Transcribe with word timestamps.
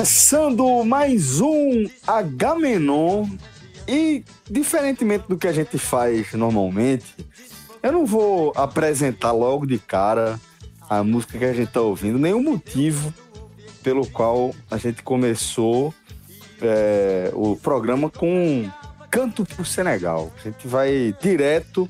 Começando 0.00 0.82
mais 0.82 1.42
um 1.42 1.84
Agamenon. 2.06 3.28
E, 3.86 4.24
diferentemente 4.50 5.26
do 5.28 5.36
que 5.36 5.46
a 5.46 5.52
gente 5.52 5.76
faz 5.76 6.32
normalmente, 6.32 7.14
eu 7.82 7.92
não 7.92 8.06
vou 8.06 8.50
apresentar 8.56 9.32
logo 9.32 9.66
de 9.66 9.78
cara 9.78 10.40
a 10.88 11.04
música 11.04 11.38
que 11.38 11.44
a 11.44 11.52
gente 11.52 11.70
tá 11.70 11.82
ouvindo, 11.82 12.18
nenhum 12.18 12.42
motivo 12.42 13.12
pelo 13.82 14.06
qual 14.06 14.54
a 14.70 14.78
gente 14.78 15.02
começou 15.02 15.92
é, 16.62 17.30
o 17.34 17.54
programa 17.56 18.08
com 18.08 18.70
Canto 19.10 19.44
pro 19.44 19.66
Senegal. 19.66 20.32
A 20.40 20.48
gente 20.48 20.66
vai 20.66 21.14
direto 21.20 21.86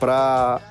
para 0.00 0.62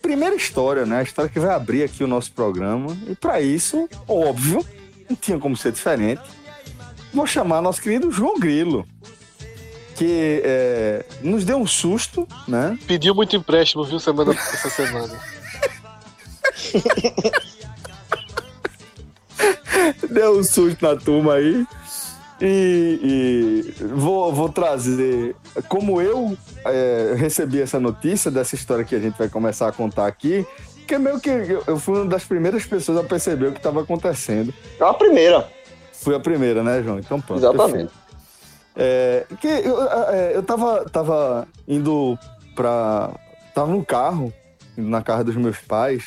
primeira 0.00 0.36
história, 0.36 0.86
né? 0.86 1.00
A 1.00 1.02
história 1.02 1.28
que 1.28 1.40
vai 1.40 1.52
abrir 1.52 1.82
aqui 1.82 2.04
o 2.04 2.06
nosso 2.06 2.30
programa. 2.32 2.96
E 3.08 3.16
para 3.16 3.40
isso, 3.40 3.88
óbvio, 4.06 4.64
não 5.08 5.16
tinha 5.16 5.38
como 5.38 5.56
ser 5.56 5.72
diferente. 5.72 6.22
Vou 7.12 7.26
chamar 7.26 7.60
nosso 7.60 7.80
querido 7.80 8.10
João 8.10 8.38
Grilo, 8.38 8.86
que 9.96 10.42
é, 10.44 11.04
nos 11.22 11.44
deu 11.44 11.58
um 11.58 11.66
susto, 11.66 12.26
né? 12.48 12.78
Pediu 12.86 13.14
muito 13.14 13.36
empréstimo, 13.36 13.84
viu, 13.84 14.00
semana, 14.00 14.32
essa 14.32 14.70
semana. 14.70 15.14
Deu 20.10 20.38
um 20.38 20.44
susto 20.44 20.84
na 20.84 20.96
turma 20.96 21.34
aí. 21.34 21.66
E, 22.40 23.72
e 23.80 23.84
vou, 23.94 24.32
vou 24.32 24.48
trazer 24.48 25.36
como 25.68 26.00
eu 26.00 26.36
é, 26.64 27.14
recebi 27.16 27.60
essa 27.60 27.78
notícia 27.78 28.32
dessa 28.32 28.56
história 28.56 28.84
que 28.84 28.96
a 28.96 28.98
gente 28.98 29.16
vai 29.16 29.28
começar 29.28 29.68
a 29.68 29.72
contar 29.72 30.06
aqui. 30.06 30.44
Que 30.86 30.94
é 30.94 30.98
meio 30.98 31.20
que 31.20 31.30
eu 31.30 31.62
eu 31.66 31.78
fui 31.78 32.00
uma 32.00 32.06
das 32.06 32.24
primeiras 32.24 32.66
pessoas 32.66 32.98
a 32.98 33.04
perceber 33.04 33.48
o 33.48 33.52
que 33.52 33.58
estava 33.58 33.82
acontecendo. 33.82 34.52
É 34.78 34.84
a 34.84 34.94
primeira. 34.94 35.48
Fui 35.92 36.14
a 36.14 36.20
primeira, 36.20 36.62
né, 36.62 36.82
João? 36.82 36.98
Então 36.98 37.20
pronto. 37.20 37.38
Exatamente. 37.38 37.92
É, 38.74 39.26
que 39.40 39.46
eu, 39.46 39.82
é, 39.82 40.36
eu 40.36 40.42
tava, 40.42 40.84
tava 40.88 41.48
indo 41.68 42.18
pra. 42.54 43.10
Tava 43.54 43.70
no 43.70 43.84
carro, 43.84 44.32
indo 44.76 44.88
na 44.88 45.02
casa 45.02 45.24
dos 45.24 45.36
meus 45.36 45.58
pais, 45.58 46.04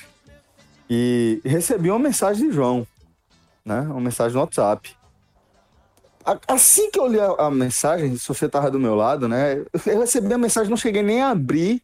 e 0.89 1.39
recebi 1.45 1.91
uma 1.91 1.99
mensagem 1.99 2.49
de 2.49 2.55
João, 2.55 2.87
né? 3.63 3.81
Uma 3.81 4.01
mensagem 4.01 4.33
no 4.33 4.41
WhatsApp. 4.41 4.95
Assim 6.47 6.89
que 6.89 6.99
eu 6.99 7.05
li 7.05 7.19
a, 7.19 7.27
a 7.37 7.51
mensagem, 7.51 8.17
se 8.17 8.27
você 8.27 8.49
tava 8.49 8.71
do 8.71 8.79
meu 8.79 8.95
lado, 8.95 9.27
né? 9.27 9.63
Eu 9.85 9.99
recebi 9.99 10.33
a 10.33 10.37
mensagem, 10.37 10.71
não 10.71 10.77
cheguei 10.77 11.03
nem 11.03 11.21
a 11.21 11.29
abrir 11.29 11.83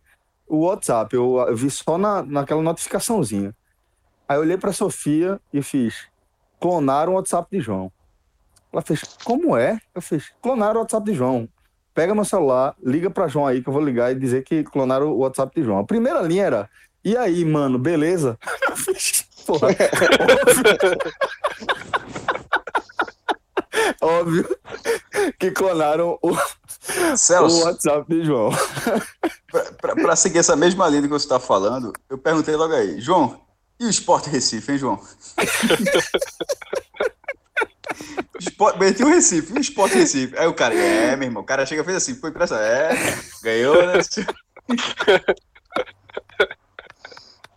o 0.52 0.66
WhatsApp, 0.66 1.16
eu, 1.16 1.56
vi 1.56 1.72
só 1.72 1.98
na, 1.98 2.22
naquela 2.22 2.62
notificaçãozinha. 2.62 3.56
Aí 4.28 4.36
eu 4.36 4.42
olhei 4.42 4.58
pra 4.58 4.74
Sofia 4.74 5.40
e 5.54 5.62
fiz: 5.62 6.08
clonaram 6.60 7.14
o 7.14 7.16
WhatsApp 7.16 7.48
de 7.50 7.64
João. 7.64 7.90
Ela 8.72 8.82
fez, 8.82 9.02
como 9.24 9.56
é? 9.56 9.80
Eu 9.96 10.02
fiz, 10.02 10.30
clonaram 10.42 10.76
o 10.76 10.80
WhatsApp 10.82 11.06
de 11.06 11.14
João. 11.14 11.48
Pega 11.94 12.14
meu 12.14 12.26
celular, 12.26 12.76
liga 12.84 13.10
pra 13.10 13.30
João 13.30 13.48
aí 13.48 13.64
que 13.64 13.70
eu 13.70 13.74
vou 13.74 13.82
ligar 13.82 14.12
e 14.12 14.16
dizer 14.16 14.44
que 14.44 14.62
clonaram 14.66 15.08
o 15.08 15.20
WhatsApp 15.20 15.56
de 15.56 15.66
João. 15.66 15.80
A 15.80 15.86
primeira 15.86 16.22
linha 16.22 16.44
era, 16.44 16.70
e 17.04 17.16
aí, 17.16 17.46
mano, 17.46 17.80
beleza? 17.80 18.38
Eu 18.70 18.76
fiz, 18.76 19.26
porra, 19.46 19.70
óbvio. 24.02 24.46
óbvio 24.46 24.58
que 25.40 25.52
clonaram 25.52 26.20
o, 26.22 26.36
o 27.14 27.18
Celso, 27.18 27.64
WhatsApp 27.64 28.10
de 28.10 28.26
João. 28.26 28.50
pra 29.80 30.16
seguir 30.16 30.40
essa 30.40 30.56
mesma 30.56 30.88
linha 30.88 31.04
que 31.04 31.08
você 31.08 31.26
está 31.26 31.40
falando, 31.40 31.94
eu 32.10 32.18
perguntei 32.18 32.56
logo 32.56 32.74
aí, 32.74 33.00
João, 33.00 33.40
e 33.80 33.86
o 33.86 33.90
Esporte 33.90 34.30
Recife, 34.30 34.72
hein, 34.72 34.78
João? 34.78 35.00
Esporte, 38.40 38.80
meti 38.80 39.04
o 39.04 39.08
Recife, 39.08 39.54
e 39.54 39.58
o 39.58 39.62
Esporte 39.62 39.96
Recife. 39.96 40.38
Aí 40.38 40.48
o 40.48 40.54
cara, 40.54 40.74
é, 40.74 41.16
meu 41.16 41.28
irmão, 41.28 41.44
o 41.44 41.46
cara 41.46 41.66
chega 41.66 41.82
e 41.82 41.86
fez 41.86 41.98
assim, 41.98 42.16
foi 42.16 42.32
impressa, 42.32 42.58
é, 42.58 42.92
ganhou, 43.44 43.76
né? 43.86 43.94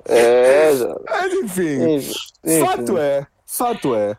É, 0.06 0.77
já. 0.77 0.95
Mas 1.09 1.33
enfim, 1.33 1.95
Enfim, 1.95 2.61
Fato 2.61 2.99
é, 2.99 3.27
fato 3.47 3.95
é 3.95 4.19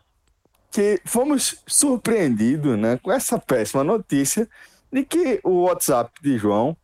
que 0.70 1.00
fomos 1.04 1.62
surpreendidos 1.66 2.76
né, 2.76 2.98
com 3.02 3.12
essa 3.12 3.38
péssima 3.38 3.84
notícia 3.84 4.48
de 4.96 5.04
que 5.04 5.40
o 5.44 5.64
WhatsApp 5.64 6.10
de 6.22 6.38
João 6.38 6.74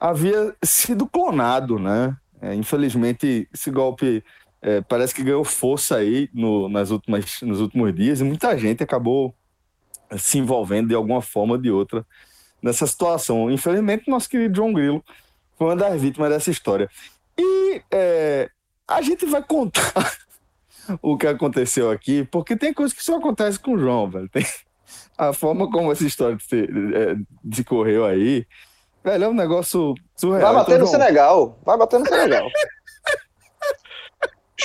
havia 0.00 0.56
sido 0.60 1.06
clonado, 1.06 1.78
né? 1.78 2.16
É, 2.40 2.52
infelizmente, 2.52 3.48
esse 3.54 3.70
golpe 3.70 4.24
é, 4.60 4.80
parece 4.80 5.14
que 5.14 5.22
ganhou 5.22 5.44
força 5.44 5.96
aí 5.96 6.28
no, 6.34 6.68
nas 6.68 6.90
últimas, 6.90 7.40
nos 7.42 7.60
últimos 7.60 7.94
dias 7.94 8.20
e 8.20 8.24
muita 8.24 8.58
gente 8.58 8.82
acabou 8.82 9.32
se 10.16 10.38
envolvendo 10.38 10.88
de 10.88 10.96
alguma 10.96 11.22
forma 11.22 11.54
ou 11.54 11.60
de 11.60 11.70
outra 11.70 12.04
nessa 12.60 12.88
situação. 12.88 13.48
Infelizmente, 13.48 14.10
nosso 14.10 14.28
querido 14.28 14.56
João 14.56 14.72
Grilo 14.72 15.04
foi 15.56 15.68
uma 15.68 15.76
das 15.76 16.00
vítimas 16.00 16.30
dessa 16.30 16.50
história. 16.50 16.90
E 17.38 17.80
é, 17.88 18.50
a 18.86 19.00
gente 19.00 19.24
vai 19.26 19.44
contar 19.44 20.18
o 21.00 21.16
que 21.16 21.26
aconteceu 21.28 21.88
aqui, 21.88 22.24
porque 22.32 22.56
tem 22.56 22.74
coisa 22.74 22.92
que 22.92 23.04
só 23.04 23.16
acontece 23.18 23.60
com 23.60 23.74
o 23.74 23.78
João, 23.78 24.10
velho. 24.10 24.28
Tem- 24.28 24.44
a 25.16 25.32
forma 25.32 25.70
como 25.70 25.90
essa 25.92 26.04
história 26.06 26.36
se, 26.40 26.62
é, 26.62 27.16
decorreu 27.42 28.04
aí, 28.04 28.46
velho, 29.04 29.24
é 29.24 29.28
um 29.28 29.34
negócio 29.34 29.94
surreal. 30.16 30.54
Vai 30.54 30.62
bater 30.64 30.72
Então, 30.74 30.78
no 30.86 30.86
João, 30.86 31.00
Senegal. 31.00 31.58
Vai 31.64 31.76
bater 31.78 32.00
no 32.00 32.06
Senegal. 32.06 32.48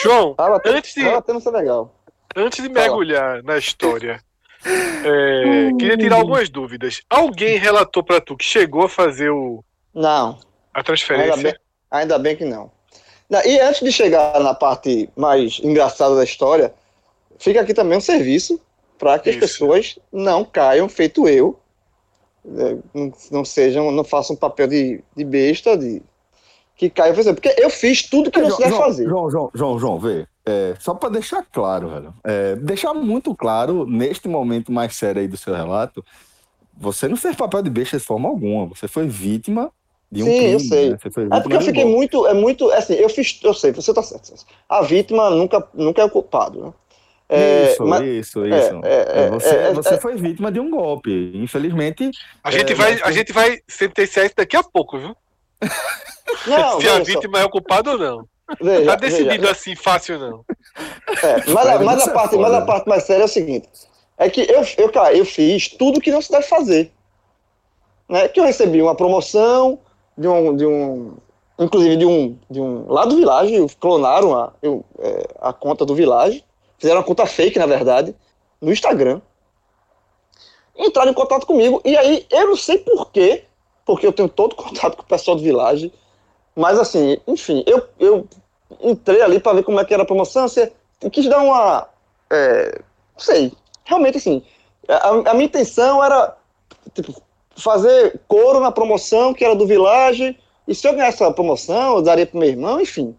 João, 0.03 0.33
Vai 0.38 0.50
bater, 0.50 0.75
antes 0.75 0.94
de, 0.95 1.03
vai 1.03 1.13
bater 1.13 1.33
no 1.33 1.41
Senegal. 1.41 1.95
antes 2.35 2.63
de 2.63 2.69
mergulhar 2.69 3.44
na 3.44 3.57
história, 3.57 4.19
é, 4.66 5.72
queria 5.78 5.97
tirar 5.97 6.17
algumas 6.17 6.50
dúvidas. 6.50 7.01
Alguém 7.09 7.57
relatou 7.57 8.03
pra 8.03 8.19
tu 8.19 8.35
que 8.35 8.44
chegou 8.45 8.83
a 8.85 8.89
fazer 8.89 9.29
o, 9.29 9.63
Não, 9.94 10.29
a 10.73 10.79
ainda 10.79 10.83
transferência? 10.83 11.44
bem, 11.44 11.56
ainda 11.91 12.17
bem 12.17 12.35
que. 12.35 12.44
Não, 12.45 12.72
E 13.45 13.59
antes 13.59 13.81
de 13.81 13.91
chegar 13.91 14.39
na 14.39 14.53
parte 14.53 15.09
mais 15.16 15.59
engraçada 15.63 16.16
da 16.16 16.23
história, 16.23 16.73
fica 17.38 17.62
aqui 17.62 17.73
também 17.73 17.97
um 17.97 18.01
serviço 18.01 18.59
para 18.97 19.19
que 19.19 19.29
as 19.29 19.35
Isso. 19.35 19.45
pessoas 19.45 19.99
não 20.11 20.45
caiam, 20.45 20.87
feito 20.87 21.27
eu, 21.27 21.59
né, 22.44 22.77
não, 22.94 23.12
não 23.31 23.45
sejam, 23.45 23.91
não 23.91 24.03
façam 24.03 24.35
papel 24.35 24.68
de, 24.68 25.03
de 25.15 25.23
besta, 25.23 25.77
de 25.77 26.01
que 26.75 26.89
caiam, 26.89 27.13
por 27.13 27.21
exemplo, 27.21 27.41
porque 27.41 27.62
eu 27.62 27.69
fiz 27.69 28.03
tudo 28.03 28.31
que 28.31 28.41
não 28.41 28.50
se 28.51 28.57
deve 28.57 28.69
João, 28.71 28.81
fazer. 28.81 29.06
João, 29.06 29.29
João, 29.29 29.51
João, 29.53 29.79
João, 29.79 30.00
vê. 30.00 30.27
é, 30.45 30.75
só 30.79 30.94
para 30.94 31.09
deixar 31.09 31.44
claro, 31.44 31.89
velho. 31.89 32.13
é, 32.23 32.56
deixar 32.56 32.94
muito 32.94 33.35
claro, 33.35 33.85
neste 33.85 34.27
momento 34.27 34.71
mais 34.71 34.95
sério 34.95 35.21
aí 35.21 35.27
do 35.27 35.38
seu 35.38 35.53
relato, 35.53 36.03
você 36.75 37.07
não 37.07 37.15
fez 37.15 37.35
papel 37.35 37.62
de 37.62 37.69
besta 37.69 37.97
de 37.97 38.03
forma 38.03 38.27
alguma. 38.27 38.65
Você 38.68 38.88
foi 38.88 39.07
vítima 39.07 39.71
de 40.12 40.23
um 40.23 40.25
Sim, 40.25 40.38
crime. 40.38 40.53
eu 40.53 40.59
sei. 40.59 40.89
né? 40.89 40.97
É 41.31 41.39
porque 41.39 41.56
eu 41.56 41.62
fiquei 41.62 41.85
muito, 41.85 42.25
é 42.27 42.33
muito, 42.33 42.71
é 42.71 42.77
assim, 42.77 42.94
eu 42.94 43.09
fiz, 43.09 43.39
eu 43.44 43.53
sei, 43.53 43.71
você 43.71 43.94
tá 43.94 44.01
certo. 44.01 44.33
A 44.68 44.81
vítima 44.81 45.29
nunca, 45.29 45.68
nunca 45.73 46.01
é 46.01 46.06
o 46.06 46.09
culpado, 46.09 46.65
né? 46.65 46.73
É, 47.35 47.71
isso, 47.71 47.85
mas- 47.85 48.01
isso, 48.03 48.45
é, 48.45 48.59
isso. 48.59 48.81
é, 48.83 49.24
é, 49.25 49.30
você 49.30 49.56
é, 49.56 49.74
você 49.74 49.94
é. 49.95 49.97
foi 50.00 50.15
vítima 50.15 50.51
de 50.51 50.59
um 50.59 50.69
golpe. 50.69 51.31
Infelizmente, 51.35 52.09
A 52.44 52.51
gente, 52.51 52.71
É, 52.74 52.75
vai, 52.75 52.91
mas 52.94 53.01
a 53.03 53.12
gente 53.12 53.31
vai 53.33 53.59
sentenciar 53.68 54.25
isso 54.25 54.35
daqui 54.35 54.56
a 54.56 54.63
pouco, 54.63 54.97
viu? 55.00 55.15
Não, 56.47 56.81
Se 56.81 56.88
a 56.88 56.94
veja 56.94 56.97
só, 56.97 57.03
vítima 57.03 57.39
é 57.39 57.45
o 57.45 57.50
culpado 57.50 57.91
ou 57.91 57.97
não. 57.97 58.25
veja, 58.62 58.85
Tá 58.85 58.95
decidido 58.95 59.30
veja, 59.41 59.51
assim 59.51 59.75
fácil, 59.75 60.18
não. 60.19 60.45
é, 61.21 61.44
mas, 61.51 61.68
a, 61.68 61.80
Mas 61.80 62.07
a 62.07 62.12
parte, 62.12 62.38
mas 62.38 62.53
a 62.53 62.62
parte 62.62 62.88
mais 62.89 63.03
séria 63.03 63.21
é 63.24 63.25
o 63.25 63.30
seguinte: 63.30 63.68
é 64.18 64.30
que 64.30 64.41
eu, 64.41 64.63
eu, 64.77 64.89
cara, 64.91 65.13
eu 65.15 65.25
fiz 65.25 65.68
tudo 65.69 66.01
que 66.01 66.12
não 66.12 66.21
se 66.21 66.31
deve 66.31 66.44
fazer. 66.47 66.91
né, 68.09 68.27
que 68.27 68.39
eu 68.39 68.45
recebi 68.45 68.81
uma 68.81 68.95
promoção 68.95 69.80
de 70.18 70.27
um, 70.27 70.56
de 70.56 70.65
um 70.65 71.13
inclusive 71.59 71.95
de 71.97 72.06
um, 72.06 72.38
de 72.50 72.59
um 72.59 72.91
lá 72.91 73.06
do 73.06 73.15
Village, 73.15 73.56
clonaram 73.80 74.35
a, 74.35 74.51
eu, 74.62 74.83
é, 75.00 75.27
a 75.39 75.53
conta 75.53 75.85
do 75.85 75.94
Village, 75.95 76.44
fizeram 76.83 77.00
uma 77.00 77.06
conta 77.06 77.25
fake, 77.25 77.57
na 77.57 77.65
verdade, 77.65 78.13
no 78.62 78.69
Instagram, 78.69 79.21
entraram 80.77 81.12
em 81.12 81.13
contato 81.13 81.47
comigo, 81.47 81.81
e 81.85 81.95
aí 81.95 82.27
eu 82.30 82.47
não 82.47 82.57
sei 82.57 82.77
porquê, 82.80 83.45
porque 83.85 84.06
eu 84.06 84.12
tenho 84.12 84.27
todo 84.27 84.53
contato 84.56 84.97
com 84.97 85.03
o 85.03 85.06
pessoal 85.06 85.38
do 85.38 85.44
Village, 85.44 85.94
mas 86.53 86.77
assim, 86.77 87.18
enfim, 87.25 87.63
eu, 87.65 87.88
eu 87.97 88.27
entrei 88.81 89.21
ali 89.21 89.39
para 89.39 89.53
ver 89.53 89.63
como 89.63 89.80
é 89.80 89.85
que 89.85 89.94
era 89.94 90.03
a 90.03 90.06
promoção, 90.06 90.45
você 90.45 90.74
quis 91.09 91.25
dar 91.25 91.39
uma, 91.39 91.88
é, 92.30 92.81
não 93.13 93.19
sei, 93.19 93.53
realmente 93.85 94.18
assim, 94.18 94.44
a, 94.89 95.07
a 95.07 95.33
minha 95.33 95.45
intenção 95.45 96.03
era, 96.03 96.35
tipo, 96.94 97.13
fazer 97.56 98.19
coro 98.27 98.59
na 98.59 98.74
promoção 98.74 99.33
que 99.33 99.45
era 99.45 99.56
do 99.56 99.65
Village, 99.65 100.38
e 100.68 100.75
se 100.75 100.85
eu 100.85 100.94
ganhasse 100.94 101.24
essa 101.24 101.31
promoção, 101.31 101.95
eu 101.95 102.01
daria 102.01 102.25
pro 102.25 102.39
meu 102.39 102.50
irmão, 102.50 102.81
enfim. 102.81 103.15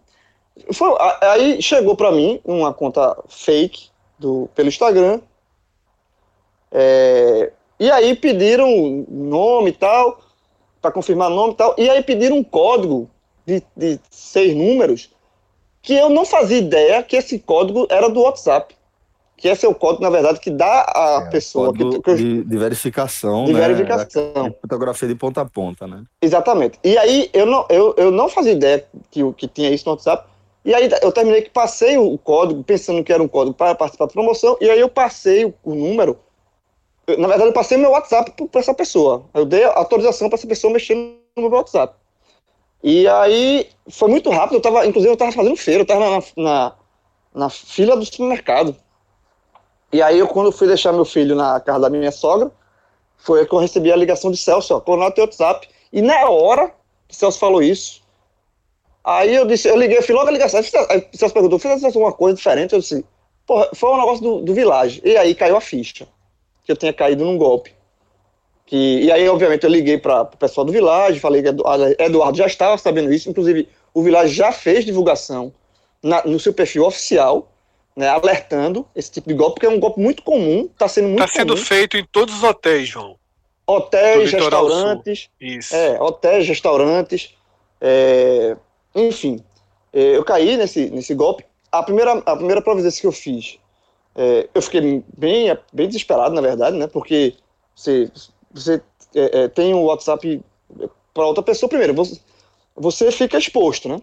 Foi, 0.73 0.95
aí 1.21 1.61
chegou 1.61 1.95
para 1.95 2.11
mim 2.11 2.39
uma 2.45 2.73
conta 2.73 3.15
fake 3.27 3.89
do, 4.17 4.49
pelo 4.55 4.69
Instagram. 4.69 5.19
É, 6.71 7.51
e 7.79 7.91
aí 7.91 8.15
pediram 8.15 9.05
nome 9.09 9.69
e 9.69 9.73
tal, 9.73 10.19
para 10.81 10.91
confirmar 10.91 11.29
nome 11.29 11.53
e 11.53 11.55
tal. 11.55 11.75
E 11.77 11.89
aí 11.89 12.01
pediram 12.03 12.37
um 12.37 12.43
código 12.43 13.09
de, 13.45 13.61
de 13.75 13.99
seis 14.09 14.55
números 14.55 15.09
que 15.81 15.93
eu 15.93 16.09
não 16.09 16.25
fazia 16.25 16.57
ideia 16.57 17.03
que 17.03 17.15
esse 17.15 17.37
código 17.37 17.85
era 17.89 18.09
do 18.09 18.21
WhatsApp. 18.21 18.75
Que 19.37 19.49
esse 19.49 19.65
é 19.65 19.69
o 19.69 19.75
código, 19.75 20.01
na 20.01 20.09
verdade, 20.09 20.39
que 20.39 20.49
dá 20.49 20.85
a 20.95 21.25
É, 21.27 21.29
pessoa. 21.29 21.71
Que, 21.73 21.99
que 21.99 22.09
eu- 22.09 22.15
de, 22.15 22.43
de 22.45 22.57
verificação, 22.57 23.43
de 23.43 23.53
né? 23.53 23.59
verificação. 23.59 24.31
Da 24.33 24.51
fotografia 24.61 25.07
de 25.09 25.15
ponta 25.15 25.41
a 25.41 25.45
ponta, 25.45 25.85
né? 25.85 26.03
Exatamente. 26.21 26.79
E 26.83 26.97
aí 26.97 27.29
eu 27.33 27.45
não, 27.45 27.65
eu, 27.69 27.93
eu 27.97 28.09
não 28.11 28.29
fazia 28.29 28.53
ideia 28.53 28.87
que, 29.11 29.21
que 29.33 29.47
tinha 29.47 29.69
isso 29.69 29.83
no 29.85 29.91
WhatsApp. 29.91 30.25
E 30.65 30.73
aí 30.73 30.89
eu 31.03 31.11
terminei 31.11 31.43
que 31.43 31.51
passei 31.51 31.95
o 31.95 32.17
código, 32.17 32.63
pensando 32.63 33.03
que 33.03 33.13
era 33.13 33.21
um 33.21 33.27
código 33.27 33.55
para 33.55 33.75
participar 33.75 34.07
da 34.07 34.11
promoção, 34.11 34.57
e 34.59 34.67
aí 34.67 34.79
eu 34.79 34.89
passei 34.89 35.45
o, 35.45 35.53
o 35.63 35.75
número. 35.75 36.19
Eu, 37.05 37.19
na 37.19 37.27
verdade, 37.27 37.49
eu 37.49 37.53
passei 37.53 37.77
meu 37.77 37.91
WhatsApp 37.91 38.31
para 38.47 38.61
essa 38.61 38.73
pessoa. 38.73 39.25
Eu 39.31 39.45
dei 39.45 39.63
autorização 39.63 40.27
para 40.27 40.39
essa 40.39 40.47
pessoa 40.47 40.73
mexer 40.73 40.95
no 41.35 41.43
meu 41.43 41.51
WhatsApp. 41.51 41.95
E 42.83 43.07
aí 43.07 43.69
foi 43.89 44.09
muito 44.09 44.31
rápido. 44.31 44.55
Eu 44.55 44.61
tava, 44.61 44.87
inclusive, 44.87 45.11
eu 45.11 45.13
estava 45.13 45.31
fazendo 45.31 45.55
feira, 45.55 45.81
eu 45.81 45.83
estava 45.83 46.09
na, 46.09 46.23
na, 46.35 46.75
na 47.31 47.49
fila 47.49 47.95
do 47.95 48.03
supermercado. 48.03 48.75
E 49.93 50.01
aí, 50.01 50.17
eu, 50.17 50.27
quando 50.27 50.51
fui 50.51 50.67
deixar 50.67 50.91
meu 50.91 51.05
filho 51.05 51.35
na 51.35 51.59
casa 51.59 51.81
da 51.81 51.89
minha 51.91 52.11
sogra, 52.11 52.51
foi 53.17 53.45
que 53.45 53.53
eu 53.53 53.59
recebi 53.59 53.91
a 53.91 53.95
ligação 53.95 54.31
de 54.31 54.37
Celso, 54.37 54.75
ó, 54.75 54.79
clonar 54.79 55.11
teu 55.11 55.25
WhatsApp. 55.25 55.69
E 55.93 56.01
na 56.01 56.27
hora 56.27 56.73
que 57.07 57.15
Celso 57.15 57.37
falou 57.37 57.61
isso, 57.61 58.01
aí 59.05 59.35
eu 59.35 59.45
disse, 59.45 59.67
eu 59.67 59.77
liguei, 59.77 59.97
eu 59.97 60.03
fiz 60.03 60.15
logo 60.15 60.27
a 60.27 60.31
ligação. 60.31 60.59
Aí 60.89 61.07
Celso 61.13 61.33
perguntou, 61.33 61.59
fez 61.59 61.83
alguma 61.83 62.11
coisa 62.11 62.35
diferente? 62.35 62.73
Eu 62.73 62.79
disse, 62.79 63.05
porra, 63.45 63.69
foi 63.73 63.89
um 63.91 63.97
negócio 63.97 64.23
do, 64.23 64.41
do 64.41 64.53
Village. 64.53 65.01
E 65.03 65.15
aí 65.15 65.33
caiu 65.35 65.55
a 65.55 65.61
ficha, 65.61 66.07
que 66.63 66.71
eu 66.71 66.75
tinha 66.75 66.91
caído 66.91 67.23
num 67.23 67.37
golpe. 67.37 67.73
Que, 68.65 69.01
e 69.03 69.11
aí, 69.11 69.29
obviamente, 69.29 69.63
eu 69.63 69.69
liguei 69.69 69.97
para 69.99 70.23
o 70.23 70.37
pessoal 70.37 70.65
do 70.65 70.71
Village, 70.73 71.19
falei 71.19 71.43
que 71.43 71.49
Edu- 71.49 71.67
a- 71.67 72.03
Eduardo 72.03 72.37
já 72.37 72.47
estava 72.47 72.75
sabendo 72.79 73.13
isso, 73.13 73.29
inclusive 73.29 73.69
o 73.93 74.01
Village 74.01 74.33
já 74.33 74.51
fez 74.51 74.83
divulgação 74.83 75.53
na- 76.01 76.23
no 76.25 76.39
seu 76.39 76.51
perfil 76.51 76.83
oficial, 76.85 77.51
né, 77.95 78.09
alertando 78.09 78.85
esse 78.95 79.11
tipo 79.11 79.27
de 79.29 79.35
golpe, 79.35 79.53
porque 79.55 79.67
é 79.67 79.69
um 79.69 79.79
golpe 79.79 79.99
muito 80.01 80.23
comum, 80.23 80.67
está 80.73 80.87
sendo 80.87 81.09
muito 81.09 81.19
Tá 81.19 81.27
sendo 81.27 81.53
comum. 81.53 81.63
feito 81.65 81.95
em 81.95 82.03
todos 82.11 82.35
os 82.35 82.43
hotéis, 82.43 82.87
João. 82.89 83.15
Hotéis, 83.67 84.31
Litoral 84.33 84.65
Sul. 84.65 84.73
restaurantes, 84.75 85.29
Isso. 85.39 85.75
é, 85.75 86.01
hotéis, 86.01 86.47
restaurantes, 86.47 87.35
é, 87.79 88.57
enfim. 88.95 89.43
É, 89.91 90.17
eu 90.17 90.23
caí 90.23 90.57
nesse, 90.57 90.89
nesse 90.89 91.13
golpe. 91.13 91.45
A 91.71 91.83
primeira, 91.83 92.13
a 92.13 92.35
primeira 92.35 92.61
providência 92.61 93.01
que 93.01 93.07
eu 93.07 93.11
fiz, 93.11 93.59
é, 94.15 94.47
eu 94.53 94.61
fiquei 94.61 95.03
bem, 95.17 95.57
bem 95.73 95.87
desesperado, 95.87 96.33
na 96.33 96.41
verdade, 96.41 96.77
né? 96.77 96.87
Porque 96.87 97.35
você, 97.75 98.09
você 98.51 98.81
é, 99.13 99.47
tem 99.49 99.73
o 99.73 99.83
WhatsApp 99.83 100.41
para 101.13 101.25
outra 101.25 101.43
pessoa, 101.43 101.69
primeiro, 101.69 101.93
você, 101.93 102.19
você 102.75 103.11
fica 103.11 103.37
exposto, 103.37 103.87
né? 103.87 104.01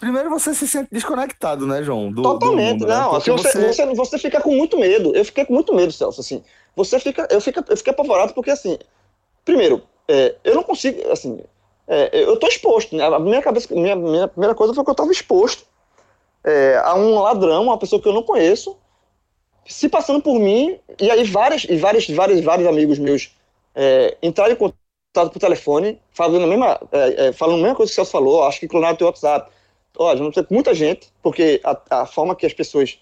Primeiro 0.00 0.30
você 0.30 0.54
se 0.54 0.66
sente 0.66 0.88
desconectado, 0.90 1.66
né, 1.66 1.82
João? 1.82 2.08
Do, 2.10 2.16
do 2.16 2.22
Totalmente, 2.22 2.80
mundo, 2.80 2.86
né? 2.86 2.94
não. 2.96 3.10
Porque 3.10 3.30
Assim, 3.30 3.42
você, 3.42 3.72
você... 3.72 3.94
Você, 3.94 4.18
fica 4.18 4.40
com 4.40 4.54
muito 4.54 4.78
medo. 4.78 5.14
Eu 5.14 5.24
fiquei 5.24 5.44
com 5.44 5.52
muito 5.52 5.74
medo, 5.74 5.92
Celso. 5.92 6.20
Assim, 6.20 6.42
você 6.74 6.98
fica, 6.98 7.28
eu, 7.30 7.40
fica, 7.40 7.64
eu 7.68 7.76
fiquei 7.76 7.92
apavorado 7.92 8.32
porque, 8.34 8.50
assim, 8.50 8.78
primeiro, 9.44 9.82
é, 10.08 10.34
eu 10.42 10.54
não 10.54 10.62
consigo, 10.62 11.08
assim, 11.10 11.38
é, 11.86 12.10
eu 12.12 12.38
tô 12.38 12.46
exposto. 12.46 12.96
Né? 12.96 13.04
A 13.04 13.18
minha, 13.18 13.42
cabeça, 13.42 13.74
minha, 13.74 13.96
minha 13.96 14.28
primeira 14.28 14.54
coisa 14.54 14.74
foi 14.74 14.84
que 14.84 14.90
eu 14.90 14.92
estava 14.92 15.12
exposto 15.12 15.64
é, 16.44 16.80
a 16.84 16.94
um 16.94 17.20
ladrão, 17.20 17.64
uma 17.64 17.78
pessoa 17.78 18.00
que 18.00 18.08
eu 18.08 18.12
não 18.12 18.22
conheço, 18.22 18.76
se 19.66 19.88
passando 19.88 20.20
por 20.20 20.38
mim, 20.38 20.78
e 21.00 21.10
aí 21.10 21.24
várias, 21.24 21.64
e 21.64 21.76
vários, 21.76 22.08
vários, 22.08 22.40
vários 22.40 22.66
amigos 22.66 22.98
meus 22.98 23.30
é, 23.74 24.16
entraram 24.22 24.52
em 24.52 24.56
contato 24.56 25.32
por 25.32 25.38
telefone, 25.38 26.00
falando 26.10 26.44
a 26.44 26.46
mesma, 26.46 26.80
é, 26.90 27.26
é, 27.26 27.32
falando 27.32 27.58
a 27.58 27.62
mesma 27.62 27.76
coisa 27.76 27.90
que 27.90 27.94
o 27.94 27.96
Celso 27.96 28.10
falou, 28.10 28.44
acho 28.44 28.60
que 28.60 28.68
clonaram 28.68 28.96
teu 28.96 29.06
WhatsApp. 29.06 29.50
Olha, 29.98 30.20
não 30.20 30.32
com 30.32 30.54
muita 30.54 30.74
gente, 30.74 31.08
porque 31.22 31.60
a, 31.62 32.02
a 32.02 32.06
forma 32.06 32.34
que 32.34 32.46
as 32.46 32.54
pessoas, 32.54 32.98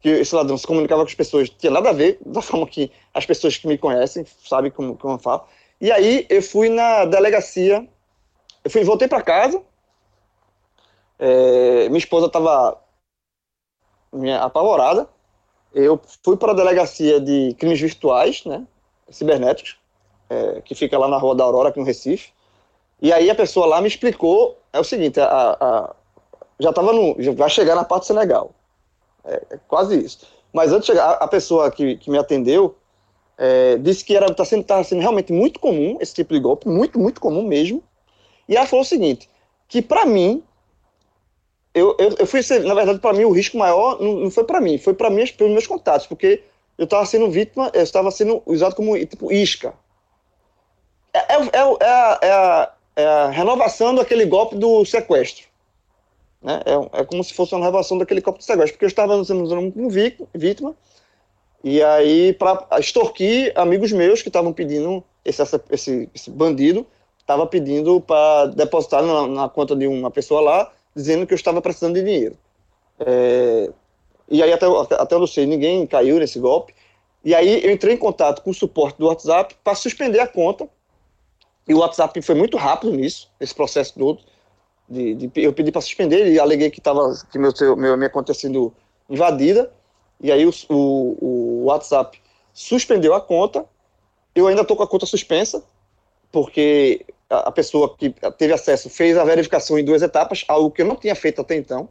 que 0.00 0.08
esse 0.08 0.34
ladrão 0.34 0.56
se 0.56 0.66
comunicava 0.66 1.02
com 1.02 1.08
as 1.08 1.14
pessoas, 1.14 1.50
tinha 1.50 1.70
nada 1.70 1.90
a 1.90 1.92
ver 1.92 2.18
da 2.24 2.42
forma 2.42 2.66
que 2.66 2.90
as 3.14 3.26
pessoas 3.26 3.56
que 3.56 3.66
me 3.66 3.78
conhecem 3.78 4.24
sabem 4.44 4.70
como, 4.70 4.96
como 4.96 5.14
eu 5.14 5.18
falo. 5.18 5.44
E 5.80 5.92
aí 5.92 6.26
eu 6.28 6.42
fui 6.42 6.68
na 6.68 7.04
delegacia, 7.04 7.86
eu 8.64 8.70
fui, 8.70 8.84
voltei 8.84 9.08
para 9.08 9.22
casa, 9.22 9.62
é, 11.18 11.88
minha 11.88 11.98
esposa 11.98 12.26
estava 12.26 12.78
apavorada, 14.40 15.08
eu 15.72 16.00
fui 16.24 16.36
para 16.36 16.52
a 16.52 16.54
delegacia 16.54 17.20
de 17.20 17.54
crimes 17.58 17.80
virtuais, 17.80 18.44
né, 18.44 18.66
cibernéticos, 19.10 19.78
é, 20.28 20.60
que 20.62 20.74
fica 20.74 20.98
lá 20.98 21.08
na 21.08 21.18
Rua 21.18 21.34
da 21.34 21.44
Aurora, 21.44 21.68
aqui 21.68 21.78
no 21.78 21.84
Recife, 21.84 22.32
e 23.00 23.12
aí 23.12 23.30
a 23.30 23.34
pessoa 23.34 23.66
lá 23.66 23.80
me 23.80 23.88
explicou, 23.88 24.58
é 24.72 24.80
o 24.80 24.84
seguinte, 24.84 25.20
a, 25.20 25.56
a, 25.60 25.94
já 26.58 26.70
estava 26.70 26.92
no, 26.92 27.16
já 27.18 27.32
vai 27.32 27.48
chegar 27.48 27.74
na 27.74 27.84
parte 27.84 28.02
do 28.02 28.06
Senegal, 28.06 28.52
é, 29.24 29.42
é 29.50 29.58
quase 29.68 29.98
isso. 29.98 30.26
Mas 30.52 30.72
antes 30.72 30.86
de 30.86 30.92
chegar, 30.92 31.10
a, 31.10 31.12
a 31.24 31.28
pessoa 31.28 31.70
que, 31.70 31.96
que 31.96 32.10
me 32.10 32.18
atendeu 32.18 32.76
é, 33.38 33.78
disse 33.78 34.04
que 34.04 34.14
era 34.14 34.26
está 34.26 34.44
sendo, 34.44 34.64
tá 34.64 34.84
sendo 34.84 35.00
realmente 35.00 35.32
muito 35.32 35.58
comum 35.58 35.96
esse 36.00 36.14
tipo 36.14 36.34
de 36.34 36.40
golpe, 36.40 36.68
muito, 36.68 36.98
muito 36.98 37.20
comum 37.20 37.42
mesmo. 37.42 37.82
E 38.50 38.56
ela 38.56 38.66
falou 38.66 38.82
o 38.82 38.88
seguinte, 38.88 39.30
que 39.68 39.80
para 39.80 40.04
mim, 40.04 40.42
eu, 41.72 41.96
eu, 42.00 42.16
eu 42.18 42.26
fui 42.26 42.40
na 42.64 42.74
verdade, 42.74 42.98
para 42.98 43.16
mim 43.16 43.24
o 43.24 43.30
risco 43.30 43.56
maior 43.56 44.00
não, 44.00 44.14
não 44.16 44.30
foi 44.30 44.42
para 44.42 44.60
mim, 44.60 44.76
foi 44.76 44.92
para 44.92 45.08
mim, 45.08 45.24
pelos 45.28 45.52
meus 45.52 45.68
contatos, 45.68 46.08
porque 46.08 46.42
eu 46.76 46.84
estava 46.84 47.06
sendo 47.06 47.30
vítima, 47.30 47.70
eu 47.72 47.82
estava 47.82 48.10
sendo 48.10 48.42
usado 48.44 48.74
como 48.74 48.98
tipo 49.06 49.32
isca. 49.32 49.72
É, 51.14 51.18
é, 51.18 51.36
é, 51.36 51.76
é, 51.80 51.86
a, 51.86 52.18
é, 52.20 52.30
a, 52.32 52.72
é 52.96 53.06
a 53.06 53.30
renovação 53.30 53.94
daquele 53.94 54.24
golpe 54.24 54.56
do 54.56 54.84
sequestro. 54.84 55.46
Né? 56.42 56.60
É, 56.66 57.00
é 57.00 57.04
como 57.04 57.22
se 57.22 57.32
fosse 57.32 57.54
uma 57.54 57.60
renovação 57.60 57.98
daquele 57.98 58.20
golpe 58.20 58.40
do 58.40 58.44
sequestro, 58.44 58.72
porque 58.72 58.84
eu 58.84 58.88
estava 58.88 59.24
sendo 59.24 59.44
usado 59.44 59.70
como 59.70 59.88
vítima, 60.34 60.74
e 61.62 61.80
aí 61.84 62.32
para 62.32 62.66
extorquir 62.80 63.52
amigos 63.54 63.92
meus 63.92 64.22
que 64.22 64.28
estavam 64.28 64.52
pedindo, 64.52 65.04
esse, 65.24 65.40
esse, 65.70 66.10
esse 66.12 66.30
bandido 66.30 66.84
estava 67.30 67.46
pedindo 67.46 68.00
para 68.00 68.46
depositar 68.46 69.02
na, 69.02 69.26
na 69.26 69.48
conta 69.48 69.76
de 69.76 69.86
uma 69.86 70.10
pessoa 70.10 70.40
lá, 70.40 70.72
dizendo 70.94 71.26
que 71.26 71.32
eu 71.32 71.36
estava 71.36 71.62
precisando 71.62 71.94
de 71.94 72.02
dinheiro. 72.02 72.36
É, 72.98 73.70
e 74.28 74.42
aí, 74.42 74.52
até, 74.52 74.66
até 74.66 75.14
eu 75.14 75.26
sei, 75.26 75.46
ninguém 75.46 75.86
caiu 75.86 76.18
nesse 76.18 76.38
golpe. 76.40 76.74
E 77.24 77.34
aí 77.34 77.64
eu 77.64 77.70
entrei 77.70 77.94
em 77.94 77.98
contato 77.98 78.42
com 78.42 78.50
o 78.50 78.54
suporte 78.54 78.98
do 78.98 79.06
WhatsApp 79.06 79.54
para 79.62 79.74
suspender 79.74 80.18
a 80.20 80.26
conta. 80.26 80.68
E 81.68 81.74
o 81.74 81.78
WhatsApp 81.78 82.20
foi 82.22 82.34
muito 82.34 82.56
rápido 82.56 82.92
nisso, 82.92 83.30
esse 83.38 83.54
processo 83.54 83.94
todo. 83.96 84.20
De, 84.88 85.14
de- 85.14 85.30
eu 85.36 85.52
pedi 85.52 85.70
para 85.70 85.80
suspender 85.80 86.32
e 86.32 86.40
aleguei 86.40 86.68
que, 86.70 86.80
tava, 86.80 87.14
que 87.30 87.38
meu, 87.38 87.52
meu, 87.76 87.96
minha 87.96 88.10
conta 88.10 88.32
tinha 88.32 88.40
sido 88.40 88.72
invadida. 89.08 89.70
E 90.20 90.32
aí 90.32 90.44
o, 90.44 90.50
o, 90.68 91.16
o 91.20 91.64
WhatsApp 91.66 92.20
suspendeu 92.52 93.14
a 93.14 93.20
conta. 93.20 93.64
Eu 94.34 94.48
ainda 94.48 94.62
estou 94.62 94.76
com 94.76 94.82
a 94.82 94.88
conta 94.88 95.06
suspensa, 95.06 95.62
porque 96.32 97.04
a, 97.30 97.52
pessoa 97.52 97.96
que 97.96 98.12
teve 98.36 98.52
acesso 98.52 98.90
fez 98.90 99.16
a 99.16 99.24
verificação 99.24 99.78
em 99.78 99.84
duas 99.84 100.02
etapas, 100.02 100.44
algo 100.48 100.70
que 100.70 100.82
eu 100.82 100.86
não 100.86 100.96
tinha 100.96 101.14
feito 101.14 101.40
até 101.40 101.54
então. 101.54 101.88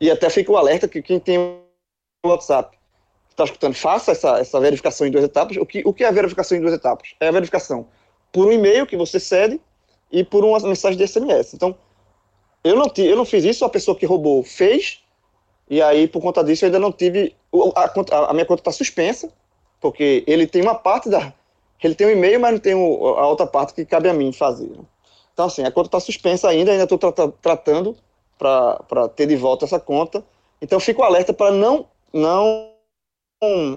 E 0.00 0.10
até 0.10 0.30
fica 0.30 0.50
o 0.50 0.56
alerta 0.56 0.88
que 0.88 1.02
quem 1.02 1.20
tem 1.20 1.38
o 1.38 1.60
WhatsApp 2.24 2.76
está 3.30 3.44
escutando, 3.44 3.74
faça 3.74 4.12
essa, 4.12 4.38
essa 4.38 4.60
verificação 4.60 5.06
em 5.06 5.10
duas 5.10 5.24
etapas. 5.24 5.56
O 5.56 5.66
que, 5.66 5.82
o 5.84 5.92
que 5.92 6.04
é 6.04 6.08
a 6.08 6.12
verificação 6.12 6.56
em 6.56 6.60
duas 6.60 6.72
etapas? 6.72 7.14
É 7.20 7.28
a 7.28 7.32
verificação 7.32 7.86
por 8.32 8.46
um 8.46 8.52
e-mail 8.52 8.86
que 8.86 8.96
você 8.96 9.20
cede 9.20 9.60
e 10.10 10.24
por 10.24 10.44
uma 10.44 10.58
mensagem 10.60 10.96
de 10.96 11.06
SMS. 11.06 11.54
Então, 11.54 11.76
eu 12.62 12.74
não, 12.74 12.90
eu 12.96 13.16
não 13.16 13.24
fiz 13.24 13.44
isso, 13.44 13.64
a 13.64 13.68
pessoa 13.68 13.96
que 13.96 14.06
roubou 14.06 14.42
fez, 14.42 15.04
e 15.68 15.80
aí, 15.82 16.08
por 16.08 16.20
conta 16.20 16.42
disso, 16.42 16.64
eu 16.64 16.68
ainda 16.68 16.78
não 16.78 16.92
tive. 16.92 17.34
A, 17.74 18.30
a 18.30 18.32
minha 18.32 18.44
conta 18.44 18.60
está 18.60 18.72
suspensa, 18.72 19.30
porque 19.80 20.24
ele 20.26 20.46
tem 20.46 20.62
uma 20.62 20.74
parte 20.74 21.08
da 21.08 21.32
Ele 21.86 21.94
tem 21.94 22.06
o 22.06 22.10
e-mail, 22.10 22.40
mas 22.40 22.52
não 22.52 22.58
tem 22.58 22.74
o- 22.74 23.06
a 23.18 23.26
outra 23.28 23.46
parte 23.46 23.74
que 23.74 23.84
cabe 23.84 24.08
a 24.08 24.14
mim 24.14 24.32
fazer. 24.32 24.70
Então, 25.32 25.46
assim, 25.46 25.62
a 25.64 25.70
conta 25.70 25.88
está 25.88 26.00
suspensa 26.00 26.48
ainda, 26.48 26.70
ainda 26.72 26.84
estou 26.84 26.98
tratando 27.42 27.96
para 28.38 29.08
ter 29.14 29.26
de 29.26 29.36
volta 29.36 29.64
essa 29.64 29.80
conta. 29.80 30.24
Então, 30.62 30.78
fico 30.80 31.02
alerta 31.02 31.32
para 31.34 31.50
não, 31.50 31.86
não. 32.12 32.70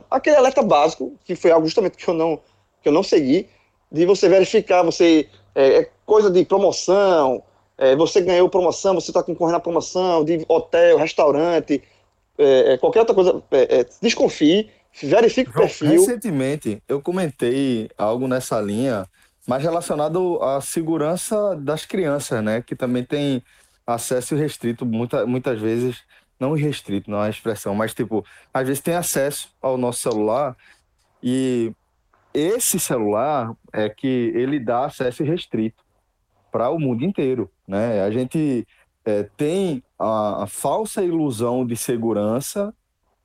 Aquele 0.10 0.36
alerta 0.38 0.62
básico, 0.62 1.14
que 1.26 1.36
foi 1.36 1.52
algo 1.52 1.66
justamente 1.68 1.98
que 1.98 2.08
eu 2.08 2.14
não, 2.14 2.40
que 2.82 2.88
eu 2.90 2.94
não 2.94 3.04
segui, 3.04 3.48
de 3.92 4.06
você 4.06 4.30
verificar, 4.30 4.84
você. 4.84 5.28
É, 5.56 5.80
é 5.80 5.90
coisa 6.06 6.30
de 6.30 6.46
promoção, 6.46 7.44
é, 7.78 7.96
você 7.96 8.22
ganhou 8.22 8.48
promoção, 8.50 8.94
você 8.94 9.10
está 9.10 9.24
concorrendo 9.24 9.58
à 9.58 9.60
promoção, 9.60 10.24
de 10.24 10.46
hotel, 10.48 10.98
restaurante, 10.98 11.84
é, 12.38 12.74
é, 12.74 12.78
qualquer 12.78 13.00
outra 13.00 13.16
coisa. 13.16 13.44
é, 13.52 13.80
é, 13.80 13.86
desconfie, 14.02 14.70
verifique 15.06 15.50
o 15.50 15.54
perfil. 15.54 15.89
recentemente 15.92 16.82
eu 16.88 17.01
comentei 17.01 17.89
algo 17.98 18.27
nessa 18.27 18.60
linha, 18.60 19.08
mas 19.46 19.62
relacionado 19.62 20.42
à 20.42 20.60
segurança 20.60 21.56
das 21.56 21.86
crianças, 21.86 22.44
né? 22.44 22.62
Que 22.62 22.75
também 22.75 23.04
tem 23.04 23.44
acesso 23.86 24.36
restrito, 24.36 24.86
muita, 24.86 25.25
muitas 25.25 25.60
vezes, 25.60 26.04
não 26.39 26.54
restrito, 26.54 27.10
não 27.10 27.24
é 27.24 27.27
a 27.27 27.30
expressão, 27.30 27.74
mas 27.74 27.94
tipo, 27.94 28.25
às 28.54 28.68
vezes 28.68 28.82
tem 28.82 28.96
acesso 28.96 29.50
ao 29.62 29.77
nosso 29.77 30.01
celular 30.01 30.56
e 31.24 31.72
esse 32.34 32.80
celular 32.80 33.54
é 33.74 33.89
que 33.89 34.32
ele 34.36 34.60
dá 34.60 34.86
acesso 34.86 35.24
restrito 35.24 35.84
para 36.51 36.70
o 36.70 36.80
mundo 36.80 37.04
inteiro, 37.04 37.50
né? 37.68 38.01
A 38.04 38.12
gente 38.12 38.68
é, 39.06 39.24
tem 39.38 39.82
a, 39.98 40.44
a 40.44 40.48
falsa 40.48 41.04
ilusão 41.04 41.66
de 41.66 41.75
segurança 41.75 42.74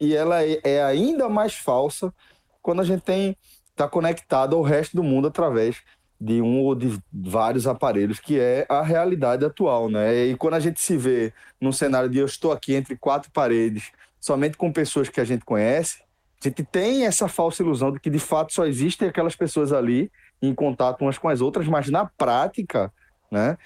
e 0.02 0.16
ela 0.16 0.42
é, 0.42 0.60
é 0.64 0.82
ainda 0.82 1.28
mais 1.28 1.54
falsa 1.54 2.12
quando 2.60 2.80
a 2.80 2.84
gente 2.84 3.02
tem 3.02 3.36
está 3.70 3.88
conectado 3.88 4.56
ao 4.56 4.62
resto 4.62 4.96
do 4.96 5.02
mundo 5.02 5.28
através 5.28 5.76
de 6.20 6.42
um 6.42 6.60
ou 6.60 6.74
de 6.74 7.00
vários 7.12 7.68
aparelhos, 7.68 8.18
que 8.18 8.38
é 8.38 8.66
a 8.68 8.82
realidade 8.82 9.44
atual, 9.44 9.88
né? 9.88 10.26
E 10.26 10.36
quando 10.36 10.54
a 10.54 10.60
gente 10.60 10.80
se 10.80 10.96
vê 10.96 11.32
num 11.60 11.70
cenário 11.70 12.08
de 12.08 12.18
eu 12.18 12.26
estou 12.26 12.50
aqui 12.50 12.74
entre 12.74 12.96
quatro 12.96 13.30
paredes, 13.30 13.92
somente 14.20 14.56
com 14.56 14.72
pessoas 14.72 15.08
que 15.08 15.20
a 15.20 15.24
gente 15.24 15.44
conhece, 15.44 16.02
a 16.44 16.48
gente 16.48 16.64
tem 16.64 17.06
essa 17.06 17.28
falsa 17.28 17.62
ilusão 17.62 17.92
de 17.92 18.00
que 18.00 18.10
de 18.10 18.18
fato 18.18 18.52
só 18.52 18.66
existem 18.66 19.08
aquelas 19.08 19.36
pessoas 19.36 19.72
ali 19.72 20.10
em 20.42 20.52
contato 20.52 21.02
umas 21.02 21.16
com 21.16 21.28
as 21.28 21.40
outras, 21.40 21.68
mas 21.68 21.88
na 21.88 22.06
prática, 22.06 22.92
né? 23.30 23.56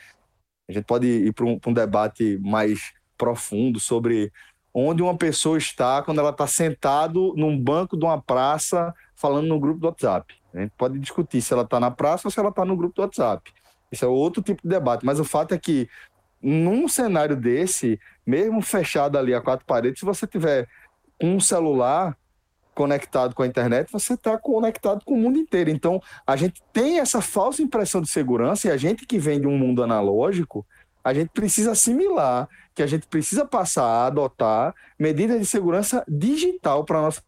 A 0.68 0.72
gente 0.72 0.84
pode 0.84 1.06
ir 1.06 1.32
para 1.32 1.46
um, 1.46 1.58
um 1.66 1.72
debate 1.72 2.38
mais 2.42 2.92
profundo 3.16 3.80
sobre 3.80 4.30
onde 4.78 5.02
uma 5.02 5.16
pessoa 5.16 5.56
está 5.56 6.02
quando 6.02 6.18
ela 6.18 6.28
está 6.28 6.47
sentado 6.47 7.33
num 7.35 7.59
banco 7.59 7.97
de 7.97 8.04
uma 8.04 8.21
praça 8.21 8.95
falando 9.14 9.47
no 9.47 9.59
grupo 9.59 9.80
do 9.80 9.87
WhatsApp. 9.87 10.35
A 10.52 10.61
gente 10.61 10.73
pode 10.76 10.99
discutir 10.99 11.40
se 11.40 11.50
ela 11.54 11.62
está 11.62 11.80
na 11.80 11.90
praça 11.90 12.28
ou 12.28 12.30
se 12.30 12.38
ela 12.38 12.50
está 12.50 12.62
no 12.62 12.76
grupo 12.76 12.95
do 12.95 13.00
WhatsApp. 13.00 13.50
Isso 13.90 14.04
é 14.04 14.09
outro 14.09 14.42
tipo 14.42 14.61
de 14.62 14.68
debate. 14.68 15.06
Mas 15.06 15.18
o 15.18 15.25
fato 15.25 15.54
é 15.54 15.59
que 15.59 15.88
num 16.42 16.87
cenário 16.88 17.35
desse, 17.35 17.99
mesmo 18.26 18.61
fechado 18.61 19.16
ali 19.16 19.33
a 19.33 19.40
quatro 19.40 19.64
paredes, 19.64 20.00
se 20.00 20.04
você 20.04 20.26
tiver 20.26 20.68
um 21.23 21.40
celular 21.40 22.14
conectado 22.75 23.35
com 23.35 23.42
a 23.42 23.47
internet, 23.47 23.90
você 23.90 24.12
está 24.12 24.37
conectado 24.37 25.02
com 25.06 25.14
o 25.14 25.16
mundo 25.16 25.38
inteiro. 25.38 25.71
Então, 25.71 26.02
a 26.26 26.37
gente 26.37 26.62
tem 26.75 27.00
essa 27.00 27.23
falsa 27.23 27.62
impressão 27.62 28.02
de 28.02 28.11
segurança 28.11 28.68
e 28.68 28.71
a 28.71 28.76
gente 28.76 29.06
que 29.06 29.18
vem 29.18 29.40
de 29.40 29.47
um 29.47 29.56
mundo 29.56 29.83
analógico, 29.83 30.66
a 31.06 31.14
gente 31.14 31.28
precisa 31.30 31.70
assimilar 31.70 32.48
que 32.75 32.82
a 32.82 32.86
gente 32.86 33.06
precisa 33.06 33.44
passar 33.46 33.84
a 33.84 34.06
adotar 34.06 34.75
medidas 34.98 35.38
de 35.38 35.46
segurança 35.46 36.04
digital 36.08 36.84
para 36.84 37.00
nossa. 37.00 37.22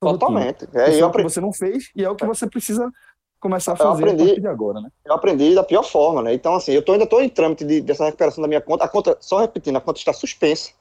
Totalmente. 0.00 0.68
É, 0.74 0.98
é 0.98 1.06
o 1.06 1.10
que 1.12 1.22
você 1.22 1.40
não 1.40 1.52
fez 1.52 1.90
e 1.94 2.02
é 2.04 2.10
o 2.10 2.16
que 2.16 2.26
você 2.26 2.48
precisa 2.48 2.90
começar 3.38 3.72
a 3.72 3.74
Eu 3.74 3.78
fazer 3.78 4.02
aprendi- 4.10 4.44
a 4.46 4.50
agora, 4.50 4.80
né? 4.80 4.90
eu 5.04 5.14
aprendi 5.14 5.54
da 5.54 5.62
pior 5.62 5.84
forma, 5.84 6.20
né? 6.22 6.34
Então, 6.34 6.54
assim, 6.56 6.72
eu 6.72 6.82
tô, 6.84 6.92
ainda 6.92 7.04
estou 7.04 7.22
em 7.22 7.28
trâmite 7.28 7.64
de- 7.64 7.80
dessa 7.80 8.04
recuperação 8.06 8.42
da 8.42 8.48
minha 8.48 8.60
conta. 8.60 8.84
A 8.84 8.88
conta, 8.88 9.16
só 9.20 9.38
repetindo, 9.40 9.76
a 9.76 9.80
conta 9.80 10.00
está 10.00 10.12
suspensa. 10.12 10.72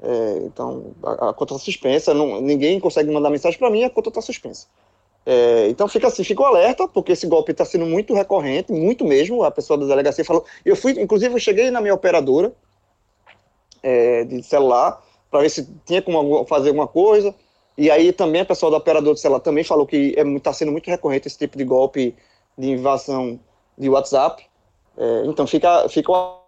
É, 0.00 0.38
então, 0.44 0.94
a, 1.02 1.30
a 1.30 1.34
conta 1.34 1.54
está 1.54 1.64
suspensa, 1.64 2.14
não- 2.14 2.40
ninguém 2.40 2.78
consegue 2.78 3.10
mandar 3.10 3.30
mensagem 3.30 3.58
para 3.58 3.68
mim, 3.70 3.82
a 3.82 3.90
conta 3.90 4.10
está 4.10 4.22
suspensa. 4.22 4.68
É, 5.30 5.68
então, 5.68 5.86
fica 5.86 6.08
assim, 6.08 6.24
fica 6.24 6.40
o 6.42 6.46
alerta, 6.46 6.88
porque 6.88 7.12
esse 7.12 7.26
golpe 7.26 7.52
está 7.52 7.62
sendo 7.62 7.84
muito 7.84 8.14
recorrente, 8.14 8.72
muito 8.72 9.04
mesmo. 9.04 9.42
A 9.44 9.50
pessoa 9.50 9.78
da 9.78 9.84
delegacia 9.84 10.24
falou. 10.24 10.42
Eu 10.64 10.74
fui, 10.74 10.92
inclusive, 10.92 11.34
eu 11.34 11.38
cheguei 11.38 11.70
na 11.70 11.82
minha 11.82 11.92
operadora 11.94 12.50
é, 13.82 14.24
de 14.24 14.42
celular 14.42 15.02
para 15.30 15.40
ver 15.40 15.50
se 15.50 15.68
tinha 15.84 16.00
como 16.00 16.46
fazer 16.46 16.68
alguma 16.70 16.88
coisa. 16.88 17.34
E 17.76 17.90
aí 17.90 18.10
também 18.10 18.40
a 18.40 18.46
pessoa 18.46 18.70
da 18.72 18.78
operadora 18.78 19.14
de 19.14 19.20
celular 19.20 19.40
também 19.40 19.62
falou 19.64 19.86
que 19.86 20.16
está 20.36 20.52
sendo 20.54 20.72
muito 20.72 20.88
recorrente 20.88 21.28
esse 21.28 21.38
tipo 21.38 21.58
de 21.58 21.64
golpe 21.64 22.16
de 22.56 22.70
invasão 22.70 23.38
de 23.76 23.90
WhatsApp. 23.90 24.44
É, 24.96 25.26
então 25.26 25.46
fica, 25.46 25.86
fica 25.90 26.10
o 26.10 26.40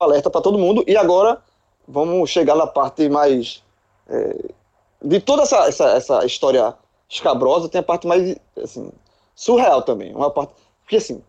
alerta 0.00 0.28
para 0.30 0.42
todo 0.42 0.58
mundo. 0.58 0.84
E 0.86 0.98
agora 0.98 1.42
vamos 1.86 2.28
chegar 2.28 2.54
na 2.56 2.66
parte 2.66 3.08
mais. 3.08 3.64
é, 4.08 4.52
de 5.02 5.20
toda 5.20 5.44
essa, 5.44 5.66
essa, 5.68 5.84
essa 5.92 6.26
história 6.26 6.74
escabrosa, 7.08 7.68
tem 7.68 7.80
a 7.80 7.84
parte 7.84 8.06
mais 8.06 8.36
assim, 8.62 8.90
surreal 9.34 9.82
também. 9.82 10.14
Uma 10.14 10.30
parte, 10.30 10.52
porque 10.82 10.96
assim, 10.96 11.22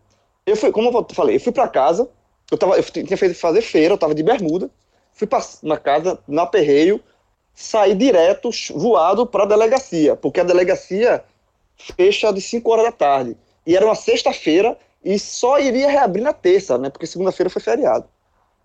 eu 0.45 0.55
fui, 0.55 0.71
como 0.71 0.89
eu 0.89 1.07
falei, 1.13 1.35
eu 1.35 1.39
fui 1.39 1.51
para 1.51 1.67
casa, 1.67 2.09
eu, 2.51 2.57
tava, 2.57 2.75
eu 2.75 2.83
tinha 2.83 3.17
feito 3.17 3.35
fazer 3.35 3.61
feira, 3.61 3.93
eu 3.93 3.95
estava 3.95 4.15
de 4.15 4.23
bermuda, 4.23 4.69
fui 5.13 5.27
para 5.27 5.43
uma 5.63 5.77
casa, 5.77 6.19
no 6.27 6.41
aperreio, 6.41 7.01
saí 7.53 7.93
direto, 7.93 8.49
voado 8.75 9.25
para 9.25 9.43
a 9.43 9.47
delegacia, 9.47 10.15
porque 10.15 10.39
a 10.39 10.43
delegacia 10.43 11.23
fecha 11.77 12.31
de 12.31 12.41
5 12.41 12.71
horas 12.71 12.85
da 12.85 12.91
tarde. 12.91 13.37
E 13.65 13.75
era 13.75 13.85
uma 13.85 13.95
sexta-feira 13.95 14.77
e 15.03 15.17
só 15.17 15.59
iria 15.59 15.89
reabrir 15.89 16.23
na 16.23 16.33
terça, 16.33 16.77
né? 16.77 16.89
Porque 16.89 17.07
segunda-feira 17.07 17.49
foi 17.49 17.61
feriado. 17.61 18.05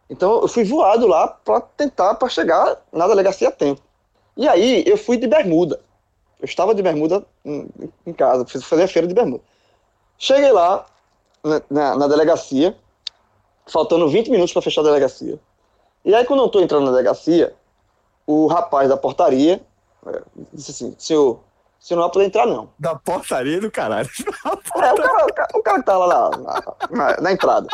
Então 0.08 0.42
eu 0.42 0.48
fui 0.48 0.64
voado 0.64 1.06
lá 1.06 1.28
para 1.28 1.60
tentar 1.60 2.14
para 2.14 2.28
chegar 2.28 2.82
na 2.92 3.06
delegacia 3.06 3.48
a 3.48 3.52
tempo. 3.52 3.80
E 4.36 4.48
aí 4.48 4.84
eu 4.86 4.96
fui 4.96 5.16
de 5.16 5.26
bermuda. 5.26 5.80
Eu 6.44 6.46
estava 6.46 6.74
de 6.74 6.82
bermuda 6.82 7.24
em, 7.42 8.12
casa, 8.12 8.44
fiz 8.44 8.62
fazer 8.64 8.82
a 8.82 8.88
feira 8.88 9.08
de 9.08 9.14
bermuda. 9.14 9.42
Cheguei 10.18 10.52
lá 10.52 10.84
na, 11.42 11.62
na- 11.70 11.96
na 11.96 12.06
delegacia, 12.06 12.76
faltando 13.66 14.06
20 14.10 14.30
minutos 14.30 14.52
para 14.52 14.60
fechar 14.60 14.82
a 14.82 14.84
delegacia. 14.84 15.40
E 16.04 16.14
aí 16.14 16.22
quando 16.26 16.40
eu 16.40 16.46
estou 16.46 16.60
entrando 16.62 16.84
na 16.84 16.90
delegacia, 16.90 17.54
o 18.26 18.46
rapaz 18.46 18.90
da 18.90 18.96
portaria 18.98 19.62
é, 20.06 20.22
disse 20.52 20.72
assim, 20.72 20.94
senhor, 20.98 21.40
senhor 21.80 21.96
não 21.98 22.04
vai 22.08 22.12
poder 22.12 22.26
entrar 22.26 22.46
não. 22.46 22.68
Da 22.78 22.94
portaria 22.94 23.58
do 23.58 23.70
caralho. 23.70 24.10
É, 24.76 24.92
o 24.92 24.96
cara, 24.96 25.24
o 25.24 25.32
cara, 25.32 25.48
o 25.54 25.62
cara 25.62 25.78
que 25.78 25.86
tá 25.86 25.96
lá 25.96 26.30
na, 26.30 26.30
na, 26.90 27.20
na- 27.22 27.32
entrada. 27.32 27.68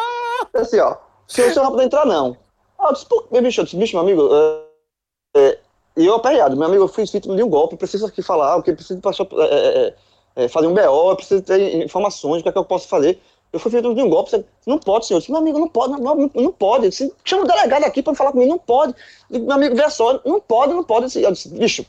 Disse 0.54 0.76
Assim, 0.76 0.78
ó, 0.78 0.96
senhor, 1.26 1.52
não 1.56 1.62
vai 1.64 1.70
poder 1.72 1.84
entrar, 1.86 2.06
não. 2.06 2.36
Ah, 2.78 2.86
eu 2.90 2.92
disse, 2.92 3.06
pô, 3.06 3.26
bicho, 3.42 3.60
eu 3.60 3.64
disse, 3.64 3.76
bicho, 3.76 3.96
meu 3.96 4.04
amigo, 4.04 4.28
é, 4.32 5.40
é, 5.40 5.58
e 6.00 6.06
eu 6.06 6.14
aperreado, 6.14 6.56
meu 6.56 6.66
amigo, 6.66 6.84
eu 6.84 6.88
fui 6.88 7.04
vítima 7.04 7.36
de 7.36 7.42
um 7.42 7.48
golpe, 7.48 7.76
preciso 7.76 8.06
aqui 8.06 8.22
falar, 8.22 8.56
o 8.56 8.62
que 8.62 8.72
preciso 8.72 9.00
passar, 9.00 9.26
é, 9.32 9.94
é, 10.36 10.44
é, 10.44 10.48
fazer 10.48 10.66
um 10.66 10.74
BO, 10.74 11.16
preciso 11.16 11.42
ter 11.42 11.84
informações, 11.84 12.40
o 12.40 12.42
que 12.42 12.48
é 12.48 12.52
que 12.52 12.58
eu 12.58 12.64
posso 12.64 12.88
fazer. 12.88 13.20
Eu 13.52 13.58
fui 13.58 13.70
vítima 13.70 13.94
de 13.94 14.00
um 14.02 14.08
golpe, 14.08 14.30
você, 14.30 14.44
não 14.66 14.78
pode, 14.78 15.06
senhor. 15.06 15.18
Eu 15.18 15.20
disse, 15.20 15.32
meu 15.32 15.40
amigo, 15.40 15.58
não 15.58 15.68
pode, 15.68 15.92
não, 15.92 16.14
não, 16.14 16.30
não 16.32 16.52
pode. 16.52 16.88
Disse, 16.88 17.12
chama 17.24 17.42
o 17.42 17.46
delegado 17.46 17.84
aqui 17.84 18.00
para 18.02 18.14
falar 18.14 18.30
comigo, 18.32 18.48
não 18.50 18.58
pode. 18.58 18.94
Disse, 19.28 19.44
Meu 19.44 19.56
amigo, 19.56 19.74
vê 19.74 19.90
só, 19.90 20.20
não 20.24 20.40
pode, 20.40 20.72
não 20.72 20.84
pode. 20.84 21.18
Eu 21.20 21.32
disse, 21.32 21.48
bicho, 21.48 21.84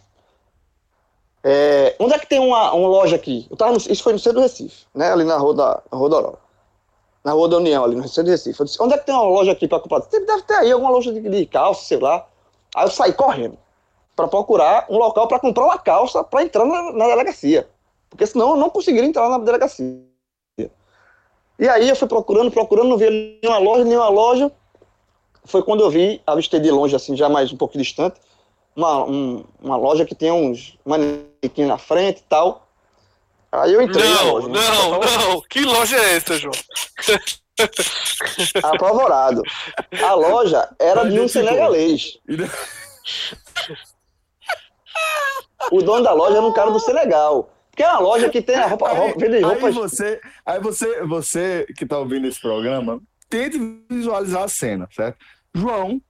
é, 1.44 1.96
onde 2.00 2.14
é 2.16 2.20
que 2.20 2.28
tem 2.28 2.40
uma, 2.40 2.74
uma 2.74 2.88
loja 2.88 3.16
aqui? 3.16 3.48
Eu 3.50 3.56
tava 3.56 3.72
no- 3.74 3.78
isso 3.78 4.02
foi 4.04 4.14
no 4.14 4.20
centro 4.20 4.40
do 4.40 4.44
Recife, 4.44 4.86
né? 4.94 5.12
Ali 5.12 5.24
na 5.24 5.38
rua 5.38 5.54
da, 5.54 5.84
na 5.92 5.98
rua. 5.98 6.40
Na 7.24 7.34
rua 7.34 7.48
da 7.48 7.58
União, 7.58 7.84
ali 7.84 7.96
no 7.96 8.08
centro 8.08 8.24
do 8.26 8.32
Recife. 8.32 8.60
Eu 8.60 8.66
disse, 8.66 8.82
onde 8.82 8.96
é 8.96 8.98
que 8.98 9.06
tem 9.06 9.14
uma 9.14 9.24
loja 9.24 9.52
aqui 9.52 9.68
para 9.68 9.80
comprar? 9.80 10.00
Deve 10.00 10.42
ter 10.42 10.56
aí 10.56 10.72
alguma 10.72 10.90
loja 10.90 11.14
de, 11.14 11.22
de 11.22 11.46
calça, 11.46 11.86
sei 11.86 12.00
lá. 12.00 12.28
Aí 12.76 12.86
eu 12.86 12.90
saí 12.92 13.14
correndo 13.14 13.56
para 14.16 14.28
procurar 14.28 14.86
um 14.90 14.98
local 14.98 15.28
para 15.28 15.40
comprar 15.40 15.66
uma 15.66 15.78
calça 15.80 16.24
para 16.24 16.44
entrar 16.44 16.66
na, 16.66 16.92
na 16.94 17.08
delegacia. 17.08 17.68
Porque 18.10 18.26
senão 18.28 18.52
eu 18.52 18.56
não 18.58 18.70
conseguiria 18.70 19.08
entrar 19.08 19.30
na 19.30 19.38
delegacia. 19.38 20.02
E 21.58 21.70
aí 21.70 21.88
eu 21.90 21.96
fui 21.96 22.08
procurando, 22.08 22.52
procurando, 22.52 22.90
não 22.90 22.98
vi 22.98 23.40
nenhuma 23.42 23.60
loja, 23.60 23.84
nenhuma 23.84 24.10
loja. 24.10 24.52
Foi 25.46 25.62
quando 25.64 25.82
eu 25.84 25.90
vi, 25.90 26.22
avistei 26.26 26.60
de 26.60 26.72
longe, 26.72 26.96
assim, 26.96 27.16
já 27.16 27.30
mais 27.30 27.52
um 27.54 27.58
pouco 27.58 27.78
distante, 27.78 28.20
uma, 28.76 29.04
um- 29.06 29.44
uma 29.62 29.78
loja 29.78 30.06
que 30.06 30.16
tinha 30.16 30.34
uns 30.34 30.78
manequins 30.86 31.68
na 31.68 31.78
frente 31.78 32.20
e 32.20 32.24
tal. 32.24 32.68
Aí 33.52 33.74
eu 33.74 33.82
entrei 33.82 34.08
na 34.10 34.24
Não, 34.24 34.32
loja. 34.34 34.48
né? 34.48 34.60
não, 34.60 35.00
não. 35.34 35.42
Que 35.42 35.62
loja 35.62 35.98
é 35.98 36.16
essa, 36.18 36.38
João? 36.38 36.54
Apavorado. 38.64 39.44
A 40.04 40.14
loja 40.14 40.70
era 40.80 41.04
de 41.10 41.20
um 41.20 41.28
senegalês. 41.28 42.18
O 45.72 45.82
dono 45.82 46.04
da 46.04 46.14
loja 46.14 46.38
era 46.38 46.46
um 46.46 46.54
cara 46.54 46.72
do 46.72 46.80
Senegal. 46.80 47.52
Que 47.76 47.84
é 47.84 47.90
uma 47.90 48.00
loja 48.00 48.30
que 48.30 48.42
tem 48.42 48.56
a 48.56 48.68
roupa, 48.68 48.90
roupa, 48.90 49.20
vende 49.20 49.38
aí 49.38 49.42
roupas. 49.42 49.74
você, 49.74 50.20
aí 50.46 50.60
você, 50.60 51.04
você 51.04 51.66
que 51.78 51.86
tá 51.86 51.98
ouvindo 51.98 52.28
esse 52.28 52.40
programa, 52.40 53.02
tente 53.30 53.58
visualizar 53.90 54.44
a 54.44 54.48
cena, 54.50 54.90
certo? 54.92 55.18
João 55.54 56.02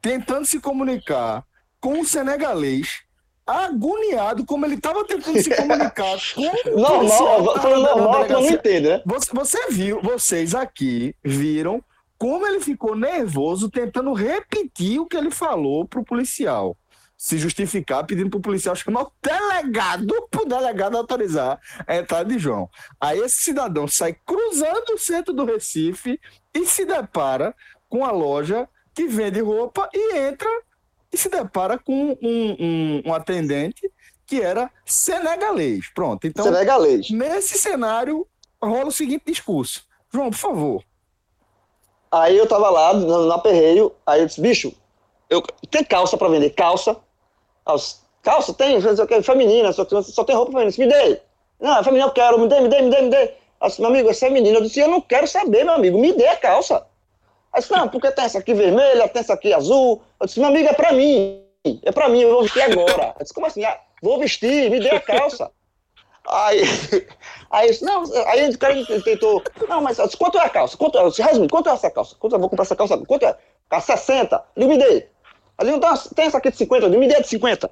tentando 0.00 0.46
se 0.46 0.58
comunicar 0.58 1.44
com 1.80 2.00
um 2.00 2.04
senegalês 2.04 3.02
agoniado 3.46 4.44
como 4.46 4.64
ele 4.64 4.76
estava 4.76 5.04
tentando 5.04 5.40
se 5.40 5.54
comunicar 5.54 6.16
com 6.34 6.42
o 6.42 6.80
Normal, 6.80 7.42
normal, 7.42 8.24
que 8.24 8.32
eu 8.32 8.40
não 8.40 8.50
entendo, 8.50 8.88
né? 8.88 9.02
Você, 9.04 9.30
você 9.32 9.70
viu, 9.70 10.00
vocês 10.00 10.54
aqui 10.54 11.14
viram 11.22 11.82
como 12.18 12.46
ele 12.46 12.60
ficou 12.60 12.96
nervoso 12.96 13.68
tentando 13.68 14.12
repetir 14.12 15.00
o 15.00 15.06
que 15.06 15.16
ele 15.16 15.30
falou 15.30 15.84
pro 15.86 16.04
policial. 16.04 16.76
Se 17.24 17.38
justificar, 17.38 18.04
pedindo 18.04 18.28
pro 18.30 18.40
policial 18.40 18.74
chamar 18.74 19.02
o 19.02 19.12
delegado 19.22 20.26
pro 20.28 20.44
delegado 20.44 20.96
autorizar 20.96 21.60
a 21.86 21.94
entrada 21.96 22.24
de 22.28 22.36
João. 22.36 22.68
Aí 23.00 23.20
esse 23.20 23.36
cidadão 23.36 23.86
sai 23.86 24.12
cruzando 24.26 24.94
o 24.94 24.98
centro 24.98 25.32
do 25.32 25.44
Recife 25.44 26.18
e 26.52 26.66
se 26.66 26.84
depara 26.84 27.54
com 27.88 28.04
a 28.04 28.10
loja 28.10 28.68
que 28.92 29.06
vende 29.06 29.40
roupa 29.40 29.88
e 29.94 30.16
entra 30.16 30.48
e 31.12 31.16
se 31.16 31.28
depara 31.28 31.78
com 31.78 32.18
um, 32.20 32.56
um- 32.58 33.02
um 33.06 33.14
atendente 33.14 33.88
que 34.26 34.40
era 34.42 34.68
senegalês. 34.84 35.88
Pronto, 35.94 36.26
então 36.26 36.44
Senegalês. 36.44 37.08
Nesse 37.08 37.56
cenário, 37.56 38.26
rola 38.60 38.86
o 38.86 38.90
seguinte 38.92 39.22
discurso. 39.26 39.84
João, 40.12 40.28
por 40.30 40.38
favor. 40.38 40.84
Aí 42.10 42.36
eu 42.36 42.48
tava 42.48 42.68
lá 42.68 42.92
no, 42.94 43.26
no 43.26 43.32
aperreio, 43.32 43.94
aí 44.04 44.22
eu 44.22 44.26
disse, 44.26 44.40
bicho, 44.40 44.74
eu, 45.30 45.40
tem 45.70 45.84
calça 45.84 46.16
pra 46.16 46.26
vender? 46.28 46.50
Calça. 46.50 46.96
Calça 48.22 48.54
tem, 48.54 48.80
feminina, 49.22 49.72
só, 49.72 49.84
só 50.02 50.24
tem 50.24 50.36
roupa 50.36 50.52
feminina. 50.52 50.76
Me 50.78 50.86
dê. 50.86 51.20
Não, 51.60 51.78
é 51.78 51.84
feminina 51.84 52.06
eu 52.06 52.12
quero, 52.12 52.38
me 52.38 52.48
dê, 52.48 52.60
me 52.60 52.68
dê, 52.68 52.82
me 52.82 52.90
dê, 52.90 53.02
me 53.02 53.10
dê. 53.10 53.34
Meu 53.78 53.88
amigo, 53.88 54.10
essa 54.10 54.26
é 54.26 54.30
menina. 54.30 54.58
Eu 54.58 54.62
disse, 54.62 54.80
eu 54.80 54.88
não 54.88 55.00
quero 55.00 55.26
saber, 55.26 55.64
meu 55.64 55.74
amigo, 55.74 55.98
me 55.98 56.12
dê 56.12 56.26
a 56.26 56.36
calça. 56.36 56.86
Aí 57.52 57.60
disse, 57.60 57.72
não, 57.72 57.88
porque 57.88 58.10
tem 58.10 58.24
essa 58.24 58.38
aqui 58.38 58.54
vermelha, 58.54 59.08
tem 59.08 59.20
essa 59.20 59.34
aqui 59.34 59.52
azul. 59.52 60.02
Eu 60.20 60.26
disse, 60.26 60.40
meu 60.40 60.48
amigo, 60.48 60.68
é 60.68 60.72
pra 60.72 60.92
mim. 60.92 61.42
É 61.82 61.92
pra 61.92 62.08
mim, 62.08 62.22
eu 62.22 62.30
vou 62.30 62.42
vestir 62.42 62.62
agora. 62.62 63.14
Eu 63.16 63.22
disse, 63.22 63.34
como 63.34 63.46
assim? 63.46 63.64
Ah, 63.64 63.78
vou 64.02 64.18
vestir, 64.18 64.70
me 64.70 64.80
dê 64.80 64.90
a 64.90 65.00
calça. 65.00 65.50
Aí, 66.28 66.62
aí, 67.50 67.68
disse, 67.68 67.84
não, 67.84 68.04
aí 68.26 68.48
o 68.48 68.58
cara 68.58 68.74
tentou, 69.04 69.42
não, 69.68 69.80
mas 69.80 69.96
disse, 69.96 70.16
quanto 70.16 70.38
é 70.38 70.44
a 70.44 70.48
calça? 70.48 70.76
Quanto, 70.76 70.96
eu 70.96 71.10
resumindo, 71.10 71.52
quanto 71.52 71.68
é 71.68 71.72
essa 71.72 71.90
calça? 71.90 72.16
Quanto 72.18 72.34
eu 72.34 72.40
vou 72.40 72.48
comprar 72.48 72.62
essa 72.62 72.76
calça? 72.76 72.96
Quanto 72.98 73.26
é? 73.26 73.36
A 73.70 73.80
60. 73.80 74.44
Ele 74.56 74.66
me 74.66 74.78
dê. 74.78 75.08
Ali 75.62 75.70
não 75.72 75.80
tem, 75.80 75.90
tem 76.14 76.24
essa 76.26 76.38
aqui 76.38 76.50
de 76.50 76.56
50, 76.58 76.86
eu 76.86 76.90
digo, 76.90 77.00
me 77.00 77.08
dê 77.08 77.20
de 77.20 77.28
50. 77.28 77.70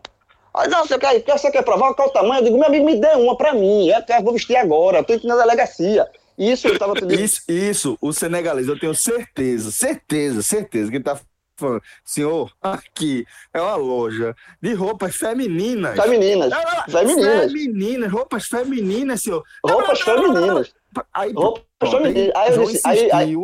Aí, 0.54 0.68
não, 0.68 0.84
você 0.86 0.98
quer, 0.98 1.22
você 1.24 1.50
quer 1.50 1.62
provar 1.62 1.94
qual 1.94 2.08
o 2.08 2.10
tamanho? 2.12 2.40
Eu 2.40 2.44
digo, 2.44 2.58
meu 2.58 2.66
amigo, 2.66 2.84
me 2.84 2.96
dê 3.00 3.08
uma 3.14 3.36
pra 3.36 3.52
mim, 3.52 3.88
eu 3.88 4.02
quero, 4.02 4.24
vou 4.24 4.32
vestir 4.32 4.56
agora, 4.56 4.98
eu 4.98 5.04
tô 5.04 5.14
indo 5.14 5.26
na 5.28 5.36
delegacia. 5.36 6.08
Isso 6.36 6.66
eu 6.68 6.78
tava 6.78 6.94
pedindo. 6.94 7.14
Isso, 7.20 7.42
isso, 7.48 7.98
o 8.00 8.12
senegalês, 8.12 8.66
eu 8.66 8.78
tenho 8.78 8.94
certeza, 8.94 9.70
certeza, 9.70 10.42
certeza 10.42 10.90
que 10.90 10.96
ele 10.96 11.04
tá 11.04 11.20
falando, 11.56 11.82
senhor, 12.04 12.50
aqui 12.62 13.26
é 13.52 13.60
uma 13.60 13.76
loja 13.76 14.34
de 14.62 14.72
roupas 14.72 15.14
femininas. 15.14 15.94
Femininas. 16.02 16.50
Não, 16.50 16.62
não, 16.62 16.84
Femininas. 16.98 17.52
Femininas, 17.52 18.10
roupas 18.12 18.46
femininas, 18.46 19.22
senhor. 19.22 19.44
Roupas 19.64 20.04
Não, 20.06 20.16
femininas. 20.16 20.74
Aí, 21.12 21.32
Roupas 21.32 21.62
pronto, 21.78 21.96
femininas. 21.98 22.34
Aí 22.34 22.54
eu 22.56 22.64
disse- 22.64 22.88
aí- 22.88 23.12
aí-. 23.12 23.36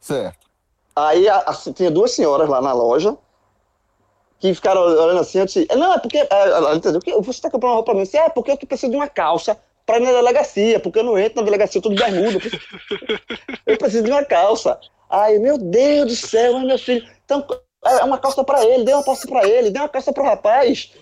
Certo. 0.00 0.44
Aí 0.94 1.28
a- 1.28 1.38
a- 1.38 1.72
tinha 1.74 1.90
duas 1.90 2.12
senhoras 2.12 2.48
lá 2.48 2.60
na 2.60 2.72
loja 2.72 3.16
que 4.44 4.54
ficaram 4.54 4.82
olhando 4.82 5.20
assim, 5.20 5.38
eu 5.38 5.46
disse, 5.46 5.66
não, 5.74 5.94
é 5.94 5.98
porque, 5.98 6.18
é, 6.18 6.26
ela 6.30 6.74
entendeu, 6.74 7.00
"Que- 7.00 7.14
você 7.14 7.30
está 7.30 7.50
comprando 7.50 7.70
uma 7.70 7.76
roupa 7.76 7.92
pra 7.92 7.94
mim? 7.94 8.02
Disse, 8.04 8.18
é, 8.18 8.28
porque 8.28 8.50
eu 8.50 8.56
preciso 8.58 8.90
de 8.90 8.96
uma 8.96 9.08
calça 9.08 9.56
pra 9.86 9.96
ir 9.96 10.00
na 10.00 10.12
delegacia, 10.12 10.78
porque 10.78 10.98
eu 10.98 11.02
não 11.02 11.18
entro 11.18 11.36
na 11.40 11.44
delegacia 11.46 11.80
todo 11.80 11.94
bermuda, 11.94 12.32
eu 12.32 12.40
preciso- 12.40 12.62
eu 13.66 13.78
preciso 13.78 14.02
de 14.04 14.10
uma 14.10 14.22
calça. 14.22 14.78
Aí, 15.08 15.38
meu 15.38 15.56
Deus 15.56 16.06
do 16.08 16.16
céu, 16.16 16.58
ai, 16.58 16.64
meu 16.66 16.78
filho, 16.78 17.08
então 17.24 17.42
é 17.86 18.04
uma 18.04 18.18
calça 18.18 18.44
pra 18.44 18.62
ele, 18.66 18.84
dê 18.84 18.92
uma 18.92 19.02
calça 19.02 19.26
pra 19.26 19.48
ele, 19.48 19.70
dê 19.70 19.78
uma 19.78 19.88
calça 19.88 20.12
pro 20.12 20.22
rapaz. 20.24 20.92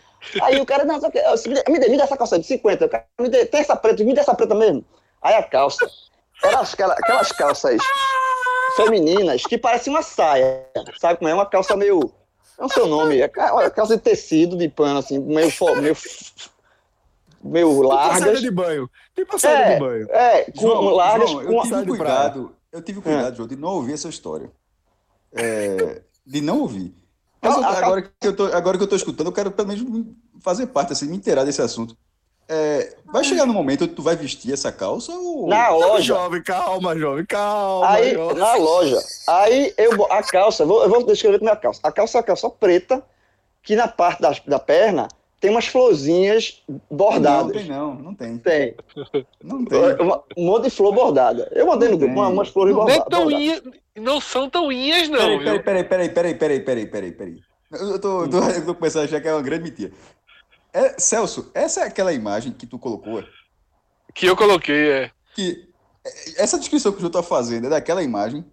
Aí 0.41 0.61
o 0.61 0.65
cara, 0.67 0.85
não, 0.85 1.01
me, 1.01 1.79
dê, 1.81 1.89
me 1.89 1.97
dê 1.97 2.03
essa 2.03 2.17
calça 2.17 2.39
de 2.39 2.47
50, 2.47 2.85
o 2.85 2.89
cara, 2.89 3.05
me 3.21 3.29
dê, 3.29 3.45
tem 3.45 3.61
essa 3.61 3.75
preta, 3.75 4.05
me 4.05 4.15
dê 4.15 4.21
essa 4.21 4.35
preta 4.37 4.55
mesmo. 4.55 4.85
Aí 5.21 5.35
a 5.35 5.43
calça, 5.43 5.85
era 6.45 6.61
aquela- 6.61 6.95
aquelas 6.95 7.33
calças 7.33 7.77
femininas 8.77 9.43
que 9.43 9.59
parecem 9.59 9.93
uma 9.93 10.03
saia, 10.03 10.64
sabe 11.01 11.19
como 11.19 11.29
é? 11.29 11.35
Uma 11.35 11.47
calça 11.47 11.77
meio. 11.77 12.12
Sei 12.68 12.83
o 12.83 12.87
nome, 12.87 13.18
é 13.20 13.29
calça 13.29 13.96
de 13.96 14.03
tecido, 14.03 14.57
de 14.57 14.68
pano, 14.68 14.98
assim, 14.98 15.18
meio, 15.18 15.51
fo- 15.51 15.75
meio, 15.77 15.96
meio 17.42 17.83
largas. 17.83 18.40
de 18.40 18.51
banho. 18.51 18.88
A 19.33 19.38
saída 19.38 19.59
É, 19.61 19.75
de 19.75 19.81
banho. 19.81 20.07
é, 20.11 20.44
com 20.53 20.61
João, 20.61 20.85
largas, 20.94 21.31
João, 21.31 21.44
com 21.44 21.53
eu 21.53 21.62
tive 21.62 21.87
cuidado, 21.87 22.57
eu 22.72 22.83
tive 22.83 23.01
cuidado, 23.01 23.37
João, 23.37 23.48
de 23.48 23.57
não 23.57 23.68
ouvir 23.70 23.92
essa 23.94 24.09
história. 24.09 24.51
É, 25.35 26.03
de 26.27 26.40
não 26.40 26.61
ouvir. 26.61 26.94
Mas 27.40 27.57
eu- 27.57 27.64
agora, 27.64 28.03
que 28.03 28.29
eu 28.29 28.37
tô, 28.37 28.44
agora 28.46 28.79
que 28.79 28.85
eu 28.85 28.88
tô 28.88 28.94
escutando, 28.96 29.27
eu 29.27 29.33
quero 29.33 29.51
pelo 29.51 29.68
menos 29.68 29.83
me- 29.83 30.16
fazer 30.40 30.66
parte, 30.68 30.92
assim, 30.92 31.07
me 31.09 31.16
inteirar 31.16 31.44
desse 31.44 31.61
assunto. 31.61 31.96
É, 32.55 32.95
vai 33.07 33.25
chegar 33.25 33.47
no 33.47 33.53
momento 33.55 33.85
onde 33.85 33.95
tu 33.95 34.03
vai 34.03 34.15
vestir 34.15 34.53
essa 34.53 34.71
calça 34.71 35.11
ou... 35.12 35.47
na 35.49 35.71
loja. 35.71 36.03
jovem, 36.03 36.43
calma, 36.43 36.95
jovem, 36.99 37.25
calma. 37.25 37.88
Aí, 37.91 38.12
jovem. 38.12 38.37
na 38.37 38.55
loja. 38.57 38.99
Aí 39.27 39.73
eu 39.79 40.05
a 40.12 40.23
calça, 40.23 40.67
vou, 40.67 40.83
eu 40.83 40.91
vou 40.91 41.03
descrever 41.07 41.38
como 41.38 41.49
é 41.49 41.53
a 41.55 41.57
calça. 41.57 41.81
A 41.83 41.91
calça 41.91 42.19
é 42.19 42.21
uma 42.21 42.25
calça 42.27 42.51
preta, 42.51 43.03
que 43.62 43.75
na 43.75 43.88
parte 43.88 44.21
da, 44.21 44.35
da 44.47 44.59
perna 44.59 45.09
tem 45.41 45.51
umas 45.51 45.67
florzinhas 45.67 46.62
Não, 46.69 46.79
bordadas. 46.91 47.53
tem 47.57 47.67
não, 47.71 47.95
não 47.95 48.15
tem. 48.15 48.37
Tem. 48.38 48.75
Não 49.43 49.65
tem. 49.65 49.79
Uma- 49.99 50.23
Um 50.37 50.45
monte 50.47 50.65
de 50.65 50.71
flor 50.71 50.93
bordada. 50.95 51.49
Eu 51.53 51.67
mandei 51.67 51.88
no 51.88 51.93
Não 51.95 51.99
grupo 52.01 52.15
uma- 52.15 52.29
umas 52.29 52.49
flores 52.49 52.75
Não, 52.77 52.85
Nem 52.85 52.99
bordadas. 52.99 53.33
inhas, 53.33 53.62
não 53.97 54.21
são 54.21 54.51
tão 54.51 54.71
inhas, 54.71 55.09
não, 55.09 55.19
Peraí, 55.19 55.38
peraí, 55.62 55.85
peraí, 55.85 55.85
peraí, 55.85 56.09
peraí, 56.11 56.35
peraí, 56.35 56.61
peraí, 56.61 56.87
peraí, 56.87 57.12
peraí. 57.12 57.37
Eu 57.73 57.99
tô, 57.99 58.29
tô, 58.29 58.38
eu 58.51 58.67
tô 58.67 58.75
começando 58.75 59.03
a 59.03 59.05
achar 59.07 59.21
que 59.21 59.29
é 59.29 59.33
uma 59.33 59.41
grande 59.41 59.65
mentira. 59.65 59.93
É, 60.73 60.99
Celso, 60.99 61.51
essa 61.55 61.81
é 61.83 61.85
aquela 61.85 62.13
imagem 62.13 62.53
que 62.53 62.67
tu 62.67 62.79
colocou, 62.79 63.23
Que 64.15 64.27
eu 64.27 64.37
coloquei, 64.37 64.91
é. 64.91 65.11
que 65.35 65.69
é, 66.05 66.43
essa 66.43 66.59
descrição 66.59 66.93
que 66.93 66.99
o 66.99 67.01
João 67.01 67.11
tá 67.13 67.23
fazendo 67.23 67.67
é 67.67 67.71
daquela 67.71 68.03
imagem. 68.03 68.45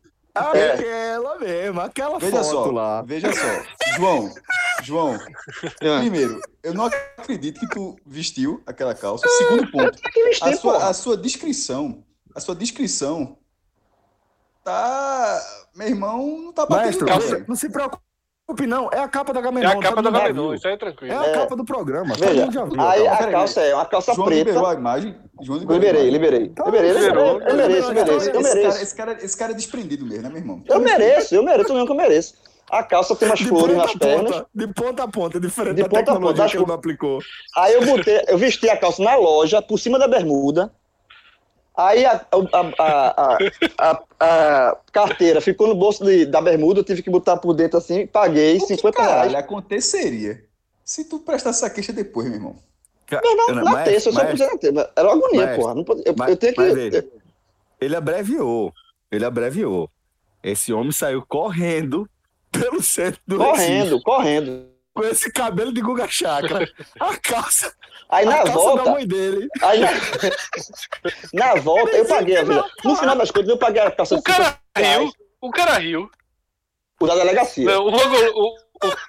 É. 0.53 0.71
Aquela 0.73 1.39
mesmo, 1.39 1.81
aquela 1.81 2.19
Veja 2.19 2.43
foto 2.43 2.49
só, 2.49 2.71
lá. 2.71 3.01
veja 3.01 3.31
só. 3.33 3.95
João, 3.97 4.33
João, 4.83 5.17
É. 5.81 5.99
primeiro, 5.99 6.39
eu 6.63 6.73
não 6.73 6.85
acredito 6.85 7.59
que 7.59 7.67
tu 7.69 7.97
vestiu 8.05 8.61
aquela 8.65 8.93
calça. 8.93 9.27
Segundo 9.27 9.71
ponto, 9.71 9.97
que 9.99 10.23
vestir, 10.23 10.47
a 10.47 10.57
sua, 10.57 10.89
a 10.89 10.93
sua 10.93 11.17
descrição, 11.17 12.03
a 12.35 12.39
sua 12.39 12.55
descrição 12.55 13.37
tá, 14.63 15.41
meu 15.75 15.87
irmão, 15.87 16.37
não 16.43 16.53
tá 16.53 16.65
batendo 16.65 17.05
Maestro, 17.05 17.45
não 17.47 17.55
se 17.55 17.69
preocupe 17.69 18.03
não, 18.67 18.89
é 18.91 18.99
a 18.99 19.07
capa 19.07 19.33
da 19.33 19.39
É 19.39 19.43
Gamenon. 19.43 19.69
a 19.69 19.79
capa 19.81 20.01
da 20.01 20.09
Gamenon, 20.11 20.53
isso 20.53 20.67
aí 20.67 20.73
é 20.73 20.75
É 20.75 20.77
tranquilo. 20.77 21.19
a 21.19 21.25
É. 21.25 21.31
capa 21.33 21.55
do 21.55 21.65
programa, 21.65 22.15
todo 22.15 22.27
Veja, 22.27 22.41
mundo 22.41 22.53
já 22.53 22.65
viu. 22.65 22.81
aí 22.81 23.07
a 23.07 23.31
calça 23.31 23.61
é 23.61 23.75
uma 23.75 23.85
calça 23.85 24.13
João 24.13 24.27
preta. 24.27 24.43
liberou 24.49 24.67
a 24.67 24.73
imagem. 24.73 25.15
João 25.41 25.59
liberou 25.59 25.79
Liberei, 25.81 26.09
liberei. 26.09 26.49
Tá 26.49 26.65
Liberei, 26.65 26.91
liberou, 26.91 27.41
eu 27.41 27.55
mereço, 27.55 27.87
eu 27.89 27.93
mereço, 27.93 28.29
eu 28.29 28.41
mereço, 28.41 28.41
eu 28.41 28.41
Esse 28.41 28.55
cara, 28.61 28.81
esse, 28.83 28.95
cara, 28.95 29.17
esse 29.25 29.37
cara 29.37 29.51
é 29.51 29.55
desprendido 29.55 30.05
mesmo, 30.05 30.23
né, 30.23 30.29
meu 30.29 30.37
irmão? 30.39 30.63
Eu 30.67 30.79
mereço, 30.79 31.35
eu 31.35 31.43
mereço, 31.43 31.71
eu 31.73 31.85
que 31.85 31.91
eu 31.91 31.95
mereço. 31.95 32.33
A 32.71 32.83
calça 32.83 33.15
tem 33.15 33.27
umas 33.27 33.39
De 33.39 33.47
flores 33.47 33.75
nas 33.75 33.95
pernas. 33.95 34.43
de 34.53 34.67
ponta 34.67 35.03
a 35.03 35.07
ponta, 35.07 35.39
diferente 35.39 35.75
De 35.77 35.81
da 35.83 35.89
ponta 35.89 36.01
a 36.01 36.03
ponta, 36.03 36.13
tecnologia 36.13 36.47
que 36.57 36.63
ele 36.63 36.71
aplicou. 36.71 37.19
Aí 37.57 37.73
eu 37.73 37.83
botei, 37.85 38.21
eu 38.27 38.37
vesti 38.37 38.69
a 38.69 38.77
calça 38.77 39.01
na 39.01 39.15
loja, 39.15 39.59
por 39.61 39.79
cima 39.79 39.97
da 39.97 40.07
bermuda. 40.07 40.71
Aí 41.81 42.05
a, 42.05 42.11
a, 42.13 42.83
a, 42.83 43.37
a, 43.37 43.37
a- 43.79 44.03
a 44.19 44.77
carteira 44.91 45.39
ficou 45.39 45.65
no 45.67 45.75
bolso 45.75 46.03
de- 46.03 46.25
da 46.25 46.41
bermuda, 46.41 46.81
eu 46.81 46.83
tive 46.83 47.01
que 47.01 47.09
botar 47.09 47.37
por 47.37 47.53
dentro 47.53 47.77
assim, 47.77 48.05
paguei 48.05 48.57
O 48.57 48.67
que 48.67 48.75
50 48.75 48.97
caralho 48.97 49.29
reais. 49.31 49.45
aconteceria 49.45 50.43
se 50.83 51.05
tu 51.05 51.19
prestasse 51.19 51.63
essa 51.63 51.73
queixa 51.73 51.93
depois, 51.93 52.27
meu 52.27 52.35
irmão? 52.35 52.55
Não, 53.23 53.35
não, 53.35 53.55
na 53.55 53.63
Mas- 53.63 53.85
terça, 53.85 54.09
eu 54.09 54.13
só 54.13 54.25
podia 54.25 54.45
na 54.47 54.57
terça. 54.57 54.91
Era 54.95 55.07
uma 55.07 55.15
agonia, 55.25 55.45
mas- 55.47 55.55
porra. 55.57 55.73
Não 55.75 55.83
podia, 55.85 56.03
eu, 56.05 56.15
mas- 56.17 56.29
eu 56.29 56.37
tenho 56.37 56.53
que. 56.53 56.59
mas 56.59 56.73
veja, 56.73 57.07
Ele 57.79 57.95
abreviou. 57.95 58.73
Ele 59.11 59.25
abreviou. 59.25 59.89
Esse 60.43 60.73
homem 60.73 60.91
saiu 60.91 61.23
correndo 61.25 62.09
pelo 62.51 62.83
centro 62.83 63.21
do 63.25 63.37
Recife, 63.37 63.55
correndo, 63.55 64.01
correndo. 64.03 64.65
Com 64.99 65.05
esse 65.07 65.31
cabelo 65.31 65.71
de 65.73 65.81
Guga 65.81 66.07
Chakra. 66.07 66.67
A 66.99 67.17
calça, 67.17 67.73
Aí 68.09 68.25
a 68.25 68.29
na 68.29 68.37
calça 68.37 68.51
da 68.53 68.59
volta, 68.59 68.91
mãe 68.91 69.07
dele. 69.07 69.47
aí 69.61 69.79
na, 69.79 69.89
na 71.33 71.55
volta 71.61 71.95
eu 71.95 72.05
paguei 72.05 72.37
a 72.37 72.43
vida. 72.43 72.65
No 72.83 72.95
final 72.95 73.15
das 73.15 73.29
contas, 73.31 73.49
eu 73.49 73.57
paguei 73.57 73.81
a 73.81 73.91
calça 73.91 74.15
O 74.15 74.21
cara 74.23 74.57
riu, 74.75 75.11
o 75.41 75.51
cara 75.51 75.73
riu. 75.77 76.09
o 76.99 77.05
da 77.07 77.15
delegacia. 77.15 77.65
Não, 77.65 77.85
o, 77.85 77.89
o, 77.91 78.47
o, 78.47 78.55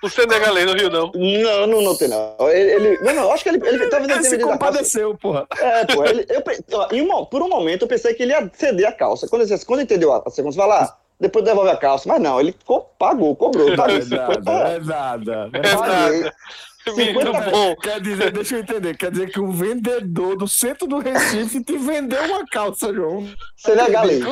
o 0.05 0.09
senegalês 0.11 0.66
não 0.66 0.74
riu, 0.74 0.90
não. 0.90 1.11
Não, 1.14 1.66
não 1.66 1.81
notei, 1.83 2.09
não. 2.09 2.37
Ele, 2.50 2.70
ele, 2.72 2.98
não, 3.00 3.14
não, 3.14 3.33
acho 3.33 3.42
que 3.42 3.48
ele, 3.48 3.66
ele 3.66 3.87
talvez 3.88 4.11
ele 4.11 4.18
Ele 4.20 4.29
se 4.29 4.38
compadeceu, 4.38 5.16
porra. 5.16 5.46
É, 5.59 5.87
pô, 5.87 6.05
ele, 6.05 6.26
eu, 6.29 6.42
em 6.92 7.07
mo- 7.07 7.24
por 7.26 7.40
um 7.42 7.48
momento 7.48 7.83
eu 7.83 7.88
pensei 7.88 8.12
que 8.12 8.22
ele 8.22 8.33
ia 8.33 8.50
ceder 8.53 8.87
a 8.87 8.92
calça. 8.92 9.26
Quando 9.29 9.42
ele, 9.42 9.59
quando 9.64 9.79
ele 9.81 9.85
entendeu 9.85 10.12
a, 10.12 10.22
a 10.26 10.31
segunda, 10.31 10.53
você 10.53 10.61
fala, 10.61 10.83
ah, 10.85 10.96
depois 11.20 11.44
devolve 11.44 11.70
a 11.70 11.76
calça. 11.76 12.09
Mas 12.09 12.20
não, 12.20 12.40
ele 12.40 12.54
pagou, 12.98 13.37
cobrou. 13.37 13.76
Paguei 13.76 13.98
é 13.98 14.02
50 14.02 14.26
nada, 14.26 14.50
reais. 14.50 14.83
é 14.83 14.87
nada. 14.87 15.50
É 15.52 15.76
Paguei. 15.76 16.30
Menino 16.96 17.20
50 17.20 17.50
bom. 17.50 17.76
Quer 17.76 18.00
dizer, 18.00 18.33
deixa 18.33 18.54
eu 18.56 18.61
entender, 18.61 18.96
quer 18.96 19.11
dizer 19.11 19.30
que 19.30 19.38
o 19.38 19.52
vendedor 19.52 20.37
do 20.37 20.48
centro 20.48 20.88
do 20.88 20.98
Recife 20.98 21.62
te 21.62 21.76
vendeu 21.76 22.24
uma 22.24 22.44
calça, 22.46 22.92
João. 22.92 23.28
Senegalês. 23.56 24.24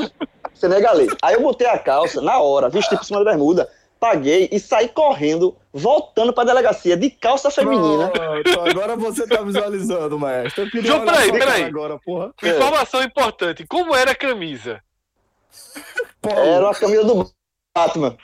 Senegalês. 0.55 1.15
Aí 1.23 1.35
eu 1.35 1.43
botei 1.43 1.67
a 1.67 1.79
calça 1.79 2.23
na 2.23 2.41
hora, 2.41 2.71
vesti 2.71 2.97
por 2.97 3.05
cima 3.05 3.23
da 3.23 3.31
bermuda. 3.33 3.69
paguei 4.01 4.49
e 4.51 4.59
saí 4.59 4.89
correndo, 4.89 5.57
voltando 5.73 6.33
pra 6.33 6.45
delegacia 6.45 6.97
de 6.97 7.11
calça 7.11 7.51
feminina. 7.51 8.09
Pronto, 8.09 8.61
agora 8.61 8.97
você 8.97 9.27
tá 9.27 9.43
visualizando, 9.43 10.19
maestro. 10.19 10.67
João, 10.83 11.05
peraí, 11.05 11.31
peraí. 11.31 11.65
Agora, 11.65 11.99
porra. 11.99 12.33
É. 12.43 12.49
Informação 12.49 13.03
importante. 13.03 13.67
Como 13.67 13.95
era 13.95 14.13
a 14.13 14.17
camisa? 14.17 14.81
Polo. 16.21 16.39
Era 16.39 16.65
uma 16.67 16.75
camisa 16.75 17.05
do 17.05 17.31
Batman. 17.77 18.17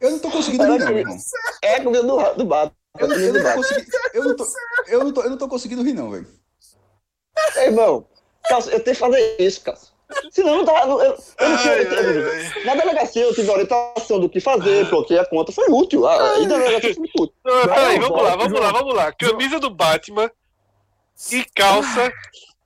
Eu 0.00 0.10
não 0.10 0.18
tô 0.18 0.30
conseguindo 0.30 0.64
rir, 0.64 0.78
não, 0.78 0.98
irmão. 0.98 1.16
É 1.62 1.74
a 1.76 1.84
camisa 1.84 2.02
do, 2.02 2.34
do 2.34 2.44
Batman. 2.44 2.76
Eu, 2.98 3.08
não- 3.08 3.16
eu 3.16 3.32
tô. 3.54 3.64
Eu 4.12 4.24
não 4.24 4.36
tô, 4.36 4.44
eu 4.88 5.04
não 5.04 5.12
tô, 5.12 5.22
eu 5.22 5.30
não 5.30 5.38
tô 5.38 5.48
conseguindo 5.48 5.82
rir, 5.82 5.92
não, 5.94 6.10
velho. 6.10 6.26
Ei, 7.56 7.66
irmão, 7.66 8.06
eu 8.50 8.62
tenho 8.62 8.82
que 8.84 8.94
fazer 8.94 9.36
isso, 9.40 9.60
Calça. 9.62 9.91
Senão 10.30 10.62
não 10.62 10.86
não- 10.86 11.02
Eu, 11.02 11.16
eu 11.40 11.48
não 11.48 11.56
tinha, 11.58 11.72
Ai, 11.74 11.86
ai, 11.86 12.52
ai. 12.56 12.64
Na 12.64 12.74
delegacia 12.74 13.22
eu 13.22 13.34
tive 13.34 13.50
orientação 13.50 14.20
do 14.20 14.28
que 14.28 14.40
fazer, 14.40 14.84
bloqueei 14.86 15.18
a 15.20 15.24
conta, 15.26 15.52
foi 15.52 15.66
útil. 15.70 16.06
Ah, 16.06 16.38
E 16.38 16.46
na 16.46 16.58
delegacia 16.58 16.94
foi 16.94 17.04
útil. 17.18 17.34
Não, 17.44 17.62
peraí, 17.68 17.98
vamos 17.98 18.22
lá, 18.22 18.36
vamos 18.36 18.60
lá, 18.60 18.72
vamos 18.72 18.94
lá. 18.94 19.12
Camisa 19.12 19.58
do 19.60 19.70
Batman 19.70 20.30
e 21.32 21.44
calça 21.54 22.12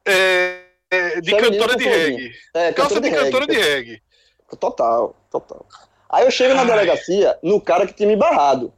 é, 0.07 0.61
é, 0.91 1.21
de 1.21 1.31
Feminino 1.31 1.53
cantora 1.63 1.77
de 1.77 1.85
reggae. 1.85 2.33
É, 2.55 2.73
Calça 2.73 3.01
de 3.01 3.09
reggae. 3.09 3.25
cantora 3.25 3.47
de 3.47 3.59
reggae. 3.59 4.03
Total, 4.61 5.15
total. 5.31 5.67
Aí 6.09 6.25
eu 6.25 6.31
chego 6.31 6.55
na 6.55 6.65
delegacia 6.65 7.37
no 7.43 7.61
cara 7.61 7.87
que 7.87 7.93
tinha 7.93 8.09
me 8.09 8.17
barrado. 8.17 8.73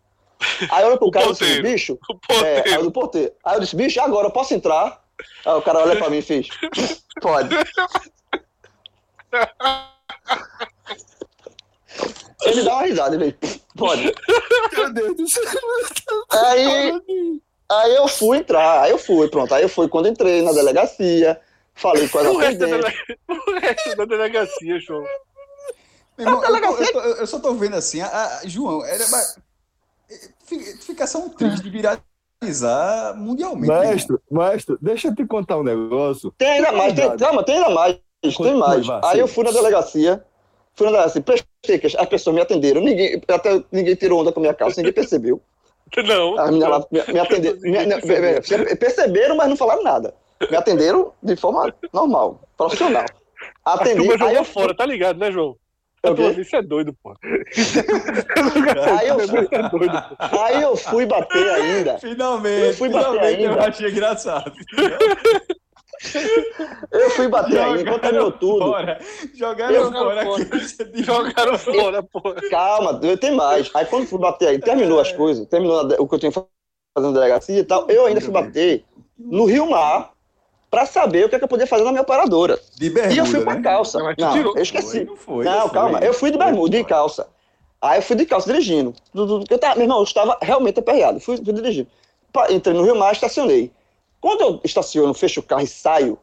Aí 0.70 0.82
eu 0.82 0.88
olho 0.88 0.98
pro 0.98 1.08
O 1.08 1.10
cara 1.10 1.26
e 1.26 1.32
disse, 1.32 1.60
bicho, 1.62 1.98
é, 2.44 2.70
aí 2.70 2.74
eu 2.84 2.90
porteiro. 2.90 3.32
Aí 3.44 3.56
eu 3.56 3.60
disse, 3.60 3.76
bicho, 3.76 4.00
agora 4.00 4.28
eu 4.28 4.30
posso 4.30 4.54
entrar? 4.54 5.02
Aí 5.44 5.52
o 5.52 5.60
cara 5.62 5.80
olha 5.80 5.96
pra 5.96 6.08
mim 6.08 6.18
e 6.18 6.22
fez, 6.22 6.48
pode. 7.20 7.48
Ele 12.44 12.62
dá 12.62 12.74
uma 12.74 12.82
risada, 12.82 13.14
ele 13.16 13.36
pode. 13.76 14.14
Meu 14.72 14.92
Deus 14.92 15.16
do 15.16 15.28
céu. 15.28 15.42
Aí, 16.46 17.00
aí 17.70 17.94
eu 17.96 18.06
fui 18.08 18.38
entrar, 18.38 18.82
aí 18.82 18.90
eu 18.90 18.98
fui, 18.98 19.28
pronto. 19.28 19.52
Aí 19.54 19.62
eu 19.62 19.68
fui 19.68 19.88
quando 19.88 20.08
entrei 20.08 20.42
na 20.42 20.52
delegacia, 20.52 21.40
falei 21.74 22.08
com 22.08 22.18
a 22.18 22.22
O 22.30 22.38
resto, 22.38 22.58
delega- 22.58 22.92
o 23.28 23.58
resto 23.58 23.96
da 23.96 24.04
delegacia, 24.04 24.78
João. 24.80 25.04
Meu 26.16 26.26
irmão, 26.26 26.42
eu, 26.44 26.60
tô- 26.60 26.76
eu 26.82 26.92
tô- 26.92 27.00
eu 27.20 27.26
só 27.26 27.38
tô 27.40 27.54
vendo 27.54 27.76
assim, 27.76 28.00
a, 28.00 28.06
a- 28.08 28.40
João, 28.46 28.84
era. 28.84 29.06
mas- 29.08 29.38
fi- 30.44 30.76
Fica 30.78 31.06
só 31.06 31.18
um 31.18 31.28
triste 31.30 31.62
de 31.62 31.70
viralizar 31.70 33.14
mundialmente. 33.16 33.70
irmão. 33.72 33.84
Maestro, 33.86 34.22
maestro, 34.30 34.78
deixa 34.80 35.08
eu 35.08 35.14
te 35.14 35.26
contar 35.26 35.56
um 35.58 35.62
negócio. 35.64 36.32
Tem 36.38 36.48
ainda 36.50 36.72
mais, 36.72 36.94
tem, 36.94 37.16
calma, 37.16 37.42
tem 37.44 37.56
ainda 37.56 37.70
mais, 37.70 37.98
tem 38.22 38.54
mais. 38.54 38.88
Aí 39.04 39.12
sim. 39.14 39.18
eu 39.20 39.28
fui 39.28 39.44
na 39.44 39.50
delegacia, 39.50 40.24
fui 40.74 40.86
na 40.86 40.92
delegacia, 40.92 41.22
prestei 41.22 41.78
queixa, 41.78 42.00
as 42.00 42.08
pessoas 42.08 42.34
me 42.34 42.42
atenderam, 42.42 42.80
ninguém, 42.80 43.20
até 43.28 43.62
ninguém 43.70 43.94
tirou 43.94 44.20
onda 44.20 44.32
com 44.32 44.40
a 44.40 44.42
minha 44.42 44.54
calça, 44.54 44.76
ninguém 44.80 44.92
percebeu. 44.92 45.40
Não. 46.06 46.38
As 46.38 46.50
meninas 46.50 46.68
lá 46.68 46.86
me, 46.90 47.12
me 47.14 47.18
atenderam, 47.20 47.58
me- 47.60 47.86
me- 48.64 48.76
perceberam, 48.76 49.36
mas 49.36 49.48
não 49.48 49.56
falaram 49.56 49.82
nada. 49.82 50.14
Me 50.50 50.56
atenderam 50.56 51.12
de 51.22 51.34
forma 51.36 51.74
normal, 51.92 52.40
profissional. 52.56 53.06
A 53.64 53.74
Atendi, 53.74 53.96
turma 53.96 54.12
aí 54.12 54.18
jogou 54.18 54.34
eu, 54.36 54.44
fora, 54.44 54.74
tá 54.74 54.84
ligado, 54.84 55.18
né, 55.18 55.32
João? 55.32 55.56
A 56.02 56.08
quê? 56.08 56.14
turma, 56.14 56.40
isso 56.40 56.54
é 56.56 56.62
doido, 56.62 56.94
pô. 57.02 57.14
aí, 58.98 59.08
eu 59.08 59.18
fui, 59.28 59.48
é 59.50 59.68
doido, 59.68 60.02
pô. 60.30 60.38
aí 60.40 60.62
eu 60.62 60.76
fui 60.76 61.06
bater 61.06 61.48
ainda, 61.50 61.98
Finalmente, 61.98 62.66
Eu 62.66 62.74
fui 62.74 62.88
bater 62.88 63.08
finalmente 63.10 63.42
eu 63.42 63.50
ainda. 63.50 63.68
achei 63.68 63.90
engraçado. 63.90 64.52
eu 66.92 67.10
fui 67.10 67.28
bater 67.28 67.58
ainda, 67.58 67.80
enquanto 67.82 68.00
terminou 68.02 68.32
tudo. 68.32 68.66
Fora. 68.66 69.00
Jogaram 69.34 69.74
Eu- 69.74 69.92
fora 69.92 70.24
fora. 70.24 70.42
aqui. 70.44 71.02
Jogaram 71.02 71.58
fora, 71.58 72.02
pô. 72.10 72.22
Calma, 72.50 73.00
tem 73.16 73.34
mais. 73.34 73.70
Aí 73.74 73.84
quando 73.86 74.06
fui 74.06 74.18
bater 74.18 74.48
aí, 74.48 74.58
terminou 74.58 75.00
as 75.00 75.12
coisas, 75.12 75.46
terminou 75.46 75.80
o 75.98 76.08
que 76.08 76.14
eu 76.14 76.18
tinha 76.18 76.32
fazendo 76.32 76.48
na 76.96 77.10
delegacia 77.12 77.58
e 77.58 77.64
tal, 77.64 77.88
eu 77.90 78.06
ainda 78.06 78.20
fui 78.20 78.32
bater 78.32 78.84
no 79.18 79.44
Rio 79.44 79.68
Mar 79.68 80.12
pra 80.70 80.84
saber 80.86 81.24
o 81.24 81.28
que, 81.28 81.34
é 81.34 81.38
que 81.38 81.44
eu 81.44 81.48
podia 81.48 81.66
fazer 81.66 81.82
na 81.84 81.90
minha 81.90 82.02
operadora. 82.02 82.58
De 82.76 82.90
bermuda, 82.90 83.14
E 83.14 83.18
eu 83.18 83.26
fui 83.26 83.42
com 83.42 83.50
a 83.50 83.54
né? 83.54 83.62
calça. 83.62 83.98
Não, 84.18 84.32
tirou. 84.32 84.54
eu 84.56 84.62
esqueci. 84.62 85.04
Não 85.04 85.16
foi, 85.16 85.44
Não, 85.44 85.62
foi. 85.62 85.70
calma, 85.70 85.98
eu 86.00 86.12
fui 86.12 86.30
de 86.30 86.38
bermuda, 86.38 86.76
de 86.76 86.84
calça. 86.84 87.26
Aí 87.80 87.98
eu 87.98 88.02
fui 88.02 88.16
de 88.16 88.26
calça 88.26 88.50
dirigindo. 88.52 88.92
Eu 89.14 89.58
tava, 89.58 89.76
meu 89.76 89.84
irmão, 89.84 89.98
eu 89.98 90.04
estava 90.04 90.36
realmente 90.42 90.78
aperreado. 90.80 91.20
Fui, 91.20 91.36
fui 91.36 91.52
dirigindo. 91.52 91.88
Entrei 92.50 92.74
no 92.74 92.82
Rio 92.82 92.96
Mar, 92.96 93.12
estacionei. 93.12 93.70
Quando 94.28 94.40
eu 94.42 94.60
estaciono, 94.62 95.14
fecho 95.14 95.40
o 95.40 95.42
carro 95.42 95.62
e 95.62 95.66
saio, 95.66 96.18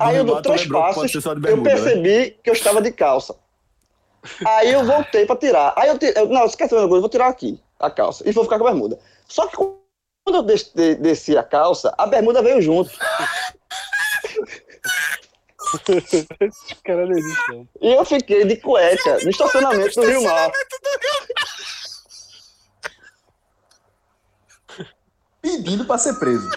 aí 0.00 0.16
eu 0.16 0.24
dou 0.24 0.42
três 0.42 0.66
passos, 0.66 1.12
de 1.12 1.16
eu 1.18 1.34
bermuda, 1.36 1.70
né? 1.70 1.76
percebi 1.76 2.30
que 2.42 2.50
eu 2.50 2.54
estava 2.54 2.82
de 2.82 2.90
calça. 2.90 3.36
Aí 4.44 4.72
eu 4.72 4.84
voltei 4.84 5.24
pra 5.24 5.36
tirar. 5.36 5.72
Aí 5.76 5.88
eu, 5.88 5.96
eu 6.16 6.26
não, 6.28 6.44
esquece 6.44 6.74
uma 6.74 6.80
coisa, 6.80 6.96
eu 6.96 7.00
vou 7.02 7.08
tirar 7.08 7.28
aqui 7.28 7.62
a 7.78 7.88
calça 7.88 8.28
e 8.28 8.32
vou 8.32 8.42
ficar 8.42 8.58
com 8.58 8.66
a 8.66 8.70
bermuda. 8.72 8.98
Só 9.28 9.46
que 9.46 9.56
quando 9.56 9.78
eu 10.26 10.42
des- 10.42 10.72
de- 10.74 10.96
desci 10.96 11.38
a 11.38 11.44
calça, 11.44 11.94
a 11.96 12.04
bermuda 12.04 12.42
veio 12.42 12.60
junto. 12.60 12.90
Esse 16.40 16.74
cara 16.84 17.06
não 17.06 17.16
existe, 17.16 17.48
não. 17.52 17.68
E 17.80 17.92
eu 17.92 18.04
fiquei 18.04 18.44
de 18.44 18.56
cueca 18.56 19.20
no 19.22 19.30
estacionamento 19.30 20.00
do 20.00 20.04
Rio 20.04 20.24
Mar. 20.24 20.50
Pedindo 25.40 25.84
pra 25.84 25.96
ser 25.96 26.14
preso. 26.18 26.50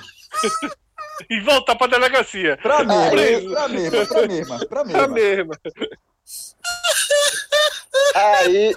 E 1.30 1.40
voltar 1.42 1.76
pra 1.76 1.88
delegacia. 1.88 2.58
Pra 2.62 2.84
mesma, 2.84 3.52
pra 3.52 3.68
mesma, 3.68 4.06
pra 4.08 4.28
mesma, 4.28 4.60
pra 4.68 4.80
É 4.82 5.04
a 5.04 5.08
mesma. 5.08 5.08
mesma. 5.08 5.60
Aí. 8.16 8.74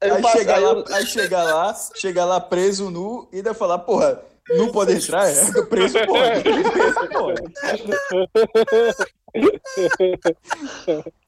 Eu 0.00 0.14
Aí 0.14 0.22
passei, 0.22 0.40
chega, 0.40 0.54
aí 0.54 0.62
lá, 0.62 0.84
aí 0.92 1.06
chega 1.06 1.42
lá, 1.42 1.76
chega 1.96 2.24
lá 2.24 2.40
preso 2.40 2.88
nu 2.88 3.28
e 3.32 3.38
ainda 3.38 3.52
falar, 3.52 3.80
porra, 3.80 4.22
não 4.50 4.70
pode 4.70 4.92
entrar? 4.92 5.28
É, 5.28 5.34
preso 5.68 5.98
pode. 6.06 6.42
Preso 6.42 7.08
pode. 7.08 7.42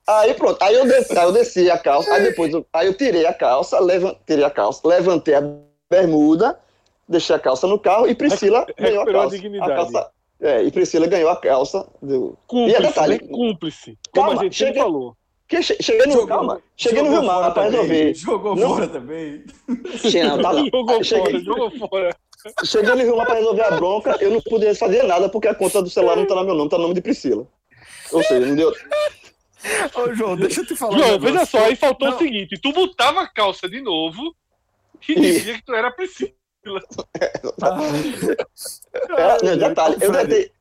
Aí 0.07 0.35
pronto, 0.35 0.63
aí 0.63 0.75
eu, 0.75 0.87
desci, 0.87 1.19
aí 1.19 1.25
eu 1.25 1.33
desci 1.33 1.71
a 1.71 1.79
calça, 1.79 2.13
aí 2.13 2.23
depois 2.25 2.53
eu, 2.53 2.67
aí 2.73 2.87
eu 2.87 2.95
tirei 2.95 3.27
a 3.27 3.35
calça, 3.35 3.79
levan, 3.79 4.15
tirei 4.27 4.45
a 4.45 4.51
calça, 4.51 4.87
levantei 4.87 5.35
a 5.35 5.43
bermuda, 5.91 6.59
deixei 7.11 7.37
a 7.37 7.39
calça 7.39 7.67
no 7.67 7.79
carro 7.79 8.09
e 8.09 8.15
Priscila 8.15 8.65
ganhou 8.79 9.03
a 9.03 9.05
recuperou 9.05 9.21
a 9.21 9.25
calça. 9.25 9.37
dignidade. 9.37 9.75
calça- 9.75 10.11
é, 10.41 10.63
e 10.63 10.71
Priscila 10.71 11.07
ganhou 11.07 11.29
a 11.29 11.37
calça. 11.37 11.87
Do... 12.01 12.39
E 12.43 12.47
Cúmplice, 12.47 12.77
é 12.77 12.81
detalhe, 12.81 13.13
né? 13.21 13.29
Cúmplice. 13.31 13.99
Como 14.13 14.27
Calma, 14.27 14.41
a 14.41 14.45
gente 14.45 14.57
chega- 14.57 14.81
falou. 14.81 15.15
que 15.47 15.63
che- 15.63 15.77
cheguei 15.83 16.07
no, 16.07 16.13
Jogou- 16.13 16.29
calma, 16.29 16.63
cheguei 16.77 17.03
no 17.03 17.11
Rio 17.11 17.23
Mar 17.25 17.53
pra 17.53 17.65
resolver. 17.65 18.15
Jogou 18.15 18.57
Não. 18.57 18.69
fora 18.69 18.89
também. 18.89 19.45
Cheguei, 19.97 20.23
não, 20.23 20.41
tá 20.41 20.51
lá. 20.53 20.65
Jogou 20.65 21.05
cheguei, 21.05 21.25
fora, 21.25 21.45
jogou 21.45 21.89
fora. 21.89 22.17
cheguei 22.65 22.91
no 22.95 23.03
Rio 23.03 23.17
Mar 23.19 23.27
pra 23.27 23.35
resolver 23.35 23.63
a 23.65 23.71
bronca, 23.73 24.17
eu 24.21 24.31
não 24.31 24.41
podia 24.41 24.75
fazer 24.75 25.03
nada 25.03 25.29
porque 25.29 25.49
a 25.49 25.55
conta 25.55 25.83
do 25.83 25.91
celular 25.91 26.17
não 26.17 26.27
tá 26.27 26.35
no 26.37 26.45
meu 26.45 26.55
nome, 26.55 26.71
tá 26.71 26.77
no 26.77 26.83
nome 26.85 26.95
de 26.95 27.03
Priscila. 27.03 27.47
Ou 28.13 28.23
seja, 28.23 28.47
não 28.47 28.55
deu. 28.57 28.73
Ô, 29.95 30.15
João, 30.15 30.37
deixa 30.37 30.61
eu 30.63 30.67
te 30.67 30.75
falar. 30.75 30.97
João, 30.97 31.21
veja 31.21 31.45
só, 31.45 31.59
aí 31.65 31.77
faltou 31.77 32.09
Não. 32.09 32.17
o 32.17 32.19
seguinte: 32.19 32.59
tu 32.63 32.73
botava 32.73 33.21
a 33.21 33.29
calça 33.29 33.69
de 33.69 33.83
novo 33.83 34.35
e 35.07 35.15
dizia 35.21 35.55
que 35.55 35.65
tu 35.67 35.75
era 35.75 35.91
Priscila. 35.91 36.31
Detalhe, 39.59 39.97
eu 40.03 40.13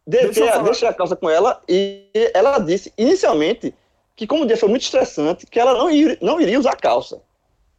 deixa 0.06 0.46
a- 0.46 0.52
falar. 0.54 0.64
deixei 0.64 0.88
a 0.88 0.94
calça 0.94 1.16
com 1.16 1.30
ela 1.30 1.62
e 1.68 2.10
ela 2.34 2.60
disse, 2.60 2.94
inicialmente, 2.98 3.74
que 4.16 4.26
como 4.28 4.44
o 4.44 4.48
dia 4.48 4.58
foi 4.58 4.70
muito 4.70 4.82
estressante, 4.84 5.46
que 5.46 5.60
ela 5.60 5.74
não 5.74 5.90
iria, 5.90 6.18
não 6.22 6.40
iria 6.42 6.60
usar 6.60 6.76
calça. 6.76 7.22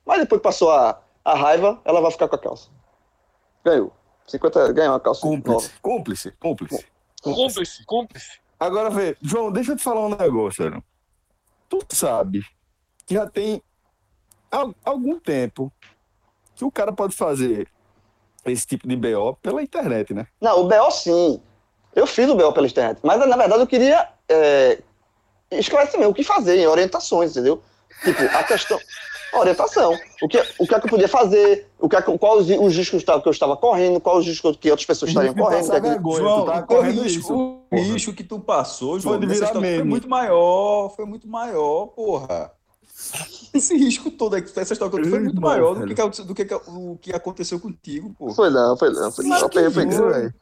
Mas 0.05 0.21
depois 0.21 0.41
que 0.41 0.45
passou 0.45 0.71
a, 0.71 1.01
a 1.25 1.35
raiva, 1.35 1.81
ela 1.85 2.01
vai 2.01 2.11
ficar 2.11 2.29
com 2.29 2.37
a 2.37 2.39
calça. 2.39 2.69
Ganhou. 3.65 3.93
50, 4.27 4.73
ganhou 4.73 4.95
a 4.95 5.01
calça 5.01 5.27
nova. 5.27 5.43
Cúmplice, 5.43 5.71
cúmplice, 5.83 6.33
cúmplice. 6.41 6.87
Cúmplice, 7.23 7.85
cúmplice. 7.85 8.41
Agora 8.59 8.91
vê, 8.91 9.17
João, 9.21 9.51
deixa 9.51 9.73
eu 9.73 9.77
te 9.77 9.83
falar 9.83 10.07
um 10.07 10.15
negócio. 10.17 10.83
Tu 11.69 11.79
sabe 11.91 12.43
que 13.07 13.15
já 13.15 13.27
tem 13.27 13.63
al- 14.51 14.75
algum 14.85 15.19
tempo 15.19 15.73
que 16.55 16.65
o 16.65 16.71
cara 16.71 16.93
pode 16.93 17.15
fazer 17.15 17.69
esse 18.51 18.67
tipo 18.67 18.87
de 18.89 18.97
BO 18.97 19.37
pela 19.43 19.63
internet, 19.63 20.13
né? 20.15 20.27
Não, 20.41 20.61
o 20.61 20.65
BO 20.69 20.91
sim. 20.91 21.41
Eu 21.95 22.07
fiz 22.07 22.29
o 22.29 22.35
BO 22.35 22.53
pela 22.53 22.67
internet. 22.67 22.99
Mas 23.03 23.19
na 23.27 23.37
verdade 23.37 23.61
eu 23.63 23.67
queria 23.67 24.09
é, 24.29 24.79
esclarecer 25.51 25.99
mesmo 25.99 26.13
o 26.13 26.15
que 26.15 26.23
fazer, 26.23 26.57
em 26.59 26.67
orientações, 26.67 27.33
entendeu? 27.33 27.63
Tipo, 28.05 28.23
a 28.37 28.45
questão. 28.45 28.79
Orientação. 29.33 29.97
O 30.21 30.27
que, 30.29 30.39
o 30.59 30.67
que 30.67 30.75
é 30.75 30.81
que 30.81 30.87
eu 30.87 30.91
podia 30.91 31.07
fazer, 31.09 31.69
o 31.79 31.89
que 31.89 31.95
é 31.95 32.03
que, 32.03 32.19
qual 32.19 32.39
os, 32.39 32.49
os 32.51 32.77
riscos 32.77 32.89
que 32.89 32.97
eu 32.97 32.99
estava- 32.99 33.23
que 33.23 33.29
eu 33.29 33.33
estava 33.33 33.57
correndo, 33.57 34.01
quais 34.01 34.19
os 34.21 34.27
riscos 34.27 34.57
que 34.57 34.69
outras 34.69 34.85
pessoas 34.85 35.11
estariam 35.11 35.33
correndo. 35.35 35.67
o 35.67 35.71
que 35.71 35.77
é 35.77 35.81
que- 35.81 35.89
vergonha, 35.89 36.19
João, 36.19 36.41
tu 36.41 36.47
tá 36.47 36.63
correndo 36.63 37.03
risco, 37.03 37.35
o 37.71 37.77
risco 37.77 38.13
que 38.13 38.25
tu 38.25 38.41
passou, 38.41 38.99
João, 38.99 39.21
virar 39.21 39.35
história 39.35 39.61
foi 39.77 39.85
muito 39.85 40.09
maior, 40.09 40.89
foi 40.97 41.05
muito 41.05 41.29
maior, 41.29 41.87
porra. 41.87 42.51
Esse 43.53 43.77
risco 43.77 44.11
todo 44.11 44.37
aí, 44.37 44.43
essa 44.43 44.73
história 44.73 44.95
que 44.95 45.01
eu- 45.07 45.11
foi 45.11 45.19
muito 45.21 45.37
Irmão, 45.37 45.51
maior 45.51 45.75
do 45.75 45.87
que, 45.95 46.23
do 46.25 46.35
que 46.35 46.55
o 46.69 46.97
que 46.99 47.13
aconteceu 47.13 47.59
contigo, 47.59 48.15
pô. 48.17 48.31
Foi 48.31 48.49
não, 48.51 48.77
foi 48.77 48.91
não. 48.93 49.11
Foi 49.11 49.25
Claro 49.25 49.43
não. 49.43 49.49
que 49.49 49.59
Foi, 49.59 49.71
foi, 49.73 49.93
foi. 49.93 50.13
velho. 50.13 50.35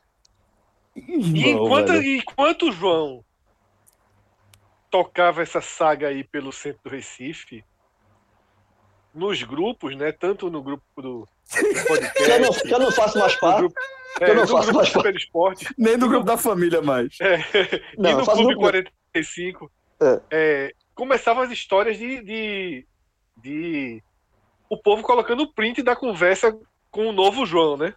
E 0.97 1.49
enquanto, 1.51 1.93
enquanto 1.95 2.69
o 2.69 2.73
João 2.73 3.25
tocava 4.91 5.43
essa 5.43 5.61
saga 5.61 6.09
aí 6.09 6.25
pelo 6.25 6.53
centro 6.53 6.81
do 6.85 6.91
Recife, 6.91 7.65
nos 9.15 9.43
grupos, 9.43 9.97
né? 9.97 10.13
Tanto 10.13 10.51
no 10.51 10.63
grupo 10.63 10.85
do, 10.97 11.27
eu, 12.17 12.41
não, 12.41 12.51
eu 12.73 12.79
não 12.79 12.91
faço 12.93 13.19
mais 13.19 13.35
parte. 13.37 13.59
grupo, 13.61 13.75
eu 14.21 14.27
é, 14.27 14.35
não 14.35 14.43
no 14.43 14.49
faço 14.49 14.73
mais 14.73 14.89
do 14.89 14.93
Super 14.93 15.17
Esporte 15.17 15.67
Nem 15.79 15.97
do 15.99 16.09
grupo 16.09 16.25
da 16.27 16.37
família 16.37 16.83
mais. 16.83 17.17
Não, 17.97 18.11
e 18.11 18.13
eu 18.13 18.19
no 18.19 18.27
Clube 18.27 18.55
no- 18.55 18.61
45, 18.61 19.71
É. 20.01 20.21
é, 20.31 20.73
começavam 21.03 21.45
as 21.45 21.51
histórias 21.53 21.97
de, 21.97 22.21
de, 22.23 22.87
de 23.37 24.03
o 24.69 24.77
povo 24.77 25.01
colocando 25.05 25.45
o 25.45 25.53
print 25.53 25.81
da 25.81 25.95
conversa 25.95 26.53
com 26.91 27.07
o 27.07 27.13
novo 27.13 27.47
João, 27.47 27.77
né? 27.77 27.95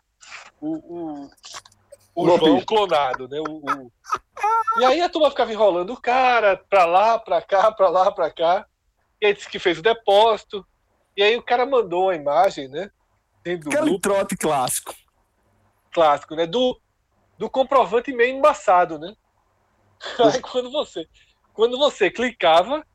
O, 0.62 0.76
o, 0.76 1.30
o. 2.14 2.26
João 2.38 2.62
clonado, 2.64 3.28
né? 3.28 3.40
O, 3.40 3.58
o- 3.58 3.92
E 4.80 4.86
aí 4.86 5.02
a 5.02 5.10
turma 5.10 5.32
ficava 5.32 5.52
enrolando 5.52 5.92
o 5.94 6.00
cara 6.00 6.56
pra 6.70 6.86
lá, 6.86 7.18
pra 7.18 7.42
cá, 7.42 7.72
pra 7.72 7.90
lá, 7.90 8.12
pra 8.12 8.30
cá. 8.32 8.68
E 9.20 9.26
aí 9.26 9.34
disse 9.34 9.50
que 9.50 9.58
fez 9.58 9.80
o 9.80 9.82
depósito. 9.82 10.64
E 11.18 11.24
aí 11.24 11.36
o 11.36 11.42
cara 11.44 11.66
mandou 11.66 12.10
a 12.12 12.16
imagem, 12.16 12.68
né? 12.68 12.92
Aquele 13.72 14.00
trote 14.00 14.38
clássico. 14.38 14.94
clássico, 15.92 16.36
né? 16.36 16.46
Do, 16.46 16.80
do 17.40 17.50
comprovante 17.50 18.14
meio 18.14 18.38
embaçado, 18.38 19.00
né? 19.00 19.16
Aí 20.20 20.40
quando 20.42 20.72
você, 20.72 21.08
quando 21.52 21.78
você 21.80 22.12
clicava 22.12 22.86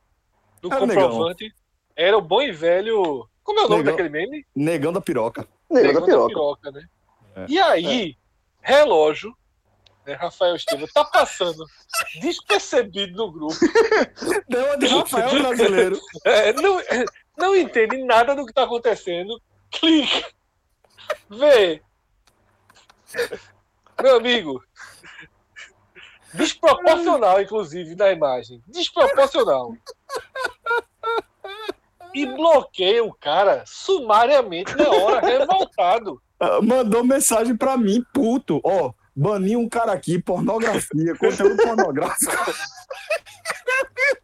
no 0.63 0.73
Era 0.73 0.83
o 0.83 0.87
negão. 0.87 1.11
comprovante, 1.11 1.55
era 1.95 2.17
o 2.19 2.23
bom 2.23 2.43
e 2.43 2.53
velho. 2.53 3.29
Como 3.43 3.61
é 3.61 3.65
o 3.65 3.69
nome 3.69 3.83
Negão. 3.85 3.97
daquele 3.97 4.09
meme? 4.09 4.47
Negão 4.55 4.93
da 4.93 5.01
piroca. 5.01 5.47
Negro 5.71 6.01
da 6.01 6.07
Negão 6.07 6.27
piroca. 6.29 6.71
né? 6.73 6.87
É. 7.37 7.47
E 7.49 7.59
aí, 7.61 8.17
relógio, 8.61 9.37
né, 10.05 10.15
Rafael 10.15 10.57
Estevam, 10.57 10.87
tá 10.93 11.05
passando 11.05 11.65
despercebido 12.21 13.17
no 13.17 13.31
grupo. 13.31 13.55
Deu 14.49 14.65
uma 14.65 14.79
de 14.79 14.87
Rafael 14.87 15.31
brasileiro. 15.43 16.01
É, 16.25 16.53
não, 16.55 16.81
não 17.39 17.57
entende 17.57 18.03
nada 18.05 18.35
do 18.35 18.45
que 18.47 18.53
tá 18.53 18.65
acontecendo. 18.65 19.41
Clica. 19.71 20.29
Vê. 21.31 21.81
Meu 24.03 24.17
amigo. 24.17 24.63
Desproporcional, 26.37 27.41
inclusive, 27.41 27.95
na 27.95 28.13
imagem. 28.13 28.63
Desproporcional. 28.67 29.75
E 32.15 32.27
bloqueia 32.27 33.05
o 33.05 33.13
cara 33.13 33.63
sumariamente 33.67 34.75
na 34.77 34.89
hora, 34.89 35.21
revoltado. 35.21 36.21
Ah, 36.41 36.61
Mandou 36.63 37.05
mensagem 37.05 37.57
pra 37.57 37.77
mim, 37.77 38.05
puto. 38.13 38.61
Ó, 38.65 38.93
bani 39.15 39.57
um 39.57 39.69
cara 39.69 39.93
aqui, 39.93 40.21
pornografia, 40.21 41.15
conteúdo 41.19 41.57
pornográfico. 41.63 42.33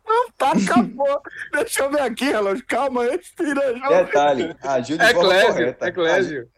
Não, 0.07 0.31
tá, 0.33 0.53
acabou. 0.53 1.23
Deixa 1.53 1.83
eu 1.85 1.91
ver 1.91 2.03
aqui, 2.03 2.25
relógio. 2.27 2.65
Calma, 2.67 3.05
respira. 3.05 3.79
já. 3.79 4.03
Detalhe, 4.03 4.57
agiu 4.63 4.99
de 4.99 5.05
Eclésio. 5.05 5.69
Eclésio. 5.81 6.49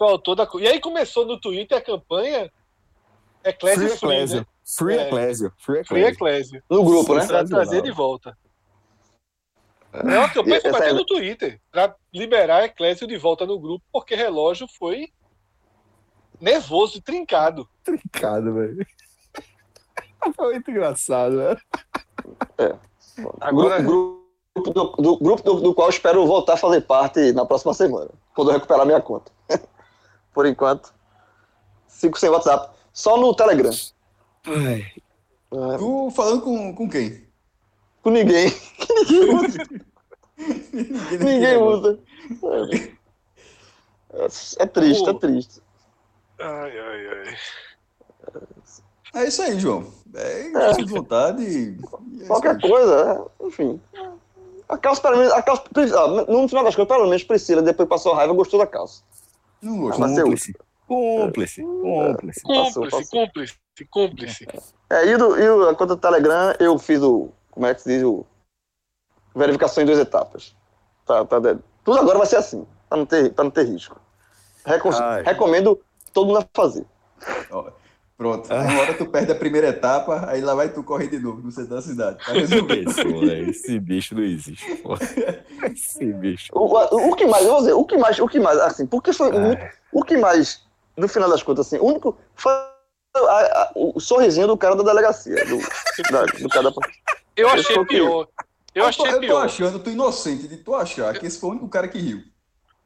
o 0.00 0.04
autor 0.04 0.34
da. 0.36 0.48
E 0.60 0.68
aí 0.68 0.80
começou 0.80 1.26
no 1.26 1.40
Twitter 1.40 1.76
a 1.76 1.80
campanha 1.80 2.50
Eclésio 3.44 3.88
Free 3.88 3.98
Free, 3.98 4.08
Eclésio. 4.08 4.40
né? 4.40 4.46
Free 4.78 4.96
É. 4.96 5.06
Eclésio. 5.06 5.52
Free 5.58 5.84
Free 5.84 6.00
Eclésio. 6.04 6.14
Eclésio. 6.58 6.62
No 6.70 6.84
grupo, 6.84 7.14
né? 7.14 7.26
Pra 7.26 7.44
trazer 7.44 7.82
de 7.82 7.90
volta. 7.90 8.36
É 9.92 10.18
uma 10.18 10.28
campanha 10.28 10.60
que 10.60 10.68
essa 10.68 10.78
bateu 10.78 10.90
é- 10.94 10.98
no 10.98 11.04
Twitter 11.04 11.60
pra 11.72 11.96
liberar 12.14 12.62
Eclésio 12.64 13.08
de 13.08 13.16
volta 13.16 13.44
no 13.44 13.58
grupo, 13.58 13.84
porque 13.92 14.14
relógio 14.14 14.66
foi 14.78 15.08
nervoso 16.40 16.98
e 16.98 17.02
trincado. 17.02 17.68
Trincado, 17.82 18.54
velho. 18.54 18.86
Foi 20.36 20.52
muito 20.52 20.70
engraçado, 20.70 21.36
velho. 21.38 21.60
Agora, 23.40 23.80
Grupo, 23.82 24.22
grupo 24.54 24.70
do, 24.72 24.84
do- 25.02 25.16
grupo 25.18 25.42
do, 25.42 25.60
do 25.60 25.74
qual 25.74 25.88
eu 25.88 25.90
espero 25.90 26.26
voltar 26.26 26.54
a 26.54 26.56
fazer 26.58 26.82
parte 26.82 27.32
na 27.32 27.44
próxima 27.46 27.72
semana, 27.74 28.10
quando 28.34 28.48
eu 28.50 28.54
recuperar 28.54 28.84
minha 28.86 29.00
conta. 29.00 29.32
Por 30.40 30.46
enquanto, 30.46 30.94
fico 31.86 32.18
sem 32.18 32.30
WhatsApp. 32.30 32.74
Só 32.94 33.18
no 33.18 33.34
Telegram. 33.36 33.70
Ai, 34.46 34.86
É, 35.52 35.76
Tu 35.76 36.10
falando 36.16 36.40
com, 36.40 36.74
com 36.74 36.88
quem? 36.88 37.26
com 38.02 38.08
ninguém. 38.08 38.48
Ninguém 41.20 41.58
usa. 41.58 41.98
É, 44.14 44.62
é 44.62 44.66
triste, 44.66 45.06
é 45.10 45.12
triste. 45.12 45.60
ai, 46.38 46.78
ai, 46.78 47.06
ai. 47.08 47.36
É 49.22 49.28
isso 49.28 49.42
aí, 49.42 49.60
João. 49.60 49.92
É, 50.14 50.72
de 50.72 50.84
vontade. 50.86 51.42
e- 51.42 51.76
e 52.16 52.22
é 52.22 52.26
Qualquer 52.26 52.56
aí. 52.56 52.60
coisa, 52.62 53.28
é, 53.42 53.46
enfim. 53.46 53.78
A 54.70 54.78
calça, 54.78 55.02
pelo 55.02 55.18
menos, 55.18 55.32
a 55.34 55.42
calça, 55.42 55.64
no 56.28 56.48
final 56.48 56.64
das 56.64 56.74
contas, 56.74 56.96
pelo 56.96 57.08
menos 57.08 57.24
Priscila, 57.24 57.60
depois 57.60 57.86
passou 57.86 58.14
raiva, 58.14 58.32
gostou 58.32 58.58
da 58.58 58.66
calça. 58.66 59.02
Não 59.62 59.78
gostou. 59.80 60.06
Eu- 60.08 60.24
cúmplice. 60.24 60.54
Cúmplice. 60.86 61.62
Cúmplice. 61.62 62.42
Passou, 62.42 62.64
Cúmplice, 62.82 62.90
passou. 62.90 63.20
cúmplice, 63.26 63.54
cúmplice. 63.90 64.46
É, 64.90 65.06
e, 65.06 65.16
do, 65.16 65.38
e 65.38 65.48
o, 65.48 65.68
a 65.68 65.74
conta 65.74 65.94
do 65.94 66.00
Telegram, 66.00 66.54
eu 66.58 66.78
fiz 66.78 67.00
o. 67.02 67.28
Como 67.50 67.66
é 67.66 67.74
que 67.74 67.82
se 67.82 67.88
diz? 67.88 68.02
O, 68.02 68.26
verificação 69.34 69.82
em 69.82 69.86
duas 69.86 69.98
etapas. 69.98 70.56
Tá, 71.06 71.24
tá, 71.24 71.40
tudo 71.84 71.98
agora 71.98 72.18
vai 72.18 72.26
ser 72.26 72.36
assim, 72.36 72.66
pra 72.88 72.98
não 72.98 73.06
ter, 73.06 73.32
pra 73.32 73.44
não 73.44 73.50
ter 73.50 73.64
risco. 73.66 74.00
Recon- 74.64 74.90
Ai. 74.92 75.22
recomendo 75.22 75.80
todo 76.12 76.26
mundo 76.26 76.38
a 76.40 76.48
fazer. 76.52 76.84
Pronto. 78.20 78.52
Ah. 78.52 78.60
Uma 78.64 78.80
hora 78.82 78.92
tu 78.92 79.06
perde 79.06 79.32
a 79.32 79.34
primeira 79.34 79.68
etapa, 79.68 80.26
aí 80.28 80.42
lá 80.42 80.54
vai 80.54 80.68
tu 80.68 80.84
correr 80.84 81.06
de 81.06 81.18
novo 81.18 81.40
no 81.40 81.50
centro 81.50 81.70
da 81.74 81.80
cidade. 81.80 82.18
Tá 82.22 82.32
velho. 82.34 83.48
Esse 83.48 83.80
bicho 83.80 84.14
não 84.14 84.22
existe, 84.22 84.74
pô. 84.76 84.94
Esse 85.72 86.12
bicho. 86.12 86.50
O, 86.52 86.66
o, 86.66 87.12
o 87.12 87.16
que 87.16 87.24
mais, 87.24 87.46
eu 87.46 87.50
vou 87.52 87.60
dizer, 87.60 87.72
o 87.72 87.82
que 87.86 87.96
mais, 87.96 88.18
o 88.18 88.28
que 88.28 88.38
mais, 88.38 88.58
assim, 88.58 88.84
porque 88.86 89.14
foi 89.14 89.32
muito, 89.32 89.62
o 89.90 90.04
que 90.04 90.18
mais, 90.18 90.62
no 90.98 91.08
final 91.08 91.30
das 91.30 91.42
contas, 91.42 91.66
assim, 91.66 91.78
o 91.78 91.86
único, 91.86 92.14
foi 92.34 92.52
a- 92.52 93.16
a- 93.16 93.72
o 93.74 93.98
sorrisinho 93.98 94.48
do 94.48 94.56
cara 94.58 94.76
da 94.76 94.82
delegacia, 94.82 95.42
do, 95.46 95.58
da, 96.12 96.24
do 96.26 96.48
cara 96.50 96.70
da... 96.70 96.76
Eu 97.34 97.48
Eu 97.48 97.54
achei 97.54 97.74
tô 97.74 97.80
aqui. 97.80 97.94
pior. 97.94 98.28
Eu 98.74 98.82
tô- 98.82 98.88
achei 98.90 99.06
eu 99.08 99.12
tô 99.14 99.20
pior. 99.20 99.44
achando, 99.46 99.78
tu 99.78 99.88
inocente 99.88 100.46
de 100.46 100.58
tu 100.58 100.74
achar 100.74 101.18
que 101.18 101.26
esse 101.26 101.40
foi 101.40 101.48
o 101.48 101.52
único 101.52 101.68
cara 101.70 101.88
que 101.88 101.98
riu. 101.98 102.22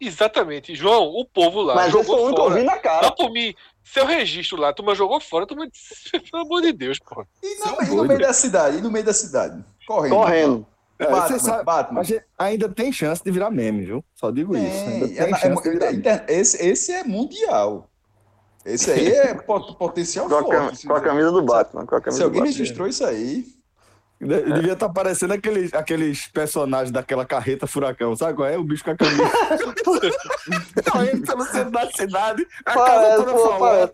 Exatamente. 0.01 0.75
João, 0.75 1.07
o 1.09 1.25
povo 1.25 1.61
lá 1.63 1.75
Mas 1.75 1.93
esse 1.93 1.93
foi 1.93 2.03
o 2.03 2.05
jogou 2.07 2.27
único 2.27 2.35
que 2.37 2.41
eu 2.41 2.51
fora. 2.51 2.61
vi 2.61 2.67
na 2.67 2.75
Dá 2.75 2.79
cara. 2.81 3.11
por 3.13 3.31
mim, 3.33 3.55
seu 3.85 4.07
registro 4.07 4.59
lá, 4.59 4.71
a 4.71 4.73
turma 4.73 4.95
jogou 4.95 5.21
fora, 5.21 5.47
turma 5.47 5.69
disse, 5.69 6.11
pelo 6.31 6.43
amor 6.43 6.63
de 6.63 6.73
Deus, 6.73 6.99
pô. 6.99 7.25
E 7.43 7.47
é 7.63 7.69
um 7.73 7.83
e 7.93 7.97
no 7.97 8.05
meio 8.05 8.21
da 8.21 8.33
cidade, 8.33 8.79
e 8.79 8.81
no 8.81 8.91
meio 8.91 9.05
da 9.05 9.13
cidade. 9.13 9.65
Correndo. 9.87 10.15
Correndo. 10.17 10.67
É, 10.99 11.11
Batman, 11.11 11.39
você 11.39 11.45
sabe, 11.45 11.65
Batman. 11.65 12.01
a 12.01 12.03
gente 12.05 12.25
ainda 12.39 12.69
tem 12.69 12.93
chance 12.93 13.23
de 13.23 13.31
virar 13.31 13.51
meme, 13.51 13.85
viu? 13.85 14.05
Só 14.15 14.31
digo 14.31 14.57
isso. 14.57 14.65
Ainda 14.67 15.07
Tem, 15.09 15.15
tem 15.17 15.25
é 15.35 15.37
chance 15.37 15.69
é- 15.69 16.25
é 16.29 16.39
esse, 16.41 16.65
esse 16.67 16.93
é 16.93 17.03
mundial. 17.05 17.91
Esse 18.65 18.91
aí 18.93 19.09
é 19.09 19.35
pot- 19.43 19.77
potencial 19.77 20.29
Com 20.29 20.37
a, 20.37 20.43
forte. 20.43 20.79
se- 20.79 20.87
com 20.87 20.95
a 20.95 21.01
camisa 21.01 21.31
do 21.33 21.43
Batman. 21.43 21.85
Com 21.85 21.97
a 21.97 21.99
Se 21.99 22.05
camisa 22.05 22.21
do 22.21 22.25
alguém 22.27 22.41
Batman. 22.43 22.57
registrou 22.59 22.87
isso 22.89 23.05
aí, 23.05 23.45
Devia 24.27 24.73
estar 24.73 24.89
parecendo 24.89 25.35
aqueles, 25.35 25.73
aqueles 25.75 26.27
personagens 26.29 26.91
daquela 26.91 27.25
carreta 27.25 27.67
furacão, 27.67 28.17
sabe 28.17 28.35
qual 28.35 28.49
é? 28.49 28.57
O 28.57 28.65
bicho 28.65 28.83
com 28.85 28.91
a 28.93 28.97
camisa. 28.97 29.23
Correndo 30.91 31.27
pelo 31.27 31.45
centro 31.45 31.71
da 31.71 31.91
cidade, 31.91 32.47
a 32.65 32.75
casa 32.75 32.85
Parece, 32.85 33.17
toda 33.25 33.33
pô, 33.33 33.49
parece. 33.59 33.93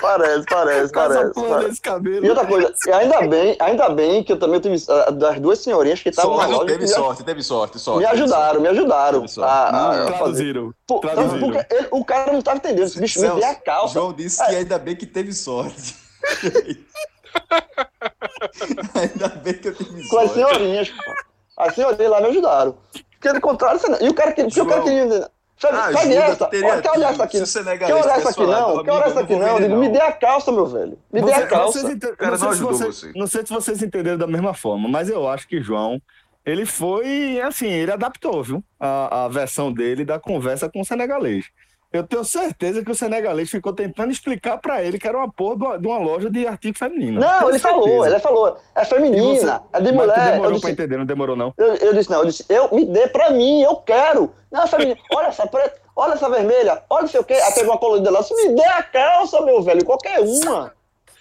Parece, 0.00 0.44
parece, 0.46 0.92
casa 0.92 1.32
parece. 1.34 1.68
desse 1.68 1.80
cabelo. 1.80 2.24
E 2.24 2.30
outra 2.30 2.46
coisa, 2.46 2.72
ainda 2.92 3.20
bem, 3.26 3.56
ainda 3.60 3.88
bem 3.90 4.24
que 4.24 4.32
eu 4.32 4.38
também 4.38 4.60
tive 4.60 4.76
ah, 4.88 5.10
das 5.10 5.38
duas 5.40 5.58
senhorinhas 5.60 6.02
que 6.02 6.08
estavam 6.08 6.36
na 6.36 6.44
sorte, 6.44 6.52
loja 6.54 6.66
teve 6.66 6.82
me, 6.82 6.88
sorte, 6.88 7.24
teve 7.24 7.42
sorte, 7.42 7.78
sorte. 7.78 7.98
me 8.00 8.06
ajudaram, 8.06 8.60
me 8.60 8.68
ajudaram 8.68 9.24
a, 9.40 9.44
a- 9.44 9.92
fazer. 10.12 10.16
Traduziram. 10.16 10.74
Pô, 10.86 10.98
traduziram. 11.00 11.40
porque 11.52 11.74
ele- 11.74 11.88
o 11.90 12.04
cara 12.04 12.32
não 12.32 12.38
estava 12.38 12.56
entendendo. 12.56 12.84
Esse 12.86 13.00
bicho 13.00 13.20
me 13.20 13.26
Celso, 13.26 13.40
deu 13.40 13.50
a 13.50 13.54
calça. 13.54 13.94
João 13.94 14.12
disse 14.12 14.44
que 14.44 14.54
ainda 14.54 14.78
bem 14.78 14.96
que 14.96 15.06
teve 15.06 15.32
sorte. 15.32 15.94
ainda 18.94 19.28
bem 19.28 19.54
que 19.54 19.68
eu 19.68 19.74
tive 19.74 20.08
com 20.08 20.18
as 20.18 20.30
senhorinhas. 20.32 20.90
pô. 20.90 21.12
As 21.58 21.74
senhorinhas 21.74 22.10
lá 22.10 22.20
me 22.20 22.28
ajudaram. 22.28 22.76
Porque 23.12 23.32
do 23.32 23.40
contrário, 23.40 23.80
não. 23.88 24.00
E 24.00 24.08
o 24.08 24.14
cara 24.14 24.32
que. 24.32 24.42
porque 24.44 24.60
o 24.60 24.66
cara 24.66 24.82
João, 24.82 24.88
queria. 25.08 25.30
Sabe, 25.58 25.76
Ah, 25.76 25.92
sabe 25.92 25.98
ajuda, 25.98 26.14
essa? 26.32 26.46
teria 26.46 26.80
quer 26.80 26.90
olhar 26.92 27.10
essa 27.12 27.24
aqui? 27.24 27.38
Quer 27.78 27.94
olhar 27.94 28.16
essa 28.18 28.30
aqui 28.30 28.46
não? 28.46 28.82
Quer 28.82 28.92
olhar 28.92 29.06
essa 29.08 29.20
aqui 29.20 29.36
não? 29.36 29.60
Digo, 29.60 29.76
me 29.76 29.88
dê 29.90 30.00
a 30.00 30.10
calça, 30.12 30.50
meu 30.50 30.64
velho. 30.64 30.98
Me 31.12 31.20
dê 31.20 31.32
a 31.34 31.46
calça. 31.46 31.80
ente- 31.92 32.16
cara 32.16 32.30
não 32.30 32.38
sei 32.38 32.48
se 32.48 32.54
ajudou 32.54 32.72
vocês- 32.72 32.96
você. 33.00 33.12
não 33.14 33.26
sei 33.26 33.42
se 33.46 33.52
vocês 33.52 33.82
entenderam 33.82 34.16
da 34.16 34.26
mesma 34.26 34.54
forma, 34.54 34.88
mas 34.88 35.10
eu 35.10 35.28
acho 35.28 35.46
que 35.46 35.60
João, 35.60 36.00
ele 36.46 36.64
foi, 36.64 37.42
assim, 37.42 37.66
ele 37.66 37.92
adaptou, 37.92 38.42
viu? 38.42 38.64
A, 38.80 39.24
a 39.26 39.28
versão 39.28 39.70
dele 39.70 40.02
da 40.02 40.18
conversa 40.18 40.66
com 40.70 40.80
o 40.80 40.84
senegalês. 40.84 41.44
Eu 41.92 42.06
tenho 42.06 42.24
certeza 42.24 42.84
que 42.84 42.90
o 42.90 42.94
senegalês 42.94 43.50
ficou 43.50 43.72
tentando 43.72 44.12
explicar 44.12 44.58
pra 44.58 44.80
ele 44.82 44.96
que 44.96 45.08
era 45.08 45.18
uma 45.18 45.30
porra 45.30 45.76
de 45.76 45.86
uma, 45.88 45.98
loja 45.98 46.30
de 46.30 46.46
artigo 46.46 46.78
feminino. 46.78 47.20
Não, 47.20 47.48
ele 47.48 47.58
falou, 47.58 47.82
certeza. 47.82 48.06
ele 48.10 48.20
falou. 48.20 48.56
É 48.76 48.84
feminina, 48.84 49.58
você- 49.58 49.76
é 49.76 49.80
de 49.80 49.92
mulher. 49.92 50.32
Demorou 50.32 50.52
disse, 50.52 50.60
pra 50.62 50.70
entender, 50.70 50.96
não 50.96 51.04
demorou 51.04 51.34
não. 51.34 51.52
eu, 51.58 51.74
eu 51.74 51.94
disse, 51.94 52.08
não, 52.08 52.20
eu 52.20 52.26
disse, 52.26 52.44
eu 52.48 52.68
me 52.72 52.84
dê 52.84 53.08
pra 53.08 53.30
mim, 53.30 53.62
eu 53.62 53.74
quero. 53.76 54.32
Não, 54.52 54.62
é 54.62 54.66
feminina. 54.68 55.00
Olha 55.12 55.26
essa 55.26 55.46
preta, 55.48 55.80
olha 55.96 56.12
essa 56.14 56.30
vermelha, 56.30 56.82
olha 56.88 57.02
não 57.02 57.08
sei 57.08 57.20
o 57.20 57.24
quê. 57.24 57.34
Aí 57.34 57.54
pegou 57.54 57.72
uma 57.72 57.78
colorida 57.78 58.10
lá, 58.10 58.20
me 58.30 58.54
dê 58.54 58.64
a 58.64 58.82
calça, 58.84 59.40
meu 59.40 59.60
velho, 59.60 59.84
qualquer 59.84 60.20
uma. 60.20 60.72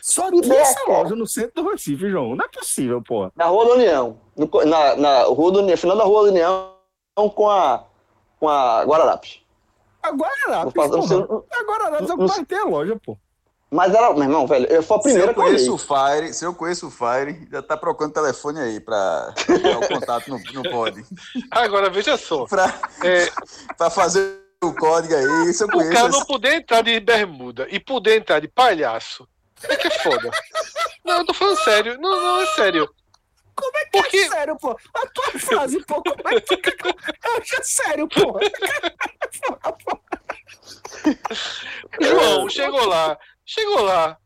Só 0.01 0.27
a 0.27 0.55
essa 0.55 0.79
loja 0.88 1.15
no 1.15 1.27
centro 1.27 1.63
do 1.63 1.69
Recife, 1.69 2.10
João. 2.10 2.36
Não 2.36 2.45
é 2.45 2.47
possível, 2.47 3.01
porra. 3.01 3.32
Na 3.36 3.45
Rua 3.45 3.65
da 3.65 3.71
União. 3.73 4.17
No 4.36 4.49
na, 4.65 4.95
na 4.95 5.23
Rua 5.23 5.51
da 5.51 5.60
União, 5.60 5.77
final 5.77 5.97
da 5.97 6.03
Rua 6.03 6.23
da 6.23 6.29
União 6.29 6.71
com 7.36 7.49
a, 7.49 7.84
com 8.39 8.47
a 8.47 8.84
Guararapes. 8.84 9.38
Agora 10.01 10.31
porra. 10.71 11.43
Agora 11.59 11.97
é 11.97 12.01
não- 12.01 12.15
o 12.25 12.27
pai 12.27 12.45
tem 12.45 12.57
a 12.59 12.63
loja, 12.65 12.99
pô. 13.05 13.17
Mas 13.71 13.93
era, 13.93 14.12
meu 14.13 14.23
irmão, 14.23 14.47
velho, 14.47 14.65
eu 14.67 14.81
foi 14.81 14.97
a 14.97 14.99
Se 14.99 15.03
primeira 15.09 15.31
que 15.33 15.39
eu 15.39 15.43
conheço 15.43 15.75
o 15.75 15.77
Fire, 15.77 16.33
se 16.33 16.43
eu 16.43 16.55
conheço 16.55 16.88
o 16.88 16.91
Fire, 16.91 17.47
já 17.51 17.62
tá 17.62 17.77
procurando 17.77 18.13
telefone 18.13 18.59
aí 18.59 18.79
pra 18.79 19.31
pegar 19.45 19.77
o 19.77 19.88
contato 19.88 20.27
no, 20.29 20.39
no 20.53 20.63
pod. 20.71 21.05
Agora, 21.51 21.88
veja 21.89 22.17
só. 22.17 22.45
Pra, 22.49 22.73
É, 23.03 23.29
pra 23.77 23.91
fazer 23.91 24.39
o 24.63 24.73
código 24.73 25.13
aí, 25.15 25.53
se 25.53 25.63
eu 25.63 25.67
o 25.67 25.71
conheço. 25.71 25.93
cara 25.93 26.09
esse- 26.09 26.17
não 26.19 26.25
poder 26.25 26.55
entrar 26.55 26.81
de 26.81 26.99
bermuda 26.99 27.67
e 27.69 27.79
poder 27.79 28.17
entrar 28.17 28.39
de 28.39 28.47
palhaço. 28.47 29.27
É 29.63 29.75
que 29.75 29.88
é 29.88 29.91
foda. 29.99 30.31
Não, 31.05 31.17
eu 31.19 31.25
tô 31.27 31.33
falando 31.35 31.59
sério. 31.63 31.97
Não, 31.99 32.09
não, 32.09 32.41
é 32.41 32.45
sério. 32.55 32.89
Como 33.60 33.78
é 33.78 33.86
que 33.86 33.91
Porque- 33.91 34.17
é 34.17 34.30
sério, 34.30 34.58
pô? 34.58 34.78
A 34.93 35.08
tua 35.08 35.32
frase, 35.39 35.84
pô, 35.86 36.02
como 36.04 36.30
é 36.30 36.41
que. 36.41 36.54
Eu 36.56 37.38
acho 37.41 37.63
sério, 37.63 38.08
pô. 38.08 38.39
João, 42.02 42.50
chegou 42.50 42.86
lá. 42.86 43.17
Chegou 43.45 43.82
lá. 43.82 44.17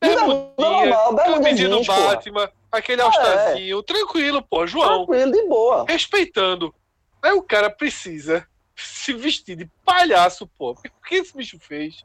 Bermudinha, 0.00 0.52
normal, 0.58 1.14
bermuda 1.14 1.42
camisinha 1.44 1.68
do. 1.68 1.84
Batman, 1.84 2.50
aquele 2.72 3.02
all 3.02 3.82
tranquilo, 3.82 4.42
pô. 4.42 4.66
João, 4.66 5.06
Tranquilo, 5.06 5.32
de 5.32 5.48
boa. 5.48 5.84
respeitando. 5.88 6.74
Aí 7.22 7.32
o 7.32 7.42
cara 7.42 7.70
precisa 7.70 8.46
se 8.74 9.12
vestir 9.12 9.56
de 9.56 9.70
palhaço, 9.84 10.46
pô. 10.58 10.72
O 10.72 11.06
que 11.06 11.16
esse 11.16 11.36
bicho 11.36 11.58
fez? 11.60 12.02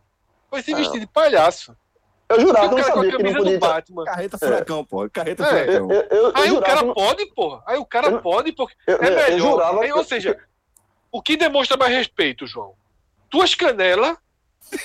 Foi 0.50 0.62
se 0.62 0.74
Ah. 0.74 0.78
vestir 0.78 1.00
de 1.00 1.08
palhaço. 1.08 1.76
Eu 2.30 2.42
jurava 2.42 2.66
eu 2.66 2.72
não 2.78 2.84
sabia 2.84 3.02
que 3.04 3.12
não 3.12 3.18
camisa 3.18 3.38
podia. 3.38 3.60
Batman. 3.60 4.04
Carreta 4.06 4.38
furacão, 4.38 4.84
pô. 4.86 5.10
Carreta 5.10 5.44
É. 5.44 5.48
furacão. 5.48 5.92
Eu, 5.92 6.02
eu, 6.02 6.24
eu 6.28 6.32
Aí 6.36 6.52
o 6.52 6.62
cara 6.62 6.82
não- 6.82 6.94
pode, 6.94 7.26
porra. 7.28 7.63
Aí 7.66 7.78
o 7.78 7.86
cara 7.86 8.20
pode, 8.20 8.52
porque 8.52 8.76
eu- 8.86 8.98
é 8.98 9.30
melhor. 9.32 9.40
jurava 9.40 9.82
Aí, 9.82 9.88
que- 9.92 9.98
ou 9.98 10.04
seja, 10.04 10.38
o 11.12 11.22
que 11.22 11.38
demonstra 11.38 11.78
mais 11.78 11.94
respeito, 11.96 12.46
João? 12.46 12.74
Tuas 13.30 13.56
canelas, 13.56 14.18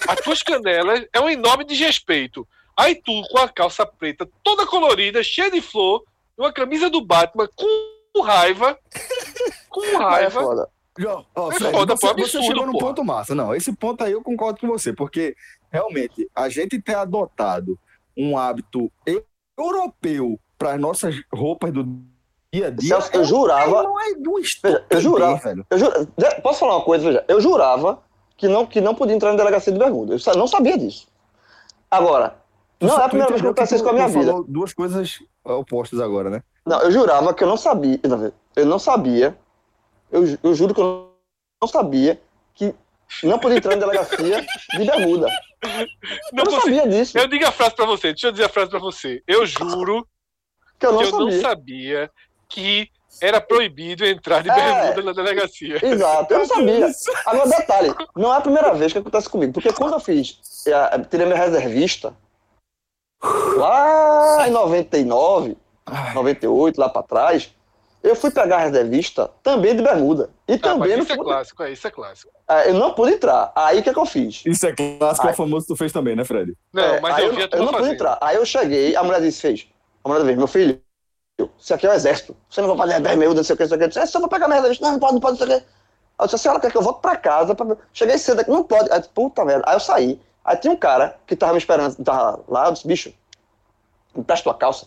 as 0.08 0.20
tuas 0.20 0.42
canelas 0.44 1.04
é 1.12 1.20
um 1.20 1.28
enorme 1.28 1.64
desrespeito. 1.64 2.46
Aí 2.76 2.94
tu, 2.94 3.22
com 3.30 3.38
a 3.38 3.48
calça 3.48 3.84
preta, 3.84 4.28
toda 4.42 4.64
colorida, 4.66 5.22
cheia 5.22 5.50
de 5.50 5.60
flor, 5.60 6.04
uma 6.38 6.52
camisa 6.52 6.88
do 6.88 7.00
Batman, 7.04 7.48
com 7.56 8.22
raiva, 8.22 8.78
com 9.68 9.82
É 9.84 9.96
raiva. 9.96 10.68
João, 10.98 11.26
ó, 11.34 11.50
É 11.50 11.54
Fred, 11.56 11.72
foda, 11.72 11.96
você, 11.96 12.00
pô, 12.06 12.14
você 12.14 12.22
absurdo, 12.22 12.46
chegou 12.46 12.66
num 12.66 12.78
ponto 12.78 13.04
massa. 13.04 13.34
Não, 13.34 13.54
esse 13.54 13.72
ponto 13.74 14.04
aí 14.04 14.12
eu 14.12 14.22
concordo 14.22 14.60
com 14.60 14.68
você, 14.68 14.92
porque 14.92 15.34
realmente 15.72 16.28
a 16.34 16.48
gente 16.48 16.80
ter 16.80 16.94
adotado 16.94 17.78
um 18.16 18.36
hábito 18.36 18.92
europeu 19.58 20.38
para 20.58 20.74
as 20.74 20.80
nossas 20.80 21.16
roupas 21.32 21.72
do 21.72 21.84
dia 22.52 22.66
a 22.66 22.70
dia. 22.70 22.88
Celso, 22.88 23.10
eu 23.14 23.24
jurava- 23.24 23.82
Não 23.82 23.98
é 24.00 24.14
do 24.14 24.34
Veja, 24.62 24.84
eu 24.90 25.00
jurava- 25.00 25.36
velho. 25.36 25.66
Eu 25.70 26.42
Posso 26.42 26.60
falar 26.60 26.76
uma 26.76 26.84
coisa, 26.84 27.04
veja? 27.06 27.24
Eu 27.26 27.40
jurava 27.40 28.02
que 28.36 28.46
não, 28.46 28.66
que 28.66 28.80
não 28.80 28.94
podia 28.94 29.14
entrar 29.14 29.30
na 29.30 29.36
delegacia 29.38 29.72
de 29.72 29.78
bermuda. 29.78 30.14
Eu 30.14 30.36
não 30.36 30.46
sabia 30.46 30.76
disso. 30.76 31.08
Agora, 31.90 32.36
não 32.80 32.98
é 33.00 33.04
a 33.04 33.08
primeira 33.08 33.28
vez 33.28 33.40
que 33.40 33.46
eu 33.46 33.54
penso 33.54 33.74
isso 33.74 33.84
com 33.84 33.90
a 33.90 33.92
minha 33.94 34.06
tu 34.06 34.18
vida. 34.18 34.34
duas 34.46 34.72
coisas 34.74 35.18
opostas 35.44 36.00
agora, 36.00 36.28
né? 36.30 36.42
Não, 36.64 36.80
eu 36.82 36.90
jurava 36.90 37.32
que 37.34 37.42
eu 37.42 37.48
não 37.48 37.56
sabia. 37.56 37.98
Eu 38.54 38.66
não 38.66 38.78
sabia. 38.78 39.36
Eu, 40.10 40.22
eu 40.42 40.54
juro 40.54 40.74
que 40.74 40.80
eu 40.80 41.10
não 41.60 41.68
sabia 41.68 42.20
que 42.54 42.74
não 43.24 43.38
podia 43.38 43.58
entrar 43.58 43.74
na 43.76 43.80
delegacia 43.80 44.44
de 44.78 44.84
bermuda. 44.84 45.28
Não 46.32 46.44
eu 46.44 46.50
não 46.50 46.60
sabia 46.60 46.88
disso. 46.88 47.16
Eu 47.18 47.26
digo 47.28 47.46
a 47.46 47.52
frase 47.52 47.74
pra 47.74 47.86
você, 47.86 48.08
deixa 48.08 48.26
eu 48.28 48.32
dizer 48.32 48.44
a 48.44 48.48
frase 48.48 48.70
pra 48.70 48.78
você. 48.80 49.22
Eu 49.26 49.46
juro 49.46 50.06
Que 50.78 50.86
eu 50.86 50.92
não 50.92 50.98
que 51.00 51.04
eu 51.06 51.10
sabia. 51.10 51.24
não 51.36 51.40
sabia 51.42 52.10
que 52.48 52.88
era 53.20 53.40
proibido 53.40 54.04
entrar 54.04 54.42
de 54.42 54.50
É. 54.50 54.54
bermuda 54.54 55.02
na 55.02 55.12
delegacia. 55.12 55.78
Exato, 55.84 56.32
eu 56.32 56.38
não 56.40 56.46
sabia. 56.46 56.90
Agora, 57.26 57.48
detalhe, 57.48 57.94
não 58.16 58.32
é 58.32 58.36
a 58.38 58.40
primeira 58.40 58.74
vez 58.74 58.92
que 58.92 58.98
acontece 58.98 59.28
comigo, 59.28 59.52
porque 59.52 59.72
quando 59.72 59.92
eu 59.94 60.00
fiz, 60.00 60.40
eh, 60.66 60.98
tirei 61.10 61.26
minha 61.26 61.38
reservista, 61.38 62.16
lá 63.56 64.48
em 64.48 64.50
99, 64.50 65.56
98, 66.14 66.78
lá 66.80 66.88
pra 66.88 67.02
trás, 67.02 67.54
eu 68.02 68.16
fui 68.16 68.30
pegar 68.30 68.56
a 68.56 68.60
reservista 68.60 69.30
também 69.42 69.76
de 69.76 69.82
bermuda. 69.82 70.30
E 70.48 70.54
Ah, 70.54 70.58
também 70.58 70.96
não 70.96 71.04
isso 71.04 71.12
é 71.12 71.16
pude, 71.16 71.28
clássico, 71.28 71.62
é, 71.62 71.72
isso 71.72 71.86
é 71.86 71.90
clássico. 71.90 72.32
eh, 72.48 72.70
eu 72.70 72.74
não 72.74 72.94
pude 72.94 73.12
entrar. 73.14 73.52
Aí 73.54 73.78
o 73.80 73.82
que, 73.82 73.90
é 73.90 73.92
que 73.92 73.98
eu 73.98 74.06
fiz? 74.06 74.42
Isso 74.46 74.66
é 74.66 74.72
clássico, 74.72 75.26
Ai. 75.26 75.32
é 75.32 75.36
famoso 75.36 75.66
que 75.66 75.72
tu 75.72 75.76
fez 75.76 75.92
também, 75.92 76.16
né, 76.16 76.24
Fred? 76.24 76.56
Não, 76.72 76.82
É, 76.82 77.00
mas 77.00 77.16
aí 77.16 77.24
eu 77.24 77.32
eu 77.38 77.48
turma 77.48 77.72
não 77.72 77.78
pude 77.78 77.90
entrar. 77.94 78.18
Aí 78.20 78.36
eu 78.36 78.44
cheguei, 78.46 78.96
a 78.96 79.02
mulher 79.02 79.20
disse, 79.20 79.40
fez. 79.40 79.68
A 80.04 80.08
mulher 80.08 80.24
disse, 80.24 80.36
meu 80.36 80.46
filho, 80.46 80.80
isso 81.58 81.74
aqui 81.74 81.86
é 81.86 81.90
o 81.90 81.92
exército. 81.94 82.36
Você 82.50 82.60
não 82.60 82.68
vai 82.76 82.88
fazer 82.88 83.00
bermuda, 83.00 83.34
não 83.36 83.44
sei 83.44 83.54
o 83.54 83.56
que, 83.56 83.62
não 83.64 83.68
sei 83.68 83.76
o 83.76 83.78
que. 83.78 83.84
Eu 83.84 83.88
disse, 83.88 84.00
"É, 84.00 84.06
só 84.06 84.20
vou 84.20 84.28
pegar 84.28 84.48
minha 84.48 84.56
reservista. 84.60 84.84
Não, 84.84 84.92
não 84.92 85.00
pode, 85.00 85.12
não 85.14 85.20
pode, 85.20 85.38
não 85.40 85.46
sei 85.46 85.56
o 85.56 85.60
que. 85.60 85.66
Aí 85.66 85.66
eu 86.20 86.26
disse, 86.26 86.36
a 86.36 86.38
senhora 86.38 86.60
quer 86.60 86.70
que 86.70 86.76
eu 86.78 86.82
volte 86.82 87.00
pra 87.02 87.16
casa? 87.16 87.54
Pra... 87.54 87.76
Cheguei 87.92 88.18
cedo 88.18 88.40
aqui, 88.40 88.50
não 88.50 88.64
pode. 88.64 88.90
Aí, 88.90 88.96
eu 88.96 89.00
disse, 89.00 89.12
puta 89.14 89.44
merda. 89.44 89.64
Aí 89.66 89.76
eu 89.76 89.80
saí. 89.80 90.20
Aí 90.44 90.56
tinha 90.56 90.72
um 90.72 90.76
cara 90.76 91.16
que 91.26 91.36
tava 91.36 91.52
me 91.52 91.58
esperando, 91.58 91.96
tava 92.04 92.40
lá, 92.48 92.66
eu 92.66 92.72
disse, 92.72 92.86
bicho, 92.86 93.12
me 94.14 94.24
presta 94.24 94.44
tua 94.44 94.54
calça. 94.54 94.86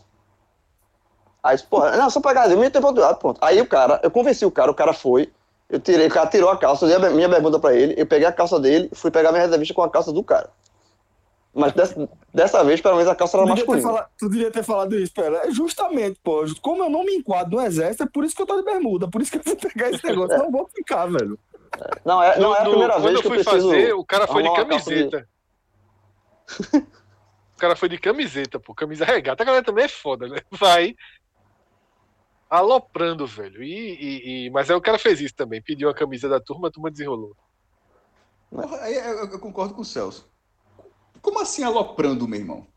Aí 1.45 1.55
eu 1.57 1.63
porra, 1.69 1.95
não, 1.95 2.09
só 2.09 2.19
pegar, 2.19 2.49
eu 2.49 2.57
me 2.57 2.69
tempo 2.71 2.87
outro 2.87 3.01
lado, 3.03 3.19
pronto. 3.19 3.37
Aí 3.39 3.61
o 3.61 3.67
cara, 3.67 3.99
eu 4.01 4.09
convenci 4.09 4.43
o 4.45 4.49
cara, 4.51 4.71
o 4.71 4.73
cara 4.73 4.93
foi, 4.93 5.31
eu 5.69 5.79
tirei, 5.79 6.07
o 6.07 6.09
cara 6.09 6.27
tirou 6.27 6.49
a 6.49 6.57
calça, 6.57 6.85
eu 6.85 6.99
dei 6.99 7.09
a 7.09 7.13
minha 7.13 7.29
bermuda 7.29 7.59
pra 7.59 7.75
ele, 7.75 7.93
eu 7.97 8.05
peguei 8.07 8.27
a 8.27 8.31
calça 8.31 8.59
dele 8.59 8.89
e 8.91 8.95
fui 8.95 9.11
pegar 9.11 9.31
minha 9.31 9.43
reservista 9.43 9.71
com 9.73 9.83
a 9.83 9.89
calça 9.89 10.11
do 10.11 10.23
cara. 10.23 10.49
Mas 11.53 11.71
dessa, 11.73 12.09
dessa 12.33 12.63
vez, 12.63 12.81
pelo 12.81 12.95
menos, 12.95 13.09
a 13.09 13.15
calça 13.15 13.37
Tu 13.37 13.41
era 13.43 13.45
devia, 13.45 13.63
ter 13.63 13.71
masculina. 13.71 13.87
falado, 13.93 14.09
tu 14.17 14.29
devia 14.29 14.51
ter 14.51 14.63
falado 14.63 14.95
isso, 14.99 15.13
pera. 15.13 15.47
É 15.47 15.51
justamente, 15.51 16.19
pô. 16.23 16.43
Como 16.61 16.83
eu 16.83 16.89
não 16.89 17.05
me 17.05 17.13
enquadro 17.15 17.57
no 17.57 17.61
exército, 17.65 18.03
é 18.03 18.07
por 18.07 18.25
isso 18.25 18.35
que 18.35 18.41
eu 18.41 18.45
tô 18.45 18.57
de 18.57 18.63
bermuda. 18.63 19.07
Por 19.07 19.21
isso 19.21 19.31
que 19.31 19.37
eu 19.37 19.43
vou 19.45 19.55
pegar 19.55 19.89
esse 19.89 20.03
negócio. 20.05 20.37
Não 20.37 20.51
vou 20.51 20.67
ficar, 20.75 21.05
velho. 21.05 21.39
Não 22.03 22.21
é, 22.21 22.37
não 22.39 22.49
No- 22.49 22.55
é 22.55 22.59
a 22.59 22.65
primeira 22.65 22.93
quando 22.95 23.03
vez 23.03 23.15
eu 23.15 23.21
que 23.21 23.27
eu 23.27 23.31
fui 23.35 23.43
preciso. 23.43 23.69
fazer, 23.69 23.93
o 23.93 24.03
cara 24.03 24.27
foi 24.27 24.43
de- 24.43 24.53
camiseta. 24.53 25.27
o 26.75 27.57
cara 27.57 27.75
foi 27.75 27.89
de 27.89 27.97
camiseta, 27.97 28.59
pô. 28.59 28.73
Camisa 28.75 29.05
regata. 29.05 29.43
A 29.43 29.45
galera 29.45 29.63
também 29.63 29.85
é 29.85 29.89
foda, 29.89 30.27
né? 30.27 30.39
Vai 30.51 30.93
aloprando, 32.57 33.25
velho. 33.27 33.63
E, 33.63 33.69
e- 33.73 34.45
e- 34.45 34.49
Mas 34.49 34.69
aí 34.69 34.75
o 34.75 34.81
cara 34.81 34.97
fez 34.99 35.19
isso 35.21 35.35
também. 35.35 35.61
Pediu 35.61 35.89
a 35.89 35.93
camisa 35.93 36.27
da 36.29 36.39
turma, 36.39 36.67
a 36.67 36.71
turma 36.71 36.91
desenrolou. 36.91 37.35
Porra, 38.49 38.77
aí 38.81 38.95
eu, 38.95 39.25
eu 39.31 39.39
concordo 39.39 39.73
com 39.73 39.81
o 39.81 39.85
Celso. 39.85 40.29
Como 41.21 41.41
assim 41.41 41.63
aloprando, 41.63 42.27
meu 42.27 42.39
irmão? 42.39 42.67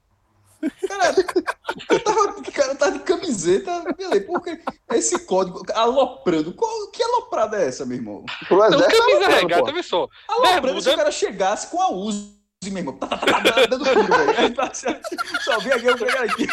Cara, 0.88 1.12
o 1.12 2.52
cara 2.52 2.74
tava, 2.74 2.74
tá 2.74 2.90
de 2.90 2.98
camiseta, 3.00 3.84
beleza, 3.96 4.24
porque 4.26 4.60
esse 4.92 5.24
código, 5.24 5.62
aloprando, 5.72 6.52
qual, 6.52 6.90
que 6.90 7.00
aloprada 7.00 7.62
é 7.62 7.68
essa, 7.68 7.86
meu 7.86 7.96
irmão? 7.96 8.24
Pro 8.48 8.56
Não, 8.58 8.80
camisa 8.80 9.24
é 9.24 9.40
regata, 9.40 9.66
pô. 9.66 9.72
vê 9.72 9.82
só. 9.84 10.08
Aloprando 10.28 10.62
Bermuda- 10.62 10.80
se 10.82 10.90
o 10.90 10.96
cara 10.96 11.12
chegasse 11.12 11.70
com 11.70 11.80
a 11.80 11.90
Uzi, 11.92 12.36
meu 12.70 12.80
irmão. 12.80 12.96
Tá, 12.96 13.08
tá, 13.08 13.18
tá, 13.18 13.42
tá, 13.42 13.66
dando 13.66 13.84
velho. 13.84 14.54
Tá, 14.54 14.70
Só 15.40 15.58
vim 15.60 15.70
aqui, 15.70 15.86
eu 15.86 15.98
pegar 15.98 16.22
aqui. 16.22 16.46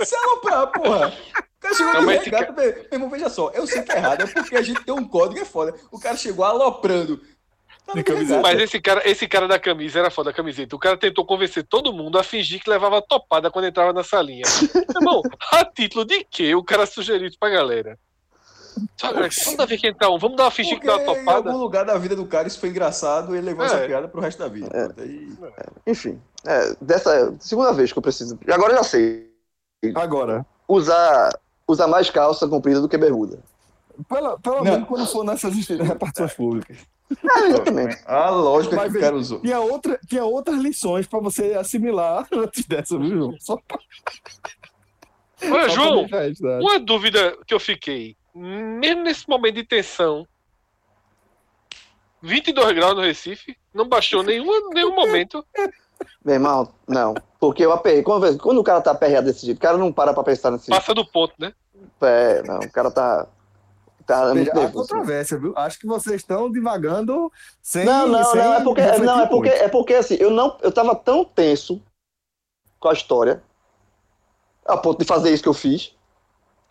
Isso 0.00 0.14
é 0.14 0.18
aloprar, 0.18 0.66
porra. 0.72 1.08
O 1.08 1.60
cara 1.60 1.74
chegou 1.74 2.06
de 2.06 2.12
esse 2.12 2.24
regata, 2.24 2.52
meu 2.52 2.86
irmão, 2.92 3.10
veja 3.10 3.28
só, 3.28 3.50
eu 3.50 3.66
sei 3.66 3.82
que 3.82 3.92
é 3.92 3.96
errado, 3.96 4.22
é 4.22 4.26
porque 4.26 4.56
a 4.56 4.62
gente 4.62 4.84
tem 4.84 4.94
um 4.94 5.06
código, 5.06 5.40
é 5.40 5.44
foda. 5.44 5.74
O 5.90 5.98
cara 5.98 6.16
chegou 6.16 6.44
aloprando. 6.44 7.20
Tá. 7.86 7.92
Mas 8.42 8.60
esse 8.60 8.80
cara, 8.80 9.02
esse 9.08 9.28
cara 9.28 9.46
da 9.46 9.58
camisa 9.58 9.98
era 9.98 10.10
foda 10.10 10.30
a 10.30 10.32
camiseta. 10.32 10.74
O 10.74 10.78
cara 10.78 10.96
tentou 10.96 11.24
convencer 11.24 11.64
todo 11.64 11.92
mundo 11.92 12.18
a 12.18 12.22
fingir 12.22 12.62
que 12.62 12.70
levava 12.70 13.02
topada 13.02 13.50
quando 13.50 13.66
entrava 13.66 13.92
na 13.92 14.02
salinha. 14.02 14.44
Irmão, 14.96 15.20
a 15.52 15.64
título 15.66 16.04
de 16.04 16.24
quê 16.24 16.54
o 16.54 16.64
cara 16.64 16.86
sugeriu 16.86 17.28
isso 17.28 17.38
pra 17.38 17.50
galera? 17.50 17.98
Só, 18.96 19.08
toda 19.50 19.66
vez 19.66 19.80
que 19.80 19.86
entrar 19.88 20.10
um, 20.10 20.18
vamos 20.18 20.36
dar 20.36 20.44
uma 20.44 20.50
fingir 20.50 20.78
que 20.80 20.86
dá 20.86 20.96
uma 20.96 21.02
em 21.02 21.06
topada. 21.06 21.48
algum 21.50 21.56
lugar 21.58 21.84
da 21.84 21.96
vida 21.98 22.14
do 22.16 22.26
cara 22.26 22.46
isso 22.48 22.58
foi 22.60 22.68
engraçado 22.70 23.34
e 23.34 23.38
ele 23.38 23.46
levou 23.46 23.64
É. 23.64 23.66
essa 23.66 23.86
piada 23.86 24.08
pro 24.08 24.20
resto 24.20 24.38
da 24.38 24.48
vida. 24.48 24.68
Pronto, 24.68 25.00
aí- 25.00 25.32
Enfim, 25.86 26.20
é, 26.46 26.74
dessa 26.80 27.34
segunda 27.40 27.72
vez 27.72 27.92
que 27.92 27.98
eu 27.98 28.02
preciso. 28.02 28.38
E 28.46 28.52
agora 28.52 28.72
eu 28.72 28.76
já 28.78 28.84
sei. 28.84 29.30
Agora, 29.94 30.46
Usar, 30.66 31.30
usar 31.68 31.86
mais 31.86 32.08
calça 32.08 32.48
comprida 32.48 32.80
do 32.80 32.88
que 32.88 32.96
bermuda. 32.96 33.38
pelo, 34.08 34.38
pelo 34.40 34.62
menos 34.64 34.88
quando 34.88 35.06
for 35.06 35.24
nessas 35.24 35.54
repartições 35.54 36.32
públicas. 36.34 36.78
É, 37.22 37.48
exatamente. 37.48 37.98
A 38.08 38.30
lógica 38.30 38.76
Mas 38.76 38.90
que 38.92 38.98
o 38.98 39.00
cara 39.00 39.14
usou. 39.14 39.40
Tinha, 39.40 39.60
outra, 39.60 40.00
tinha 40.08 40.24
outras 40.24 40.58
lições 40.58 41.06
pra 41.06 41.20
você 41.20 41.52
assimilar 41.52 42.26
antes 42.32 42.64
dessa, 42.64 42.98
viu, 42.98 43.10
João? 43.10 43.34
Só 43.40 43.56
pra, 43.68 43.78
Olha, 45.42 45.68
só 45.68 45.74
João, 45.74 46.06
uma 46.60 46.80
dúvida 46.80 47.36
que 47.46 47.52
eu 47.52 47.60
fiquei. 47.60 48.16
Mesmo 48.34 49.02
nesse 49.02 49.28
momento 49.28 49.54
de 49.54 49.64
tensão, 49.64 50.26
22 52.20 52.74
graus 52.74 52.94
no 52.94 53.02
Recife, 53.02 53.56
não 53.72 53.88
baixou 53.88 54.22
nenhum, 54.24 54.70
nenhum 54.70 54.94
momento. 54.94 55.46
Meu 56.24 56.34
irmão, 56.34 56.72
não. 56.88 57.14
Porque 57.38 57.64
eu 57.64 57.72
aperrei. 57.72 58.02
Quando, 58.02 58.38
quando 58.38 58.58
o 58.58 58.64
cara 58.64 58.80
tá 58.80 58.90
aperreado 58.90 59.26
desse 59.26 59.46
jeito, 59.46 59.58
o 59.58 59.60
cara 59.60 59.76
não 59.76 59.92
para 59.92 60.12
pra 60.12 60.24
pensar 60.24 60.50
nesse 60.50 60.70
Passa 60.70 60.94
do 60.94 61.06
ponto, 61.06 61.34
né? 61.38 61.52
pé. 61.98 62.42
Não, 62.42 62.58
o 62.58 62.70
cara 62.70 62.90
tá. 62.90 63.26
Tá 64.06 64.34
muito 64.34 64.34
Veja, 64.34 64.50
há 64.52 64.54
nervoso. 64.56 64.88
controvérsia, 64.88 65.38
viu? 65.38 65.54
Acho 65.56 65.78
que 65.78 65.86
vocês 65.86 66.16
estão 66.16 66.52
divagando 66.52 67.32
sem. 67.62 67.86
Não, 67.86 68.06
não, 68.06 68.22
sem 68.24 68.38
não, 68.38 68.54
é 68.54 68.62
porque, 68.62 68.82
não, 68.82 69.20
é 69.20 69.26
porque, 69.26 69.48
muito. 69.48 69.62
é 69.64 69.68
porque 69.68 69.94
assim, 69.94 70.16
eu 70.20 70.30
não, 70.30 70.58
eu 70.60 70.70
tava 70.70 70.94
tão 70.94 71.24
tenso 71.24 71.82
com 72.78 72.88
a 72.88 72.92
história, 72.92 73.42
a 74.66 74.76
ponto 74.76 74.98
de 74.98 75.06
fazer 75.06 75.32
isso 75.32 75.42
que 75.42 75.48
eu 75.48 75.54
fiz, 75.54 75.96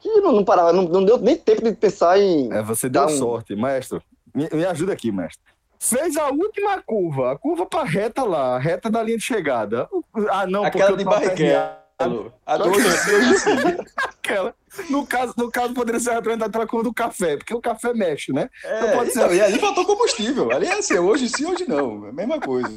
que 0.04 0.22
não, 0.22 0.32
não 0.34 0.44
parava, 0.46 0.72
não, 0.74 0.84
não 0.84 1.04
deu 1.04 1.18
nem 1.18 1.36
tempo 1.36 1.62
de 1.64 1.74
pensar 1.74 2.20
em. 2.20 2.52
É, 2.54 2.62
você 2.62 2.88
deu 2.90 3.06
um- 3.06 3.10
sorte, 3.10 3.56
maestro. 3.56 4.02
Me, 4.36 4.50
me 4.52 4.66
ajuda 4.66 4.94
aqui, 4.94 5.12
mestre. 5.12 5.42
Fez 5.80 6.16
a 6.18 6.30
última 6.30 6.82
curva, 6.82 7.34
a 7.34 7.38
curva 7.38 7.66
pra 7.66 7.84
reta 7.84 8.24
lá, 8.24 8.56
a 8.56 8.60
reta 8.60 8.90
da 8.90 9.04
linha 9.04 9.18
de 9.18 9.24
chegada. 9.24 9.88
Ah, 10.30 10.48
não, 10.48 10.64
Aquela 10.64 10.88
porque 10.92 11.04
de 11.04 11.10
Barrichello. 11.10 12.34
A 12.46 12.58
do 12.58 12.72
aquela. 13.98 14.56
No 14.90 15.06
caso, 15.06 15.34
no 15.38 15.52
caso, 15.52 15.74
poderia 15.74 16.00
ser 16.00 16.14
representada 16.14 16.52
pela 16.52 16.66
curva 16.66 16.84
do 16.86 16.94
café, 16.94 17.38
porque 17.38 17.54
o 17.54 17.62
café 17.62 17.94
mexe, 17.94 18.34
né? 18.34 18.50
É, 18.64 18.96
pode 18.96 19.12
ser. 19.12 19.20
então, 19.20 19.34
e 19.36 19.42
ali 19.42 19.60
faltou 19.60 19.86
combustível. 19.86 20.52
Ali 20.52 20.66
é 20.68 20.74
assim, 20.74 20.98
hoje 20.98 21.30
sim, 21.30 21.46
hoje 21.46 21.66
não. 21.68 22.06
É 22.08 22.10
a 22.10 22.14
mesma 22.14 22.40
coisa. 22.40 22.70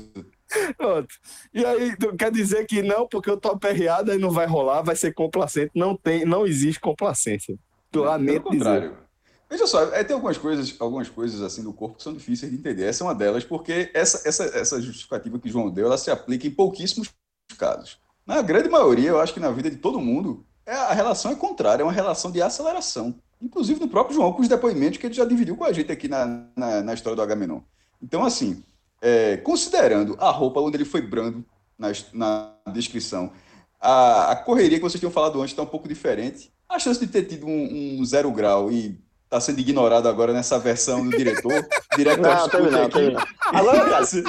Pronto. 0.77 1.15
E 1.53 1.65
aí, 1.65 1.97
quer 2.19 2.31
dizer 2.31 2.67
que 2.67 2.83
não, 2.83 3.07
porque 3.09 3.31
eu 3.31 3.37
tô 3.37 3.51
aperreado 3.51 4.13
aí 4.13 4.19
não 4.19 4.31
vai 4.31 4.47
rolar, 4.47 4.83
vai 4.83 4.97
ser 4.97 5.13
complacente. 5.15 5.71
Não 5.75 5.97
tem, 5.97 6.25
não 6.25 6.47
existe 6.47 6.81
complacência. 6.81 7.57
Tu 7.91 8.01
lamento 8.01 8.51
dizer. 8.51 8.65
contrário. 8.65 9.07
Veja 9.49 9.67
só, 9.67 9.95
é, 9.95 10.03
tem 10.03 10.15
algumas 10.15 10.37
coisas, 10.37 10.75
algumas 10.81 11.09
coisas 11.09 11.41
assim 11.41 11.63
do 11.63 11.73
corpo 11.73 11.97
que 11.97 12.03
são 12.03 12.13
difíceis 12.13 12.51
de 12.51 12.59
entender. 12.59 12.85
Essa 12.85 13.05
é 13.05 13.07
uma 13.07 13.15
delas, 13.15 13.45
porque 13.45 13.91
essa, 13.95 14.29
essa, 14.29 14.45
essa 14.45 14.81
justificativa 14.81 15.39
que 15.39 15.49
João 15.49 15.71
deu, 15.71 15.87
ela 15.87 15.97
se 15.97 16.11
aplica 16.11 16.47
em 16.47 16.51
pouquíssimos 16.51 17.13
casos. 17.57 17.99
Na 18.27 18.43
grande 18.43 18.69
maioria, 18.69 19.11
eu 19.11 19.21
acho 19.21 19.33
que 19.33 19.39
na 19.39 19.53
vida 19.53 19.71
de 19.71 19.77
todo 19.77 20.01
mundo, 20.01 20.45
é, 20.67 20.73
a 20.73 20.93
relação 20.93 21.31
é 21.31 21.37
contrária, 21.37 21.83
é 21.83 21.87
uma 21.87 21.93
relação 21.93 22.33
de 22.33 22.43
aceleração. 22.43 23.15
Inclusive 23.41 23.79
no 23.79 23.89
próprio 23.89 24.17
João, 24.17 24.33
com 24.33 24.43
os 24.43 24.49
depoimentos 24.49 24.99
que 24.99 25.07
ele 25.07 25.15
já 25.15 25.25
dividiu 25.25 25.57
com 25.57 25.65
a 25.65 25.73
gente 25.73 25.93
aqui 25.93 26.09
na, 26.09 26.49
na, 26.57 26.83
na 26.83 26.95
história 26.95 27.15
do 27.15 27.23
Agamenon. 27.23 27.61
Então, 28.03 28.25
assim, 28.25 28.65
é, 29.01 29.37
considerando 29.39 30.17
a 30.19 30.31
roupa 30.31 30.61
onde 30.61 30.77
ele 30.77 30.85
foi 30.85 31.01
brando 31.01 31.45
na, 31.79 31.93
na 32.13 32.73
descrição, 32.73 33.33
a, 33.81 34.33
a 34.33 34.37
correria 34.37 34.79
que 34.79 34.85
vocês 34.85 34.99
tinham 34.99 35.13
falado 35.13 35.41
antes 35.41 35.53
está 35.53 35.63
um 35.63 35.67
pouco 35.67 35.89
diferente. 35.89 36.53
A 36.69 36.79
chance 36.79 36.99
de 36.99 37.07
ter 37.07 37.25
tido 37.25 37.47
um, 37.47 37.99
um 38.01 38.05
zero 38.05 38.31
grau 38.31 38.71
e 38.71 38.99
tá 39.29 39.41
sendo 39.41 39.61
ignorado 39.61 40.09
agora 40.09 40.33
nessa 40.33 40.59
versão 40.59 41.05
do 41.05 41.17
diretor, 41.17 41.67
direto 41.97 42.21
Não, 42.21 42.49
teve 42.49 42.71
não, 42.71 42.89
teve 42.89 43.11
não. 43.11 43.23
Agora, 43.47 43.85
cara, 43.85 44.05
se, 44.07 44.23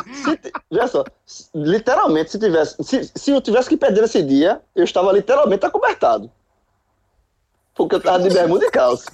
veja 0.69 0.87
só, 0.87 1.03
literalmente, 1.53 2.31
se 2.31 2.39
tivesse, 2.39 2.75
se, 2.83 3.11
se 3.15 3.31
eu 3.31 3.41
tivesse 3.41 3.69
que 3.69 3.77
perder 3.77 4.03
esse 4.03 4.21
dia, 4.23 4.61
eu 4.75 4.83
estava 4.83 5.11
literalmente 5.11 5.65
acobertado. 5.65 6.31
Porque 7.75 7.95
eu 7.95 8.01
tava 8.01 8.27
de 8.27 8.33
bermuda 8.33 8.65
e 8.65 8.71
calça. 8.71 9.11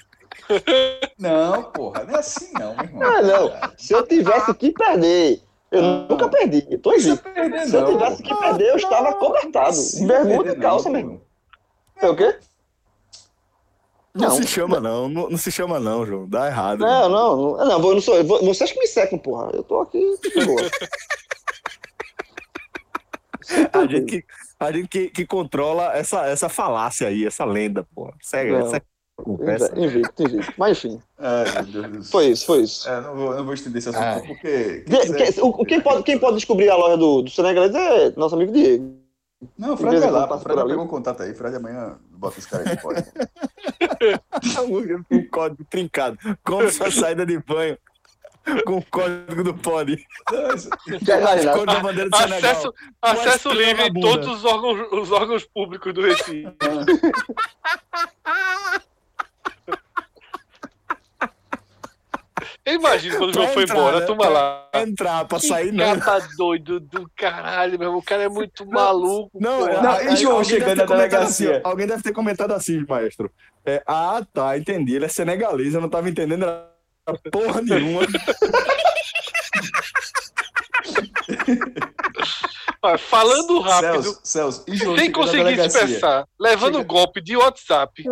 Não, 1.17 1.63
porra, 1.71 2.03
não 2.03 2.15
é 2.15 2.19
assim 2.19 2.51
não, 2.53 2.75
meu 2.75 2.83
irmão. 2.85 3.01
Ah, 3.03 3.21
não. 3.21 3.51
Se 3.77 3.93
eu 3.93 4.05
tivesse 4.05 4.53
que 4.55 4.71
perder, 4.71 5.41
eu 5.71 5.81
Não. 5.81 6.07
nunca 6.07 6.27
perdi. 6.29 6.65
Eu 6.69 6.79
tô 6.79 6.91
Não 6.91 6.97
invicto. 6.97 7.23
perder, 7.23 7.67
Se 7.67 7.75
eu 7.75 7.81
não. 7.81 7.91
tivesse 7.97 8.23
que 8.23 8.35
perder, 8.35 8.69
eu 8.69 8.75
estava 8.75 9.09
acobertado. 9.09 9.73
Sim, 9.73 10.07
Bermuda 10.07 10.51
e 10.51 10.55
calça, 10.55 10.85
não, 10.89 10.91
meu 10.93 10.99
irmão. 11.01 11.21
É 11.97 12.09
o 12.09 12.15
quê? 12.15 12.35
Não, 14.13 14.27
Não. 14.29 14.35
se 14.35 14.47
chama, 14.47 14.79
não. 14.79 15.09
não. 15.09 15.29
não 15.29 15.37
se 15.37 15.51
chama, 15.51 15.79
não, 15.79 16.05
João. 16.05 16.27
Dá 16.29 16.47
errado. 16.47 16.79
Não, 16.79 17.09
não, 17.09 17.35
não, 17.57 17.65
não, 17.65 17.89
eu 17.89 17.93
não 17.95 18.01
sou. 18.01 18.15
eu 18.15 18.23
vocês 18.25 18.71
que 18.71 18.79
me 18.79 18.85
secam, 18.87 19.17
porra. 19.17 19.49
Eu 19.53 19.63
tô 19.63 19.79
aqui 19.81 19.99
de 20.21 20.45
boa. 20.45 20.61
A 23.73 23.85
gente, 23.85 24.05
que, 24.05 24.25
a 24.59 24.71
gente 24.71 24.87
que, 24.87 25.09
que 25.09 25.25
controla 25.25 25.93
essa, 25.95 26.25
essa 26.27 26.47
falácia 26.47 27.07
aí, 27.09 27.25
essa 27.25 27.43
lenda, 27.43 27.85
porra. 27.93 28.13
Segue, 28.21 28.51
Não. 28.51 28.71
Invicto, 29.77 30.23
invicto. 30.23 30.53
Mas 30.57 30.77
enfim, 30.83 30.99
Ai, 31.19 31.45
meu 31.71 31.83
Deus 31.89 32.09
foi 32.09 32.27
isso, 32.27 32.45
foi 32.47 32.61
isso. 32.63 32.89
É, 32.89 32.99
não 33.01 33.15
vou, 33.15 33.35
não 33.35 33.45
vou 33.45 33.53
estender 33.53 33.77
esse 33.79 33.89
assunto, 33.89 34.03
Ai. 34.03 34.21
porque. 34.25 34.83
De- 34.87 35.13
que- 35.33 35.41
o- 35.41 35.65
quem, 35.65 35.81
pode, 35.81 36.03
quem 36.03 36.17
pode 36.17 36.35
descobrir 36.37 36.69
a 36.69 36.75
loja 36.75 36.97
do, 36.97 37.21
do 37.21 37.29
Senegalês 37.29 37.73
é 37.75 38.11
nosso 38.17 38.35
amigo 38.35 38.51
Diego. 38.51 38.97
Não, 39.57 39.73
o 39.73 39.77
Fred 39.77 39.99
vai 39.99 40.09
lá. 40.09 40.35
O 40.35 40.39
Fred 40.39 40.63
pegou 40.65 40.83
um 40.83 40.87
contato 40.87 41.21
aí. 41.21 41.33
Fred 41.33 41.55
amanhã 41.57 41.97
bota 42.11 42.39
esse 42.39 42.47
cara 42.49 42.67
aí 42.69 42.77
fora. 42.77 43.05
um 45.11 45.27
código 45.27 45.63
trincado. 45.69 46.17
Como 46.43 46.69
sua 46.71 46.89
saída 46.89 47.25
de 47.25 47.37
banho 47.39 47.77
com 48.65 48.77
o 48.77 48.85
código 48.85 49.43
do 49.43 49.53
pod. 49.53 49.95
Do 49.95 50.59
Senegal. 50.99 51.65
Acesso, 52.11 52.73
acesso 53.01 53.49
livre 53.51 53.87
em 53.87 53.93
todos 53.93 54.27
os 54.27 54.45
órgãos, 54.45 54.87
os 54.91 55.11
órgãos 55.11 55.45
públicos 55.45 55.93
do 55.93 56.01
Recife. 56.01 56.47
Eu 62.65 62.75
imagino 62.75 63.17
quando 63.17 63.29
o 63.31 63.33
João 63.33 63.47
foi 63.49 63.63
entrar, 63.63 63.75
embora, 63.75 63.97
né? 63.97 64.03
a 64.03 64.07
turma 64.07 64.29
lá. 64.29 64.67
Pra 64.71 64.81
entrar, 64.81 65.25
pra 65.25 65.39
Que 65.39 65.47
sair, 65.47 65.71
não. 65.73 65.99
cara 65.99 66.25
doido 66.37 66.79
do 66.79 67.09
caralho, 67.15 67.77
meu 67.77 67.87
irmão. 67.89 67.99
O 67.99 68.03
cara 68.03 68.23
é 68.23 68.29
muito 68.29 68.65
maluco. 68.65 69.29
Não, 69.37 69.67
porra. 69.67 69.81
Não, 69.81 70.01
e 70.13 70.15
João 70.15 70.43
chegando 70.43 70.77
na 70.77 70.85
delegacia? 70.85 71.57
assim, 71.57 71.61
ó, 71.65 71.69
alguém 71.69 71.85
deve 71.87 72.01
ter 72.01 72.13
comentado 72.13 72.53
assim, 72.53 72.85
maestro. 72.87 73.29
É, 73.65 73.83
ah, 73.85 74.21
tá, 74.33 74.57
entendi. 74.57 74.95
Ele 74.95 75.05
é 75.05 75.09
senegalês, 75.09 75.73
eu 75.73 75.81
não 75.81 75.89
tava 75.89 76.09
entendendo 76.09 76.45
porra 77.31 77.61
nenhuma. 77.61 78.01
Olha, 82.81 82.97
Falando 82.97 83.59
rápido, 83.61 84.03
Celso, 84.03 84.19
Celso, 84.23 84.65
e 84.67 84.75
João 84.75 84.97
sem 84.97 85.11
conseguir 85.11 85.55
dispersar, 85.55 86.27
levando 86.39 86.75
Chega- 86.75 86.87
golpe 86.87 87.21
de 87.21 87.37
WhatsApp. 87.37 88.03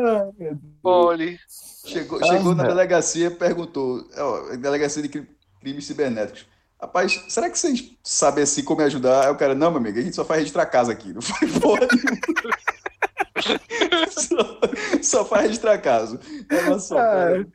Olha, 0.84 1.38
Chegou, 1.86 2.24
chegou 2.24 2.52
Ah, 2.52 2.56
na 2.56 2.64
é. 2.66 2.68
delegacia 2.68 3.28
e 3.28 3.32
perguntou, 3.32 4.08
ó, 4.18 4.56
delegacia 4.56 5.02
de 5.02 5.10
cri- 5.10 5.28
crimes 5.60 5.86
cibernéticos. 5.86 6.46
Rapaz, 6.80 7.24
será 7.30 7.50
que 7.50 7.58
vocês 7.60 7.92
sabem 8.04 8.44
assim 8.44 8.64
como 8.64 8.80
me 8.82 8.86
ajudar? 8.88 9.26
Aí 9.26 9.32
o 9.32 9.36
cara, 9.38 9.54
não, 9.56 9.70
meu 9.72 9.80
amigo, 9.80 10.00
a 10.00 10.02
gente 10.02 10.16
só 10.16 10.26
faz 10.26 10.40
registrar 10.40 10.66
casa 10.66 10.92
aqui. 10.92 11.14
Não 11.14 11.22
faz 11.22 11.60
porra 11.60 11.88
nenhuma. 11.92 12.22
só, 14.10 14.60
só 15.02 15.26
faz 15.26 15.44
registrar 15.44 15.78
caso. 15.80 16.20
Ela 16.50 16.80
só. 16.80 16.98
Ai. 16.98 17.46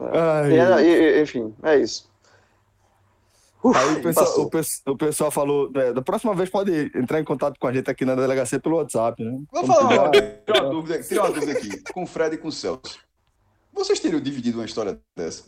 Ai. 0.00 0.52
E 0.52 0.88
é- 0.88 1.22
enfim, 1.22 1.54
é 1.62 1.76
isso. 1.78 2.08
Uf, 3.62 3.78
Aí 3.78 3.94
o 3.94 4.02
pessoal, 4.02 4.38
o, 4.86 4.90
o 4.92 4.96
pessoal 4.98 5.30
falou, 5.30 5.70
é, 5.74 5.92
da 5.94 6.02
próxima 6.02 6.34
vez 6.34 6.50
pode 6.50 6.90
entrar 6.94 7.18
em 7.18 7.24
contato 7.24 7.58
com 7.58 7.66
a 7.66 7.72
gente 7.72 7.90
aqui 7.90 8.04
na 8.04 8.14
delegacia 8.14 8.60
pelo 8.60 8.76
WhatsApp, 8.76 9.24
né? 9.24 9.30
Vou 9.50 9.62
Como 9.62 9.72
falar 9.72 10.10
tirar 10.10 10.62
uma 10.64 10.70
dúvida, 10.70 11.02
tirar 11.02 11.22
uma 11.22 11.30
dúvida 11.30 11.52
aqui, 11.52 11.82
com 11.94 12.02
o 12.02 12.06
Fred 12.06 12.34
e 12.34 12.38
com 12.38 12.48
o 12.48 12.52
Celso. 12.52 12.98
Vocês 13.74 13.98
teriam 14.00 14.20
dividido 14.20 14.58
uma 14.58 14.64
história 14.64 14.98
dessa? 15.16 15.44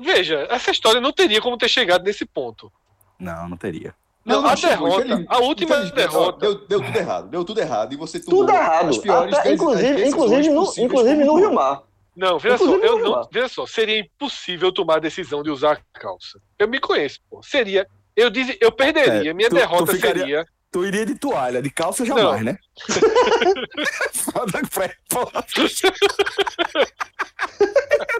veja, 0.00 0.46
essa 0.50 0.70
história 0.70 1.00
não 1.00 1.12
teria 1.12 1.40
como 1.40 1.56
ter 1.58 1.68
chegado 1.68 2.04
nesse 2.04 2.24
ponto. 2.24 2.70
Não, 3.18 3.48
não 3.48 3.56
teria. 3.56 3.94
Não, 4.24 4.46
a 4.46 4.54
chegou, 4.54 5.02
derrota, 5.02 5.24
a 5.28 5.38
última 5.38 5.76
derrota. 5.86 6.38
Deu, 6.38 6.66
deu 6.68 6.84
tudo 6.84 6.96
errado, 6.98 7.28
deu 7.30 7.44
tudo 7.44 7.60
errado. 7.60 7.92
E 7.94 7.96
você 7.96 8.20
tomou 8.20 8.40
Tudo 8.46 8.52
errado. 8.54 8.88
as 8.90 8.98
piores 8.98 9.32
Até, 9.34 9.42
dez- 9.48 9.54
inclusive, 9.60 9.94
decisões 9.94 10.12
inclusive, 10.46 10.48
no, 10.50 10.84
inclusive 10.86 11.24
no 11.24 11.34
Rio. 11.36 11.54
Mar. 11.54 11.82
Não, 12.14 12.38
veja 12.38 12.58
só, 12.58 12.64
eu 12.76 12.98
não, 12.98 13.28
veja 13.32 13.48
só, 13.48 13.66
seria 13.66 13.98
impossível 14.00 14.72
tomar 14.72 14.96
a 14.96 15.00
decisão 15.00 15.42
de 15.42 15.50
usar 15.50 15.80
a 15.94 15.98
calça. 15.98 16.38
Eu 16.58 16.68
me 16.68 16.78
conheço, 16.78 17.20
pô. 17.30 17.42
Seria, 17.42 17.86
eu 18.14 18.28
diz, 18.28 18.56
eu 18.60 18.70
perderia, 18.70 19.30
É, 19.30 19.34
minha 19.34 19.48
tu- 19.48 19.54
tu 19.54 19.58
derrota 19.58 19.92
ficaria- 19.92 20.20
seria 20.22 20.46
Tu 20.70 20.84
iria 20.84 21.06
de 21.06 21.14
toalha, 21.14 21.62
de 21.62 21.70
calça 21.70 22.04
jamais, 22.04 22.44
né? 22.44 22.58
Foda, 24.12 24.60
porra. 25.08 25.44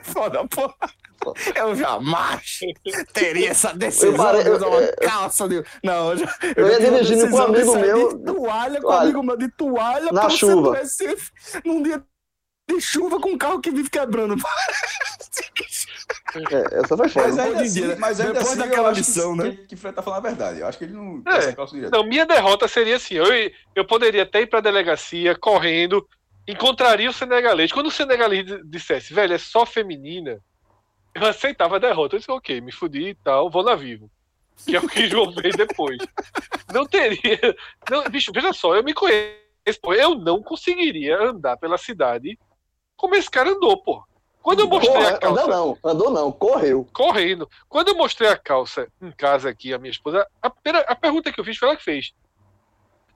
Foda, 0.03 0.49
porra. 0.49 0.75
Eu 1.55 1.75
jamais 1.75 2.61
teria 3.13 3.51
essa 3.51 3.75
decisão 3.75 4.11
Eu 4.13 4.17
pare- 4.17 4.45
de 4.45 4.51
usar 4.51 4.67
uma 4.69 4.81
eu- 4.81 4.97
calça. 4.97 5.49
De... 5.49 5.63
Não, 5.85 6.13
eu, 6.13 6.17
já, 6.19 6.35
Eu 6.57 6.69
ia 6.69 6.77
tive 6.77 6.89
uma 6.89 7.03
dirigindo 7.03 7.31
com 7.31 7.37
um 7.37 7.43
amigo 7.43 7.77
meu- 7.77 8.17
De 8.17 8.25
toalha, 8.25 8.81
com 8.81 8.89
um 8.89 8.93
amigo 8.93 9.23
meu 9.23 9.37
de 9.37 9.49
toalha. 9.51 10.11
na 10.13 10.31
chuva. 10.31 10.77
Recife, 10.77 11.31
num 11.65 11.83
dia 11.83 12.03
de 12.71 12.81
chuva 12.81 13.21
com 13.21 13.31
um 13.33 13.39
carro 13.39 13.61
que 13.61 13.71
vive 13.71 13.91
quebrando. 13.91 14.37
É, 16.35 16.81
essa 16.81 16.97
foi 16.97 17.09
foda. 17.09 17.29
Mas 17.29 17.39
ainda 17.39 17.61
assim, 17.63 17.83
dia, 17.83 17.97
mas 17.99 18.21
ainda 18.21 18.33
depois 18.33 18.53
assim 18.53 18.61
eu 18.61 18.67
daquela 18.67 18.91
acho 18.91 19.01
lição, 19.01 19.37
que, 19.37 19.43
né? 19.43 19.51
que, 19.51 19.67
que 19.67 19.77
Fred 19.77 19.95
tá 19.95 20.03
falando 20.03 20.19
a 20.19 20.29
verdade. 20.29 20.61
Eu 20.61 20.67
acho 20.67 20.79
que 20.79 20.85
ele 20.85 20.95
não 20.95 21.23
É. 21.27 21.91
Não, 21.91 22.05
minha 22.05 22.27
derrota 22.27 22.67
seria 22.69 22.97
assim: 22.97 23.15
eu, 23.15 23.27
eu 23.75 23.85
poderia 23.85 24.23
até 24.23 24.43
ir 24.43 24.47
pra 24.47 24.61
delegacia 24.61 25.37
correndo, 25.37 26.07
encontraria 26.47 27.11
o 27.11 27.13
senegalês. 27.13 27.73
Quando 27.73 27.89
o 27.89 27.91
senegalês 27.91 28.47
dissesse, 28.65 29.13
velho, 29.13 29.35
é 29.35 29.39
só 29.39 29.67
feminina, 29.67 30.41
eu 31.15 31.27
aceitava 31.27 31.77
a 31.77 31.81
derrota. 31.81 32.17
Eu 32.17 32.21
disse, 32.21 32.31
ok, 32.31 32.61
me 32.61 32.73
fudi 32.73 33.09
e 33.09 33.15
tal, 33.15 33.51
vou 33.51 33.63
na 33.63 33.75
vivo. 33.75 34.11
Que 34.67 34.77
é 34.77 34.81
o 34.81 34.89
que 34.89 35.07
João 35.09 35.33
fez 35.33 35.55
depois. 35.57 35.99
Não 36.73 36.87
teria. 36.87 37.39
Não, 37.91 38.05
bicho, 38.05 38.33
veja 38.35 38.53
só, 38.53 38.75
eu 38.75 38.83
me 38.83 38.95
conheço, 38.95 39.39
eu 39.95 40.15
não 40.15 40.43
conseguiria 40.43 41.21
andar 41.23 41.57
pela 41.57 41.77
cidade 41.77 42.39
como 42.97 43.15
esse 43.15 43.31
cara 43.31 43.51
andou, 43.51 43.81
pô. 43.83 44.03
Quando 44.49 44.61
eu 44.61 44.67
mostrei 44.69 44.95
Porra, 44.95 45.09
a 45.11 45.19
calça. 45.19 45.43
andou 45.43 45.49
não, 45.49 45.79
andou 45.91 46.11
não, 46.11 46.33
correu. 46.33 46.89
correndo. 46.91 47.51
Quando 47.69 47.89
eu 47.89 47.97
mostrei 47.99 48.31
a 48.31 48.37
calça 48.39 48.89
em 49.03 49.11
casa 49.11 49.51
aqui, 49.51 49.75
a 49.75 49.79
minha 49.79 49.91
esposa, 49.91 50.27
a, 50.41 50.49
primeira- 50.49 50.87
a 50.89 50.95
pergunta 50.97 51.31
que 51.31 51.39
eu 51.39 51.45
fiz 51.45 51.59
foi 51.59 51.69
ela 51.69 51.77
que 51.77 51.85
fez. 51.85 52.15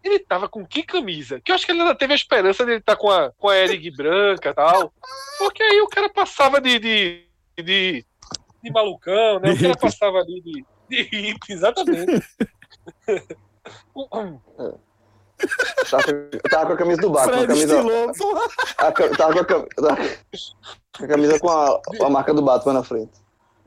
Ele 0.05 0.19
tava 0.19 0.47
com 0.47 0.67
que 0.67 0.83
camisa? 0.83 1.41
Que 1.41 1.51
eu 1.51 1.55
acho 1.55 1.65
que 1.65 1.73
ele 1.73 1.81
ainda 1.81 1.95
teve 1.95 2.13
a 2.13 2.17
esperança 2.17 2.67
de 2.67 2.73
ele 2.73 2.81
estar 2.81 2.97
com 2.97 3.11
a, 3.11 3.33
com 3.39 3.49
a 3.49 3.57
Eric 3.57 3.91
branca 3.97 4.51
e 4.51 4.55
tal. 4.55 4.93
Porque 5.39 5.63
aí 5.63 5.81
o 5.81 5.89
cara 5.89 6.11
passava 6.11 6.61
de, 6.61 6.79
de, 6.79 7.25
de, 7.57 8.05
de 8.63 8.71
malucão, 8.71 9.41
né? 9.41 9.53
O 9.53 9.59
cara 9.59 9.75
passava 9.81 10.19
ali 10.19 10.39
de, 10.43 10.67
de 10.91 11.03
hippie, 11.03 11.55
exatamente. 11.55 12.23
Tava, 13.95 14.43
com- 16.03 16.49
tava 16.51 16.67
com 16.67 16.73
a 16.73 16.77
camisa 16.77 17.01
do 17.01 17.11
Batman, 17.11 17.33
a 17.33 17.37
Fred 17.39 17.47
camisa, 17.49 17.75
estilou, 17.77 18.13
porra. 18.15 18.41
a 18.79 18.93
tava 18.93 19.45
com 19.45 19.55
a, 19.55 19.89
tava 19.89 19.97
com 20.99 21.05
a 21.05 21.09
camisa 21.09 21.39
com 21.41 21.49
a, 21.51 21.81
a 22.05 22.11
marca 22.11 22.33
do 22.35 22.43
Batman 22.43 22.73
na 22.75 22.83
frente. 22.83 23.13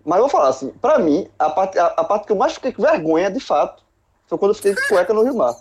Mas 0.04 0.18
eu 0.18 0.24
vou 0.24 0.30
falar 0.30 0.50
assim, 0.50 0.70
pra 0.70 1.00
mim, 1.00 1.28
a 1.40 1.50
parte, 1.50 1.80
a, 1.80 1.86
a 1.88 2.04
parte 2.04 2.26
que 2.28 2.32
eu 2.32 2.36
mais 2.36 2.54
fiquei 2.54 2.72
com 2.72 2.82
vergonha, 2.84 3.30
de 3.32 3.40
fato, 3.40 3.84
foi 4.28 4.38
quando 4.38 4.52
eu 4.52 4.56
fiquei 4.56 4.76
com 4.76 4.88
cueca 4.90 5.14
no 5.14 5.24
Rio 5.24 5.36
Mar. 5.36 5.56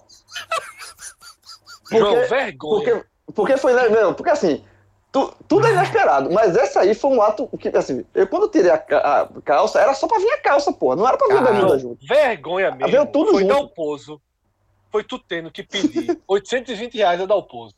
João, 1.91 2.15
Porque- 2.15 2.27
vergonha. 2.27 2.85
Porque, 2.85 3.05
porque 3.35 3.57
foi, 3.57 3.73
né, 3.75 3.89
meu, 3.89 4.15
porque 4.15 4.31
assim, 4.31 4.65
tu- 5.13 5.33
tudo 5.49 5.67
é 5.67 5.73
inesperado, 5.73 6.31
mas 6.31 6.57
essa 6.57 6.81
aí 6.81 6.95
foi 6.95 7.11
um 7.11 7.23
ato 7.23 7.49
que, 7.59 7.69
assim, 7.71 8.05
eu 8.15 8.27
quando 8.27 8.45
eu 8.45 8.51
tirei 8.51 8.71
a, 8.71 8.75
a 8.75 9.29
calça, 9.45 9.81
era 9.81 9.95
só 9.95 10.07
pra 10.07 10.19
vir 10.19 10.31
a 10.33 10.41
calça, 10.43 10.73
porra, 10.73 10.97
não 10.97 11.07
era 11.09 11.17
pra 11.17 11.27
vir 11.27 11.35
a 11.35 11.39
Caramba. 11.39 11.59
bermuda 11.61 11.79
junto. 11.79 12.07
Vergonha 12.07 12.71
mesmo. 12.73 12.91
Veio 12.91 13.07
tudo 13.07 13.31
foi 13.33 13.43
junto. 13.43 13.55
Dalpozo. 13.55 14.21
Foi 14.95 15.03
tu 15.03 15.19
tendo 15.19 15.51
que 15.51 15.65
pedir 15.65 16.21
820 16.29 16.95
reais 16.99 17.21
a 17.21 17.27
Dalpozo. 17.27 17.75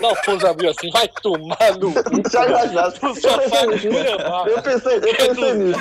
Dalpozo 0.00 0.46
abriu 0.46 0.70
assim, 0.70 0.88
vai 0.92 1.08
tomar 1.08 1.76
no 1.80 1.92
cu. 1.92 2.00
Já. 2.30 2.92
Tu 2.92 3.20
só 3.20 3.40
Eu 3.40 3.50
faz 3.50 3.82
pensei. 3.82 4.14
Eu 4.54 4.62
pensei, 4.62 4.96
eu 4.96 5.16
pensei 5.16 5.54
nisso. 5.54 5.80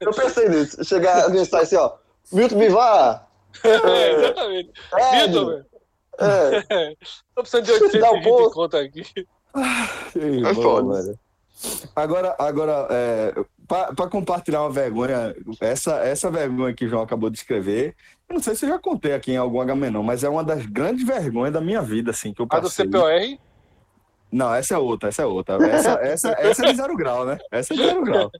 Eu 0.00 0.10
pensei 0.14 0.48
nisso. 0.48 0.84
Chegar 0.86 1.26
a 1.26 1.28
mensagem 1.28 1.64
assim, 1.64 1.76
ó. 1.76 1.96
Milton 2.32 2.56
Bivar. 2.56 3.28
É, 3.62 4.10
exatamente. 4.12 4.72
É, 4.96 5.26
velho. 5.28 5.66
é, 6.18 6.96
Tô 7.36 7.42
precisando 7.42 7.64
de 7.66 7.72
820 7.72 8.00
Dalpozo. 8.00 8.54
conto 8.54 8.76
aqui. 8.78 9.04
É 10.46 10.54
foda. 10.54 11.02
velho. 11.02 11.18
Agora, 11.94 12.34
agora 12.38 12.86
é, 12.90 13.34
para 13.66 14.08
compartilhar 14.08 14.62
uma 14.62 14.70
vergonha, 14.70 15.34
essa, 15.60 15.96
essa 15.96 16.30
vergonha 16.30 16.72
que 16.72 16.86
o 16.86 16.88
João 16.88 17.02
acabou 17.02 17.28
de 17.28 17.36
escrever, 17.36 17.94
não 18.34 18.42
sei 18.42 18.54
se 18.54 18.64
eu 18.66 18.70
já 18.70 18.78
contei 18.78 19.14
aqui 19.14 19.32
em 19.32 19.36
algum 19.36 19.64
HM 19.64 19.90
não, 19.90 20.02
mas 20.02 20.22
é 20.22 20.28
uma 20.28 20.44
das 20.44 20.66
grandes 20.66 21.06
vergonhas 21.06 21.52
da 21.52 21.60
minha 21.60 21.80
vida, 21.80 22.10
assim, 22.10 22.32
que 22.32 22.40
eu 22.40 22.46
A 22.50 22.60
do 22.60 22.62
passei. 22.64 22.86
CPOR, 22.86 23.38
Não, 24.30 24.54
essa 24.54 24.74
é 24.74 24.78
outra, 24.78 25.08
essa 25.08 25.22
é 25.22 25.26
outra. 25.26 25.56
Essa, 25.66 25.92
essa, 26.02 26.30
essa 26.38 26.66
é 26.66 26.70
de 26.70 26.76
zero 26.76 26.94
grau, 26.96 27.24
né? 27.24 27.38
Essa 27.50 27.72
é 27.72 27.76
de 27.76 27.82
zero 27.82 28.04
grau. 28.04 28.30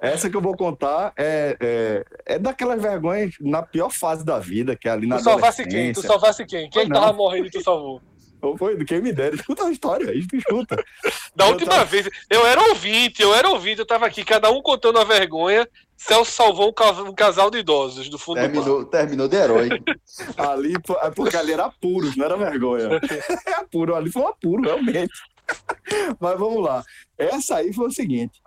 Essa 0.00 0.28
que 0.28 0.36
eu 0.36 0.40
vou 0.40 0.56
contar 0.56 1.12
é, 1.16 1.56
é, 1.60 2.34
é 2.34 2.38
daquelas 2.38 2.80
vergonhas 2.82 3.34
na 3.40 3.62
pior 3.62 3.90
fase 3.90 4.24
da 4.24 4.38
vida, 4.38 4.76
que 4.76 4.88
é 4.88 4.92
ali 4.92 5.06
na 5.06 5.18
tu 5.18 5.24
salvasse 5.24 5.64
quem? 5.66 5.92
Tu 5.92 6.02
salvasse 6.02 6.44
quem? 6.44 6.68
Quem 6.70 6.88
Não. 6.88 7.00
tava 7.00 7.12
morrendo 7.12 7.46
e 7.46 7.50
tu 7.50 7.62
salvou? 7.62 8.00
Ou 8.42 8.58
foi 8.58 8.76
do 8.76 8.84
quem 8.84 9.00
me 9.00 9.12
dera. 9.12 9.34
Escuta 9.36 9.64
a 9.64 9.70
história, 9.70 10.10
a 10.10 10.14
gente 10.14 10.36
escuta. 10.36 10.76
Da 11.34 11.46
Eu 11.46 11.52
última 11.52 11.70
tava- 11.70 11.84
vez, 11.84 12.08
eu 12.28 12.44
era 12.46 12.60
ouvinte, 12.70 13.22
eu 13.22 13.32
era 13.34 13.48
ouvinte, 13.48 13.78
eu 13.78 13.86
tava 13.86 14.04
aqui, 14.06 14.24
cada 14.24 14.50
um 14.50 14.60
contando 14.60 14.98
a 14.98 15.04
vergonha. 15.04 15.66
Celso 15.96 16.32
salvou 16.32 16.70
um, 16.70 16.72
ca- 16.72 17.12
casal 17.16 17.48
de 17.48 17.58
idosos 17.58 18.08
do 18.08 18.18
fundo 18.18 18.38
do 18.38 18.40
mar. 18.42 18.50
Terminou, 18.50 18.84
terminou 18.84 19.28
de 19.28 19.36
herói. 19.36 19.68
Ali, 20.36 20.74
é 21.02 21.10
porque 21.12 21.36
ali 21.36 21.52
era 21.52 21.66
apuros, 21.66 22.16
não 22.16 22.24
era 22.24 22.36
vergonha. 22.36 22.88
É 23.46 23.52
apuro, 23.54 23.94
ali 23.94 24.10
foi 24.10 24.22
um 24.22 24.26
apuro, 24.28 24.62
realmente. 24.62 25.12
Mas 26.18 26.38
vamos 26.38 26.62
lá. 26.64 26.82
Essa 27.16 27.56
aí 27.58 27.72
foi 27.72 27.86
o 27.86 27.92
seguinte: 27.92 28.40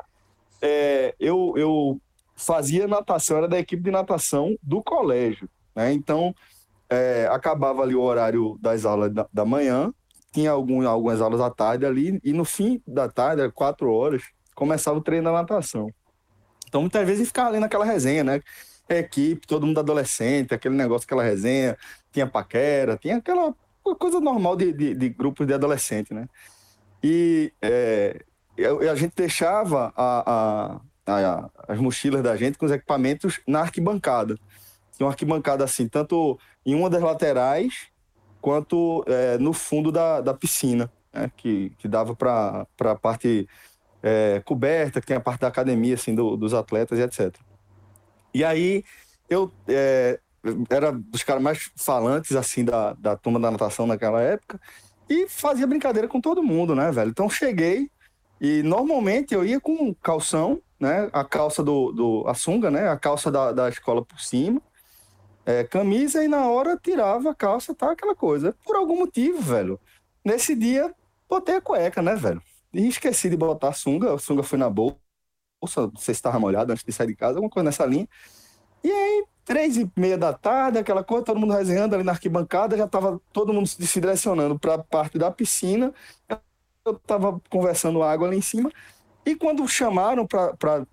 é, 0.61 1.15
eu, 1.19 1.53
eu 1.55 1.97
fazia 2.35 2.87
natação, 2.87 3.37
era 3.37 3.47
da 3.47 3.57
equipe 3.59 3.81
de 3.83 3.91
natação 3.91 4.57
do 4.61 4.83
colégio. 4.83 5.47
Né? 5.73 5.93
Então, 5.93 6.35
é, 6.89 7.27
acabava 7.31 7.81
ali 7.81 7.95
o 7.95 8.01
horário 8.01 8.57
das 8.61 8.85
aulas 8.85 9.13
da, 9.13 9.27
da 9.31 9.45
manhã, 9.45 9.93
tinha 10.31 10.51
algum, 10.51 10.87
algumas 10.87 11.21
aulas 11.21 11.39
à 11.41 11.49
tarde 11.49 11.85
ali, 11.85 12.19
e 12.23 12.33
no 12.33 12.43
fim 12.43 12.81
da 12.85 13.07
tarde, 13.07 13.49
quatro 13.51 13.91
horas, 13.91 14.23
começava 14.53 14.97
o 14.97 15.01
treino 15.01 15.25
da 15.25 15.31
natação. 15.31 15.89
Então, 16.67 16.81
muitas 16.81 17.05
vezes 17.07 17.27
ficava 17.27 17.49
ali 17.49 17.59
naquela 17.59 17.85
resenha, 17.85 18.23
né? 18.23 18.41
Equipe, 18.89 19.47
todo 19.47 19.65
mundo 19.65 19.79
adolescente, 19.79 20.53
aquele 20.53 20.75
negócio, 20.75 21.05
aquela 21.05 21.23
resenha, 21.23 21.77
tinha 22.11 22.27
paquera, 22.27 22.97
tinha 22.97 23.17
aquela 23.17 23.53
coisa 23.97 24.19
normal 24.19 24.55
de, 24.55 24.73
de, 24.73 24.93
de 24.93 25.09
grupos 25.09 25.47
de 25.47 25.53
adolescente, 25.53 26.13
né? 26.13 26.27
E 27.03 27.53
é, 27.61 28.19
a 28.91 28.95
gente 28.95 29.13
deixava 29.15 29.93
a, 29.95 30.31
a- 30.31 30.81
a- 31.07 31.49
as 31.67 31.79
mochilas 31.79 32.23
da 32.23 32.35
gente 32.35 32.57
com 32.57 32.65
os 32.65 32.71
equipamentos 32.71 33.39
na 33.47 33.61
arquibancada. 33.61 34.37
Tinha 34.95 35.05
uma 35.05 35.11
arquibancada 35.11 35.63
assim, 35.63 35.87
tanto 35.87 36.39
em 36.65 36.73
uma 36.75 36.89
das 36.89 37.01
laterais 37.01 37.87
quanto 38.41 39.03
é, 39.07 39.37
no 39.37 39.53
fundo 39.53 39.91
da, 39.91 40.21
da 40.21 40.33
piscina, 40.33 40.91
né? 41.13 41.31
que, 41.35 41.71
que 41.77 41.87
dava 41.87 42.15
para 42.15 42.67
a 42.79 42.95
parte 42.95 43.47
é, 44.03 44.41
coberta, 44.45 45.01
que 45.01 45.07
tem 45.07 45.17
a 45.17 45.21
parte 45.21 45.41
da 45.41 45.47
academia 45.47 45.95
assim, 45.95 46.13
do- 46.13 46.37
dos 46.37 46.53
atletas 46.53 46.99
e 46.99 47.01
etc. 47.01 47.35
E 48.33 48.43
aí 48.43 48.83
eu 49.29 49.51
é, 49.67 50.19
era 50.69 50.91
dos 50.91 51.23
caras 51.23 51.41
mais 51.41 51.71
falantes 51.75 52.35
assim 52.35 52.63
da, 52.63 52.93
da 52.93 53.17
turma 53.17 53.39
da 53.39 53.49
natação 53.49 53.87
naquela 53.87 54.21
época 54.21 54.59
e 55.09 55.27
fazia 55.27 55.67
brincadeira 55.67 56.07
com 56.07 56.21
todo 56.21 56.43
mundo, 56.43 56.75
né, 56.75 56.91
velho? 56.91 57.09
Então 57.09 57.29
cheguei 57.29 57.89
e 58.39 58.61
normalmente 58.63 59.33
eu 59.33 59.45
ia 59.45 59.59
com 59.59 59.93
calção, 59.95 60.61
né? 60.79 61.09
A 61.13 61.23
calça 61.23 61.63
do, 61.63 61.91
do 61.91 62.27
a 62.27 62.33
sunga, 62.33 62.69
né? 62.69 62.89
A 62.89 62.97
calça 62.97 63.31
da, 63.31 63.51
da 63.51 63.69
escola 63.69 64.03
por 64.03 64.19
cima, 64.19 64.61
é, 65.45 65.63
camisa 65.63 66.23
e 66.23 66.27
na 66.27 66.47
hora 66.49 66.77
tirava 66.81 67.31
a 67.31 67.35
calça, 67.35 67.73
tá? 67.75 67.91
Aquela 67.91 68.15
coisa. 68.15 68.55
Por 68.65 68.75
algum 68.75 68.97
motivo, 68.97 69.41
velho. 69.41 69.79
Nesse 70.23 70.55
dia 70.55 70.93
botei 71.29 71.55
a 71.55 71.61
cueca, 71.61 72.01
né, 72.01 72.15
velho? 72.15 72.41
E 72.73 72.87
esqueci 72.87 73.29
de 73.29 73.37
botar 73.37 73.69
a 73.69 73.73
sunga, 73.73 74.13
a 74.13 74.17
sunga 74.17 74.43
foi 74.43 74.57
na 74.57 74.69
bolsa, 74.69 74.97
não 75.61 75.95
sei 75.95 76.13
se 76.13 76.19
estava 76.19 76.39
molhado 76.39 76.71
antes 76.71 76.83
de 76.83 76.91
sair 76.91 77.07
de 77.07 77.15
casa, 77.15 77.37
alguma 77.37 77.49
coisa 77.49 77.65
nessa 77.65 77.85
linha. 77.85 78.07
E 78.83 78.91
aí, 78.91 79.25
três 79.45 79.77
e 79.77 79.89
meia 79.95 80.17
da 80.17 80.33
tarde, 80.33 80.77
aquela 80.79 81.03
coisa, 81.03 81.23
todo 81.23 81.39
mundo 81.39 81.53
resenhando 81.53 81.95
ali 81.95 82.03
na 82.03 82.11
arquibancada, 82.11 82.77
já 82.77 82.87
tava 82.87 83.21
todo 83.31 83.53
mundo 83.53 83.67
se 83.67 83.99
direcionando 83.99 84.59
para 84.59 84.75
a 84.75 84.83
parte 84.83 85.17
da 85.17 85.31
piscina. 85.31 85.93
Eu 86.85 86.95
tava 86.99 87.41
conversando 87.49 88.03
água 88.03 88.27
ali 88.27 88.37
em 88.37 88.41
cima. 88.41 88.71
E 89.25 89.35
quando 89.35 89.67
chamaram 89.67 90.27
para 90.27 90.85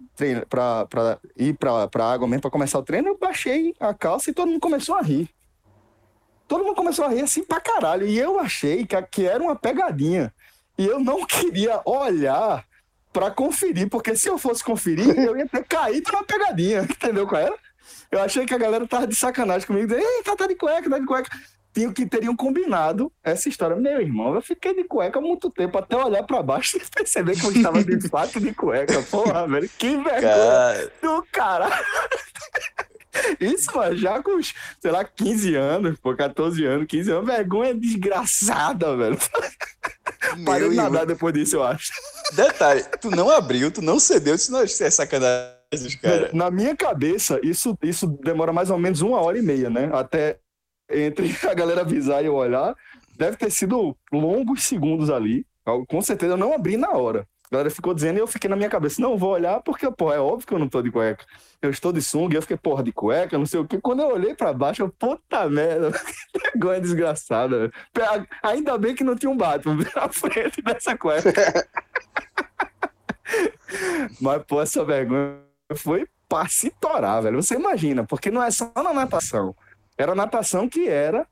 ir 1.37 1.57
para 1.57 1.89
a 1.99 2.13
água 2.13 2.27
mesmo, 2.27 2.41
para 2.41 2.51
começar 2.51 2.79
o 2.79 2.83
treino, 2.83 3.09
eu 3.09 3.19
baixei 3.19 3.75
a 3.79 3.93
calça 3.93 4.31
e 4.31 4.33
todo 4.33 4.49
mundo 4.49 4.61
começou 4.61 4.95
a 4.95 5.03
rir. 5.03 5.29
Todo 6.49 6.65
mundo 6.65 6.75
começou 6.75 7.05
a 7.05 7.09
rir 7.09 7.23
assim 7.23 7.45
pra 7.45 7.61
caralho. 7.61 8.07
E 8.07 8.19
eu 8.19 8.39
achei 8.41 8.87
que, 8.87 9.01
que 9.03 9.27
era 9.27 9.43
uma 9.43 9.55
pegadinha. 9.55 10.33
E 10.79 10.87
eu 10.87 10.99
não 10.99 11.25
queria 11.27 11.81
olhar 11.85 12.65
para 13.13 13.31
conferir, 13.31 13.91
porque 13.91 14.17
se 14.17 14.29
eu 14.29 14.39
fosse 14.39 14.65
conferir, 14.65 15.11
eu 15.19 15.37
ia 15.37 15.47
ter 15.47 15.65
caído 15.65 16.11
na 16.11 16.23
pegadinha. 16.23 16.83
Entendeu 16.89 17.27
qual 17.27 17.41
era? 17.41 17.55
Eu 18.11 18.21
achei 18.21 18.47
que 18.47 18.55
a 18.55 18.59
galera 18.59 18.87
tava 18.87 19.07
de 19.07 19.15
sacanagem 19.15 19.67
comigo, 19.67 19.87
dizendo, 19.87 20.07
ei, 20.07 20.23
tá, 20.23 20.37
tá 20.37 20.47
de 20.47 20.55
cueca, 20.55 20.89
tá 20.89 20.99
de 20.99 21.07
cueca. 21.07 21.31
Tinham 21.73 21.93
que 21.93 22.07
teriam 22.07 22.37
combinado 22.37 23.11
essa 23.25 23.49
história. 23.49 23.75
Meu 23.77 24.01
irmão, 24.01 24.35
eu 24.35 24.43
fiquei 24.43 24.75
de 24.75 24.85
cueca 24.85 25.19
há 25.19 25.23
muito 25.23 25.51
tempo, 25.51 25.79
até 25.79 25.97
olhar 25.97 26.23
pra 26.25 26.43
baixo 26.43 26.77
e 26.79 26.81
perceber 26.95 27.39
que 27.39 27.47
eu 27.47 27.53
estava 27.53 27.83
de 27.83 28.09
fato 28.09 28.41
de 28.41 28.53
cueca. 28.53 29.03
Porra, 29.05 29.47
velho, 29.49 29.69
que 29.79 29.97
vergonha 29.97 30.21
Cara, 30.21 30.93
do 31.03 31.27
caralho. 31.33 31.85
Isso, 33.39 33.77
mano, 33.77 33.97
já 33.97 34.23
com, 34.23 34.41
sei 34.43 34.91
lá, 34.91 35.05
15 35.05 35.55
anos, 35.55 35.99
pô, 36.01 36.15
14 36.15 36.65
anos, 36.65 36.87
15 36.87 37.11
anos, 37.11 37.27
vergonha 37.27 37.75
desgraçada, 37.75 38.97
velho. 38.97 39.19
Parei 40.45 40.71
de 40.71 40.77
nadar 40.77 41.05
depois 41.05 41.35
disso, 41.35 41.57
eu 41.57 41.63
acho. 41.63 41.93
Detalhe, 42.33 42.85
tu 43.01 43.11
não 43.11 43.29
abriu, 43.29 43.71
tu 43.71 43.83
não 43.83 43.99
cedeu, 43.99 44.35
isso 44.35 44.51
não 44.51 44.61
é 44.61 44.67
sacanagem 44.67 45.53
dos 45.73 45.95
caras. 45.97 46.33
Na 46.33 46.51
minha 46.51 46.75
cabeça, 46.75 47.39
isso, 47.43 47.77
isso 47.83 48.07
demora 48.07 48.53
mais 48.53 48.71
ou 48.71 48.79
menos 48.79 49.01
uma 49.03 49.21
hora 49.21 49.39
e 49.39 49.43
meia, 49.43 49.69
né? 49.69 49.91
Até 49.93 50.39
entre 50.93 51.35
a 51.49 51.55
galera 51.55 51.83
avisar 51.83 52.23
e 52.23 52.27
eu 52.27 52.35
olhar, 52.35 52.75
deve 53.17 53.37
ter 53.37 53.51
sido 53.51 53.97
longos 54.13 54.63
segundos 54.63 55.11
ali. 55.11 55.47
Com 55.89 56.03
certeza 56.03 56.33
eu 56.33 56.37
não 56.37 56.53
abri 56.53 56.77
na 56.77 56.91
hora. 56.91 57.27
A 57.51 57.55
galera 57.55 57.71
ficou 57.71 57.93
dizendo 57.93 58.17
e 58.17 58.21
eu 58.21 58.27
fiquei 58.27 58.49
na 58.49 58.57
minha 58.57 58.71
cabeça, 58.71 59.01
não, 59.03 59.19
vou 59.19 59.31
olhar 59.31 59.61
porque, 59.61 59.91
pô, 59.91 60.11
é 60.11 60.19
óbvio 60.19 60.47
que 60.47 60.55
eu 60.55 60.59
não 60.59 60.69
tô 60.69 60.81
de 60.81 60.91
cueca. 60.91 61.25
Eu 61.61 61.69
estou 61.69 61.93
de 61.93 62.01
sunga, 62.01 62.35
e 62.35 62.39
eu 62.39 62.43
fiquei, 62.43 62.57
porra, 62.57 62.83
de 62.83 62.93
cueca, 62.93 63.37
não 63.37 63.45
sei 63.45 63.61
o 63.61 63.67
quê. 63.67 63.79
Quando 63.79 64.01
eu 64.01 64.09
olhei 64.09 64.35
pra 64.35 64.55
baixo, 64.55 64.83
eu, 64.83 64.89
puta 64.89 65.49
merda, 65.51 65.93
que 66.33 66.41
vergonha 66.41 66.81
desgraçada. 66.81 67.71
Ainda 68.43 68.79
bem 68.79 68.95
que 68.95 69.05
não 69.05 69.15
tinha 69.15 69.31
um 69.31 69.37
Batman 69.37 69.77
na 69.95 70.09
frente 70.09 70.63
dessa 70.63 70.97
cueca. 70.97 71.31
Mas, 74.19 74.43
pô, 74.45 74.63
essa 74.63 74.83
vergonha 74.83 75.39
foi 75.77 76.07
pra 76.27 76.49
se 76.49 76.71
torar, 76.81 77.23
velho. 77.23 77.43
Você 77.43 77.55
imagina, 77.55 78.03
porque 78.05 78.31
não 78.31 78.43
é 78.43 78.51
só 78.51 78.73
na 78.75 78.95
natação. 78.95 79.55
Era 79.99 80.15
natação 80.15 80.69
que 80.69 80.89
era 80.89 81.27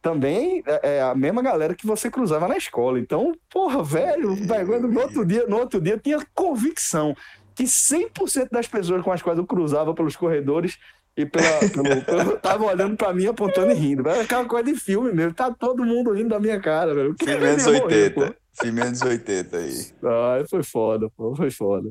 também 0.00 0.62
é, 0.66 0.96
é, 0.96 1.02
a 1.02 1.14
mesma 1.14 1.42
galera 1.42 1.74
que 1.74 1.86
você 1.86 2.10
cruzava 2.10 2.46
na 2.46 2.56
escola. 2.56 2.98
Então, 3.00 3.32
porra, 3.50 3.82
velho, 3.82 4.34
vergonha. 4.34 4.80
No 4.80 5.00
outro 5.00 5.24
dia, 5.24 5.46
no 5.46 5.56
outro 5.58 5.80
dia 5.80 5.94
eu 5.94 6.00
tinha 6.00 6.18
convicção 6.34 7.14
que 7.54 7.64
100% 7.64 8.48
das 8.50 8.66
pessoas 8.66 9.02
com 9.02 9.12
as 9.12 9.22
quais 9.22 9.38
eu 9.38 9.46
cruzava 9.46 9.94
pelos 9.94 10.16
corredores 10.16 10.76
E 11.16 11.24
pela, 11.24 11.60
pelo, 11.70 12.02
pelo- 12.04 12.38
tava 12.38 12.64
olhando 12.64 12.96
pra 12.96 13.14
mim, 13.14 13.26
apontando 13.26 13.70
e 13.70 13.74
rindo. 13.74 14.08
Era 14.08 14.22
aquela 14.22 14.44
coisa 14.44 14.64
de 14.64 14.74
filme 14.78 15.12
mesmo. 15.12 15.32
Tá 15.32 15.50
todo 15.52 15.84
mundo 15.84 16.12
rindo 16.12 16.30
da 16.30 16.40
minha 16.40 16.60
cara, 16.60 16.92
velho. 16.94 17.14
Filme 17.18 17.46
anos 17.46 17.66
eu 17.66 17.74
ia 17.74 17.80
morrer, 17.80 18.10
pô. 18.10 18.20
80. 18.22 18.36
Filme 18.60 18.80
anos 18.82 19.00
80 19.02 19.56
aí. 19.56 19.74
Ah, 20.02 20.44
foi 20.50 20.62
foda, 20.64 21.08
pô, 21.16 21.34
foi 21.36 21.50
foda. 21.52 21.88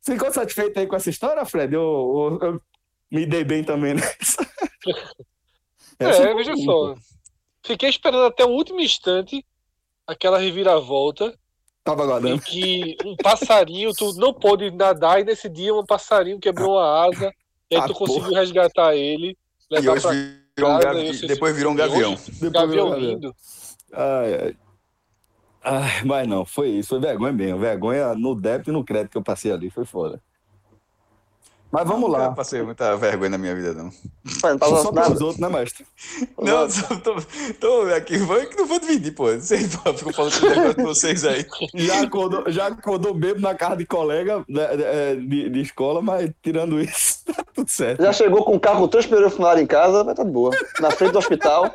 Você 0.00 0.12
ficou 0.12 0.30
satisfeito 0.30 0.78
aí 0.78 0.86
com 0.86 0.94
essa 0.94 1.08
história, 1.10 1.44
Fred? 1.46 1.74
Eu, 1.74 2.38
eu- 2.40 2.48
eu 2.48 2.62
me 3.10 3.24
dei 3.26 3.42
bem 3.44 3.64
também 3.64 3.94
nessa. 3.94 4.46
É, 5.98 6.12
foi 6.12 6.34
veja 6.34 6.56
só. 6.56 6.94
Fiquei 7.64 7.88
esperando 7.88 8.24
até 8.26 8.44
o 8.44 8.50
último 8.50 8.80
instante 8.80 9.44
aquela 10.06 10.38
reviravolta 10.38 11.34
Tava 11.82 12.02
em 12.02 12.06
aguardando. 12.06 12.42
que 12.42 12.96
um 13.04 13.16
passarinho, 13.16 13.92
tu 13.94 14.12
não 14.14 14.32
pôde 14.34 14.70
nadar, 14.70 15.20
e 15.20 15.24
nesse 15.24 15.48
dia 15.48 15.74
um 15.74 15.84
passarinho 15.84 16.38
quebrou 16.40 16.78
a 16.78 17.04
asa, 17.06 17.32
e 17.70 17.76
aí 17.76 17.80
Ah, 17.82 17.86
tu 17.86 17.94
porra. 17.94 18.06
conseguiu 18.12 18.34
resgatar 18.38 18.94
ele, 18.94 19.36
E 19.70 19.74
levar 19.74 19.92
hoje 19.92 20.02
pra 20.02 20.10
virou 20.12 20.70
um 20.70 20.74
casa, 20.74 20.84
gavi- 20.84 20.98
eu 21.00 21.14
sei 21.14 21.14
se- 21.14 21.26
depois 21.26 21.56
virou 21.56 21.72
um 21.72 21.76
gavião. 21.76 22.14
Depois 22.14 22.52
gavião 22.52 22.68
virou 22.68 22.90
gavião. 22.90 23.10
lindo. 23.10 23.34
Ai, 23.92 24.34
ai. 24.34 24.56
Ai, 25.68 26.04
mas 26.04 26.28
não, 26.28 26.44
foi 26.44 26.68
isso, 26.70 26.90
foi 26.90 27.00
vergonha 27.00 27.32
mesmo. 27.32 27.58
Vergonha 27.58 28.14
no 28.14 28.34
débito 28.36 28.70
e 28.70 28.72
no 28.72 28.84
crédito 28.84 29.10
que 29.12 29.18
eu 29.18 29.22
passei 29.24 29.50
ali, 29.50 29.68
foi 29.70 29.84
foda. 29.84 30.22
Mas 31.70 31.86
vamos 31.86 32.08
Nunca 32.08 32.18
lá. 32.22 32.30
passei 32.32 32.62
muita 32.62 32.96
vergonha 32.96 33.30
na 33.30 33.38
minha 33.38 33.54
vida, 33.54 33.74
não. 33.74 33.90
Pai, 34.40 34.52
não 34.52 34.58
tava 34.58 34.82
Só 34.82 34.92
nada. 34.92 35.08
pelos 35.08 35.20
outros, 35.20 35.40
né, 35.40 35.48
mestre? 35.48 35.84
Não, 36.38 36.70
só 36.70 36.96
tô, 36.96 37.16
tô 37.60 37.82
aqui, 37.94 38.18
vou, 38.18 38.38
que 38.46 38.56
não 38.56 38.66
vou 38.66 38.78
dividir, 38.78 39.12
pô. 39.12 39.24
Vocês 39.32 39.74
ficam 39.74 40.12
falando 40.12 40.32
esse 40.32 40.48
negócio 40.48 40.74
de 40.74 40.82
vocês 40.82 41.24
aí. 41.24 41.46
Já 41.74 42.02
acordou, 42.02 42.44
já 42.50 42.66
acordou 42.68 43.12
bebo 43.12 43.40
na 43.40 43.54
casa 43.54 43.76
de 43.76 43.84
colega 43.84 44.44
né, 44.48 44.62
é, 44.72 45.14
de, 45.16 45.50
de 45.50 45.60
escola, 45.60 46.00
mas 46.00 46.30
tirando 46.42 46.80
isso, 46.80 47.24
tá 47.26 47.44
tudo 47.54 47.70
certo. 47.70 48.02
Já 48.02 48.12
chegou 48.12 48.44
com 48.44 48.54
o 48.54 48.60
carro 48.60 48.88
fumados 49.30 49.62
em 49.62 49.66
casa, 49.66 50.04
mas 50.04 50.14
tá 50.14 50.22
de 50.22 50.30
boa. 50.30 50.50
Na 50.80 50.90
frente 50.90 51.12
do 51.12 51.18
hospital. 51.18 51.74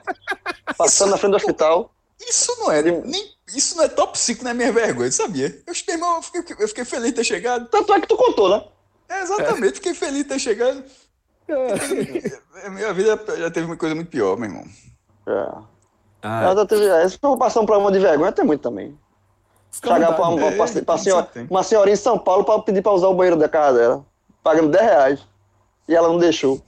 Passando 0.78 1.12
na 1.12 1.18
frente 1.18 1.32
do 1.32 1.38
hospital. 1.38 1.94
Isso 2.20 2.56
não 2.60 2.72
é 2.72 2.82
nem. 2.82 3.32
Isso 3.56 3.76
não 3.76 3.84
é 3.84 3.90
top 3.90 4.18
5 4.18 4.44
na 4.44 4.54
minha 4.54 4.72
vergonha, 4.72 5.12
sabia? 5.12 5.48
Eu, 5.68 5.74
meu 5.88 5.96
irmão, 5.96 6.16
eu 6.16 6.22
fiquei, 6.22 6.56
eu 6.60 6.68
fiquei 6.68 6.86
feliz 6.86 7.08
de 7.08 7.14
ter 7.14 7.24
chegado. 7.24 7.68
Tanto 7.68 7.94
é 7.94 8.00
que 8.00 8.08
tu 8.08 8.16
contou, 8.16 8.50
né? 8.50 8.64
É, 9.12 9.22
exatamente, 9.24 9.76
fiquei 9.76 9.94
feliz 9.94 10.20
de 10.20 10.24
ter 10.24 10.40
chegado. 10.40 10.84
É, 11.48 12.70
Minha 12.70 12.94
vida 12.94 13.20
já 13.38 13.52
teve 13.52 13.66
uma 13.66 13.76
coisa 13.76 13.94
muito 13.94 14.10
pior, 14.10 14.38
meu 14.38 14.50
irmão. 14.50 14.64
É. 15.28 15.52
Ah, 16.22 16.44
Ela 16.44 16.56
já 16.56 16.66
teve, 16.66 16.86
é, 16.86 17.10
se 17.10 17.18
for 17.18 17.38
passar 17.38 17.60
um 17.62 17.66
problema 17.66 17.92
de 17.92 18.00
vergonha, 18.00 18.32
tem 18.32 18.46
muito 18.46 18.62
também. 18.62 18.98
Chegar 19.72 20.14
pra, 20.14 20.30
uma, 20.30 20.48
É, 20.48 20.56
pra, 20.56 20.82
pra 20.84 20.98
senhora, 20.98 21.28
uma 21.50 21.64
senhorinha 21.64 21.94
em 21.94 21.98
São 21.98 22.18
Paulo 22.18 22.44
pra 22.44 22.60
pedir 22.60 22.82
pra 22.82 22.92
usar 22.92 23.08
o 23.08 23.14
banheiro 23.14 23.38
da 23.38 23.50
casa 23.50 23.78
dela. 23.78 24.06
Pagando 24.44 24.70
10 24.70 24.84
reais. 24.84 25.20
E 25.88 25.96
ela 25.96 26.08
não 26.08 26.18
deixou. 26.18 26.62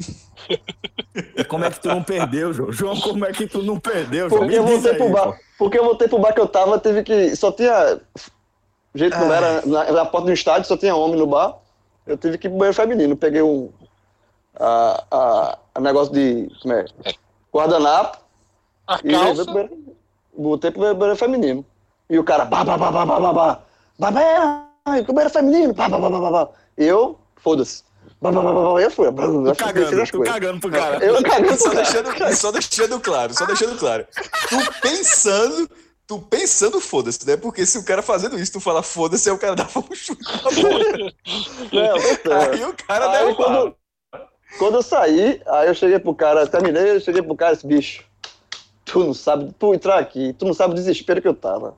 Como 1.48 1.64
é 1.64 1.70
que 1.72 1.80
tu 1.80 1.88
não 1.88 2.04
perdeu, 2.04 2.52
João? 2.52 2.72
João, 2.72 3.00
como 3.00 3.26
é 3.26 3.32
que 3.32 3.48
tu 3.48 3.62
não 3.62 3.80
perdeu, 3.80 4.28
João? 4.30 4.42
Porque 4.42 4.58
eu 4.58 4.66
voltei 4.66 4.92
aí, 4.92 4.98
pro 4.98 5.10
bar. 5.10 5.26
pô. 5.28 5.36
Porque 5.60 5.80
eu 5.80 5.84
voltei 5.84 6.08
pro 6.08 6.20
bar 6.20 6.34
que 6.34 6.42
eu 6.42 6.48
tava, 6.48 6.80
teve 6.80 7.04
que. 7.04 7.36
Só 7.36 7.52
tinha. 7.52 8.00
Jeito 8.96 9.18
não 9.18 9.32
era. 9.34 9.66
Na, 9.66 9.92
na 9.92 10.06
porta 10.06 10.26
do 10.28 10.34
estádio 10.34 10.68
só 10.68 10.76
tinha 10.76 10.96
homem 10.96 11.18
no 11.18 11.28
bar. 11.28 11.58
Eu 12.06 12.18
tive 12.18 12.38
que 12.38 12.48
ir 12.48 12.50
pro 12.50 12.60
banheiro 12.60 12.76
feminino. 12.76 13.16
Peguei 13.16 13.42
um. 13.42 13.72
A, 14.60 15.04
a, 15.10 15.58
a 15.76 15.82
negócio 15.82 16.14
de. 16.14 16.50
Como 16.62 16.74
é? 16.74 16.86
Guardanapo. 17.54 18.18
A 18.88 19.00
E 19.04 19.12
calça, 19.12 19.46
pro 19.46 19.54
banheiro, 19.54 19.78
botei 20.38 20.72
pro 20.72 20.94
banheiro 20.96 21.16
feminino. 21.18 21.66
E 22.10 22.20
o 22.20 22.24
cara, 22.24 22.46
bah. 22.46 22.64
Babé, 24.00 24.36
ai, 24.86 25.04
pro 25.04 25.14
banheiro 25.14 25.34
feminino, 25.34 25.74
bah. 25.74 25.88
Eu, 26.78 27.18
foda-se. 27.38 27.84
Eu 28.82 28.92
fui. 28.92 29.08
Tu 29.12 29.56
cagando, 29.58 30.08
tu 30.08 30.22
cagando 30.22 30.60
pro 30.62 30.72
cara. 30.72 31.06
Eu 31.06 31.22
cagando 31.24 31.58
Só 31.58 31.72
cara. 31.72 31.84
deixando, 31.84 32.36
só 32.36 32.52
deixando 32.52 33.00
claro, 33.00 33.34
só 33.34 33.46
deixando 33.46 33.78
claro. 33.78 34.08
Tu 34.50 34.82
pensando, 34.82 35.70
tu 36.08 36.20
pensando 36.20 36.80
foda-se, 36.80 37.26
né? 37.26 37.38
Porque 37.38 37.66
se 37.66 37.78
o 37.78 37.84
cara 37.84 38.02
fazendo 38.02 38.40
isso, 38.40 38.54
tu 38.54 38.60
fala 38.60 38.84
foda-se, 38.84 39.30
aí 39.30 39.36
o 39.36 39.40
cara 39.40 39.56
dava 39.56 39.80
um 39.80 39.96
chute 39.96 40.24
na 40.24 40.38
boca. 40.38 41.14
Não, 41.72 41.98
então, 41.98 42.42
Aí 42.42 42.64
o 42.66 42.74
cara 42.74 43.12
Aí 43.12 43.36
quando, 43.36 43.76
quando 44.60 44.76
eu 44.76 44.84
saí, 44.84 45.42
aí 45.48 45.68
eu 45.68 45.74
cheguei 45.74 46.00
pro 46.00 46.14
cara, 46.14 46.46
terminei, 46.46 46.92
eu 46.92 47.00
cheguei 47.00 47.22
pro 47.22 47.36
cara, 47.36 47.54
esse 47.54 47.66
bicho, 47.66 48.04
tu 48.86 49.00
não 49.00 49.14
sabe, 49.14 49.54
tu 49.58 49.74
entrar 49.74 49.98
aqui, 49.98 50.34
tu 50.34 50.46
não 50.46 50.54
sabe 50.54 50.74
o 50.74 50.76
desespero 50.76 51.22
que 51.22 51.28
eu 51.28 51.34
tava. 51.34 51.74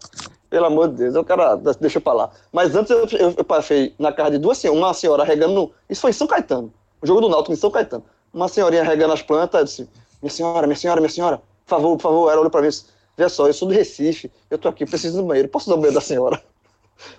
Pelo 0.49 0.65
amor 0.65 0.89
de 0.89 0.95
Deus, 0.95 1.15
o 1.15 1.23
cara 1.23 1.55
deixa 1.79 1.99
pra 1.99 2.13
lá. 2.13 2.31
Mas 2.51 2.75
antes 2.75 2.91
eu, 2.91 3.05
eu, 3.19 3.33
eu 3.37 3.43
passei 3.43 3.93
na 3.97 4.11
casa 4.11 4.31
de 4.31 4.37
duas 4.37 4.57
senhoras, 4.57 4.81
uma 4.81 4.93
senhora 4.93 5.23
regando, 5.23 5.53
no, 5.53 5.71
isso 5.89 6.01
foi 6.01 6.11
em 6.11 6.13
São 6.13 6.27
Caetano, 6.27 6.73
o 7.01 7.07
jogo 7.07 7.21
do 7.21 7.29
Náutico 7.29 7.53
em 7.53 7.57
São 7.57 7.71
Caetano. 7.71 8.03
Uma 8.33 8.47
senhorinha 8.47 8.83
regando 8.83 9.13
as 9.13 9.21
plantas, 9.21 9.59
eu 9.59 9.65
disse, 9.65 9.89
minha 10.21 10.29
senhora, 10.29 10.67
minha 10.67 10.77
senhora, 10.77 10.99
minha 10.99 11.09
senhora, 11.09 11.37
por 11.65 11.69
favor, 11.69 11.95
por 11.97 12.03
favor, 12.03 12.29
ela 12.29 12.39
olhou 12.41 12.51
pra 12.51 12.61
mim 12.61 12.67
e 12.67 12.69
disse, 12.69 12.85
vê 13.17 13.27
só, 13.29 13.47
eu 13.47 13.53
sou 13.53 13.67
do 13.67 13.73
Recife, 13.73 14.31
eu 14.49 14.57
tô 14.57 14.67
aqui, 14.67 14.85
preciso 14.85 15.21
do 15.21 15.27
banheiro, 15.27 15.49
posso 15.49 15.65
usar 15.69 15.75
o 15.75 15.77
banheiro 15.77 15.95
da 15.95 16.01
senhora? 16.05 16.41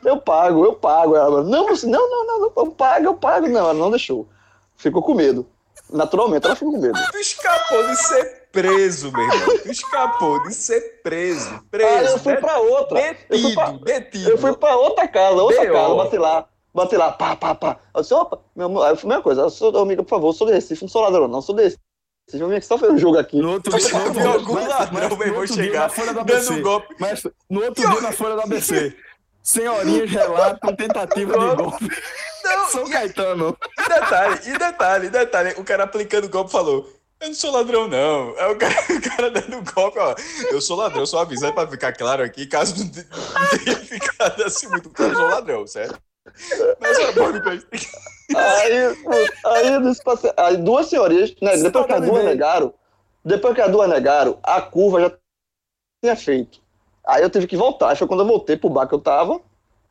Eu 0.03 0.17
pago, 0.19 0.65
eu 0.65 0.73
pago. 0.73 1.15
Ela, 1.15 1.45
não, 1.45 1.67
não, 1.67 1.77
não, 1.85 2.27
não, 2.27 2.41
não, 2.41 2.53
eu 2.57 2.71
pago, 2.71 3.05
eu 3.05 3.15
pago. 3.15 3.47
Não, 3.47 3.61
ela 3.61 3.75
não 3.75 3.91
deixou. 3.91 4.27
Ficou 4.75 5.03
com 5.03 5.13
medo. 5.15 5.47
Naturalmente, 5.91 6.47
ela 6.47 6.57
ficou 6.57 6.73
com 6.73 6.81
medo. 6.81 6.99
Tu 7.13 7.19
escapou 7.19 7.87
de 7.87 7.97
ser 7.97 8.49
preso, 8.51 9.13
meu 9.13 9.21
irmão. 9.23 9.59
Tu 9.59 9.71
escapou 9.71 10.43
de 10.45 10.55
ser 10.55 10.81
preso. 11.03 11.63
Preso. 11.71 11.95
Aí 11.95 12.07
eu 12.07 12.19
fui 12.19 12.37
pra 12.37 12.59
outra. 12.59 13.17
Eu 13.29 13.39
fui 13.39 13.55
pra, 13.55 13.67
Detido, 13.67 13.85
detido. 13.85 14.31
eu 14.31 14.39
fui 14.39 14.57
pra 14.57 14.77
outra 14.77 15.07
casa, 15.07 15.43
outra 15.43 15.61
B.O. 15.61 15.73
casa, 15.75 15.95
bati 15.95 16.17
lá. 16.17 16.49
Bati 16.75 16.97
lá, 16.97 17.13
pá, 17.13 17.37
pá, 17.37 17.55
pá. 17.55 17.79
Eu 17.95 18.01
disse, 18.01 18.15
opa, 18.15 18.41
meu 18.55 18.67
amor, 18.67 18.83
aí 18.85 18.93
eu 18.93 18.97
fui 18.97 19.07
a 19.07 19.11
mesma 19.11 19.23
coisa. 19.23 19.43
Eu 19.43 19.51
sou, 19.51 19.77
amiga, 19.79 20.03
por 20.03 20.09
favor, 20.09 20.29
eu 20.29 20.33
sou 20.33 20.47
de 20.47 20.55
Recife, 20.55 20.83
não 20.83 20.89
sou 20.89 21.03
ladrão, 21.03 21.29
não, 21.29 21.43
sou 21.43 21.55
de 21.55 21.65
Recife. 21.65 21.83
Eu 22.33 22.49
vim 22.49 22.57
aqui 22.57 22.67
só 22.67 22.77
fazer 22.77 22.93
um 22.93 22.99
jogo 22.99 23.19
aqui. 23.19 23.41
No 23.41 23.53
outro 23.53 23.77
dia, 23.79 23.89
Eu 23.91 24.05
no 24.07 24.13
dia- 24.13 24.29
algum 24.29 24.55
mas- 24.55 24.69
ladrão, 24.69 24.89
mas 24.93 25.09
meu 25.09 25.17
no 25.17 25.23
irmão, 25.25 25.41
outro 25.41 25.55
dia 25.55 25.65
chegar 25.65 25.81
na 25.81 25.89
Folha 25.89 26.13
da 26.15 26.23
dando 26.23 26.33
ABC. 26.33 26.53
um 26.53 26.63
golpe. 26.63 26.95
Mas 26.99 27.23
no 27.49 27.63
outro 27.65 27.89
dia 27.91 28.01
na 28.01 28.13
Folha 28.13 28.37
da 28.37 28.43
ABC, 28.43 28.97
senhorinhas 29.43 30.11
relatam 30.11 30.75
tentativa 30.77 31.33
de 31.39 31.57
golpe. 31.57 31.89
Não, 32.45 32.67
São 32.71 32.87
e- 32.87 32.91
Caetano. 32.91 33.57
E 33.79 33.89
detalhe, 33.89 34.41
e 34.45 34.59
detalhe, 34.59 35.07
e 35.07 35.11
detalhe, 35.11 35.55
o 35.57 35.65
cara 35.65 35.85
aplicando 35.85 36.25
o 36.25 36.29
golpe 36.29 36.51
falou. 36.51 36.93
Eu 37.21 37.29
não 37.29 37.35
sou 37.35 37.51
ladrão, 37.51 37.89
não. 37.89 38.35
É 38.37 38.47
o 38.49 38.57
cara, 38.57 38.75
o 38.93 39.01
cara 39.17 39.31
dando 39.31 39.73
golpe, 39.73 39.99
ó. 39.99 40.15
Eu 40.51 40.61
sou 40.61 40.77
ladrão, 40.77 41.07
só 41.07 41.21
avisando 41.21 41.55
pra 41.55 41.67
ficar 41.67 41.93
claro 41.93 42.23
aqui, 42.23 42.45
caso 42.47 42.77
não 42.77 42.91
te- 42.91 43.07
não 43.09 43.59
tenha 43.65 43.77
ficado 43.79 44.43
assim 44.43 44.69
muito 44.69 44.91
claro, 44.91 45.13
eu 45.13 45.17
sou 45.17 45.29
ladrão, 45.29 45.67
certo? 45.67 45.99
Mas 46.81 46.99
é 46.99 47.13
bom 47.13 47.33
que 47.33 47.87
Aí, 48.35 48.73
aí, 49.45 49.73
eu 49.75 49.83
disse 49.83 50.03
pra 50.03 50.15
aí 50.37 50.57
duas 50.57 50.87
senhorias, 50.89 51.35
né, 51.41 51.57
depois 51.59 51.87
que 51.87 51.93
as 51.93 52.05
duas 52.07 52.25
negaram, 52.25 52.75
depois 53.25 53.55
que 53.55 53.61
as 53.61 53.71
duas 53.71 53.89
negaram, 53.89 54.39
a 54.43 54.61
curva 54.61 55.01
já 55.01 55.13
tinha 56.03 56.17
feito. 56.17 56.61
Aí 57.07 57.23
eu 57.23 57.31
tive 57.31 57.47
que 57.47 57.57
voltar. 57.57 57.91
Aí 57.91 57.97
foi 57.97 58.09
quando 58.09 58.21
eu 58.21 58.27
voltei 58.27 58.57
pro 58.57 58.69
bar 58.71 58.87
que 58.89 58.95
eu 58.95 59.01
tava. 59.01 59.41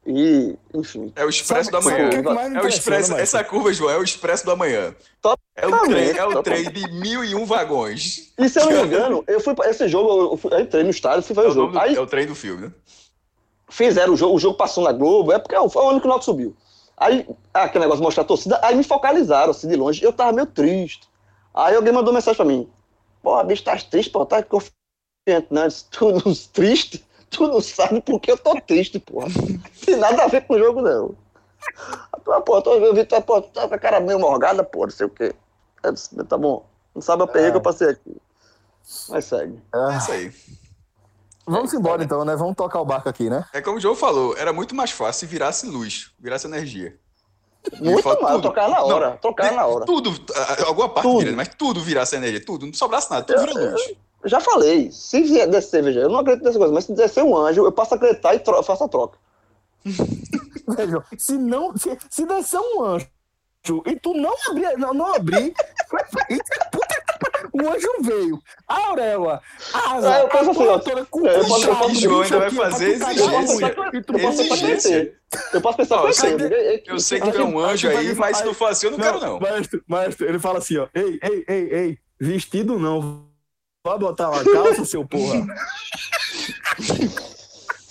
E, 0.08 0.56
enfim. 0.74 1.12
É 1.16 1.26
o 1.26 1.30
expresso 1.30 1.72
Sabe- 1.72 1.84
da 1.84 1.92
manhã. 1.92 2.10
é 2.10 2.58
É 2.58 2.62
o 2.62 2.68
expresso, 2.68 2.80
impressiona, 3.12 3.22
essa 3.22 3.44
curva, 3.44 3.74
João, 3.74 3.90
é 3.92 3.98
o 3.98 4.04
expresso 4.04 4.46
da 4.46 4.56
manhã. 4.56 4.94
É 5.56 5.66
o 5.66 5.80
trem, 5.88 6.10
é 6.12 6.26
o 6.26 6.44
trem 6.44 6.72
de 6.72 6.92
mil 6.92 7.24
e 7.24 7.34
um 7.34 7.44
vagões. 7.44 8.32
E 8.38 8.48
se 8.48 8.60
eu 8.60 8.66
não 8.66 8.72
me 8.74 8.84
engano, 8.88 9.24
eu 9.26 9.40
fui 9.40 9.56
pra 9.56 9.68
esse 9.68 9.88
jogo, 9.88 10.34
eu, 10.34 10.38
fui- 10.38 10.54
eu 10.54 10.60
entrei 10.60 10.84
no 10.84 10.92
estádio, 10.92 11.24
fui 11.24 11.36
É 11.36 11.42
ver 11.42 11.48
o 11.48 11.52
o, 11.52 11.54
jogo. 11.56 11.72
do- 11.72 11.80
Aí 11.80 11.96
é 11.96 12.00
o 12.00 12.06
trem 12.06 12.28
do 12.28 12.36
filme, 12.36 12.68
né? 12.68 12.72
fizeram 13.68 14.14
o 14.14 14.18
jogo, 14.18 14.36
o 14.36 14.40
jogo 14.40 14.56
passou 14.56 14.84
na 14.84 14.92
Globo, 14.92 15.32
é 15.34 15.40
porque 15.40 15.56
foi 15.70 15.84
o 15.84 15.90
ano 15.90 16.00
que 16.00 16.08
o 16.08 16.22
subiu. 16.22 16.56
Aí, 16.98 17.28
ah, 17.54 17.64
aquele 17.64 17.84
negócio 17.84 18.00
de 18.00 18.06
mostrar 18.06 18.24
a 18.24 18.28
torcida, 18.28 18.60
aí 18.64 18.76
me 18.76 18.84
focalizaram 18.84 19.52
assim 19.52 19.68
de 19.68 19.76
longe, 19.76 20.04
eu 20.04 20.14
tava 20.14 20.32
meio 20.32 20.48
triste. 20.48 21.10
Aí 21.54 21.76
alguém 21.76 21.94
mandou 21.94 22.14
mensagem 22.14 22.38
pra 22.38 22.46
mim, 22.46 22.70
pô, 23.22 23.44
bicho, 23.44 23.64
tá 23.64 23.76
triste, 23.78 24.10
pô, 24.10 24.26
tá 24.26 24.42
confiante, 24.44 25.48
não, 25.50 25.64
Eu 25.64 25.68
disse, 25.68 25.86
tu 25.90 26.12
não 26.12 26.34
triste? 26.54 27.06
Tu 27.30 27.48
não 27.48 27.60
sabe 27.60 28.02
por 28.02 28.20
que 28.20 28.32
eu 28.32 28.38
tô 28.38 28.60
triste, 28.62 29.00
porra. 29.00 29.28
Tem 29.86 29.98
nada 29.98 30.24
a 30.24 30.28
ver 30.28 30.46
com 30.46 30.54
o 30.54 30.60
jogo, 30.60 30.82
não. 30.82 31.16
Pô, 32.24 32.42
pô, 32.42 32.62
tô, 32.62 32.76
eu 32.76 32.94
vi, 32.94 33.04
tá, 33.04 33.20
pô, 33.20 33.42
tá 33.42 33.68
com 33.68 33.76
a 33.76 33.80
cara 33.80 34.00
meio 34.00 34.20
morgada, 34.20 34.64
pô, 34.64 34.84
não 34.84 34.92
sei 34.92 35.08
o 35.08 35.10
quê. 35.10 35.36
Eu 35.84 35.92
disse, 35.92 36.16
tá 36.24 36.38
bom, 36.38 36.66
não 36.94 37.02
sabe 37.02 37.24
a 37.24 37.28
perreira 37.28 37.52
que 37.52 37.58
eu 37.58 37.62
passei 37.62 37.90
aqui. 37.90 38.16
Mas 39.10 39.26
segue. 39.26 39.60
É 39.74 39.98
isso 39.98 40.12
aí. 40.12 40.32
Vamos 41.46 41.74
embora 41.74 42.04
então, 42.04 42.26
né? 42.26 42.36
Vamos 42.36 42.56
tocar 42.56 42.82
o 42.82 42.86
barco 42.86 43.08
aqui, 43.08 43.30
né? 43.30 43.46
É 43.54 43.62
como 43.62 43.78
o 43.78 43.80
João 43.80 43.96
falou, 43.96 44.36
era 44.38 44.52
muito 44.52 44.74
mais 44.74 44.92
fácil 44.92 45.22
se 45.22 45.26
virasse 45.32 45.68
luz, 45.68 46.12
virasse 46.20 46.48
energia. 46.48 46.98
Muito 47.80 48.02
fala 48.04 48.22
mal, 48.22 48.32
tudo. 48.34 48.44
tocar 48.50 48.70
na 48.70 48.84
hora, 48.84 49.10
Não, 49.12 49.18
tocar 49.18 49.52
na 49.54 49.66
hora. 49.66 49.86
Tudo, 49.86 50.14
alguma 50.68 50.90
parte 50.90 51.08
Tudo. 51.08 51.20
vira, 51.20 51.36
mas 51.36 51.48
tudo 51.50 51.82
virasse 51.82 52.16
energia, 52.16 52.44
tudo, 52.44 52.66
não 52.66 52.74
sobrasse 52.74 53.10
nada, 53.10 53.26
tudo 53.26 53.40
vira 53.40 53.72
luz. 53.72 53.94
Já 54.26 54.40
falei, 54.40 54.92
se 54.92 55.22
vier 55.22 55.48
descer, 55.48 55.84
veja, 55.84 56.00
eu 56.02 56.10
não 56.10 56.20
acredito 56.20 56.46
nessa 56.46 56.58
coisa, 56.58 56.74
mas 56.74 56.86
se 56.86 56.94
descer 56.94 57.24
um 57.24 57.38
anjo, 57.38 57.64
eu 57.64 57.72
passo 57.72 57.94
a 57.94 57.98
acreditar 57.98 58.34
e 58.36 58.40
faço 58.64 58.84
a 58.84 58.88
troca. 58.88 59.18
Veja, 60.68 61.04
se 61.16 61.38
não, 61.38 61.78
se, 61.78 61.96
se 62.10 62.26
descer 62.26 62.60
um 62.60 62.84
anjo 62.84 63.08
e 63.86 63.96
tu 64.00 64.14
não 64.14 64.34
abrir, 64.50 64.78
não, 64.78 64.94
não 64.94 65.14
abrir, 65.16 65.54
O 67.54 67.70
anjo 67.70 67.88
veio. 68.02 68.42
A 68.68 68.88
auréola. 68.88 69.42
A 69.74 69.78
Ah, 69.80 69.94
asa. 69.96 70.20
eu 70.20 70.28
penso 70.28 70.52
a 70.52 70.54
porra 70.54 70.72
ó. 70.72 70.80
toda 70.80 71.06
com 71.06 71.26
eu 71.26 71.42
o 71.42 71.48
posso- 71.48 71.70
eu 71.70 71.76
posso- 71.76 71.96
João 71.96 72.22
ainda 72.22 72.40
vai 72.40 72.52
fazer 72.52 73.00
posso 73.00 73.12
exigência. 73.12 73.76
posso 74.20 74.42
Exigência. 74.42 75.14
Eu 75.54 75.62
posso 75.62 75.78
pensar 75.78 75.96
que 75.96 76.02
vai 76.02 76.10
eu 76.10 76.14
sei 76.14 76.36
que- 76.36 76.44
Ei, 76.54 76.84
Eu 76.88 77.00
sei 77.00 77.20
que 77.22 77.28
Aí 77.28 77.32
tu 77.34 77.42
é 77.42 77.44
um 77.46 77.60
anjo 77.60 77.88
aí, 77.88 78.14
mas 78.16 78.28
se 78.28 78.34
falar- 78.34 78.46
não 78.46 78.54
for 78.54 78.66
assim, 78.70 78.88
eu 78.88 78.92
não 78.92 79.00
quero, 79.00 79.20
não. 79.22 79.40
Maestro, 79.40 79.84
maestro, 79.88 80.28
ele 80.28 80.40
fala 80.40 80.58
assim, 80.60 80.78
ó. 80.78 80.88
Ei, 80.94 81.18
ei, 81.24 81.46
ei, 81.48 81.70
ei. 81.74 81.98
Vestido 82.20 82.78
não. 82.78 83.26
Vai 83.86 83.98
botar 84.00 84.30
uma 84.32 84.44
calça, 84.44 84.84
seu 84.84 85.06
porra. 85.06 85.46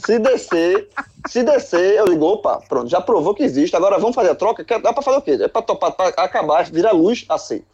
Se 0.07 0.19
descer, 0.19 0.89
se 1.27 1.43
descer, 1.43 1.97
eu 1.99 2.05
digo, 2.07 2.25
opa, 2.27 2.61
pronto, 2.69 2.89
já 2.89 3.01
provou 3.01 3.35
que 3.35 3.43
existe, 3.43 3.75
agora 3.77 3.99
vamos 3.99 4.15
fazer 4.15 4.31
a 4.31 4.35
troca, 4.35 4.65
dá 4.81 4.93
pra 4.93 5.03
fazer 5.03 5.19
o 5.19 5.23
quê? 5.23 5.39
É 5.41 5.49
pra 5.49 5.63
topar, 5.63 5.93
pra 5.93 6.09
acabar, 6.09 6.65
virar 6.71 6.93
luz, 6.93 7.25
aceito. 7.29 7.67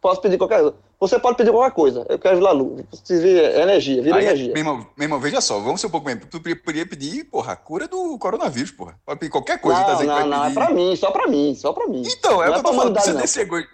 Posso 0.00 0.20
pedir 0.20 0.38
qualquer 0.38 0.60
coisa. 0.60 0.76
Você 1.00 1.18
pode 1.18 1.36
pedir 1.36 1.50
qualquer 1.52 1.72
coisa. 1.74 2.06
Eu 2.08 2.18
quero 2.18 2.36
virar 2.38 2.52
luz. 2.52 2.84
Se 3.04 3.18
vira 3.20 3.60
energia, 3.62 4.00
vira 4.02 4.16
Aí, 4.16 4.24
energia. 4.26 4.48
meu, 4.48 4.56
irmão, 4.58 4.86
meu 4.96 5.04
irmão, 5.04 5.20
veja 5.20 5.40
só, 5.40 5.58
vamos 5.60 5.80
ser 5.80 5.88
um 5.88 5.90
pouco 5.90 6.06
bem. 6.06 6.16
Tu 6.16 6.40
poderia 6.40 6.86
pedir, 6.88 7.24
porra, 7.24 7.52
a 7.52 7.56
cura 7.56 7.86
do 7.88 8.16
coronavírus, 8.18 8.70
porra. 8.70 8.98
Pode 9.04 9.18
pedir 9.20 9.30
qualquer 9.32 9.60
coisa, 9.60 9.80
tá 9.80 9.86
não, 9.88 9.96
dizendo 9.96 10.14
que 10.14 10.20
não, 10.20 10.28
vai 10.28 10.38
não, 10.38 10.44
é 10.44 10.48
pedir. 10.48 10.54
pra 10.54 10.70
mim, 10.70 10.96
só 10.96 11.10
pra 11.10 11.26
mim, 11.28 11.54
só 11.54 11.72
pra 11.72 11.86
mim. 11.88 12.02
Então, 12.06 12.42
é 12.42 12.46
Não 12.46 12.46
o 12.46 12.46
é 12.46 12.46
que 12.46 12.58
eu 12.58 12.62
tô 12.62 12.62
pra 12.70 12.78
falando, 12.78 13.00
você 13.00 13.12
desse 13.14 13.40
egoísmo. 13.40 13.70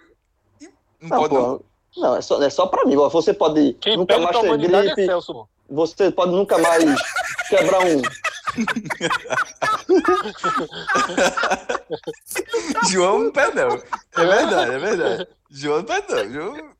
Não, 1.01 1.09
Não, 1.09 1.17
pode, 1.19 1.33
não. 1.33 1.41
porra. 1.43 1.59
Não, 1.97 2.15
é 2.17 2.21
só, 2.21 2.41
é 2.43 2.49
só 2.49 2.67
pra 2.67 2.85
mim. 2.85 2.95
ó. 2.97 3.07
Você 3.09 3.33
pode 3.33 3.73
Quem 3.79 3.97
nunca 3.97 4.17
mais 4.19 4.37
ter 4.37 4.45
humanidade 4.47 4.87
é 4.87 4.93
gripe, 4.93 5.05
Celso. 5.05 5.47
você 5.69 6.11
pode 6.11 6.31
nunca 6.31 6.57
mais 6.57 6.83
quebrar 7.49 7.79
um. 7.85 8.01
João 12.89 13.31
não. 13.33 13.81
É 14.17 14.25
verdade, 14.25 14.71
é 14.73 14.79
verdade. 14.79 15.27
João 15.49 15.83
não. 15.83 16.31
João... 16.33 16.71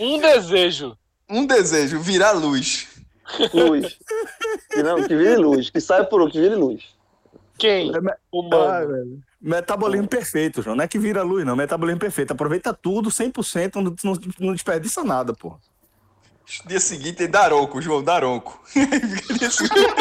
Um 0.00 0.18
desejo. 0.20 0.96
Um 1.28 1.46
desejo, 1.46 2.00
virar 2.00 2.32
luz. 2.32 2.88
Luz. 3.52 3.98
Que 4.70 4.82
não, 4.82 4.96
que 5.02 5.14
vire 5.16 5.36
luz. 5.36 5.70
Que 5.70 5.80
saia 5.80 6.04
por 6.04 6.20
um, 6.22 6.30
que 6.30 6.40
vire 6.40 6.54
luz. 6.54 6.82
Quem? 7.58 7.94
É, 7.94 8.00
me- 8.00 8.10
Ah, 8.10 8.16
Humano. 8.32 8.88
velho. 8.88 9.18
Metabolismo 9.40 10.08
perfeito, 10.08 10.62
João. 10.62 10.76
Não 10.76 10.84
é 10.84 10.88
que 10.88 10.98
vira 10.98 11.22
luz, 11.22 11.44
não. 11.44 11.54
Metabolismo 11.56 12.00
perfeito. 12.00 12.32
Aproveita 12.32 12.72
tudo 12.74 13.10
100%, 13.10 13.74
não, 13.76 13.94
não, 14.02 14.18
não 14.40 14.52
desperdiça 14.54 15.04
nada, 15.04 15.32
pô. 15.34 15.56
Dia 16.66 16.80
seguinte 16.80 17.16
tem 17.16 17.28
Daronco, 17.30 17.80
João, 17.80 18.02
Daronco. 18.02 18.60
Dia 19.38 19.50
seguinte- 19.50 19.94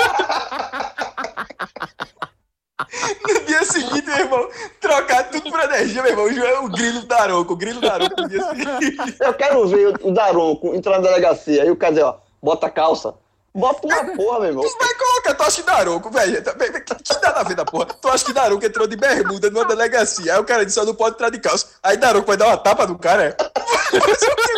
No 3.22 3.46
dia 3.46 3.64
seguinte, 3.64 4.06
meu 4.06 4.18
irmão, 4.18 4.50
trocar 4.82 5.30
tudo 5.30 5.50
por 5.50 5.60
energia, 5.60 6.02
meu 6.02 6.12
irmão. 6.12 6.26
O 6.26 6.34
João 6.34 6.48
é 6.48 6.60
o 6.60 6.70
grilo 6.70 7.06
Daronco, 7.06 7.54
o 7.54 7.56
grilo 7.56 7.80
Daronco 7.80 8.22
no 8.22 8.28
dia 8.28 8.44
seguinte. 8.50 9.18
Eu 9.20 9.34
quero 9.34 9.68
ver 9.68 10.00
o 10.02 10.12
Daronco 10.12 10.76
entrar 10.76 11.00
na 11.00 11.08
delegacia. 11.08 11.64
Aí 11.64 11.72
o 11.72 11.76
cara 11.76 12.08
ó, 12.08 12.18
bota 12.42 12.70
calça. 12.70 13.14
Bota 13.56 13.86
uma 13.86 14.16
porra, 14.16 14.40
meu 14.40 14.50
irmão. 14.50 14.64
Tu 14.64 14.78
vai 14.80 14.94
colocar, 14.96 15.34
tu 15.36 15.44
acha 15.44 15.62
que 15.62 15.68
Daronco, 15.68 16.10
velho? 16.10 16.42
Que, 16.42 16.96
que 16.96 17.22
dá 17.22 17.34
na 17.34 17.44
vida, 17.44 17.64
porra? 17.64 17.86
Tu 17.86 18.08
acha 18.10 18.26
que 18.26 18.34
Daronco 18.34 18.66
entrou 18.66 18.88
de 18.88 18.96
bermuda 18.96 19.50
numa 19.52 19.66
delegacia? 19.66 20.34
Aí 20.34 20.40
o 20.40 20.44
cara 20.44 20.66
disse, 20.66 20.76
só 20.80 20.86
não 20.86 20.96
pode 20.96 21.16
entrar 21.16 21.30
de 21.30 21.40
calça. 21.40 21.68
Aí 21.84 21.96
Daronco 21.96 22.26
vai 22.26 22.36
dar 22.38 22.48
uma 22.48 22.58
tapa 22.58 22.88
no 22.88 22.98
cara, 22.98 23.26
é? 23.26 23.32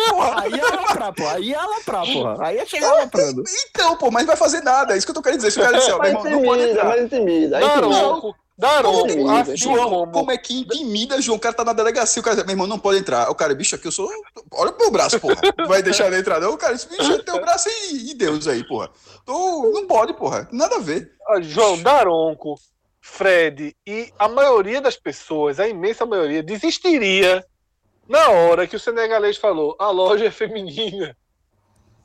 Porra? 0.08 0.40
Aí 0.42 0.54
é 0.54 0.62
aloprar, 0.62 1.12
pô. 1.12 1.28
Aí 1.28 1.52
é 1.52 1.56
aloprar, 1.56 2.06
porra. 2.06 2.46
Aí 2.46 2.58
é 2.58 2.64
chegar 2.66 2.88
aloprando. 2.90 3.44
Então, 3.68 3.96
pô, 3.98 4.10
mas 4.10 4.22
não 4.22 4.28
vai 4.28 4.36
fazer 4.36 4.62
nada. 4.62 4.94
É 4.94 4.96
isso 4.96 5.06
que 5.06 5.10
eu 5.10 5.14
tô 5.14 5.22
querendo 5.22 5.40
dizer. 5.40 5.50
Se 5.50 5.60
o 5.60 5.62
cara 5.62 5.76
disser, 5.76 5.94
ó, 5.94 5.98
meu 5.98 6.08
irmão, 6.08 6.24
não 6.24 6.42
pode 6.42 6.62
entrar. 6.62 6.84
mas 6.86 7.02
intimida. 7.02 7.58
Aí 7.58 7.64
intimida. 7.64 7.90
Daronco. 7.90 8.34
Daronco. 8.58 9.08
Intimida, 9.10 9.40
Assim 9.40 9.56
João, 9.56 9.90
como. 9.90 10.12
como 10.12 10.30
é 10.32 10.38
que 10.38 10.54
intimida, 10.60 11.20
João? 11.20 11.36
O 11.36 11.40
cara 11.40 11.54
tá 11.54 11.62
na 11.64 11.72
delegacia, 11.74 12.20
o 12.20 12.24
cara 12.24 12.36
diz, 12.36 12.44
meu 12.46 12.54
irmão, 12.54 12.66
não 12.66 12.78
pode 12.78 12.98
entrar. 12.98 13.28
O 13.30 13.34
cara, 13.34 13.54
bicho, 13.54 13.74
aqui 13.76 13.86
eu 13.86 13.92
sou. 13.92 14.08
Olha 14.52 14.72
pro 14.72 14.82
meu 14.84 14.90
braço, 14.90 15.20
porra. 15.20 15.36
Não 15.58 15.66
vai 15.66 15.82
deixar 15.82 16.06
ele 16.06 16.18
entrar, 16.18 16.40
não? 16.40 16.52
O 16.54 16.56
cara 16.56 16.74
disse, 16.74 16.88
bicho, 16.88 17.12
é 17.12 17.18
teu 17.22 17.38
braço 17.40 17.68
e, 17.68 18.10
e 18.10 18.14
Deus 18.14 18.46
aí, 18.48 18.66
porra. 18.66 18.88
Tô... 19.26 19.70
Não 19.72 19.86
pode, 19.86 20.14
porra. 20.14 20.48
Nada 20.52 20.76
a 20.76 20.80
ver. 20.80 21.12
Ah, 21.28 21.40
João 21.40 21.82
Daronco, 21.82 22.58
Fred 23.00 23.76
e 23.86 24.10
a 24.18 24.28
maioria 24.28 24.80
das 24.80 24.96
pessoas, 24.96 25.60
a 25.60 25.68
imensa 25.68 26.06
maioria, 26.06 26.42
desistiria 26.42 27.44
na 28.08 28.30
hora 28.30 28.66
que 28.66 28.76
o 28.76 28.80
senegalês 28.80 29.36
falou: 29.36 29.76
a 29.78 29.90
loja 29.90 30.24
é 30.26 30.30
feminina. 30.30 31.14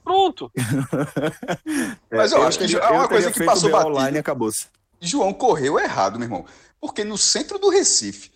Pronto. 0.04 0.52
Mas 2.12 2.32
eu 2.32 2.42
acho 2.44 2.58
que 2.60 2.66
teria- 2.68 2.80
é 2.84 2.90
uma 2.92 3.04
eu 3.04 3.10
coisa 3.10 3.32
que 3.32 3.46
passou 3.46 3.70
batido. 3.70 3.90
online 3.92 4.18
e 4.18 4.20
acabou-se. 4.20 4.68
João 5.02 5.34
correu 5.34 5.80
errado, 5.80 6.18
meu 6.20 6.28
irmão. 6.28 6.46
Porque 6.80 7.04
no 7.04 7.18
centro 7.18 7.58
do 7.60 7.70
Recife, 7.70 8.32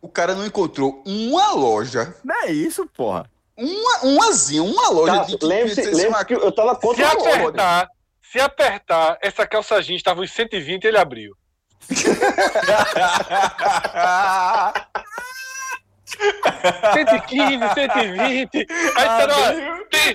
o 0.00 0.08
cara 0.08 0.34
não 0.34 0.46
encontrou 0.46 1.02
uma 1.06 1.50
loja, 1.52 2.14
Não 2.24 2.34
é 2.44 2.50
isso, 2.52 2.86
porra. 2.86 3.28
uma, 3.56 3.98
umazinha, 4.04 4.62
uma 4.62 4.88
loja 4.88 5.24
que 5.24 5.44
Lembre-se 5.44 6.06
uma- 6.06 6.24
que 6.24 6.34
eu 6.34 6.52
tava 6.52 6.74
Se 6.76 6.80
contra 6.80 7.12
loja. 7.12 7.28
apertar, 7.34 7.88
se 8.32 8.40
apertar, 8.40 9.18
essa 9.20 9.46
calça 9.46 9.82
jeans 9.82 9.96
estava 9.98 10.20
uns 10.20 10.32
120, 10.32 10.84
ele 10.84 10.98
abriu. 10.98 11.34
115, 16.94 17.74
120. 17.74 18.66
Aí 18.96 19.08
ó, 19.08 19.88
tem, 19.90 20.14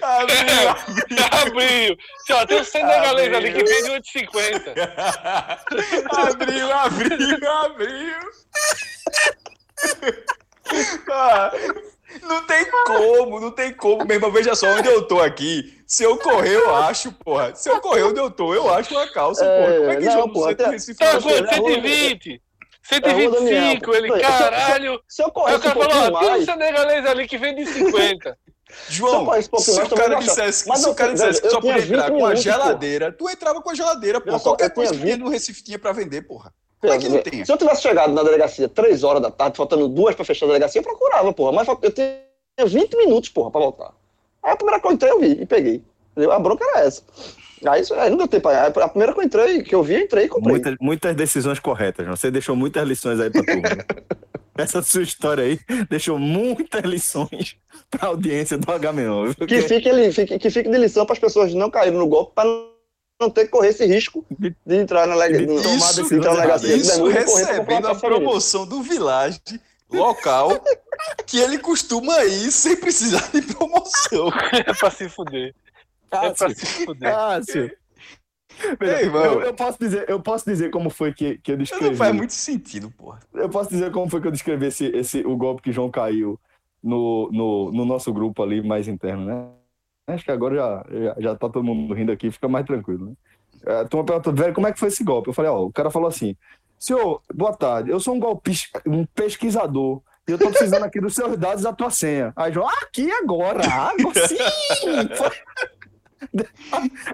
abriu. 1.31 1.97
Assim, 2.21 2.33
ó, 2.33 2.45
tem 2.45 2.61
um 2.61 2.63
senegalês 2.63 3.33
ali 3.33 3.53
que 3.53 3.63
vende 3.63 3.89
8,50. 3.91 4.73
abriu, 6.11 6.73
abriu, 6.73 7.51
abriu. 7.51 8.15
Ah, 11.09 11.51
não 12.21 12.45
tem 12.45 12.65
como, 12.85 13.39
não 13.39 13.51
tem 13.51 13.73
como. 13.73 14.05
Meu 14.05 14.15
irmão, 14.15 14.31
veja 14.31 14.55
só 14.55 14.67
onde 14.67 14.87
eu 14.87 15.01
tô 15.03 15.19
aqui. 15.19 15.81
Se 15.87 16.03
eu 16.03 16.17
correr, 16.17 16.55
eu 16.55 16.75
acho, 16.75 17.11
porra. 17.11 17.53
Se 17.55 17.69
eu 17.69 17.81
correr 17.81 18.03
onde 18.03 18.19
eu 18.19 18.31
tô, 18.31 18.53
eu 18.53 18.73
acho 18.73 18.93
uma 18.93 19.11
calça, 19.11 19.43
É, 19.43 19.61
porra. 19.61 19.77
Como 19.77 19.91
é 19.91 19.95
que 19.95 20.05
não, 20.05 20.11
João 20.11 20.27
do 20.27 20.33
porra, 20.33 20.55
Recife 20.71 20.97
Tá 20.97 21.13
não 21.13 21.21
quanto? 22.89 23.05
achou? 23.07 23.33
120. 23.33 23.53
É 23.53 23.69
125, 23.79 23.95
ele, 23.95 24.21
caralho. 24.21 25.01
Se 25.07 25.21
eu 25.21 25.27
Aí 25.27 25.31
corresse 25.31 25.55
o 25.55 25.59
um 25.59 25.73
cara 25.73 25.89
falou, 25.89 26.19
tem 26.19 26.29
um 26.31 26.45
senegalês 26.45 27.05
ali 27.05 27.27
que 27.27 27.37
vende 27.37 27.65
50. 27.65 28.37
João, 28.89 29.19
se 29.19 29.73
mais, 29.75 29.91
o 29.91 29.95
cara 29.95 30.15
dissesse, 30.15 30.67
Mas 30.67 30.79
se 30.79 30.89
o 30.89 30.95
cara 30.95 31.11
dissesse 31.11 31.41
que 31.41 31.49
só 31.49 31.59
podia 31.59 31.83
entrar 31.83 32.09
20 32.09 32.19
com 32.19 32.25
a 32.25 32.29
minutos, 32.29 32.43
pô. 32.45 32.51
geladeira, 32.51 33.11
tu 33.11 33.29
entrava 33.29 33.61
com 33.61 33.69
a 33.69 33.75
geladeira, 33.75 34.21
pô. 34.21 34.39
Qualquer 34.39 34.73
coisa 34.73 34.93
que 34.93 34.99
tinha 34.99 35.15
20 35.17 35.23
no 35.23 35.29
Recife 35.29 35.63
tinha 35.63 35.77
pra 35.77 35.91
vender, 35.91 36.21
porra. 36.21 36.53
Como 36.79 36.93
é 36.93 36.97
que 36.97 37.09
não 37.09 37.21
tem? 37.21 37.45
Se 37.45 37.51
eu 37.51 37.57
tivesse 37.57 37.81
chegado 37.81 38.11
na 38.13 38.23
delegacia 38.23 38.67
3 38.67 39.03
horas 39.03 39.21
da 39.21 39.29
tarde, 39.29 39.57
faltando 39.57 39.87
duas 39.87 40.15
pra 40.15 40.25
fechar 40.25 40.45
a 40.45 40.47
delegacia, 40.47 40.79
eu 40.79 40.83
procurava, 40.83 41.31
porra. 41.31 41.51
Mas 41.51 41.67
eu 41.67 41.91
tinha 41.91 42.17
20 42.65 42.95
minutos, 42.95 43.29
porra, 43.29 43.51
pra 43.51 43.61
voltar. 43.61 43.93
Aí 44.41 44.53
a 44.53 44.55
primeira 44.55 44.81
coisa 44.81 44.97
que 44.97 45.05
eu 45.05 45.11
entrei, 45.11 45.29
eu 45.29 45.35
vi 45.35 45.41
e 45.43 45.45
peguei. 45.45 45.83
Entendeu? 46.11 46.31
A 46.31 46.39
bronca 46.39 46.65
era 46.65 46.85
essa. 46.85 47.03
Aí, 47.67 47.81
isso- 47.81 47.93
aí 47.93 48.09
não 48.09 48.17
deu 48.17 48.27
tempo. 48.27 48.47
Aí 48.47 48.55
a 48.57 48.71
primeira 48.89 49.13
que 49.13 49.19
eu 49.19 49.23
entrei, 49.23 49.63
que 49.63 49.75
eu 49.75 49.83
vi, 49.83 49.93
eu 49.95 49.99
entrei 50.01 50.25
e 50.25 50.27
comprei. 50.29 50.51
Muitas, 50.53 50.75
muitas 50.79 51.15
decisões 51.15 51.59
corretas, 51.59 52.05
João. 52.05 52.15
Você 52.15 52.31
deixou 52.31 52.55
muitas 52.55 52.87
lições 52.87 53.19
aí 53.19 53.29
pra 53.29 53.43
turma. 53.43 53.61
Essa 54.57 54.81
sua 54.81 55.01
história 55.01 55.43
aí 55.45 55.59
deixou 55.89 56.19
muitas 56.19 56.81
lições 56.83 57.55
pra 57.89 58.07
audiência 58.09 58.57
do 58.57 58.65
HMO. 58.67 59.33
Que 59.47 59.61
fique, 59.61 59.87
ele, 59.87 60.11
fique, 60.11 60.37
que 60.37 60.49
fique 60.49 60.69
de 60.69 60.77
lição 60.77 61.05
para 61.05 61.13
as 61.13 61.19
pessoas 61.19 61.53
não 61.53 61.69
caírem 61.71 61.97
no 61.97 62.05
golpe, 62.07 62.33
para 62.35 62.45
não 63.19 63.29
ter 63.29 63.45
que 63.45 63.51
correr 63.51 63.69
esse 63.69 63.85
risco 63.85 64.25
de 64.39 64.75
entrar 64.75 65.07
na 65.07 65.15
De 65.27 65.45
no- 65.45 65.61
tomar 65.61 65.75
Isso, 65.91 66.01
entrar 66.13 66.31
na 66.33 66.35
delegacia 66.41 66.69
de 66.75 66.81
Isso 66.81 66.99
comprar 66.99 67.19
recebendo 67.21 67.87
a 67.87 67.95
promoção 67.95 68.65
do 68.67 68.81
Village 68.83 69.39
local 69.91 70.49
que 71.25 71.39
ele 71.39 71.57
costuma 71.57 72.23
ir 72.25 72.51
sem 72.51 72.75
precisar 72.75 73.29
de 73.33 73.41
promoção. 73.41 74.29
É 74.67 74.73
pra 74.73 74.91
se 74.91 75.07
fuder. 75.07 75.55
É 76.11 76.29
pra 76.33 76.49
se 76.49 76.85
fuder. 76.85 77.11
Cássio. 77.11 77.71
Veja, 78.79 79.01
Ei, 79.01 79.07
eu, 79.07 79.41
eu 79.41 79.53
posso 79.53 79.79
dizer, 79.79 80.09
eu 80.09 80.21
posso 80.21 80.45
dizer 80.45 80.69
como 80.69 80.89
foi 80.89 81.13
que, 81.13 81.37
que 81.39 81.53
eu 81.53 81.57
descrevi. 81.57 81.89
Não 81.91 81.95
faz 81.95 82.13
muito 82.13 82.33
sentido, 82.33 82.91
porra. 82.91 83.19
Eu 83.33 83.49
posso 83.49 83.69
dizer 83.69 83.91
como 83.91 84.09
foi 84.09 84.21
que 84.21 84.27
eu 84.27 84.31
descrevi 84.31 84.67
esse, 84.67 84.85
esse, 84.87 85.25
o 85.25 85.35
golpe 85.37 85.61
que 85.61 85.71
João 85.71 85.89
caiu 85.89 86.39
no, 86.83 87.29
no, 87.31 87.71
no 87.71 87.85
nosso 87.85 88.13
grupo 88.13 88.43
ali 88.43 88.61
mais 88.61 88.87
interno, 88.87 89.25
né? 89.25 89.47
Acho 90.07 90.25
que 90.25 90.31
agora 90.31 90.55
já, 90.55 90.85
já, 90.91 91.15
já 91.19 91.35
tá 91.35 91.47
todo 91.49 91.63
mundo 91.63 91.93
rindo 91.93 92.11
aqui, 92.11 92.29
fica 92.29 92.47
mais 92.47 92.65
tranquilo, 92.65 93.05
né? 93.05 93.13
É, 93.65 93.79
A 93.81 93.85
turma 93.85 94.05
perguntou, 94.05 94.33
velho, 94.33 94.53
como 94.53 94.67
é 94.67 94.73
que 94.73 94.79
foi 94.79 94.89
esse 94.89 95.03
golpe? 95.03 95.29
Eu 95.29 95.33
falei, 95.33 95.49
ó, 95.49 95.63
o 95.63 95.71
cara 95.71 95.89
falou 95.89 96.09
assim, 96.09 96.35
senhor, 96.77 97.21
boa 97.33 97.55
tarde, 97.55 97.89
eu 97.89 97.99
sou 97.99 98.13
um 98.15 98.19
golpista, 98.19 98.81
um 98.85 99.05
pesquisador, 99.05 100.01
e 100.27 100.31
eu 100.31 100.37
tô 100.37 100.49
precisando 100.49 100.83
aqui 100.83 100.99
dos 100.99 101.15
seus 101.15 101.37
dados 101.37 101.63
da 101.63 101.71
tua 101.73 101.89
senha. 101.89 102.33
Aí, 102.35 102.51
João, 102.51 102.67
"Ah, 102.67 102.79
aqui 102.83 103.09
agora, 103.11 103.61
água, 103.65 104.13
sim! 104.27 104.37
Foi- 105.15 105.31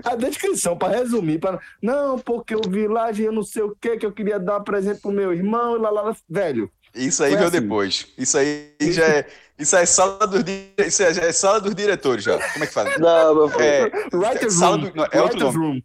A, 0.04 0.12
a 0.12 0.16
descrição, 0.16 0.78
para 0.78 0.98
resumir, 0.98 1.40
para 1.40 1.60
não, 1.82 2.20
porque 2.20 2.56
o 2.56 2.62
vilagem, 2.68 3.26
eu 3.28 3.32
não 3.32 3.44
sei 3.44 3.64
o 3.64 3.76
que, 3.80 3.98
que 3.98 4.06
eu 4.06 4.12
queria 4.12 4.40
dar 4.40 4.60
presente 4.62 5.00
pro 5.02 5.12
meu 5.12 5.34
irmão, 5.34 5.76
e 5.78 5.80
lá, 5.80 5.90
lá, 5.90 6.02
lá. 6.02 6.16
velho. 6.30 6.70
Isso 6.96 7.24
aí 7.24 7.30
Foi 7.32 7.38
veio 7.38 7.50
assim. 7.50 7.62
depois. 7.62 8.08
Isso 8.18 8.38
aí 8.38 8.72
já 8.82 9.06
é. 9.06 9.28
Isso 9.60 9.76
aí 9.76 9.84
é 9.84 9.86
sala 9.86 10.26
dos, 10.28 10.44
isso 10.86 11.04
aí 11.04 11.14
já 11.14 11.24
é 11.24 11.32
sala 11.32 11.60
dos 11.62 11.74
diretores 11.76 12.24
já. 12.24 12.38
Como 12.54 12.64
é 12.64 12.68
que 12.68 12.74
fala? 12.74 12.98
Não, 12.98 13.36
meu 13.36 13.50
filho. 13.50 13.64
É, 13.64 13.92
Writer's 14.14 14.54
sala 14.54 14.78
room. 14.78 14.84
do, 14.90 14.96
não, 14.96 15.04
é 15.12 15.22
outro 15.22 15.38
Writer's 15.38 15.54
nome. 15.56 15.58
room. 15.58 15.82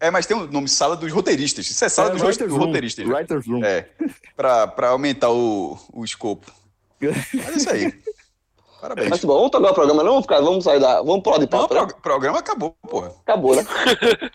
É, 0.00 0.10
mas 0.10 0.26
tem 0.26 0.36
um 0.36 0.46
nome, 0.46 0.68
sala 0.68 0.96
dos 0.96 1.12
roteiristas. 1.12 1.68
Isso 1.68 1.84
é 1.84 1.88
sala 1.88 2.10
É, 2.10 2.12
dos 2.12 2.22
writer's 2.22 2.52
room. 2.52 2.58
roteiristas. 2.66 3.06
Writer's 3.06 3.46
room. 3.46 3.64
É, 3.64 3.88
pra, 4.36 4.66
pra 4.68 4.88
aumentar 4.90 5.30
o, 5.30 5.76
o 5.92 6.04
escopo. 6.04 6.50
Mas 7.00 7.48
é 7.48 7.56
isso 7.56 7.70
aí. 7.70 7.94
Parabéns. 8.80 9.08
Mas 9.10 9.24
bom, 9.24 9.34
vamos 9.36 9.50
tocar 9.50 9.70
o 9.70 9.74
programa, 9.74 10.02
não 10.02 10.10
vamos 10.10 10.24
ficar, 10.24 10.40
vamos 10.40 10.64
sair 10.64 10.78
da. 10.80 11.02
Vamos 11.02 11.22
pular 11.22 11.38
de 11.38 11.48
Não, 11.50 11.58
o 11.64 11.68
pauta. 11.68 11.74
né? 11.74 11.86
pro- 11.86 12.00
programa 12.00 12.38
acabou, 12.38 12.76
porra. 12.88 13.12
Acabou, 13.22 13.56
né? 13.56 13.64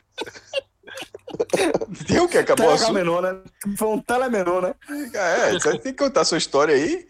Tem 2.07 2.19
o 2.19 2.27
que? 2.27 2.37
Acabou 2.37 2.67
o 2.67 2.69
assunto? 2.71 2.93
Telamenon, 2.93 3.21
né? 3.21 3.41
Foi 3.77 3.87
um 3.87 3.99
telamenon, 3.99 4.61
né? 4.61 4.75
É, 5.13 5.53
você 5.53 5.71
tem 5.79 5.93
que 5.93 6.03
contar 6.03 6.21
a 6.21 6.25
sua 6.25 6.37
história 6.37 6.75
aí. 6.75 7.07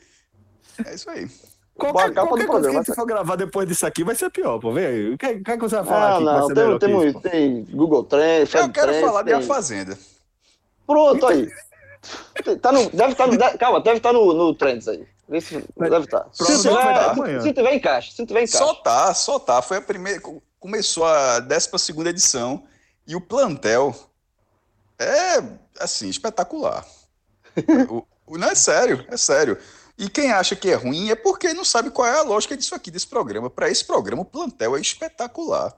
É 0.85 0.93
isso 0.95 1.09
aí. 1.09 1.27
Qualquer, 1.75 2.13
qualquer 2.13 2.45
coisa 2.47 2.69
que 2.69 2.75
a 2.75 2.79
gente 2.83 2.95
for 2.95 3.05
gravar 3.05 3.35
depois 3.35 3.67
disso 3.67 3.85
aqui 3.85 4.03
vai 4.03 4.15
ser 4.15 4.29
pior, 4.29 4.59
pô. 4.59 4.71
Vem 4.71 4.85
aí. 4.85 5.13
O 5.13 5.17
que, 5.17 5.25
é 5.25 5.39
que 5.39 5.57
você 5.57 5.75
vai 5.77 5.85
falar 5.85 6.05
Ah, 6.11 6.15
aqui? 6.15 6.23
não, 6.23 6.47
tem, 6.47 6.79
temos, 6.79 7.05
isso, 7.05 7.19
tem 7.21 7.63
Google 7.65 8.03
Trends, 8.03 8.53
Eu 8.53 8.69
quero 8.69 8.87
Trends, 8.87 9.05
falar 9.07 9.21
de 9.23 9.31
tem- 9.31 9.39
A 9.39 9.41
Fazenda. 9.41 9.97
Pronto, 10.85 11.25
aí. 11.27 11.49
Tá 12.61 12.71
no, 12.71 12.89
deve 12.91 13.11
estar 13.13 13.27
no, 13.27 13.37
deve- 13.37 13.57
calma, 13.57 13.81
deve 13.81 13.97
estar 13.97 14.13
no, 14.13 14.33
no 14.33 14.53
Trends 14.53 14.87
aí. 14.87 15.05
Vê 15.27 15.39
se- 15.41 15.63
Deve 15.77 15.99
estar. 16.05 16.27
Se 16.31 16.37
Provavelmente 16.43 16.73
vai 16.83 16.93
estar 16.93 17.13
tiver, 17.15 17.41
se 17.41 17.53
tiver 17.53 17.73
encaixe, 17.75 18.11
se 18.11 18.25
tiver 18.25 18.43
encaixe. 18.43 18.57
Só 18.57 18.73
tá, 18.75 19.13
só 19.13 19.39
tá. 19.39 19.61
Foi 19.61 19.77
a 19.77 19.81
primeira. 19.81 20.21
Começou 20.59 21.05
a 21.05 21.39
12 21.39 22.07
edição 22.09 22.63
e 23.07 23.15
o 23.15 23.21
plantel 23.21 23.95
é, 24.99 25.41
assim, 25.79 26.09
espetacular. 26.09 26.85
o, 27.89 28.05
o- 28.25 28.37
não 28.37 28.49
é 28.49 28.55
sério, 28.55 29.05
é 29.09 29.17
sério. 29.17 29.57
E 29.97 30.09
quem 30.09 30.31
acha 30.31 30.55
que 30.55 30.69
é 30.69 30.73
ruim 30.75 31.09
é 31.09 31.15
porque 31.15 31.53
não 31.53 31.63
sabe 31.63 31.91
qual 31.91 32.07
é 32.07 32.17
a 32.19 32.23
lógica 32.23 32.57
disso 32.57 32.73
aqui, 32.73 32.89
desse 32.89 33.07
programa. 33.07 33.49
Para 33.49 33.69
esse 33.69 33.85
programa, 33.85 34.23
o 34.23 34.25
plantel 34.25 34.75
é 34.75 34.81
espetacular. 34.81 35.73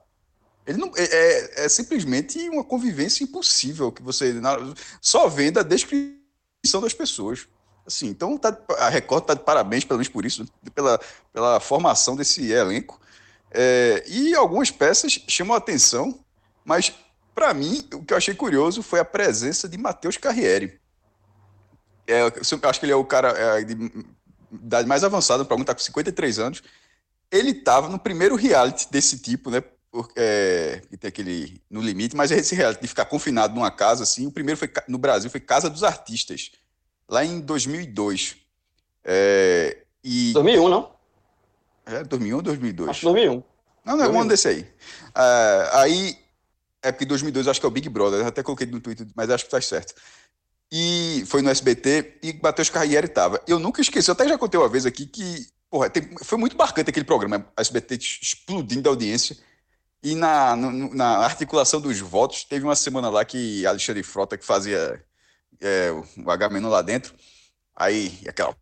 Ele 0.66 0.78
não, 0.80 0.92
é, 0.96 1.04
é- 1.04 1.66
é 1.66 1.70
simplesmente 1.70 2.40
uma 2.50 2.64
convivência 2.64 3.24
impossível 3.24 3.92
que 3.92 4.02
você 4.02 4.34
na- 4.34 4.58
só 5.02 5.28
vendo 5.28 5.60
a 5.60 5.64
descrição 5.64 6.82
das 6.82 6.94
pessoas. 6.94 7.48
Assim, 7.86 8.08
então 8.08 8.38
tá- 8.38 8.58
a 8.80 8.90
Record 8.90 9.24
está 9.24 9.34
de 9.34 9.42
parabéns, 9.44 9.84
pelo 9.84 10.00
menos 10.00 10.10
por 10.12 10.26
isso, 10.26 10.46
pela, 10.74 11.00
pela 11.32 11.60
formação 11.60 12.16
desse 12.16 12.52
elenco. 12.52 13.00
É, 13.52 14.04
e 14.08 14.36
algumas 14.36 14.72
peças 14.72 15.20
chamam 15.28 15.54
a 15.54 15.58
atenção, 15.58 16.20
mas 16.64 16.94
para 17.34 17.54
mim 17.54 17.88
o 17.94 18.04
que 18.04 18.14
eu 18.14 18.18
achei 18.18 18.34
curioso 18.34 18.82
foi 18.82 19.00
a 19.00 19.06
presença 19.06 19.70
de 19.70 19.78
Matheus 19.78 20.18
Carriere. 20.18 20.80
É, 22.08 22.22
eu 22.22 22.70
acho 22.70 22.80
que 22.80 22.86
ele 22.86 22.94
é 22.94 22.96
o 22.96 23.06
cara 23.06 23.30
é, 23.30 23.64
de 23.64 23.76
idade 24.52 24.88
mais 24.88 25.04
avançada, 25.04 25.46
para 25.46 25.60
está 25.60 25.74
com 25.74 25.82
53 25.82 26.40
anos. 26.40 26.62
Ele 27.32 27.52
estava 27.52 27.90
no 27.90 28.00
primeiro 28.00 28.36
reality 28.36 28.88
desse 28.92 29.20
tipo, 29.20 29.50
né? 29.50 29.62
por- 29.96 30.12
é, 30.18 30.82
que 30.90 30.98
tem 30.98 31.08
aquele 31.08 31.62
no 31.70 31.82
limite, 31.82 32.18
mas 32.18 32.30
esse 32.30 32.54
reality 32.54 32.82
de 32.82 32.88
ficar 32.88 33.06
confinado 33.06 33.56
numa 33.56 33.72
casa 33.72 34.04
assim. 34.04 34.28
O 34.28 34.32
primeiro 34.32 34.58
foi 34.58 34.70
no 34.90 34.98
Brasil 34.98 35.30
foi 35.30 35.40
Casa 35.40 35.70
dos 35.70 35.84
Artistas, 35.84 36.52
lá 37.10 37.24
em 37.26 37.40
2002. 37.40 38.36
É, 39.04 39.78
e 40.04 40.34
2001, 40.34 40.68
não? 40.70 40.92
é, 41.86 42.04
2001 42.04 42.36
ou 42.38 42.42
2002? 42.42 42.90
Acho 42.90 43.00
que 43.02 43.06
2001. 43.06 43.44
Não, 43.86 43.98
não, 43.98 44.06
é 44.06 44.08
um 44.08 44.12
2001. 44.12 44.20
ano 44.22 44.30
desse 44.30 44.48
aí. 44.48 44.68
Ah, 45.14 45.82
aí, 45.82 46.18
é 46.82 46.92
porque 46.92 47.06
2002 47.06 47.46
eu 47.46 47.52
acho 47.52 47.60
que 47.60 47.66
é 47.66 47.70
o 47.70 47.72
Big 47.72 47.88
Brother, 47.90 48.22
eu 48.22 48.28
até 48.28 48.42
coloquei 48.42 48.66
no 48.68 48.80
Twitter, 48.80 49.06
mas 49.16 49.30
acho 49.30 49.46
que 49.46 49.52
tá 49.52 49.62
certo. 49.62 49.94
E 50.72 51.24
foi 51.28 51.42
no 51.44 51.50
SBT 51.50 52.18
e 52.24 52.34
Matheus 52.42 52.70
Carriere 52.70 53.08
tava. 53.08 53.40
Eu 53.48 53.60
nunca 53.60 53.82
esqueci, 53.82 54.10
eu 54.10 54.14
até 54.14 54.28
já 54.28 54.38
contei 54.38 54.60
uma 54.60 54.68
vez 54.68 54.86
aqui 54.86 55.06
que, 55.06 55.48
porra, 55.70 55.90
tem- 55.90 56.16
foi 56.24 56.38
muito 56.40 56.58
marcante 56.58 56.90
aquele 56.90 57.06
programa, 57.06 57.48
a 57.56 57.62
SBT 57.62 57.96
explodindo 57.96 58.82
da 58.82 58.90
audiência. 58.90 59.38
E 60.04 60.16
na, 60.16 60.56
no- 60.56 60.94
na 60.94 61.18
articulação 61.20 61.80
dos 61.80 62.00
votos, 62.00 62.44
teve 62.44 62.66
uma 62.66 62.76
semana 62.76 63.10
lá 63.10 63.24
que 63.24 63.66
Alexandre 63.66 64.02
Frota, 64.04 64.38
que 64.38 64.46
fazia 64.46 65.04
é, 65.62 65.92
o 65.92 66.32
H-Menon 66.32 66.70
lá 66.70 66.82
dentro, 66.82 67.14
aí 67.76 68.22
aquela 68.28 68.56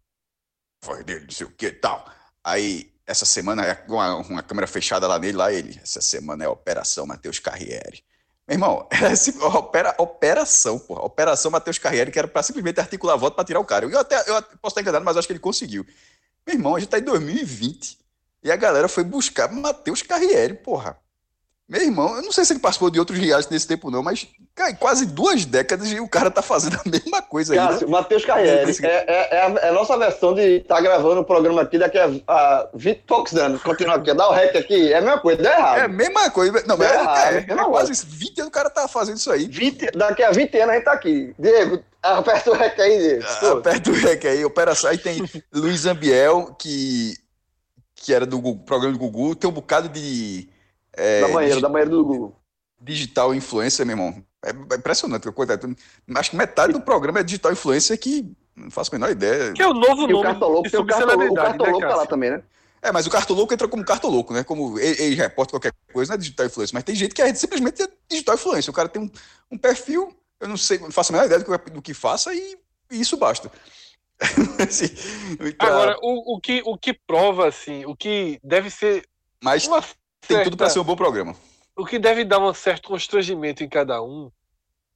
voz 0.84 1.04
dele, 1.06 1.26
não 1.26 1.32
sei 1.32 1.48
o 1.48 1.52
que 1.52 1.68
e 1.68 1.72
tal. 1.72 2.06
Aí, 2.44 2.94
essa 3.06 3.26
semana, 3.26 3.66
é 3.66 3.86
uma, 3.88 4.16
uma 4.18 4.44
câmera 4.44 4.68
fechada 4.68 5.08
lá 5.08 5.20
nele, 5.20 5.38
lá 5.38 5.52
ele, 5.52 5.80
essa 5.82 6.02
semana 6.02 6.44
é 6.44 6.48
Operação 6.48 7.06
Matheus 7.06 7.40
Carriere. 7.40 8.04
Meu 8.48 8.56
irmão, 8.56 8.88
era 8.92 9.12
esse- 9.14 9.38
opera, 9.42 9.96
operação, 9.98 10.78
porra, 10.80 11.02
Operação 11.04 11.52
Matheus 11.52 11.78
Carriere, 11.78 12.12
que 12.12 12.20
era 12.20 12.28
pra 12.28 12.44
simplesmente 12.44 12.80
articular 12.80 13.16
voto 13.16 13.36
pra 13.36 13.46
tirar 13.46 13.60
o 13.60 13.66
cara. 13.66 13.86
Eu 13.86 14.00
até 14.00 14.18
eu 14.30 14.42
posso 14.62 14.74
estar 14.74 14.82
enganado, 14.82 15.06
mas 15.06 15.18
acho 15.18 15.28
que 15.28 15.34
ele 15.34 15.40
conseguiu. 15.40 15.86
Meu 16.46 16.56
irmão, 16.56 16.76
a 16.76 16.80
gente 16.80 16.90
tá 16.90 17.00
em 17.00 17.04
2020 17.04 18.00
e 18.44 18.52
a 18.52 18.56
galera 18.56 18.88
foi 18.90 19.04
buscar 19.04 19.52
Matheus 19.52 20.02
Carriere, 20.02 20.56
porra. 20.56 20.98
Meu 21.68 21.82
irmão, 21.82 22.18
eu 22.18 22.22
não 22.22 22.32
sei 22.32 22.44
se 22.44 22.52
ele 22.52 22.60
participou 22.60 22.90
de 22.92 23.00
outros 23.00 23.18
reais 23.18 23.48
nesse 23.48 23.66
tempo, 23.66 23.90
não, 23.90 24.04
mas 24.04 24.28
cara, 24.54 24.74
quase 24.76 25.06
duas 25.06 25.46
décadas 25.46 25.90
e 25.94 26.00
o 26.00 26.10
cara 26.10 26.30
tá 26.30 26.42
fazendo 26.42 26.76
a 26.76 26.90
mesma 26.90 27.22
coisa 27.22 27.54
aí. 27.54 27.60
né? 27.60 27.68
Cássio, 27.68 27.90
Matheus 27.90 28.26
Carriere. 28.26 28.78
É, 28.84 28.86
é- 28.86 29.36
é 29.38 29.42
a, 29.42 29.50
é 29.68 29.70
a 29.70 29.72
nossa 29.72 29.98
versão 29.98 30.36
de 30.36 30.58
estar 30.58 30.82
gravando 30.82 31.22
o 31.22 31.26
programa 31.26 31.62
aqui 31.62 31.80
daqui 31.80 31.98
a, 31.98 32.12
a 32.28 32.70
20 32.76 32.98
e 32.98 33.02
poucos 33.08 33.34
anos. 33.36 33.62
Continuar 33.64 33.96
aqui, 33.96 34.14
dá 34.14 34.28
o 34.30 34.34
rec 34.34 34.54
aqui, 34.58 34.92
é 34.92 34.98
a 34.98 35.02
mesma 35.02 35.20
coisa, 35.22 35.42
deu 35.42 35.52
errado. 35.52 35.78
É 35.80 35.82
a 35.84 35.88
mesma 35.88 36.30
coisa. 36.30 36.64
Não, 36.68 36.78
mas 36.78 36.92
é, 36.92 36.94
errado, 36.96 37.34
é, 37.34 37.38
é 37.38 37.66
quase 37.66 37.92
isso. 37.94 38.06
20 38.10 38.40
anos 38.42 38.50
o 38.50 38.52
cara 38.52 38.70
tá 38.70 38.88
fazendo 38.90 39.18
isso 39.18 39.32
aí. 39.32 39.48
20, 39.48 39.92
daqui 39.92 40.22
a 40.22 40.32
20 40.32 40.56
anos 40.58 40.70
a 40.70 40.74
gente 40.76 40.84
tá 40.86 40.92
aqui. 40.92 41.34
Diego, 41.40 41.82
aperta 42.04 42.52
o 42.52 42.54
rec 42.56 42.78
aí, 42.78 42.98
Diego. 43.00 43.26
Ah, 43.42 43.52
Aperta 43.54 43.90
o 43.90 43.94
rec 43.94 44.26
aí, 44.26 44.44
operação. 44.44 44.90
Aí 44.90 44.98
tem 44.98 45.24
Luiz 45.52 45.86
Ambiel, 45.86 46.54
que, 46.60 47.14
que 47.96 48.14
era 48.14 48.26
do 48.26 48.42
programa 48.58 48.92
do 48.94 49.00
Gugu, 49.00 49.34
tem 49.34 49.50
um 49.50 49.54
bocado 49.54 49.88
de 49.88 50.50
é, 50.94 51.22
da 51.22 51.28
banheira, 51.28 51.62
da 51.62 51.70
banheira 51.70 51.92
do 51.92 52.06
Google. 52.06 52.36
digital 52.80 53.34
influencer, 53.34 53.86
meu 53.86 53.94
irmão. 53.96 54.24
É, 54.44 54.50
é 54.50 54.78
impressionante. 54.78 55.28
Acho 56.16 56.32
que 56.32 56.36
metade 56.38 56.74
do 56.74 56.82
programa 56.82 57.20
é 57.20 57.24
digital 57.24 57.52
influencer 57.52 57.98
que 58.00 58.32
não 58.56 58.70
faço 58.70 58.94
a 58.94 59.00
menor 59.00 59.12
ideia. 59.12 59.54
Que 59.54 59.62
é 59.62 59.68
o 59.68 59.74
novo 59.74 60.02
E 60.02 60.06
o 60.06 60.08
nome 60.18 60.24
Cartoloco, 60.24 60.64
de 60.64 60.72
tem 60.72 60.80
o 60.80 60.86
Cartoloco, 60.86 61.14
o 61.14 61.18
subcelebridade, 61.18 61.58
né, 61.58 61.58
Cartoloco 61.58 61.88
tá 61.88 61.96
lá 61.96 62.06
também, 62.06 62.30
né? 62.32 62.44
É, 62.82 62.92
mas 62.92 63.08
o 63.08 63.10
Cartoloco 63.10 63.54
entra 63.54 63.68
como 63.68 63.86
Cartoloco, 63.86 64.34
né? 64.34 64.44
Como 64.44 64.78
ex-repórter, 64.78 65.54
qualquer 65.54 65.74
coisa, 65.92 66.10
não 66.12 66.16
é 66.16 66.18
digital 66.18 66.46
influencer. 66.46 66.74
Mas 66.74 66.84
tem 66.84 66.94
gente 66.94 67.16
que 67.16 67.22
é 67.22 67.34
simplesmente 67.34 67.88
digital 68.10 68.36
influencer. 68.36 68.70
O 68.70 68.76
cara 68.76 68.90
tem 68.90 69.02
um, 69.02 69.10
um 69.52 69.58
perfil, 69.58 70.14
eu 70.40 70.50
não 70.50 70.58
sei, 70.58 70.78
não 70.80 70.92
faço 70.92 71.12
a 71.12 71.14
menor 71.14 71.26
ideia 71.26 71.40
do 71.40 71.60
que, 71.60 71.72
do 71.72 71.82
que 71.82 71.94
faça 71.94 72.34
e, 72.34 72.58
e 72.92 73.00
isso 73.00 73.16
basta. 73.18 73.50
Assim, 74.60 74.90
tá- 75.58 75.66
Agora, 75.68 75.98
o, 76.02 76.36
o, 76.36 76.40
que, 76.42 76.62
o 76.66 76.78
que 76.78 76.94
prova, 76.94 77.48
assim, 77.48 77.86
o 77.86 77.96
que 77.96 78.40
deve 78.44 78.70
ser 78.70 79.04
mas 79.42 79.68
uma 79.68 79.84
tem 80.28 80.44
tudo 80.44 80.58
para 80.58 80.66
certa- 80.68 80.74
ser 80.74 80.80
um 80.80 80.84
bom 80.84 80.96
programa. 80.96 81.36
o 81.76 81.86
que 81.86 81.98
deve 82.00 82.24
dar 82.24 82.40
um 82.40 82.54
certo 82.54 82.88
constrangimento 82.90 83.64
em 83.64 83.70
cada 83.70 84.02
um 84.02 84.32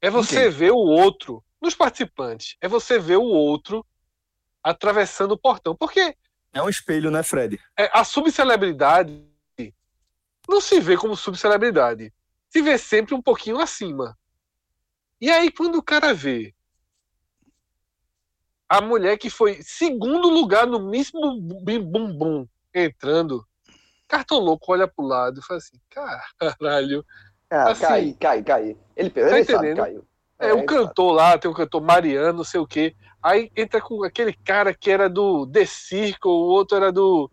é 0.01 0.09
você 0.09 0.49
ver 0.49 0.71
o 0.71 0.77
outro, 0.77 1.43
nos 1.61 1.73
participantes, 1.75 2.55
é 2.61 2.67
você 2.67 2.99
ver 2.99 3.17
o 3.17 3.23
outro 3.23 3.85
atravessando 4.63 5.31
o 5.33 5.37
portão. 5.37 5.75
Porque 5.75 6.15
É 6.53 6.61
um 6.61 6.69
espelho, 6.69 7.09
né, 7.09 7.23
Fred? 7.23 7.59
é, 7.77 7.89
a 7.93 8.03
subcelebridade 8.03 9.23
não 10.47 10.61
se 10.61 10.79
vê 10.79 10.95
como 10.95 11.15
subcelebridade. 11.15 12.13
Se 12.49 12.61
vê 12.61 12.77
sempre 12.77 13.13
um 13.15 13.21
pouquinho 13.21 13.59
acima. 13.59 14.17
E 15.19 15.29
aí, 15.29 15.51
quando 15.51 15.75
o 15.77 15.83
cara 15.83 16.13
vê 16.13 16.53
a 18.69 18.79
mulher 18.81 19.17
que 19.17 19.29
foi 19.29 19.61
segundo 19.63 20.29
lugar 20.29 20.67
no 20.67 20.79
Miss 20.79 21.09
Bum 21.11 21.39
Bum 21.39 21.81
Bum 21.83 22.13
Bum 22.17 22.47
entrando, 22.73 23.45
cartão 24.07 24.39
louco 24.39 24.71
olha 24.71 24.87
pro 24.87 25.05
lado 25.05 25.39
e 25.39 25.43
fala 25.43 25.57
assim: 25.59 25.77
caralho. 25.89 27.05
Ah, 27.49 27.71
Assim. 27.71 27.81
cai, 27.81 28.15
cai, 28.19 28.43
cai. 28.43 28.63
Ele, 28.95 29.11
ele 29.15 29.29
sabe, 29.29 29.41
entendendo? 29.41 29.77
caiu. 29.77 30.05
É, 30.39 30.53
o 30.53 30.57
ele 30.59 30.65
cantor 30.65 31.13
lá, 31.13 31.37
tem 31.37 31.49
o 31.49 31.53
cantor 31.53 31.81
Mariano, 31.81 32.37
não 32.37 32.43
sei 32.43 32.59
o 32.59 32.67
quê. 32.67 32.95
Aí 33.23 33.49
entra 33.55 33.81
com 33.81 34.03
aquele 34.03 34.33
cara 34.33 34.73
que 34.73 34.91
era 34.91 35.09
do 35.09 35.47
The 35.47 35.65
Circle, 35.65 36.29
o 36.31 36.47
outro 36.49 36.77
era 36.77 36.91
do. 36.91 37.29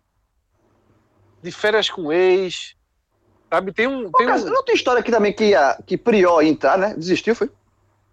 De 1.43 1.51
Férias 1.53 1.91
com 1.91 2.13
Ex. 2.13 2.75
Sabe? 3.53 3.73
Tem 3.73 3.87
um. 3.87 4.11
Tem 4.13 4.31
um... 4.31 4.45
não 4.47 4.65
tem 4.65 4.75
história 4.75 5.01
aqui 5.01 5.11
também 5.11 5.33
que, 5.33 5.55
a, 5.55 5.79
que 5.85 5.99
Prior 5.99 6.43
ia 6.43 6.49
entrar, 6.49 6.79
né? 6.79 6.95
Desistiu, 6.95 7.35
foi? 7.35 7.51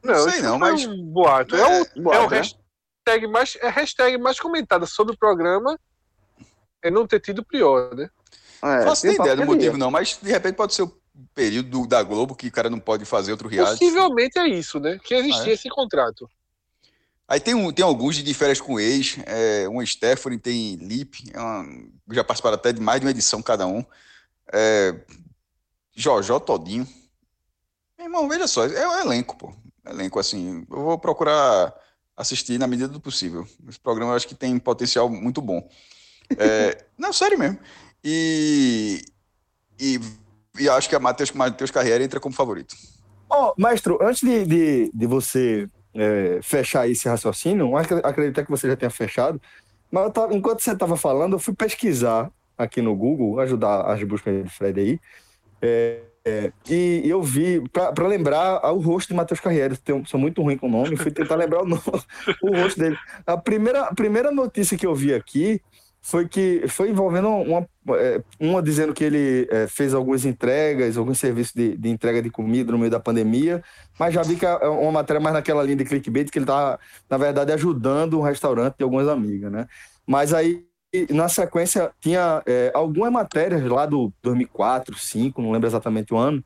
Não 0.03 0.15
sei 0.29 0.41
não, 0.41 0.57
mas- 0.57 0.85
um 0.85 1.05
boato. 1.05 1.55
É, 1.55 1.65
o, 1.65 1.83
é 1.83 2.01
Boato, 2.01 2.25
o 2.25 2.29
né? 2.29 2.37
hashtag 2.37 3.27
mais, 3.27 3.55
é 3.61 3.67
a 3.67 3.71
hashtag 3.71 4.17
mais 4.17 4.39
comentada 4.39 4.85
sobre 4.85 5.13
o 5.13 5.17
programa 5.17 5.79
é 6.83 6.89
não 6.89 7.05
ter 7.05 7.19
tido 7.19 7.45
Prior, 7.45 7.95
né? 7.95 8.09
É, 8.63 8.77
Não 8.79 8.83
faço 8.83 9.05
nem 9.07 9.15
ideia 9.15 9.35
do 9.35 9.45
motivo, 9.45 9.77
não, 9.77 9.89
mas 9.91 10.17
de 10.21 10.29
repente 10.31 10.55
pode 10.55 10.73
ser 10.73 10.83
o 10.83 10.97
período 11.33 11.69
do- 11.69 11.87
da 11.87 12.01
Globo 12.03 12.35
que 12.35 12.47
o 12.47 12.51
cara 12.51 12.69
não 12.69 12.79
pode 12.79 13.05
fazer 13.05 13.31
outro 13.31 13.47
reality. 13.47 13.79
Possivelmente 13.79 14.37
é 14.39 14.47
isso, 14.47 14.79
né? 14.79 14.99
Que 15.03 15.15
existia 15.15 15.43
Ah, 15.43 15.49
é? 15.49 15.53
esse 15.53 15.69
contrato. 15.69 16.29
Aí 17.27 17.39
tem, 17.39 17.53
um, 17.55 17.71
tem 17.71 17.83
alguns 17.83 18.17
de 18.17 18.33
férias 18.33 18.59
com 18.59 18.79
ex, 18.79 19.17
é, 19.25 19.67
um 19.69 19.85
Stephanie, 19.85 20.37
tem 20.37 20.75
Lip, 20.75 21.31
é 21.33 21.39
uma- 21.39 21.65
já 22.11 22.23
participaram 22.23 22.55
até 22.55 22.71
de 22.73 22.81
mais 22.81 22.99
de 22.99 23.05
uma 23.05 23.11
edição 23.11 23.41
cada 23.41 23.65
um. 23.65 23.83
É, 24.53 24.93
Jojó 25.95 26.39
Todinho. 26.39 26.87
Meu 27.97 28.05
irmão, 28.07 28.27
veja 28.27 28.47
só, 28.47 28.65
é 28.65 28.87
um 28.87 28.99
elenco, 28.99 29.37
pô. 29.37 29.53
Elenco, 29.87 30.19
assim, 30.19 30.65
eu 30.69 30.83
vou 30.83 30.97
procurar 30.97 31.73
assistir 32.17 32.57
na 32.59 32.67
medida 32.67 32.87
do 32.87 32.99
possível. 32.99 33.47
Esse 33.67 33.79
programa 33.79 34.11
eu 34.11 34.15
acho 34.15 34.27
que 34.27 34.35
tem 34.35 34.57
potencial 34.59 35.09
muito 35.09 35.41
bom. 35.41 35.67
É, 36.37 36.85
não, 36.97 37.11
sério 37.13 37.37
mesmo. 37.39 37.59
E, 38.03 39.01
e, 39.79 39.99
e 40.59 40.69
acho 40.69 40.89
que 40.89 40.95
a 40.95 40.99
Matheus, 40.99 41.31
Matheus 41.31 41.71
Carreira 41.71 42.03
entra 42.03 42.19
como 42.19 42.35
favorito. 42.35 42.75
Ó, 43.29 43.53
maestro, 43.57 43.97
antes 44.01 44.21
de, 44.21 44.45
de, 44.45 44.91
de 44.93 45.05
você 45.07 45.69
é, 45.93 46.39
fechar 46.41 46.89
esse 46.89 47.07
raciocínio, 47.07 47.75
acredito 47.77 48.43
que 48.43 48.51
você 48.51 48.67
já 48.67 48.75
tenha 48.75 48.89
fechado, 48.89 49.41
mas 49.91 50.11
tava- 50.11 50.33
enquanto 50.33 50.61
você 50.61 50.71
estava 50.71 50.97
falando, 50.97 51.33
eu 51.33 51.39
fui 51.39 51.53
pesquisar 51.53 52.31
aqui 52.57 52.81
no 52.81 52.95
Google, 52.95 53.39
ajudar 53.39 53.81
as 53.83 54.03
buscas 54.03 54.43
de 54.43 54.49
Fred 54.49 54.79
aí. 54.79 54.99
É, 55.61 56.01
é, 56.23 56.51
e 56.69 57.01
eu 57.05 57.21
vi, 57.21 57.61
para 57.69 58.07
lembrar 58.07 58.63
o 58.73 58.79
rosto 58.79 59.09
de 59.09 59.15
Matheus 59.15 59.39
Carriere, 59.39 59.77
eu 59.87 60.05
sou 60.05 60.19
muito 60.19 60.41
ruim 60.41 60.57
com 60.57 60.67
o 60.67 60.71
nome, 60.71 60.95
fui 60.95 61.11
tentar 61.11 61.35
lembrar 61.35 61.63
o, 61.63 61.65
nome, 61.65 61.81
o 62.41 62.55
rosto 62.55 62.79
dele. 62.79 62.97
A 63.25 63.37
primeira, 63.37 63.85
a 63.85 63.95
primeira 63.95 64.31
notícia 64.31 64.77
que 64.77 64.85
eu 64.85 64.93
vi 64.93 65.13
aqui 65.13 65.61
foi 66.01 66.27
que 66.27 66.67
foi 66.67 66.89
envolvendo 66.89 67.29
uma, 67.29 67.67
é, 67.95 68.21
uma 68.39 68.61
dizendo 68.61 68.93
que 68.93 69.03
ele 69.03 69.47
é, 69.51 69.67
fez 69.67 69.93
algumas 69.93 70.25
entregas, 70.25 70.97
alguns 70.97 71.19
serviços 71.19 71.53
de, 71.53 71.77
de, 71.77 71.89
entrega 71.89 72.21
de 72.21 72.29
comida 72.29 72.71
no 72.71 72.77
meio 72.79 72.89
da 72.89 72.99
pandemia, 72.99 73.63
mas 73.99 74.13
já 74.13 74.23
vi 74.23 74.35
que 74.35 74.45
é 74.45 74.67
uma 74.67 74.91
matéria 74.91 75.19
mais 75.19 75.33
naquela 75.33 75.61
linha 75.61 75.75
de 75.75 75.85
clickbait 75.85 76.31
que 76.31 76.39
ele 76.39 76.43
está, 76.43 76.79
na 77.07 77.17
verdade, 77.17 77.51
ajudando 77.53 78.17
um 78.17 78.23
restaurante 78.23 78.77
de 78.77 78.83
algumas 78.83 79.07
amigas, 79.07 79.51
né? 79.51 79.67
Mas 80.05 80.33
aí, 80.33 80.65
na 81.11 81.29
sequência, 81.29 81.91
tinha 82.01 82.41
é, 82.47 82.71
algumas 82.73 83.11
matérias 83.11 83.63
lá 83.63 83.85
do 83.85 84.11
2004, 84.23 84.93
2005, 84.93 85.41
não 85.41 85.51
lembro 85.51 85.69
exatamente 85.69 86.13
o 86.13 86.17
ano, 86.17 86.43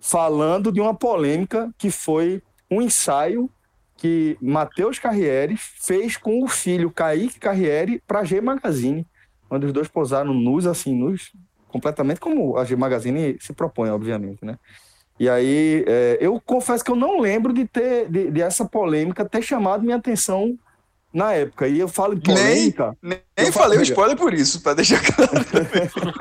falando 0.00 0.70
de 0.70 0.80
uma 0.80 0.94
polêmica 0.94 1.70
que 1.78 1.90
foi 1.90 2.42
um 2.70 2.82
ensaio 2.82 3.50
que 3.98 4.38
Matheus 4.40 4.98
Carriere 4.98 5.56
fez 5.56 6.16
com 6.16 6.42
o 6.42 6.48
filho 6.48 6.90
Kaique 6.90 7.40
Carriere 7.40 8.00
para 8.06 8.20
a 8.20 8.24
G 8.24 8.40
Magazine, 8.40 9.04
onde 9.50 9.66
os 9.66 9.72
dois 9.72 9.88
posaram 9.88 10.32
nus, 10.32 10.66
assim, 10.66 10.94
nus, 10.94 11.32
completamente 11.66 12.20
como 12.20 12.56
a 12.56 12.64
G 12.64 12.76
Magazine 12.76 13.36
se 13.40 13.52
propõe, 13.52 13.90
obviamente, 13.90 14.44
né? 14.44 14.56
E 15.18 15.28
aí, 15.28 15.84
é, 15.88 16.16
eu 16.20 16.40
confesso 16.40 16.84
que 16.84 16.92
eu 16.92 16.96
não 16.96 17.20
lembro 17.20 17.52
de 17.52 17.66
ter, 17.66 18.08
de, 18.08 18.30
de, 18.30 18.40
essa 18.40 18.64
polêmica 18.64 19.28
ter 19.28 19.42
chamado 19.42 19.82
minha 19.82 19.96
atenção 19.96 20.56
na 21.12 21.32
época. 21.32 21.66
E 21.66 21.80
eu 21.80 21.88
falo 21.88 22.14
de 22.14 22.20
polêmica. 22.20 22.96
Nem, 23.02 23.18
nem 23.36 23.50
falei 23.50 23.80
o 23.80 23.82
spoiler 23.82 24.16
por 24.16 24.32
isso, 24.32 24.62
para 24.62 24.74
deixar 24.74 25.02
claro. 25.02 25.44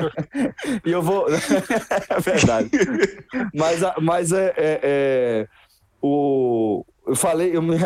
e 0.83 0.91
eu 0.91 1.03
vou. 1.03 1.27
é 2.09 2.19
verdade. 2.19 2.71
Mas, 3.53 3.81
mas 4.01 4.31
é, 4.31 4.53
é, 4.57 4.79
é 4.83 5.47
o, 6.01 6.83
eu 7.07 7.15
falei, 7.15 7.55
eu 7.55 7.61
me, 7.61 7.77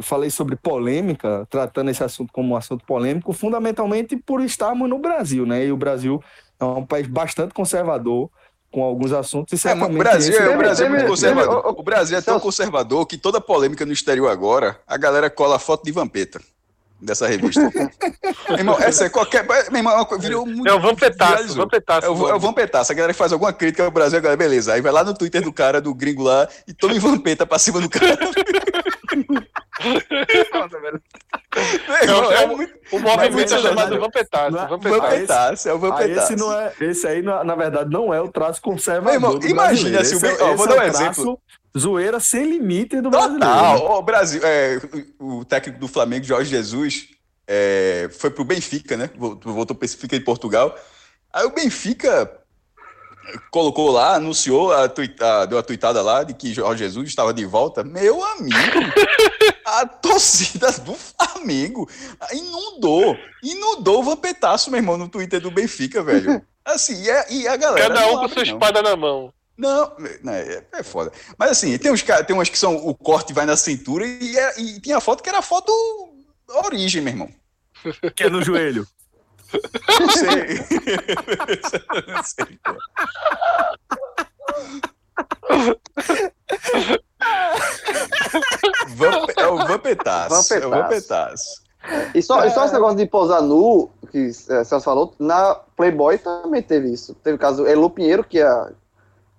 falei 0.00 0.30
sobre 0.30 0.56
polêmica, 0.56 1.46
tratando 1.50 1.90
esse 1.90 2.02
assunto 2.04 2.32
como 2.32 2.54
um 2.54 2.56
assunto 2.56 2.84
polêmico, 2.84 3.32
fundamentalmente 3.32 4.16
por 4.16 4.40
estarmos 4.42 4.88
no 4.88 4.98
Brasil, 4.98 5.44
né? 5.44 5.66
E 5.66 5.72
o 5.72 5.76
Brasil 5.76 6.22
é 6.58 6.64
um 6.64 6.86
país 6.86 7.06
bastante 7.06 7.52
conservador 7.52 8.30
com 8.70 8.82
alguns 8.82 9.12
assuntos. 9.12 9.64
E 9.64 9.68
é, 9.68 9.74
o 9.74 9.88
Brasil, 9.88 10.34
esse... 10.34 10.42
é, 10.42 10.54
o 10.54 10.58
Brasil 10.58 10.86
é 10.86 10.88
muito 10.88 11.06
conservador. 11.06 11.74
O 11.76 11.82
Brasil 11.82 12.16
é 12.16 12.20
tão 12.20 12.38
conservador 12.38 13.06
que 13.06 13.18
toda 13.18 13.40
polêmica 13.40 13.84
no 13.84 13.92
exterior 13.92 14.28
agora, 14.28 14.78
a 14.86 14.96
galera 14.96 15.28
cola 15.28 15.58
foto 15.58 15.84
de 15.84 15.92
Vampeta 15.92 16.40
dessa 17.00 17.26
revista. 17.26 17.60
meu 18.48 18.58
irmão, 18.58 18.76
essa 18.78 19.06
é 19.06 19.08
qualquer. 19.08 19.46
Meu 19.70 19.78
irmão, 19.78 20.06
é 20.10 20.18
virou 20.18 20.46
muito. 20.46 20.68
É 20.68 20.74
o 20.74 20.80
Vampetaço. 20.80 21.54
Vampetaço 21.54 22.06
é, 22.06 22.10
o, 22.10 22.28
é 22.28 22.34
o 22.34 22.40
Vampetaço. 22.40 22.92
A 22.92 22.94
galera 22.94 23.12
que 23.12 23.18
faz 23.18 23.32
alguma 23.32 23.52
crítica 23.52 23.84
ao 23.84 23.90
Brasil, 23.90 24.18
a 24.18 24.22
galera, 24.22 24.36
beleza. 24.36 24.74
Aí 24.74 24.80
vai 24.80 24.92
lá 24.92 25.02
no 25.02 25.14
Twitter 25.14 25.42
do 25.42 25.52
cara, 25.52 25.80
do 25.80 25.94
gringo 25.94 26.22
lá, 26.22 26.48
e 26.66 26.74
toma 26.74 26.94
em 26.94 26.98
Vampeta 26.98 27.46
pra 27.46 27.58
cima 27.58 27.80
do 27.80 27.88
cara. 27.88 28.18
Não, 32.06 32.32
é, 32.32 32.46
muito, 32.46 32.74
o 32.92 32.98
movimento 32.98 33.54
é 33.54 33.58
chamado 33.58 33.98
Vampetaço. 33.98 34.56
Vampetaço, 34.68 35.68
é 35.68 35.74
o 35.74 35.78
Vampetaço. 35.78 36.32
Esse, 36.32 36.36
não 36.36 36.52
é, 36.52 36.72
esse 36.80 37.06
aí, 37.06 37.22
na 37.22 37.54
verdade, 37.54 37.90
não 37.90 38.12
é 38.14 38.20
o 38.20 38.28
traço 38.28 38.60
conservador. 38.60 39.14
Irmão, 39.14 39.38
imagina 39.42 40.04
se 40.04 40.16
o. 40.16 40.26
É, 40.26 40.54
vou 40.54 40.68
dar 40.68 40.78
um 40.78 40.82
exemplo. 40.82 41.40
Zoeira 41.78 42.18
sem 42.18 42.44
limite 42.44 43.00
do 43.00 43.10
Total. 43.10 43.28
brasileiro. 43.28 43.78
Né? 43.78 43.94
O 43.94 44.02
Brasil, 44.02 44.40
é, 44.44 44.80
o 45.20 45.44
técnico 45.44 45.78
do 45.78 45.86
Flamengo, 45.86 46.24
Jorge 46.24 46.50
Jesus, 46.50 47.10
é, 47.46 48.08
foi 48.12 48.30
pro 48.30 48.44
Benfica, 48.44 48.96
né? 48.96 49.08
Voltou 49.16 49.76
para 49.76 49.86
Benfica 49.86 50.16
em 50.16 50.20
Portugal. 50.20 50.76
Aí 51.32 51.44
o 51.44 51.54
Benfica 51.54 52.39
colocou 53.50 53.90
lá, 53.90 54.14
anunciou, 54.14 54.72
a 54.72 54.88
tuita, 54.88 55.46
deu 55.46 55.58
a 55.58 55.62
tuitada 55.62 56.02
lá 56.02 56.22
de 56.22 56.34
que 56.34 56.52
Jorge 56.52 56.84
Jesus 56.84 57.08
estava 57.08 57.32
de 57.32 57.44
volta. 57.44 57.82
Meu 57.82 58.24
amigo, 58.24 58.56
a 59.64 59.86
torcida 60.02 60.70
do 60.72 60.94
Flamengo 60.94 61.88
inundou, 62.32 63.16
inundou 63.42 64.00
o 64.00 64.04
vampetaço, 64.04 64.70
meu 64.70 64.78
irmão, 64.78 64.96
no 64.96 65.08
Twitter 65.08 65.40
do 65.40 65.50
Benfica, 65.50 66.02
velho. 66.02 66.42
Assim, 66.64 67.02
e 67.02 67.10
a, 67.10 67.26
e 67.30 67.48
a 67.48 67.56
galera. 67.56 67.88
Cada 67.88 68.06
um 68.08 68.18
com 68.18 68.28
sua 68.28 68.42
espada 68.42 68.82
na 68.82 68.96
mão. 68.96 69.32
Não, 69.56 69.92
não 70.22 70.32
é, 70.32 70.64
é, 70.72 70.82
foda. 70.82 71.12
Mas 71.36 71.50
assim, 71.50 71.76
tem 71.76 71.92
uns, 71.92 72.02
tem 72.02 72.34
umas 72.34 72.48
que 72.48 72.58
são 72.58 72.76
o 72.76 72.94
corte 72.94 73.34
vai 73.34 73.44
na 73.44 73.56
cintura 73.56 74.06
e, 74.06 74.38
é, 74.38 74.60
e 74.60 74.80
tinha 74.80 75.00
foto 75.00 75.22
que 75.22 75.28
era 75.28 75.42
foto 75.42 75.70
origem, 76.48 77.02
meu 77.02 77.12
irmão. 77.12 77.28
Que 78.14 78.24
é 78.24 78.30
no 78.30 78.42
joelho. 78.42 78.86
Não 80.00 80.08
sei. 80.08 80.46
não 82.06 82.22
sei, 82.22 82.58
pô. 82.64 82.76
Vamp, 88.96 89.30
é 89.36 89.46
o 89.46 89.56
vampetaço. 89.66 90.54
É 90.54 90.66
o 90.66 90.70
vampetaço. 90.70 91.62
E 92.14 92.22
só, 92.22 92.42
é... 92.42 92.48
e 92.48 92.50
só 92.50 92.64
esse 92.64 92.74
negócio 92.74 92.96
de 92.96 93.06
posar 93.06 93.42
nu, 93.42 93.90
que 94.10 94.28
é, 94.28 94.64
Celso 94.64 94.84
falou, 94.84 95.14
na 95.18 95.54
Playboy 95.76 96.18
também 96.18 96.62
teve 96.62 96.92
isso. 96.92 97.14
Teve 97.14 97.36
o 97.36 97.38
caso 97.38 97.66
Elo 97.66 97.90
Pinheiro, 97.90 98.22
que 98.22 98.38
é 98.38 98.46
a 98.46 98.70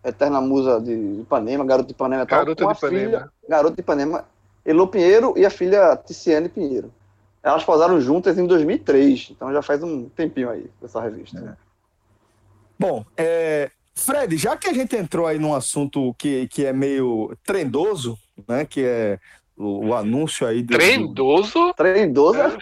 Eterna 0.04 0.42
Musa 0.42 0.82
de 0.82 0.92
Ipanema, 1.22 1.64
Garota 1.64 1.88
de 1.88 1.94
Ipanema 1.94 2.26
tal, 2.26 2.40
Garota 2.40 2.66
de 2.66 2.72
Ipanema. 2.72 3.06
Filha, 3.06 3.32
Garota 3.48 3.76
de 3.76 3.82
Ipanema, 3.82 4.26
Elo 4.66 4.88
Pinheiro 4.88 5.34
e 5.38 5.46
a 5.46 5.50
filha 5.50 5.96
Ticiane 5.96 6.50
Pinheiro. 6.50 6.92
Elas 7.44 7.64
posaram 7.64 8.00
juntas 8.00 8.38
em 8.38 8.46
2003, 8.46 9.30
então 9.32 9.52
já 9.52 9.62
faz 9.62 9.82
um 9.82 10.08
tempinho 10.10 10.50
aí 10.50 10.70
dessa 10.82 11.02
revista. 11.02 11.40
É. 11.40 11.72
Bom, 12.78 13.06
é, 13.18 13.72
Fred, 13.96 14.38
já 14.38 14.56
que 14.56 14.68
a 14.68 14.74
gente 14.74 14.96
entrou 14.96 15.26
aí 15.26 15.40
num 15.40 15.54
assunto 15.54 16.14
que, 16.18 16.48
que 16.48 16.66
é 16.66 16.74
meio 16.74 17.36
trendoso, 17.44 18.18
né, 18.48 18.66
que 18.66 18.84
é 18.84 19.20
o, 19.62 19.88
o 19.88 19.96
anúncio 19.96 20.48
aí 20.48 20.64
do. 20.64 20.76
Trendoso? 20.76 21.74
Trendoso? 21.76 22.40
É. 22.40 22.58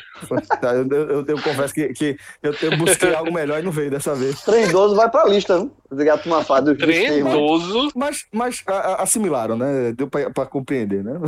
Eu, 0.64 0.92
eu, 0.92 1.26
eu, 1.26 1.42
confesso 1.42 1.74
que, 1.74 1.90
que 1.94 2.18
eu, 2.44 2.54
eu, 2.62 2.78
busquei 2.78 3.14
algo 3.14 3.34
melhor 3.34 3.60
e 3.60 3.64
não 3.64 3.72
veio 3.72 3.90
dessa 3.90 4.14
vez. 4.14 4.42
Trendoso 4.42 4.96
vai 4.96 5.10
pra 5.10 5.26
lista, 5.26 5.58
não? 5.58 5.72
Obrigado 5.90 6.24
por 6.24 6.30
uma 6.30 6.44
fada 6.44 6.74
dos 6.74 6.84
Trendoso. 6.84 7.92
Mas, 7.96 8.26
mas 8.32 8.64
a, 8.68 8.74
a, 8.74 9.04
assimilaram, 9.04 9.58
né? 9.58 9.94
Deu 9.94 10.08
pra, 10.08 10.30
pra 10.30 10.46
compreender, 10.46 11.04
né? 11.04 11.20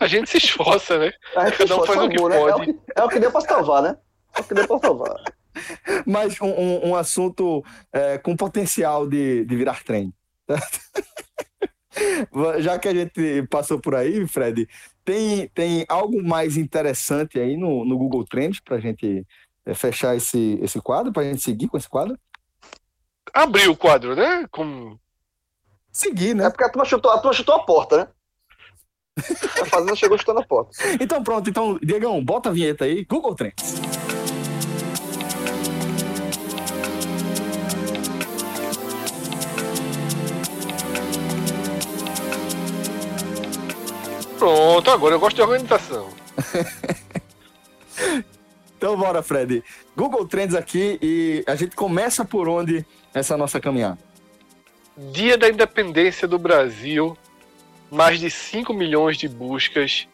A 0.00 0.06
gente 0.06 0.30
se 0.30 0.38
esforça, 0.38 0.98
né? 0.98 1.12
A 1.36 1.48
gente 1.48 1.58
Cada 1.58 1.76
um 1.76 1.86
faz 1.86 2.00
o 2.00 2.08
que 2.08 2.22
né? 2.22 2.38
pode. 2.38 2.50
É 2.50 2.54
o 2.54 2.60
que, 2.60 2.78
é 2.96 3.04
o 3.04 3.08
que 3.08 3.20
deu 3.20 3.32
pra 3.32 3.40
salvar, 3.40 3.82
né? 3.82 3.96
É 4.36 4.40
o 4.40 4.44
que 4.44 4.54
deu 4.54 4.66
pra 4.66 4.78
salvar. 4.78 5.16
Mas 6.06 6.40
um, 6.40 6.48
um, 6.48 6.88
um 6.90 6.96
assunto 6.96 7.64
é, 7.92 8.18
com 8.18 8.36
potencial 8.36 9.06
de, 9.06 9.44
de 9.44 9.56
virar 9.56 9.82
trem. 9.82 10.12
Já 12.60 12.78
que 12.78 12.88
a 12.88 12.94
gente 12.94 13.46
passou 13.48 13.80
por 13.80 13.94
aí, 13.94 14.26
Fred, 14.26 14.68
tem, 15.04 15.48
tem 15.48 15.84
algo 15.88 16.22
mais 16.22 16.56
interessante 16.56 17.40
aí 17.40 17.56
no, 17.56 17.84
no 17.84 17.98
Google 17.98 18.24
Trends 18.24 18.60
para 18.60 18.76
a 18.76 18.80
gente 18.80 19.26
é, 19.66 19.74
fechar 19.74 20.16
esse, 20.16 20.58
esse 20.62 20.80
quadro, 20.80 21.12
para 21.12 21.22
a 21.22 21.26
gente 21.26 21.42
seguir 21.42 21.68
com 21.68 21.76
esse 21.76 21.88
quadro? 21.88 22.16
Abrir 23.34 23.68
o 23.68 23.76
quadro, 23.76 24.14
né? 24.14 24.46
Com... 24.50 24.96
Seguir, 25.90 26.34
né? 26.34 26.46
É 26.46 26.50
porque 26.50 26.64
a 26.64 26.68
turma 26.68 26.84
chutou 26.84 27.10
a, 27.10 27.18
turma 27.18 27.32
chutou 27.32 27.54
a 27.54 27.64
porta, 27.64 27.98
né? 27.98 28.08
A 29.60 29.64
fazenda 29.64 29.96
chegou 29.96 30.18
chutando 30.18 30.40
a 30.40 30.44
porta. 30.44 30.70
Então 31.00 31.22
pronto, 31.22 31.48
então, 31.50 31.78
Diegão, 31.82 32.24
bota 32.24 32.48
a 32.48 32.52
vinheta 32.52 32.84
aí, 32.84 33.04
Google 33.04 33.34
Trends. 33.34 33.78
Pronto, 44.38 44.90
agora 44.90 45.16
eu 45.16 45.20
gosto 45.20 45.36
de 45.36 45.42
organização. 45.42 46.08
então 48.78 48.96
bora, 48.96 49.20
Fred. 49.20 49.64
Google 49.96 50.26
Trends 50.28 50.54
aqui 50.54 50.96
e 51.02 51.42
a 51.46 51.56
gente 51.56 51.74
começa 51.74 52.24
por 52.24 52.48
onde 52.48 52.86
essa 53.12 53.36
nossa 53.36 53.58
caminhada? 53.58 53.98
Dia 55.12 55.36
da 55.36 55.48
Independência 55.48 56.28
do 56.28 56.38
Brasil, 56.38 57.16
mais 57.90 58.20
de 58.20 58.30
5 58.30 58.72
milhões 58.72 59.16
de 59.16 59.28
buscas. 59.28 60.06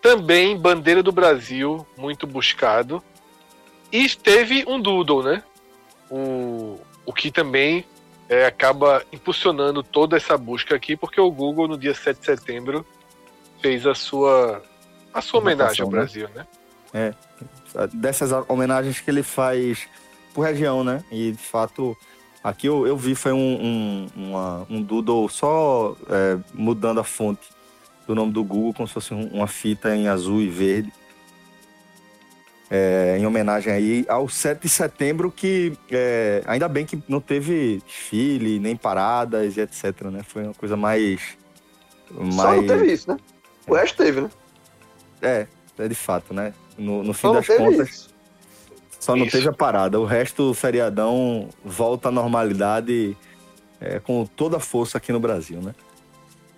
Também 0.00 0.56
Bandeira 0.56 1.02
do 1.02 1.12
Brasil, 1.12 1.86
muito 1.96 2.26
buscado. 2.26 3.02
E 3.90 4.08
teve 4.08 4.64
um 4.66 4.80
Doodle, 4.80 5.22
né? 5.22 5.42
O, 6.10 6.78
o 7.04 7.12
que 7.12 7.30
também 7.30 7.84
é, 8.28 8.46
acaba 8.46 9.02
impulsionando 9.12 9.82
toda 9.82 10.16
essa 10.16 10.36
busca 10.36 10.74
aqui, 10.74 10.96
porque 10.96 11.20
o 11.20 11.30
Google, 11.30 11.66
no 11.66 11.78
dia 11.78 11.94
7 11.94 12.20
de 12.20 12.26
setembro, 12.26 12.86
fez 13.60 13.86
a 13.86 13.94
sua 13.94 14.62
a 15.12 15.22
sua 15.22 15.40
homenagem 15.40 15.82
ao 15.82 15.90
né? 15.90 15.96
Brasil, 15.96 16.28
né? 16.34 16.46
É, 16.92 17.14
dessas 17.92 18.30
homenagens 18.48 19.00
que 19.00 19.10
ele 19.10 19.22
faz 19.22 19.88
por 20.34 20.42
região, 20.42 20.84
né? 20.84 21.02
E 21.10 21.32
de 21.32 21.38
fato, 21.38 21.96
aqui 22.48 22.66
eu, 22.66 22.86
eu 22.86 22.96
vi 22.96 23.14
foi 23.14 23.32
um, 23.32 23.36
um, 23.38 24.06
uma, 24.16 24.66
um 24.68 24.82
doodle 24.82 25.28
só 25.28 25.96
é, 26.08 26.38
mudando 26.54 27.00
a 27.00 27.04
fonte 27.04 27.48
do 28.06 28.14
nome 28.14 28.32
do 28.32 28.42
Google, 28.42 28.72
como 28.74 28.88
se 28.88 28.94
fosse 28.94 29.12
uma 29.12 29.46
fita 29.46 29.94
em 29.94 30.08
azul 30.08 30.40
e 30.40 30.48
verde. 30.48 30.92
é, 32.70 33.16
em 33.18 33.26
homenagem 33.26 33.72
aí 33.72 34.04
ao 34.08 34.28
7 34.28 34.62
de 34.62 34.68
setembro, 34.68 35.30
que 35.30 35.72
é, 35.90 36.42
ainda 36.46 36.68
bem 36.68 36.84
que 36.84 37.02
não 37.08 37.20
teve 37.20 37.82
desfile, 37.86 38.58
nem 38.58 38.76
paradas 38.76 39.56
e 39.56 39.60
etc, 39.60 40.02
né? 40.04 40.22
Foi 40.22 40.44
uma 40.44 40.54
coisa 40.54 40.76
mais... 40.76 41.36
mais... 42.10 42.34
Só 42.34 42.56
não 42.56 42.66
teve 42.66 42.92
isso, 42.92 43.10
né? 43.10 43.16
O 43.66 43.74
resto 43.74 43.96
teve, 43.96 44.20
né? 44.20 44.30
É, 45.22 45.46
é 45.78 45.88
de 45.88 45.94
fato, 45.94 46.34
né? 46.34 46.52
No, 46.76 47.02
no 47.02 47.14
fim 47.14 47.28
Só 47.28 47.32
das 47.34 47.46
contas, 47.46 47.88
isso. 47.88 48.07
Só 48.98 49.14
não 49.14 49.24
Isso. 49.24 49.36
teve 49.36 49.48
a 49.48 49.52
parada. 49.52 49.98
O 50.00 50.04
resto, 50.04 50.50
o 50.50 50.54
feriadão 50.54 51.48
volta 51.64 52.08
à 52.08 52.12
normalidade 52.12 53.16
é, 53.80 53.98
com 54.00 54.26
toda 54.26 54.56
a 54.56 54.60
força 54.60 54.98
aqui 54.98 55.12
no 55.12 55.20
Brasil, 55.20 55.60
né? 55.60 55.74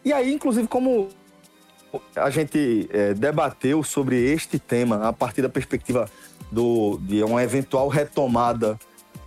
E 0.04 0.12
aí, 0.12 0.32
inclusive, 0.32 0.66
como 0.66 1.08
a 2.16 2.30
gente 2.30 2.88
é, 2.90 3.12
debateu 3.14 3.82
sobre 3.82 4.16
este 4.32 4.58
tema 4.58 5.08
a 5.08 5.12
partir 5.12 5.42
da 5.42 5.48
perspectiva 5.48 6.08
do, 6.50 6.98
de 7.02 7.22
uma 7.22 7.42
eventual 7.42 7.88
retomada 7.88 8.78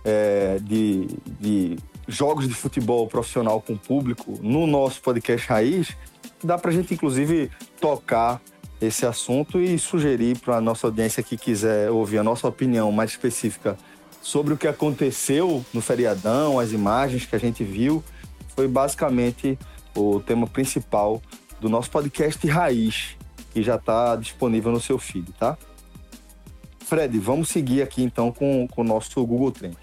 é, 0.04 0.58
de, 0.60 1.06
de 1.40 1.78
jogos 2.08 2.48
de 2.48 2.54
futebol 2.54 3.06
profissional 3.06 3.60
com 3.60 3.76
público 3.76 4.38
no 4.42 4.66
nosso 4.66 5.00
podcast 5.00 5.48
Raiz, 5.48 5.96
dá 6.42 6.58
pra 6.58 6.72
gente, 6.72 6.94
inclusive, 6.94 7.50
tocar 7.80 8.40
esse 8.80 9.06
assunto 9.06 9.60
e 9.60 9.78
sugerir 9.78 10.38
para 10.38 10.56
a 10.56 10.60
nossa 10.60 10.86
audiência 10.86 11.22
que 11.22 11.36
quiser 11.36 11.90
ouvir 11.90 12.18
a 12.18 12.22
nossa 12.22 12.46
opinião 12.48 12.90
mais 12.92 13.10
específica 13.10 13.76
sobre 14.20 14.54
o 14.54 14.56
que 14.56 14.66
aconteceu 14.66 15.64
no 15.72 15.80
feriadão, 15.80 16.58
as 16.58 16.72
imagens 16.72 17.26
que 17.26 17.36
a 17.36 17.38
gente 17.38 17.62
viu, 17.62 18.02
foi 18.56 18.66
basicamente 18.66 19.58
o 19.94 20.20
tema 20.20 20.46
principal 20.46 21.20
do 21.60 21.68
nosso 21.68 21.90
podcast 21.90 22.46
Raiz, 22.46 23.16
que 23.52 23.62
já 23.62 23.76
está 23.76 24.16
disponível 24.16 24.72
no 24.72 24.80
seu 24.80 24.98
feed, 24.98 25.32
tá? 25.32 25.56
Fred, 26.80 27.18
vamos 27.18 27.48
seguir 27.48 27.82
aqui 27.82 28.02
então 28.02 28.30
com, 28.30 28.66
com 28.68 28.82
o 28.82 28.84
nosso 28.84 29.24
Google 29.24 29.52
Trends. 29.52 29.78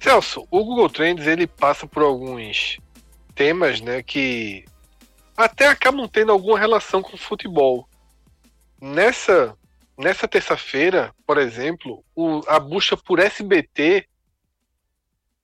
Celso, 0.00 0.46
o 0.50 0.64
Google 0.64 0.90
Trends 0.90 1.26
ele 1.26 1.46
passa 1.46 1.86
por 1.86 2.02
alguns 2.02 2.78
temas, 3.34 3.80
né, 3.80 4.02
que 4.02 4.64
até 5.36 5.68
acabam 5.68 6.08
tendo 6.08 6.32
alguma 6.32 6.58
relação 6.58 7.02
com 7.02 7.14
o 7.14 7.18
futebol. 7.18 7.88
Nessa 8.80 9.56
nessa 9.96 10.26
terça-feira, 10.26 11.14
por 11.24 11.38
exemplo, 11.38 12.04
o- 12.16 12.40
a 12.48 12.58
busca 12.58 12.96
por 12.96 13.20
SBT 13.20 14.08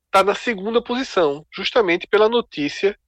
está 0.06 0.24
na 0.24 0.34
segunda 0.34 0.82
posição, 0.82 1.46
justamente 1.54 2.04
pela 2.08 2.28
notícia 2.28 2.98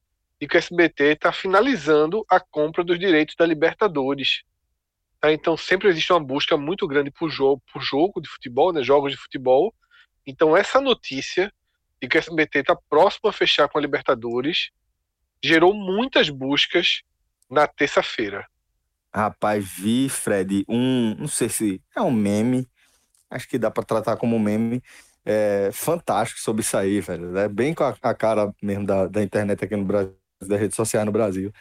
de 0.41 0.47
que 0.47 0.57
o 0.57 0.59
SBT 0.59 1.15
está 1.15 1.33
finalizando 1.33 2.25
a 2.31 2.39
compra 2.39 2.85
dos 2.85 2.97
direitos 2.97 3.35
da 3.35 3.45
Libertadores. 3.45 4.45
Tá? 5.21 5.33
Então 5.33 5.57
sempre 5.57 5.89
existe 5.89 6.13
uma 6.13 6.23
busca 6.23 6.57
muito 6.57 6.87
grande 6.87 7.11
por 7.11 7.29
jogo, 7.29 7.61
por 7.73 7.83
jogo 7.83 8.21
de 8.21 8.29
futebol, 8.29 8.73
né, 8.73 8.83
jogos 8.85 9.11
de 9.11 9.19
futebol. 9.19 9.75
Então 10.25 10.57
essa 10.57 10.81
notícia 10.81 11.53
de 12.01 12.09
que 12.09 12.17
o 12.17 12.21
SBT 12.21 12.61
está 12.61 12.77
próximo 12.89 13.29
a 13.29 13.33
fechar 13.33 13.69
com 13.69 13.79
a 13.79 13.81
Libertadores 13.81 14.71
gerou 15.43 15.75
muitas 15.75 16.31
buscas 16.31 17.03
na 17.51 17.67
terça-feira. 17.67 18.47
Rapaz, 19.15 19.67
vi, 19.67 20.09
Fred, 20.09 20.65
um. 20.69 21.15
Não 21.19 21.29
sei 21.29 21.49
se 21.49 21.83
é 21.95 22.01
um 22.01 22.11
meme. 22.11 22.67
Acho 23.31 23.49
que 23.49 23.59
dá 23.59 23.71
pra 23.71 23.83
tratar 23.83 24.17
como 24.17 24.37
um 24.37 24.39
meme. 24.39 24.83
É, 25.25 25.71
fantástico 25.73 26.41
sobre 26.41 26.63
isso 26.63 26.77
aí, 26.77 27.01
velho. 27.01 27.37
É 27.37 27.49
bem 27.49 27.75
com 27.75 27.85
a, 27.85 27.95
a 28.03 28.15
cara 28.15 28.53
mesmo 28.63 28.87
da, 28.87 29.07
da 29.07 29.23
internet 29.23 29.65
aqui 29.65 29.77
no 29.77 29.85
Brasil, 29.85 30.15
das 30.41 30.59
redes 30.59 30.77
sociais 30.77 31.05
no 31.05 31.13
Brasil. 31.13 31.53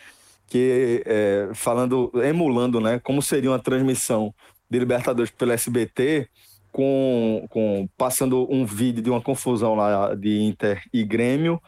Que 0.48 1.04
é, 1.06 1.50
falando, 1.54 2.12
emulando, 2.24 2.80
né? 2.80 3.00
Como 3.00 3.22
seria 3.22 3.52
uma 3.52 3.60
transmissão 3.60 4.34
de 4.70 4.80
Libertadores 4.80 5.32
pelo 5.32 5.52
SBT, 5.52 6.30
com, 6.72 7.46
com 7.50 7.90
passando 7.98 8.48
um 8.50 8.66
vídeo 8.66 9.04
de 9.04 9.10
uma 9.10 9.22
confusão 9.22 9.76
lá 9.76 10.16
de 10.16 10.42
Inter 10.42 10.82
e 10.94 11.04
Grêmio 11.04 11.62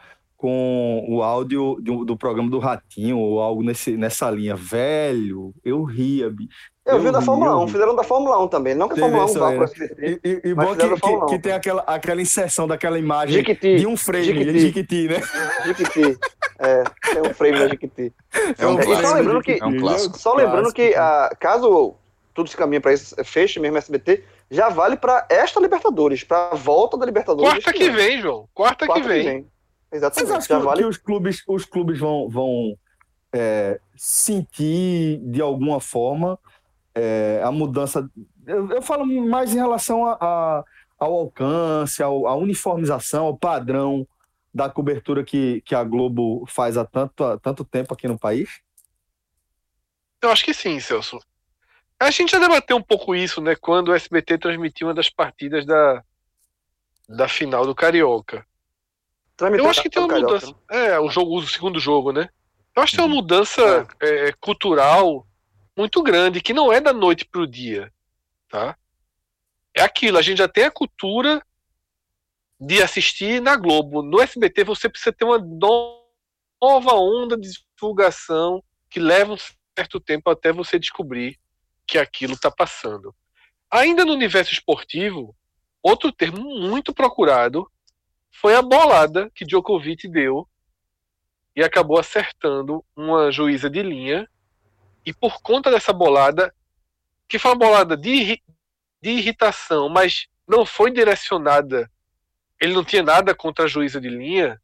com 0.44 1.02
o 1.08 1.22
áudio 1.22 1.78
do, 1.80 2.04
do 2.04 2.18
programa 2.18 2.50
do 2.50 2.58
Ratinho 2.58 3.18
ou 3.18 3.40
algo 3.40 3.62
nesse, 3.62 3.96
nessa 3.96 4.30
linha. 4.30 4.54
Velho, 4.54 5.54
eu 5.64 5.82
ria, 5.84 6.28
bicho. 6.28 6.50
Eu, 6.84 7.00
vi 7.00 7.06
Eu 7.06 7.12
da 7.12 7.20
vi, 7.20 7.24
Fórmula 7.24 7.52
eu 7.52 7.58
1, 7.60 7.64
vi. 7.66 7.72
fizeram 7.72 7.96
da 7.96 8.02
Fórmula 8.02 8.44
1 8.44 8.48
também. 8.48 8.74
Não 8.74 8.86
que 8.86 8.92
a 8.94 8.98
Fórmula 8.98 9.22
1 9.22 9.26
isso 9.26 9.38
vá 9.38 9.48
aí, 9.48 9.56
pro 9.56 9.64
né? 9.64 9.72
SBT. 9.72 10.20
E, 10.22 10.28
e, 10.28 10.50
e 10.50 10.54
Mas 10.54 10.66
bom 10.66 10.76
que, 10.76 11.00
que, 11.00 11.08
1. 11.08 11.26
que 11.28 11.38
tem 11.38 11.52
aquela, 11.52 11.82
aquela 11.86 12.20
inserção 12.20 12.68
daquela 12.68 12.98
imagem 12.98 13.36
Jiquiti. 13.36 13.76
de 13.76 13.86
um 13.86 13.96
frame, 13.96 14.24
Jiquiti. 14.26 14.58
Jiquiti, 14.60 15.08
né? 15.08 15.22
Jiquiti. 15.64 16.18
É, 16.58 16.84
tem 17.10 17.22
um 17.22 17.32
frame 17.32 17.58
da 17.58 17.68
Jiquiti. 17.68 18.12
É 18.58 18.66
um 18.66 18.78
É, 18.78 18.82
e 18.82 18.84
só 18.84 18.90
clássico. 18.90 19.14
lembrando 19.14 19.42
que- 19.42 19.58
É 19.62 19.64
um 19.64 19.76
clássico. 19.80 20.18
Só 20.18 20.34
lembrando 20.34 20.72
que, 20.74 20.94
ah, 20.94 21.34
caso 21.40 21.94
tudo 22.34 22.50
se 22.50 22.56
caminhe 22.56 22.80
para 22.80 22.92
isso, 22.92 23.14
feche 23.24 23.58
mesmo 23.60 23.78
SBT, 23.78 24.22
já 24.50 24.68
vale 24.68 24.96
para 24.96 25.24
esta 25.30 25.58
Libertadores, 25.60 26.22
para 26.22 26.50
a 26.50 26.54
volta 26.54 26.98
da 26.98 27.06
Libertadores. 27.06 27.50
Quarta 27.64 27.72
que 27.72 27.88
vem, 27.90 28.20
João. 28.20 28.46
Quarta, 28.52 28.84
Quarta 28.86 29.00
que 29.02 29.08
vem. 29.08 29.22
Vocês 29.22 29.44
Exatamente. 29.96 30.32
acham 30.32 30.58
que, 30.60 30.64
vale. 30.66 30.80
que 30.82 30.86
os 30.88 30.96
clubes, 30.96 31.42
os 31.46 31.64
clubes 31.64 31.98
vão, 31.98 32.28
vão 32.28 32.76
é, 33.32 33.80
sentir 33.96 35.18
de 35.22 35.40
alguma 35.40 35.80
forma 35.80 36.38
é, 36.94 37.40
a 37.44 37.50
mudança? 37.52 38.08
Eu, 38.46 38.70
eu 38.70 38.82
falo 38.82 39.04
mais 39.06 39.52
em 39.54 39.58
relação 39.58 40.04
a, 40.06 40.12
a- 40.20 40.64
ao 40.98 41.12
alcance, 41.14 42.02
ao- 42.02 42.26
à 42.26 42.34
uniformização, 42.36 43.26
ao 43.26 43.36
padrão 43.36 44.06
da 44.52 44.68
cobertura 44.70 45.24
que, 45.24 45.60
que 45.62 45.74
a 45.74 45.82
Globo 45.82 46.44
faz 46.46 46.76
há 46.76 46.84
tanto, 46.84 47.24
há 47.24 47.38
tanto 47.38 47.64
tempo 47.64 47.92
aqui 47.92 48.06
no 48.06 48.18
país. 48.18 48.60
Eu 50.22 50.30
acho 50.30 50.44
que 50.44 50.54
sim, 50.54 50.78
Celso. 50.80 51.18
A 52.00 52.10
gente 52.10 52.30
já 52.32 52.38
debateu 52.38 52.76
um 52.76 52.82
pouco 52.82 53.14
isso, 53.14 53.40
né? 53.40 53.54
Quando 53.56 53.88
o 53.88 53.94
SBT 53.94 54.38
transmitiu 54.38 54.86
uma 54.88 54.94
das 54.94 55.08
partidas 55.10 55.66
da, 55.66 56.02
da 57.08 57.28
final 57.28 57.66
do 57.66 57.74
Carioca. 57.74 58.46
Eu 59.58 59.64
acho 59.70 59.82
que 59.82 59.90
tem 59.90 60.02
uma 60.02 60.08
mudança. 60.26 60.54
É, 60.70 60.98
o 61.00 61.08
jogo, 61.10 61.38
o 61.38 61.46
segundo 61.46 61.80
jogo, 61.80 62.12
né? 62.12 62.28
Eu 62.76 62.82
acho 62.82 62.92
que 62.92 62.96
tem 62.98 63.04
uma 63.06 63.14
mudança 63.14 63.86
é, 64.00 64.32
cultural 64.40 65.26
muito 65.76 66.02
grande, 66.02 66.40
que 66.40 66.52
não 66.52 66.72
é 66.72 66.80
da 66.80 66.92
noite 66.92 67.24
pro 67.24 67.46
dia, 67.46 67.92
tá? 68.48 68.76
É 69.76 69.82
aquilo, 69.82 70.18
a 70.18 70.22
gente 70.22 70.38
já 70.38 70.48
tem 70.48 70.64
a 70.64 70.70
cultura 70.70 71.44
de 72.60 72.82
assistir 72.82 73.40
na 73.40 73.56
Globo. 73.56 74.02
No 74.02 74.20
SBT 74.20 74.64
você 74.64 74.88
precisa 74.88 75.12
ter 75.12 75.24
uma 75.24 75.38
no- 75.38 76.00
nova 76.62 76.94
onda 76.94 77.36
de 77.36 77.50
divulgação 77.74 78.62
que 78.88 79.00
leva 79.00 79.32
um 79.32 79.36
certo 79.76 79.98
tempo 79.98 80.30
até 80.30 80.52
você 80.52 80.78
descobrir 80.78 81.38
que 81.86 81.98
aquilo 81.98 82.34
está 82.34 82.50
passando. 82.50 83.14
Ainda 83.70 84.04
no 84.04 84.12
universo 84.12 84.52
esportivo, 84.52 85.34
outro 85.82 86.12
termo 86.12 86.40
muito 86.60 86.94
procurado 86.94 87.68
foi 88.34 88.56
a 88.56 88.62
bolada 88.62 89.30
que 89.34 89.44
Djokovic 89.44 90.08
deu 90.08 90.46
e 91.54 91.62
acabou 91.62 91.98
acertando 91.98 92.84
uma 92.96 93.30
juíza 93.30 93.70
de 93.70 93.80
linha. 93.80 94.28
E 95.06 95.12
por 95.12 95.40
conta 95.40 95.70
dessa 95.70 95.92
bolada, 95.92 96.52
que 97.28 97.38
foi 97.38 97.52
uma 97.52 97.58
bolada 97.58 97.96
de, 97.96 98.42
de 99.00 99.10
irritação, 99.10 99.88
mas 99.88 100.26
não 100.46 100.66
foi 100.66 100.90
direcionada, 100.90 101.88
ele 102.60 102.74
não 102.74 102.84
tinha 102.84 103.02
nada 103.02 103.34
contra 103.34 103.66
a 103.66 103.68
juíza 103.68 104.00
de 104.00 104.08
linha, 104.08 104.60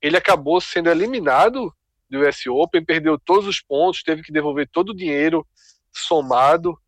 ele 0.00 0.16
acabou 0.16 0.60
sendo 0.60 0.88
eliminado 0.88 1.74
do 2.08 2.20
US 2.20 2.46
Open, 2.46 2.84
perdeu 2.84 3.18
todos 3.18 3.48
os 3.48 3.60
pontos, 3.60 4.04
teve 4.04 4.22
que 4.22 4.32
devolver 4.32 4.68
todo 4.68 4.90
o 4.90 4.96
dinheiro 4.96 5.44
somado. 5.92 6.80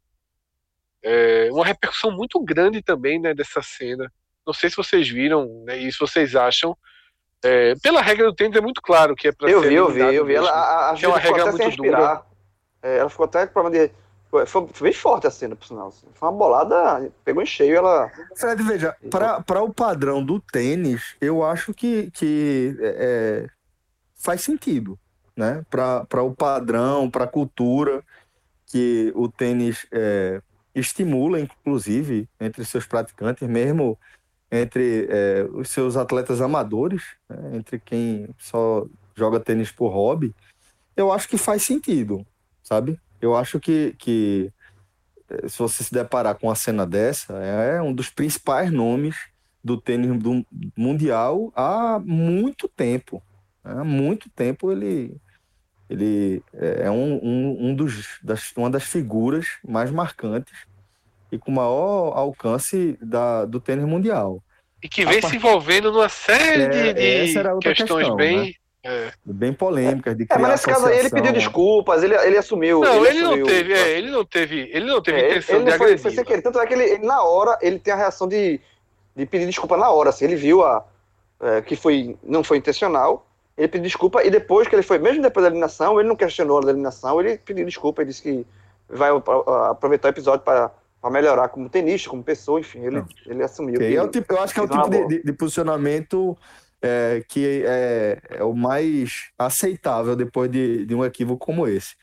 É, 1.03 1.49
uma 1.51 1.67
repercussão 1.67 2.13
muito 2.13 2.41
grande 2.41 2.83
também 2.83 3.21
né, 3.21 3.35
dessa 3.35 3.61
cena. 3.63 4.13
Não 4.49 4.55
sei 4.55 4.71
se 4.71 4.77
vocês 4.77 5.07
viram 5.07 5.63
né, 5.67 5.77
e 5.77 5.93
se 5.93 5.99
vocês 5.99 6.35
acham. 6.35 6.75
É, 7.45 7.75
pela 7.83 8.01
regra 8.01 8.25
do 8.25 8.35
tênis 8.35 8.57
é 8.57 8.63
muito 8.63 8.81
claro 8.81 9.15
que 9.15 9.29
é 9.29 9.33
para 9.33 9.51
Eu 9.51 9.61
ser 9.61 9.69
vi, 9.69 9.75
eu 9.75 9.91
vi, 9.91 10.01
eu 10.01 10.25
vi. 10.25 10.35
Ela, 10.35 10.51
a, 10.51 10.91
a, 10.91 10.97
é 10.99 11.07
uma 11.07 11.19
regra 11.19 11.53
muito 11.53 11.77
dura. 11.77 12.23
É, 12.83 12.97
ela 12.97 13.11
ficou 13.11 13.27
até 13.27 13.47
com 13.47 13.53
problema 13.53 13.87
de. 13.87 13.93
Foi, 14.31 14.47
foi 14.47 14.67
bem 14.81 14.93
forte 14.93 15.27
a 15.27 15.31
cena, 15.31 15.55
por 15.55 15.67
sinal. 15.67 15.89
assim. 15.89 16.07
Foi 16.15 16.29
uma 16.31 16.37
bolada, 16.37 17.13
pegou 17.23 17.43
em 17.43 17.47
cheio, 17.47 17.77
ela. 17.77 18.11
Fred, 18.35 18.63
veja, 18.63 18.97
para 19.11 19.63
o 19.63 19.73
padrão 19.73 20.25
do 20.25 20.41
tênis, 20.41 21.15
eu 21.21 21.45
acho 21.45 21.75
que, 21.75 22.11
que 22.11 22.75
é, 22.81 22.97
é, 22.99 23.47
faz 24.17 24.41
sentido, 24.41 24.99
né? 25.37 25.63
Para 25.69 26.23
o 26.23 26.35
padrão, 26.35 27.11
para 27.11 27.25
a 27.25 27.29
cultura 27.29 28.03
que 28.67 29.13
o 29.15 29.29
tênis 29.29 29.87
é, 29.93 30.41
estimula, 30.75 31.39
inclusive, 31.39 32.29
entre 32.41 32.65
seus 32.65 32.87
praticantes, 32.87 33.47
mesmo 33.47 33.99
entre 34.51 35.07
é, 35.11 35.47
os 35.53 35.71
seus 35.71 35.97
atletas 35.97 36.41
amadores, 36.41 37.03
né? 37.29 37.57
entre 37.57 37.79
quem 37.79 38.29
só 38.39 38.87
joga 39.15 39.41
tênis 39.41 39.71
por 39.71 39.89
hobby, 39.89 40.35
eu 40.97 41.13
acho 41.13 41.29
que 41.29 41.37
faz 41.37 41.63
sentido, 41.63 42.27
sabe? 42.63 42.99
Eu 43.21 43.37
acho 43.37 43.61
que, 43.61 43.95
que 43.99 44.53
eh, 45.29 45.49
se 45.49 45.59
você 45.59 45.85
se 45.85 45.93
deparar 45.93 46.37
com 46.37 46.47
uma 46.49 46.55
cena 46.55 46.87
dessa, 46.87 47.35
é 47.35 47.83
um 47.83 47.93
dos 47.93 48.11
principais 48.11 48.71
nomes 48.73 49.17
do 49.63 49.81
tênis 49.81 50.17
do 50.21 50.45
mundial 50.77 51.53
há 51.55 52.01
muito 52.05 52.69
tempo. 52.69 53.23
Há 53.63 53.85
muito 53.85 54.31
tempo 54.31 54.73
ele, 54.73 55.21
ele 55.91 56.43
é 56.55 56.91
um, 56.91 57.17
um, 57.23 57.69
um 57.69 57.75
dos, 57.75 58.19
das, 58.23 58.53
uma 58.57 58.71
das 58.71 58.85
figuras 58.85 59.47
mais 59.67 59.91
marcantes 59.91 60.67
e 61.31 61.39
com 61.39 61.51
maior 61.51 62.17
alcance 62.17 62.99
da, 63.01 63.45
do 63.45 63.61
tênis 63.61 63.85
mundial. 63.85 64.43
E 64.83 64.89
que 64.89 65.05
vem 65.05 65.19
A 65.19 65.29
se 65.29 65.37
envolvendo 65.37 65.91
numa 65.91 66.09
série 66.09 66.63
É, 66.63 66.69
de, 66.69 66.93
de 66.95 67.35
questões 67.75 68.07
questão, 68.07 68.17
bem. 68.17 68.55
é. 68.85 69.13
Bem 69.25 69.53
polêmicas, 69.53 70.17
de 70.17 70.23
É, 70.23 70.27
criar 70.27 70.39
mas 70.41 70.51
nesse 70.53 70.67
caso 70.67 70.87
aí 70.87 70.99
ele 70.99 71.11
pediu 71.11 71.33
desculpas, 71.33 72.03
ele, 72.03 72.15
ele 72.15 72.39
assumiu. 72.39 72.81
Não, 72.81 73.05
ele, 73.05 73.21
não 73.21 73.31
assumiu- 73.31 73.47
teve, 73.47 73.73
é, 73.73 73.99
ele 73.99 74.11
não 74.11 74.25
teve, 74.25 74.71
ele 74.73 74.87
não 74.87 75.03
teve 75.03 75.19
É, 75.19 75.21
ele, 75.21 75.31
intenção 75.33 75.57
ele 75.57 75.65
de 75.65 75.71
não 75.71 75.77
foi, 75.77 75.87
agredir. 75.87 76.03
foi 76.03 76.11
sem 76.13 76.25
querer. 76.25 76.43
Tanto 76.43 76.61
é 76.61 76.67
que 76.67 76.75
ele, 76.75 76.85
ele, 76.85 77.07
na 77.07 77.23
hora, 77.23 77.59
ele 77.61 77.79
tem 77.79 77.93
a 77.93 77.97
reação 77.97 78.29
de, 78.29 78.61
de 79.17 79.27
pedir 79.27 79.47
desculpa 79.47 79.77
na 79.77 79.91
hora. 79.91 80.11
Assim, 80.11 80.25
ele 80.27 80.37
viu 80.37 80.65
a, 80.65 80.85
é, 81.41 81.61
que 81.61 81.75
foi, 81.75 82.17
não 82.23 82.45
foi 82.45 82.57
intencional, 82.59 83.27
ele 83.57 83.67
pediu 83.69 83.85
desculpa 83.85 84.23
e 84.23 84.31
depois 84.31 84.69
que 84.69 84.75
ele 84.77 84.83
foi, 84.85 84.99
mesmo 84.99 85.21
depois 85.21 85.43
da 85.43 85.49
eliminação, 85.51 85.99
ele 85.99 86.09
não 86.09 86.15
questionou 86.17 86.59
a 86.61 86.63
eliminação, 86.63 87.21
ele 87.21 87.37
pediu 87.39 87.65
desculpa, 87.67 88.01
ele 88.03 88.11
disse 88.11 88.23
que 88.23 88.47
vai 88.89 89.11
aproveitar 89.71 90.09
o 90.09 90.11
episódio 90.11 90.45
para 90.45 90.71
melhorar 91.11 91.49
como 91.49 91.69
tenista, 91.69 92.11
como 92.11 92.23
pessoa, 92.25 92.59
enfim, 92.61 92.81
ele, 92.81 92.97
Não. 92.99 93.07
ele 93.27 93.43
assumiu. 93.43 93.77
Ok, 93.77 93.89
que- 93.89 93.97
é 93.97 94.09
tipo- 94.09 94.33
eu 94.33 94.41
acho 94.43 94.53
que 94.53 94.61
é 94.61 94.63
o 94.63 94.69
tipo 94.69 94.89
de, 94.91 95.07
de- 95.09 95.23
de 95.23 95.33
posicionamento 95.33 96.37
é, 96.83 97.25
que 97.29 97.65
é, 97.67 98.21
é 98.31 98.45
o 98.45 98.53
mais 98.55 99.31
aceitável 99.39 100.15
depois 100.15 100.51
de, 100.51 100.85
de 100.87 100.95
um 100.95 101.05
equívoco 101.05 101.45
como 101.45 101.67
esse. 101.67 101.97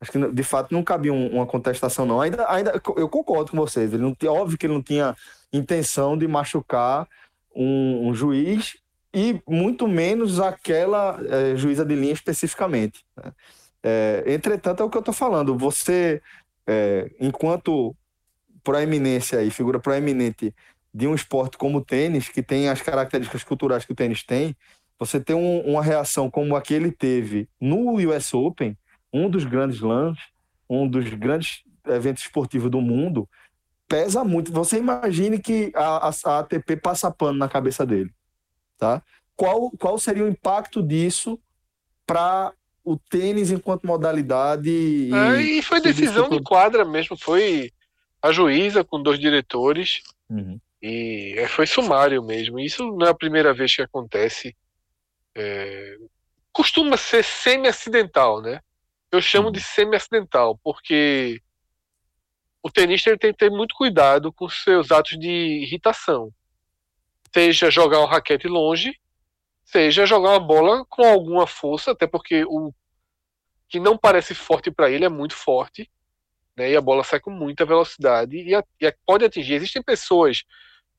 Acho 0.00 0.12
que 0.12 0.32
de 0.32 0.42
fato 0.42 0.72
não 0.72 0.82
cabia 0.82 1.12
um- 1.12 1.34
uma 1.34 1.46
contestação, 1.46 2.06
não. 2.06 2.20
Ainda, 2.20 2.48
ainda 2.50 2.80
eu 2.96 3.08
concordo 3.08 3.50
com 3.50 3.56
vocês. 3.56 3.92
Ele 3.92 4.02
não 4.02 4.16
óbvio 4.32 4.56
que 4.56 4.66
ele 4.66 4.74
não 4.74 4.82
tinha 4.82 5.16
intenção 5.52 6.16
de 6.16 6.26
machucar 6.28 7.08
um, 7.54 8.08
um 8.08 8.14
juiz 8.14 8.76
e 9.12 9.42
muito 9.48 9.88
menos 9.88 10.38
aquela 10.40 11.20
é, 11.28 11.56
juíza 11.56 11.84
de 11.84 11.94
linha 11.96 12.12
especificamente. 12.12 13.04
né? 13.16 13.32
É, 13.82 14.24
entretanto, 14.28 14.82
é 14.82 14.86
o 14.86 14.90
que 14.90 14.96
eu 14.96 15.00
estou 15.00 15.14
falando. 15.14 15.56
Você, 15.58 16.22
é, 16.66 17.10
enquanto 17.20 17.94
proeminência 18.62 19.42
e 19.42 19.50
figura 19.50 19.78
proeminente 19.78 20.54
de 20.92 21.06
um 21.06 21.14
esporte 21.14 21.56
como 21.56 21.78
o 21.78 21.84
tênis, 21.84 22.28
que 22.28 22.42
tem 22.42 22.68
as 22.68 22.82
características 22.82 23.44
culturais 23.44 23.84
que 23.84 23.92
o 23.92 23.94
tênis 23.94 24.22
tem, 24.24 24.56
você 24.98 25.20
ter 25.20 25.34
um- 25.34 25.60
uma 25.60 25.82
reação 25.82 26.30
como 26.30 26.56
a 26.56 26.60
que 26.62 26.74
ele 26.74 26.90
teve 26.92 27.48
no 27.60 27.94
US 27.96 28.34
Open, 28.34 28.76
um 29.12 29.30
dos 29.30 29.44
grandes 29.44 29.80
lãs, 29.80 30.18
um 30.68 30.86
dos 30.88 31.08
grandes 31.14 31.62
eventos 31.86 32.22
esportivos 32.24 32.70
do 32.70 32.80
mundo, 32.80 33.28
pesa 33.88 34.22
muito. 34.24 34.52
Você 34.52 34.78
imagine 34.78 35.38
que 35.38 35.72
a, 35.74 36.08
a- 36.08 36.12
a 36.24 36.38
ATP 36.40 36.76
passa 36.76 37.10
pano 37.10 37.38
na 37.38 37.48
cabeça 37.48 37.86
dele, 37.86 38.10
tá? 38.78 39.02
Qual, 39.36 39.70
qual 39.72 39.98
seria 39.98 40.24
o 40.24 40.28
impacto 40.28 40.82
disso 40.82 41.40
para 42.06 42.52
o 42.84 42.96
tênis 42.96 43.50
enquanto 43.50 43.86
modalidade? 43.86 44.70
E, 44.70 45.14
É, 45.14 45.40
e 45.58 45.62
foi 45.62 45.80
decisão 45.80 46.28
de 46.28 46.40
quadra 46.42 46.84
mesmo, 46.84 47.16
foi 47.16 47.70
a 48.22 48.32
juíza 48.32 48.84
com 48.84 49.02
dois 49.02 49.18
diretores 49.18 50.02
Uhum. 50.28 50.60
e 50.80 51.34
é, 51.36 51.48
foi 51.48 51.66
sumário 51.66 52.22
mesmo. 52.22 52.60
Isso 52.60 52.86
não 52.92 53.06
é 53.06 53.10
a 53.10 53.14
primeira 53.14 53.52
vez 53.52 53.74
que 53.74 53.82
acontece. 53.82 54.56
É, 55.34 55.96
costuma 56.52 56.96
ser 56.96 57.24
semi-acidental, 57.24 58.40
né? 58.40 58.60
Eu 59.10 59.20
chamo 59.20 59.50
de 59.50 59.60
semi-acidental, 59.60 60.58
porque 60.62 61.42
o 62.62 62.70
tenista 62.70 63.10
ele 63.10 63.18
tem 63.18 63.32
que 63.32 63.38
ter 63.38 63.50
muito 63.50 63.74
cuidado 63.74 64.32
com 64.32 64.48
seus 64.48 64.92
atos 64.92 65.18
de 65.18 65.28
irritação. 65.62 66.32
Seja 67.34 67.70
jogar 67.70 68.00
um 68.00 68.06
raquete 68.06 68.46
longe, 68.46 68.94
seja 69.64 70.06
jogar 70.06 70.30
uma 70.30 70.40
bola 70.40 70.84
com 70.86 71.04
alguma 71.04 71.46
força, 71.46 71.92
até 71.92 72.06
porque 72.06 72.44
o 72.44 72.72
que 73.68 73.80
não 73.80 73.96
parece 73.96 74.34
forte 74.34 74.70
para 74.70 74.90
ele 74.90 75.04
é 75.04 75.08
muito 75.08 75.34
forte, 75.34 75.90
né? 76.56 76.70
E 76.70 76.76
a 76.76 76.80
bola 76.80 77.04
sai 77.04 77.20
com 77.20 77.30
muita 77.30 77.64
velocidade 77.64 78.36
e, 78.36 78.54
a- 78.54 78.64
e 78.80 78.86
a- 78.86 78.94
pode 79.06 79.24
atingir. 79.24 79.54
Existem 79.54 79.82
pessoas 79.82 80.42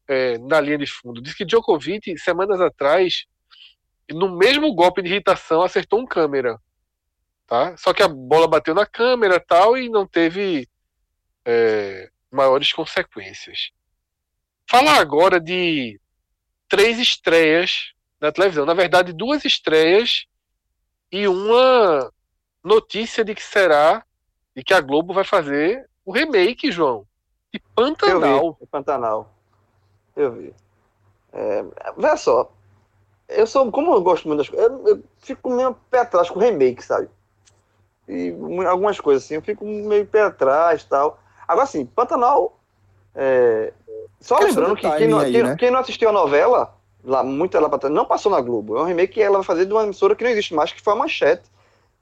é, 0.08 0.38
na 0.40 0.60
linha 0.60 0.78
de 0.78 0.86
fundo. 0.88 1.22
Diz 1.22 1.34
que 1.34 1.46
Djokovic, 1.46 2.18
semanas 2.18 2.60
atrás, 2.60 3.26
no 4.10 4.38
mesmo 4.38 4.74
golpe 4.74 5.02
de 5.02 5.10
irritação, 5.10 5.62
acertou 5.62 6.00
um 6.00 6.06
câmera. 6.06 6.60
Tá? 7.48 7.76
Só 7.78 7.94
que 7.94 8.02
a 8.04 8.08
bola 8.08 8.48
bateu 8.48 8.74
na 8.74 8.86
câmera 8.86 9.40
tal 9.40 9.78
e 9.78 9.90
não 9.90 10.06
teve 10.08 10.68
é, 11.46 12.10
maiores 12.32 12.72
consequências. 12.74 13.72
Falar 14.70 15.00
agora 15.00 15.40
de 15.40 16.00
três 16.68 16.98
estreias 17.00 17.92
na 18.20 18.32
televisão. 18.32 18.66
Na 18.66 18.74
verdade, 18.74 19.12
duas 19.12 19.44
estreias 19.44 20.26
e 21.12 21.28
uma 21.28 22.12
notícia 22.64 23.24
de 23.26 23.36
que 23.36 23.44
será 23.44 24.06
e 24.56 24.64
que 24.64 24.74
a 24.74 24.82
Globo 24.82 25.14
vai 25.14 25.24
fazer 25.24 25.90
o 26.06 26.12
remake, 26.12 26.72
João, 26.72 27.06
de 27.54 27.60
Eu 27.60 27.72
Pantanal. 27.76 28.58
vi, 28.60 28.68
Pantanal. 28.68 29.32
Eu 30.16 30.32
vi. 30.32 30.54
É, 31.34 31.64
veja 31.98 32.18
só, 32.18 32.52
eu 33.30 33.48
sou, 33.48 33.72
como 33.72 33.94
eu 33.94 34.02
gosto 34.02 34.28
muito 34.28 34.40
das 34.40 34.50
coisas, 34.50 34.70
eu, 34.70 34.88
eu 34.88 35.04
fico 35.20 35.50
meio 35.50 35.74
pé 35.90 36.00
atrás 36.00 36.30
com 36.30 36.40
remake, 36.40 36.84
sabe? 36.84 37.10
E 38.08 38.36
algumas 38.68 39.00
coisas 39.00 39.24
assim, 39.24 39.36
eu 39.36 39.42
fico 39.42 39.64
meio 39.66 40.06
pé 40.06 40.24
atrás 40.24 40.82
e 40.82 40.88
tal. 40.88 41.20
Agora 41.48 41.66
sim, 41.66 41.86
Pantanal. 41.86 42.58
é, 43.16 43.72
só 44.20 44.38
lembrando 44.40 44.70
do 44.70 44.76
que 44.76 44.90
quem 44.98 45.08
não, 45.08 45.20
aí, 45.20 45.32
quem- 45.32 45.44
né? 45.44 45.56
quem 45.56 45.72
não 45.72 45.80
assistiu 45.80 46.10
a 46.10 46.12
novela, 46.12 46.76
lá, 47.04 47.24
muito 47.24 47.58
trás, 47.58 47.90
não 47.90 48.06
passou 48.06 48.32
na 48.32 48.42
Globo. 48.42 48.78
É 48.78 48.82
um 48.82 48.86
remake 48.86 49.14
que 49.14 49.22
ela 49.22 49.38
vai 49.38 49.46
fazer 49.46 49.66
de 49.66 49.72
uma 49.74 49.84
emissora 49.84 50.16
que 50.16 50.24
não 50.24 50.32
existe 50.32 50.54
mais, 50.54 50.72
que 50.74 50.82
foi 50.82 50.94
a 50.94 50.96
Manchete. 50.96 51.50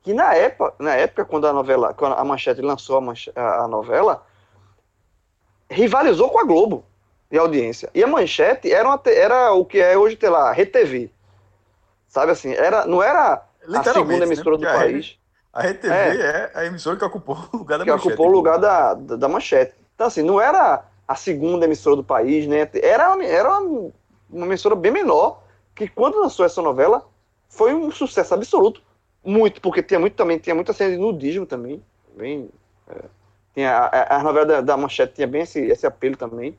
Que 0.02 0.14
na 0.14 0.34
época, 0.34 0.74
na 0.80 0.96
época 0.96 1.26
quando 1.26 1.46
a 1.48 1.54
novela, 1.54 1.94
quando 1.94 2.14
a 2.16 2.24
Manchete 2.24 2.62
lançou 2.62 2.98
a, 2.98 3.02
manche- 3.02 3.32
a- 3.36 3.64
a 3.64 3.68
novela, 3.68 4.26
rivalizou 5.70 6.30
com 6.30 6.40
a 6.40 6.44
Globo 6.44 6.86
de 7.30 7.38
audiência. 7.38 7.90
E 7.94 8.04
a 8.04 8.08
Manchete 8.08 8.72
era, 8.72 8.88
uma 8.88 9.00
era 9.06 9.54
o 9.54 9.66
que 9.66 9.80
é 9.80 9.98
hoje, 9.98 10.18
sei 10.20 10.30
lá, 10.30 10.52
RTV. 10.52 11.12
Sabe 12.08 12.32
assim, 12.32 12.54
era, 12.54 12.86
não 12.86 13.04
era 13.04 13.44
a 13.74 13.84
segunda 13.84 14.20
né? 14.20 14.26
emissora 14.26 14.58
do 14.58 14.62
Porque 14.62 14.66
a 14.68 14.74
país 14.80 15.20
A 15.54 15.62
RTV 15.68 16.22
é. 16.22 16.52
a 16.56 16.66
emissora 16.66 16.98
que 16.98 17.06
ocupou 17.06 17.38
o 17.54 17.58
lugar 17.58 17.78
da 17.78 17.84
que 17.86 17.92
manchete. 17.92 18.08
ocupou 18.14 18.28
o 18.28 18.32
lugar 18.32 18.58
da, 18.58 18.94
da, 18.96 19.16
da 19.16 19.28
Manchete. 19.28 19.76
Então, 19.94 20.08
assim, 20.08 20.24
não 20.24 20.40
era 20.42 20.84
a 21.08 21.16
segunda 21.16 21.66
emissora 21.66 21.96
do 21.96 22.04
país, 22.04 22.48
né? 22.48 22.68
Era, 22.82 23.24
era 23.24 23.60
uma, 23.60 23.92
uma 24.30 24.46
emissora 24.46 24.76
bem 24.76 24.92
menor, 24.92 25.44
que 25.76 25.88
quando 25.88 26.20
lançou 26.20 26.46
essa 26.46 26.62
novela, 26.62 27.06
foi 27.48 27.74
um 27.76 27.92
sucesso 27.92 28.34
absoluto. 28.34 28.82
Muito, 29.24 29.60
porque 29.62 29.84
tinha 29.84 30.00
muito 30.00 30.16
também, 30.16 30.38
tinha 30.38 30.56
muita 30.56 30.74
cena 30.74 30.92
de 30.92 30.98
nudismo 30.98 31.46
também. 31.46 31.84
Bem, 32.16 32.50
é, 32.88 32.96
tinha, 33.54 33.78
a, 33.78 34.18
a- 34.18 34.24
novela 34.24 34.46
da, 34.46 34.62
da 34.62 34.78
Manchete 34.78 35.14
tinha 35.16 35.28
bem 35.28 35.42
esse, 35.42 35.60
esse 35.60 35.86
apelo 35.86 36.16
também. 36.16 36.58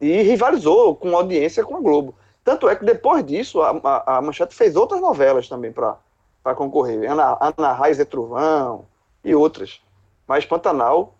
E 0.00 0.22
rivalizou 0.22 0.94
com 0.94 1.16
audiência 1.16 1.64
com 1.64 1.76
a 1.76 1.80
Globo. 1.80 2.14
Tanto 2.44 2.68
é 2.68 2.76
que 2.76 2.84
depois 2.84 3.24
disso, 3.24 3.62
a, 3.62 3.70
a, 3.82 4.18
a 4.18 4.22
Manchete 4.22 4.54
fez 4.54 4.76
outras 4.76 5.00
novelas 5.00 5.48
também 5.48 5.72
para 5.72 5.96
concorrer. 6.54 7.10
Ana, 7.10 7.36
Ana 7.40 7.72
Raiz 7.72 7.98
e 7.98 8.04
Trovão 8.04 8.84
e 9.24 9.34
outras. 9.34 9.80
Mas 10.28 10.44
Pantanal 10.44 11.14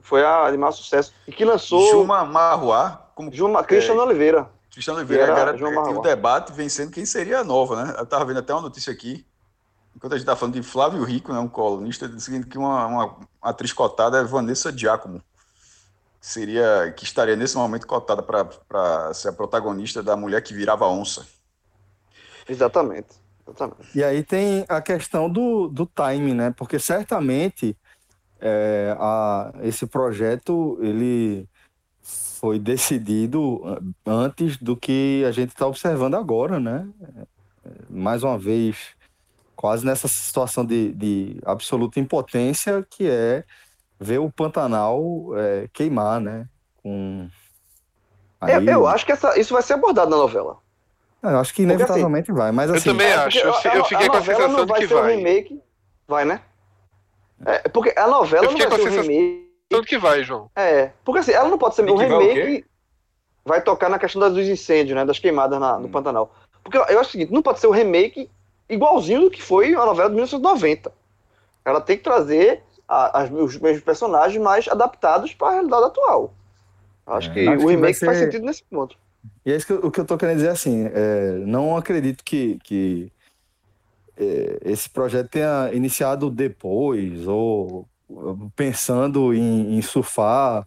foi 0.00 0.24
a 0.24 0.50
de 0.50 0.56
maior 0.56 0.72
sucesso. 0.72 1.12
E 1.28 1.32
que 1.32 1.44
lançou 1.44 1.86
Juma 1.90 2.24
Marruá, 2.24 3.06
como 3.14 3.30
Juma, 3.32 3.62
Cristiano 3.62 4.00
Oliveira. 4.02 4.48
Cristiano 4.72 4.98
Oliveira, 4.98 5.24
Era 5.24 5.34
cara, 5.34 5.70
Marruá. 5.70 5.98
o 5.98 6.00
debate 6.02 6.52
vencendo 6.52 6.90
quem 6.90 7.04
seria 7.04 7.40
a 7.40 7.44
nova, 7.44 7.84
né? 7.84 7.94
Eu 7.98 8.06
tava 8.06 8.24
vendo 8.24 8.38
até 8.38 8.52
uma 8.54 8.62
notícia 8.62 8.92
aqui, 8.92 9.24
enquanto 9.94 10.14
a 10.14 10.18
gente 10.18 10.26
tá 10.26 10.36
falando 10.36 10.54
de 10.54 10.62
Flávio 10.62 11.04
Rico, 11.04 11.32
né, 11.32 11.38
um 11.38 11.48
colunista, 11.48 12.08
dizendo 12.08 12.46
que 12.46 12.58
uma, 12.58 12.86
uma 12.86 13.18
atriz 13.40 13.72
cotada 13.72 14.18
é 14.18 14.24
Vanessa 14.24 14.76
Giacomo, 14.76 15.22
que 16.20 16.26
seria, 16.26 16.92
que 16.96 17.04
estaria 17.04 17.36
nesse 17.36 17.56
momento 17.56 17.86
cotada 17.86 18.22
para 18.22 19.14
ser 19.14 19.28
a 19.28 19.32
protagonista 19.32 20.02
da 20.02 20.16
Mulher 20.16 20.42
que 20.42 20.54
Virava 20.54 20.86
Onça. 20.86 21.26
Exatamente. 22.48 23.22
Exatamente. 23.46 23.98
E 23.98 24.02
aí 24.04 24.22
tem 24.22 24.64
a 24.68 24.80
questão 24.80 25.28
do, 25.28 25.68
do 25.68 25.86
time, 25.86 26.32
né? 26.32 26.54
Porque 26.56 26.78
certamente 26.78 27.76
é, 28.40 28.96
a, 28.98 29.52
esse 29.62 29.86
projeto 29.86 30.78
ele 30.80 31.48
foi 32.00 32.58
decidido 32.58 33.60
antes 34.04 34.56
do 34.56 34.76
que 34.76 35.24
a 35.26 35.30
gente 35.30 35.50
está 35.50 35.66
observando 35.66 36.14
agora, 36.14 36.58
né? 36.58 36.88
É, 37.64 37.70
Mais 37.88 38.22
uma 38.22 38.38
vez, 38.38 38.76
quase 39.56 39.84
nessa 39.86 40.08
situação 40.08 40.64
de, 40.64 40.92
de 40.92 41.38
absoluta 41.44 42.00
impotência 42.00 42.86
que 42.90 43.08
é 43.08 43.44
ver 44.00 44.18
o 44.18 44.30
Pantanal 44.30 45.00
é, 45.36 45.68
queimar, 45.72 46.20
né? 46.20 46.46
Com... 46.82 47.28
Eu, 48.42 48.48
Aí- 48.58 48.66
eu 48.68 48.86
acho 48.86 49.06
que 49.06 49.12
essa- 49.12 49.38
isso 49.38 49.54
vai 49.54 49.62
ser 49.62 49.74
abordado 49.74 50.10
na 50.10 50.16
novela. 50.16 50.58
eu 51.22 51.38
acho 51.38 51.54
que 51.54 51.62
Porque, 51.62 51.74
inevitavelmente 51.74 52.32
vai, 52.32 52.50
mas 52.50 52.68
Eu 52.70 52.76
assim, 52.76 52.90
também 52.90 53.12
acho. 53.12 53.38
Eu, 53.38 53.52
eu 53.74 53.84
fiquei 53.84 54.08
com 54.08 54.16
a 54.16 54.18
novela 54.18 54.38
sensação 54.40 54.48
não 54.58 54.64
de 54.66 54.70
vai 54.72 54.80
que 54.80 54.88
ser 54.88 54.94
um 54.96 55.00
vai. 55.02 55.14
remake. 55.16 55.62
Vai, 56.08 56.24
né? 56.24 56.40
É, 57.46 57.68
porque 57.68 57.94
a 57.96 58.06
novela 58.08 58.46
Eu 58.46 58.50
não 58.50 58.58
fiquei 58.58 58.68
vai 58.68 58.78
com 58.78 58.82
ser 58.82 58.88
a 58.88 58.90
um 58.90 58.94
sensação- 58.94 59.12
remake. 59.12 59.52
Tanto 59.68 59.86
que 59.86 59.98
vai, 59.98 60.22
João. 60.24 60.50
É, 60.56 60.90
porque 61.04 61.20
assim, 61.20 61.32
ela 61.32 61.48
não 61.48 61.56
pode 61.56 61.74
ser 61.76 61.84
Tem 61.84 61.94
um 61.94 61.98
que 61.98 62.06
vai 62.06 62.16
o 62.16 62.20
remake. 62.20 62.66
Vai 63.44 63.62
tocar 63.62 63.88
na 63.88 63.98
questão 63.98 64.20
dos 64.32 64.46
incêndios, 64.46 64.94
né? 64.96 65.04
Das 65.04 65.18
queimadas 65.18 65.58
na- 65.58 65.78
no 65.78 65.86
Hum. 65.86 65.90
Pantanal. 65.90 66.34
Porque 66.62 66.76
eu 66.76 66.82
acho 67.00 67.08
o 67.08 67.12
seguinte, 67.12 67.32
não 67.32 67.42
pode 67.42 67.58
ser 67.60 67.68
um 67.68 67.72
remake 67.72 68.28
igualzinho 68.72 69.22
do 69.22 69.30
que 69.30 69.42
foi 69.42 69.74
a 69.74 69.84
novela 69.84 70.08
de 70.08 70.14
1990. 70.14 70.92
Ela 71.64 71.80
tem 71.80 71.96
que 71.96 72.02
trazer 72.04 72.62
a- 72.88 73.20
as- 73.22 73.30
os 73.30 73.56
mesmos 73.58 73.82
personagens 73.84 74.42
mais 74.42 74.66
adaptados 74.68 75.32
para 75.34 75.48
a 75.48 75.52
realidade 75.52 75.84
atual. 75.84 76.32
Acho 77.06 77.30
É, 77.30 77.34
que 77.34 77.48
acho 77.48 77.64
o 77.64 77.68
que 77.68 77.74
remake 77.74 78.04
faz 78.04 78.18
ser- 78.18 78.24
sentido 78.26 78.46
nesse 78.46 78.64
ponto. 78.64 78.96
E 79.46 79.52
é 79.52 79.56
isso 79.56 79.66
que 79.66 79.72
eu, 79.72 79.78
o 79.86 79.90
que 79.90 80.00
eu 80.00 80.04
tô 80.04 80.16
querendo 80.18 80.36
dizer 80.36 80.50
assim, 80.50 80.86
é, 80.92 81.32
não 81.46 81.76
acredito 81.76 82.24
que, 82.24 82.58
que 82.64 83.12
é, 84.16 84.58
esse 84.64 84.88
projeto 84.90 85.28
tenha 85.28 85.70
iniciado 85.72 86.30
depois 86.30 87.26
ou 87.26 87.86
pensando 88.54 89.32
em, 89.32 89.76
em 89.78 89.82
surfar 89.82 90.66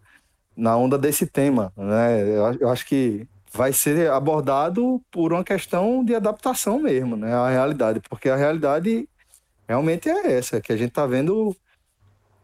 na 0.56 0.76
onda 0.78 0.98
desse 0.98 1.28
tema, 1.28 1.72
né? 1.78 2.22
Eu, 2.22 2.54
eu 2.62 2.70
acho 2.70 2.86
que 2.88 3.28
vai 3.56 3.72
ser 3.74 4.10
abordado 4.12 5.02
por 5.12 5.34
uma 5.34 5.44
questão 5.44 6.04
de 6.04 6.14
adaptação 6.14 6.80
mesmo, 6.80 7.16
né? 7.16 7.34
À 7.34 7.50
realidade, 7.50 8.02
porque 8.10 8.30
a 8.30 8.36
realidade 8.36 9.08
realmente 9.68 10.10
é 10.10 10.34
essa, 10.34 10.62
que 10.62 10.74
a 10.74 10.78
gente 10.78 10.92
tá 10.92 11.06
vendo 11.06 11.56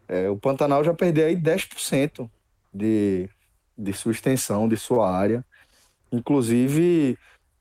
é, 0.07 0.29
o 0.29 0.37
Pantanal 0.37 0.83
já 0.83 0.93
perder 0.93 1.25
aí 1.25 1.35
10% 1.35 2.29
de, 2.73 3.29
de 3.77 3.93
sua 3.93 4.11
extensão, 4.11 4.67
de 4.67 4.77
sua 4.77 5.09
área 5.09 5.45
inclusive 6.11 7.17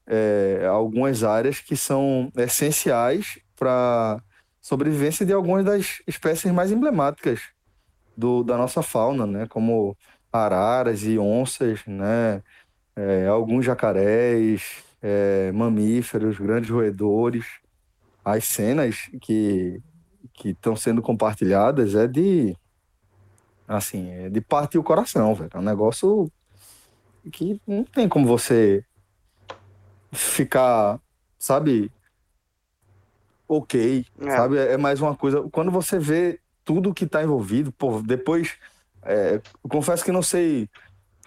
é, 0.06 0.66
algumas 0.66 1.22
áreas 1.22 1.60
que 1.60 1.76
são 1.76 2.32
essenciais 2.36 3.38
para 3.56 4.20
sobrevivência 4.60 5.24
de 5.24 5.32
algumas 5.32 5.64
das 5.64 6.02
espécies 6.06 6.50
mais 6.52 6.72
emblemáticas 6.72 7.40
do, 8.16 8.42
da 8.42 8.56
nossa 8.56 8.82
fauna, 8.82 9.26
né? 9.26 9.46
Como 9.48 9.96
araras 10.32 11.04
e 11.04 11.18
onças, 11.18 11.84
né? 11.86 12.42
É, 12.96 13.26
alguns 13.26 13.64
jacarés, 13.64 14.82
é, 15.02 15.50
mamíferos, 15.52 16.38
grandes 16.38 16.70
roedores. 16.70 17.46
As 18.24 18.44
cenas 18.44 19.08
que 19.20 19.80
que 20.34 20.50
estão 20.50 20.74
sendo 20.74 21.02
compartilhadas 21.02 21.94
é 21.94 22.06
de 22.06 22.56
assim, 23.68 24.10
é 24.10 24.28
de 24.30 24.40
partir 24.40 24.78
o 24.78 24.82
coração, 24.82 25.34
velho. 25.34 25.50
É 25.52 25.58
um 25.58 25.62
negócio 25.62 26.30
que 27.30 27.60
não 27.66 27.84
tem 27.84 28.08
como 28.08 28.26
você 28.26 28.84
ficar, 30.12 30.98
sabe, 31.38 31.92
ok, 33.46 34.04
É. 34.20 34.30
sabe? 34.30 34.56
É 34.58 34.76
mais 34.76 35.00
uma 35.00 35.14
coisa. 35.14 35.42
Quando 35.50 35.70
você 35.70 35.98
vê 35.98 36.40
tudo 36.64 36.94
que 36.94 37.04
está 37.04 37.22
envolvido, 37.22 37.70
pô, 37.72 38.00
depois, 38.00 38.56
é, 39.02 39.40
confesso 39.68 40.04
que 40.04 40.12
não 40.12 40.22
sei 40.22 40.68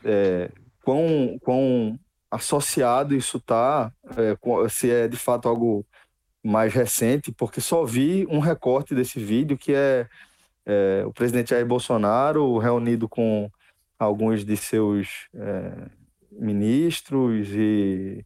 é, 0.04 0.50
quão, 0.84 1.38
quão 1.42 2.00
associado 2.30 3.16
isso 3.16 3.40
tá, 3.40 3.92
é, 4.18 4.70
se 4.70 4.92
é 4.92 5.08
de 5.08 5.18
fato 5.18 5.48
algo 5.48 5.86
mais 6.44 6.74
recente, 6.74 7.32
porque 7.32 7.62
só 7.62 7.86
vi 7.86 8.28
um 8.30 8.40
recorte 8.40 8.94
desse 8.94 9.20
vídeo 9.20 9.58
que 9.58 9.74
é, 9.74 10.08
é, 10.66 11.04
o 11.06 11.14
presidente 11.14 11.52
Jair 11.52 11.66
Bolsonaro 11.66 12.58
reunido 12.58 13.08
com 13.08 13.50
alguns 13.98 14.44
de 14.44 14.58
seus 14.58 15.30
é, 15.34 15.90
ministros 16.32 17.48
e 17.52 18.26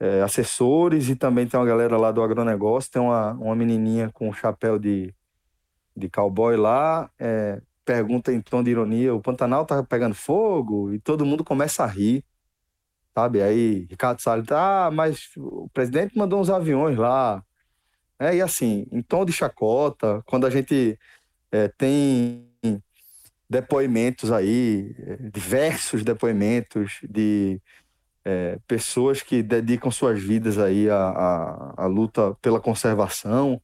é, 0.00 0.22
assessores 0.22 1.08
e 1.08 1.14
também 1.14 1.46
tem 1.46 1.58
uma 1.60 1.66
galera 1.66 1.96
lá 1.96 2.10
do 2.10 2.22
agronegócio, 2.22 2.90
tem 2.90 3.00
uma, 3.00 3.32
uma 3.34 3.54
menininha 3.54 4.10
com 4.12 4.28
um 4.28 4.32
chapéu 4.32 4.76
de, 4.76 5.14
de 5.96 6.08
cowboy 6.08 6.56
lá, 6.56 7.08
é, 7.16 7.62
pergunta 7.84 8.32
em 8.32 8.40
tom 8.40 8.62
de 8.62 8.70
ironia, 8.70 9.14
o 9.14 9.20
Pantanal 9.20 9.66
tá 9.66 9.82
pegando 9.82 10.14
fogo? 10.14 10.92
E 10.92 10.98
todo 11.00 11.26
mundo 11.26 11.44
começa 11.44 11.84
a 11.84 11.86
rir, 11.86 12.24
sabe? 13.14 13.42
Aí 13.42 13.86
Ricardo 13.90 14.20
Salles, 14.20 14.50
ah, 14.50 14.90
mas 14.92 15.30
o 15.36 15.68
presidente 15.72 16.16
mandou 16.16 16.40
uns 16.40 16.50
aviões 16.50 16.96
lá. 16.96 17.42
É, 18.18 18.36
e 18.36 18.42
assim, 18.42 18.86
em 18.92 19.02
tom 19.02 19.24
de 19.24 19.32
chacota, 19.32 20.22
quando 20.26 20.46
a 20.46 20.50
gente 20.50 20.98
é, 21.50 21.68
tem 21.68 22.48
depoimentos 23.50 24.32
aí, 24.32 24.94
diversos 25.32 26.02
depoimentos 26.02 26.98
de 27.02 27.60
eh, 28.24 28.58
pessoas 28.66 29.22
que 29.22 29.42
dedicam 29.42 29.90
suas 29.90 30.22
vidas 30.22 30.58
aí 30.58 30.88
à, 30.88 30.96
à, 30.96 31.84
à 31.84 31.86
luta 31.86 32.34
pela 32.40 32.60
conservação, 32.60 33.60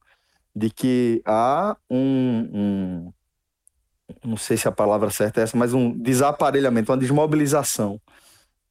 de 0.54 0.70
que 0.70 1.22
há 1.24 1.76
um, 1.88 2.50
um- 2.52 3.12
não 4.24 4.36
sei 4.36 4.56
se 4.56 4.66
a 4.68 4.72
palavra 4.72 5.10
certa 5.10 5.40
é 5.40 5.44
essa, 5.44 5.56
mas 5.56 5.74
um 5.74 5.90
desaparelhamento, 5.96 6.90
uma 6.92 6.98
desmobilização 6.98 8.00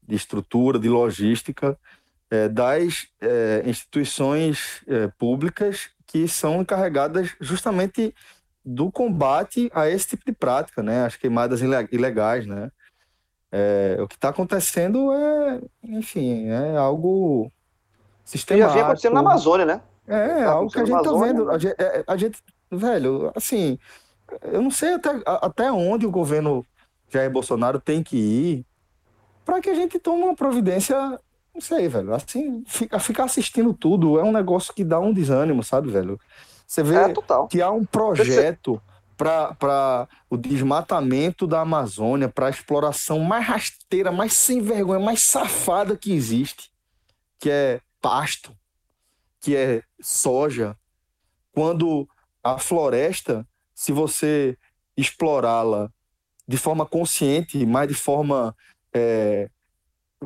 de 0.08 0.16
estrutura, 0.16 0.80
de 0.80 0.90
logística 0.90 1.78
eh, 2.32 2.48
das 2.50 3.08
eh, 3.22 3.64
instituições 3.66 4.82
eh, 4.88 5.10
públicas 5.18 5.90
que 6.06 6.28
são 6.28 6.62
encarregadas 6.62 7.36
justamente 7.42 8.14
do 8.64 8.92
combate 8.92 9.70
a 9.74 9.90
esse 9.90 10.10
tipo 10.10 10.24
de 10.26 10.32
prática, 10.34 10.82
né? 10.84 11.06
As 11.06 11.16
queimadas 11.16 11.62
ile- 11.62 11.88
ilegais, 11.92 12.46
né? 12.46 12.72
É, 13.50 13.98
o 14.02 14.08
que 14.08 14.16
está 14.16 14.30
acontecendo 14.30 15.12
é, 15.14 15.62
enfim, 15.84 16.48
é 16.48 16.76
algo 16.76 17.50
já 17.50 17.52
sistemático. 18.26 18.74
vinha 18.74 18.84
acontecendo 18.86 19.14
na 19.14 19.20
Amazônia, 19.22 19.66
né? 19.66 19.82
É, 20.06 20.44
Tá 20.44 20.52
algo 20.52 20.70
que 20.72 20.80
a 20.80 20.86
gente 20.86 21.02
tá 21.04 21.12
na 21.12 21.26
vendo. 21.26 21.50
A 21.50 21.58
gente, 21.58 21.76
é, 21.82 22.04
a 22.06 22.18
gente- 22.18 22.44
velho, 22.70 23.32
assim, 23.36 23.80
eu 24.42 24.62
não 24.62 24.72
sei 24.72 24.94
até, 24.94 25.10
até 25.26 25.72
onde 25.72 26.06
o 26.06 26.12
governo 26.12 26.66
Jair 27.10 27.32
Bolsonaro 27.32 27.80
tem 27.80 28.04
que 28.04 28.18
ir 28.18 28.66
para 29.46 29.62
que 29.62 29.70
a 29.70 29.74
gente 29.74 29.98
tome 29.98 30.24
uma 30.24 30.36
providência, 30.36 30.96
não 31.54 31.62
sei, 31.62 31.88
velho. 31.88 32.14
Assim, 32.14 32.64
fica- 32.68 33.00
ficar 33.00 33.24
assistindo 33.24 33.74
tudo 33.74 34.20
é 34.20 34.24
um 34.24 34.32
negócio 34.32 34.74
que 34.74 34.84
dá 34.84 35.00
um 35.00 35.14
desânimo, 35.14 35.64
sabe, 35.64 35.90
velho? 35.90 36.20
Você 36.66 36.84
vê 36.84 36.96
É 36.96 37.14
que 37.48 37.62
há 37.62 37.72
um 37.72 37.86
projeto 37.86 38.82
para 39.18 40.08
o 40.30 40.38
desmatamento 40.38 41.48
da 41.48 41.62
Amazônia, 41.62 42.28
para 42.30 42.48
a 42.48 42.50
exploração 42.50 43.20
mais 43.20 43.46
rasteira, 43.46 44.12
mais 44.12 44.34
sem 44.34 44.62
vergonha, 44.62 45.00
mais 45.00 45.24
safada 45.24 45.96
que 45.98 46.12
existe, 46.12 46.70
que 47.40 47.50
é 47.50 47.80
pasto, 48.02 48.54
que 49.42 49.56
é 49.56 49.82
soja. 50.02 50.78
Quando 51.54 52.08
a 52.44 52.60
floresta, 52.60 53.48
se 53.78 53.92
você 53.92 54.58
explorá-la 54.98 55.92
de 56.48 56.58
forma 56.58 56.84
consciente, 56.84 57.64
mas 57.64 57.88
de 57.88 57.94
forma, 57.94 58.56
é, 58.92 59.52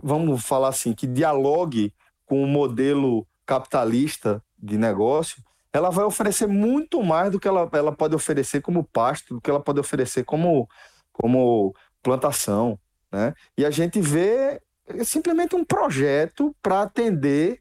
vamos 0.02 0.42
falar 0.46 0.70
assim, 0.70 0.94
que 0.94 1.06
dialogue 1.06 1.94
com 2.26 2.42
o 2.42 2.48
modelo 2.48 3.28
capitalista 3.46 4.42
de 4.58 4.78
negócio, 4.78 5.44
ela 5.74 5.90
vai 5.90 6.06
oferecer 6.06 6.48
muito 6.48 7.04
mais 7.04 7.30
do 7.30 7.42
que 7.42 7.48
ela, 7.48 7.70
ela 7.74 7.92
pode 7.92 8.16
oferecer 8.16 8.62
como 8.62 8.86
pasto, 8.86 9.36
do 9.36 9.42
que 9.42 9.50
ela 9.50 9.60
pode 9.60 9.82
oferecer 9.82 10.24
como, 10.24 10.70
como 11.12 11.76
plantação. 12.02 12.80
Né? 13.12 13.34
E 13.58 13.66
a 13.66 13.70
gente 13.70 14.00
vê 14.00 14.62
simplesmente 15.04 15.58
um 15.58 15.66
projeto 15.66 16.56
para 16.62 16.84
atender 16.84 17.60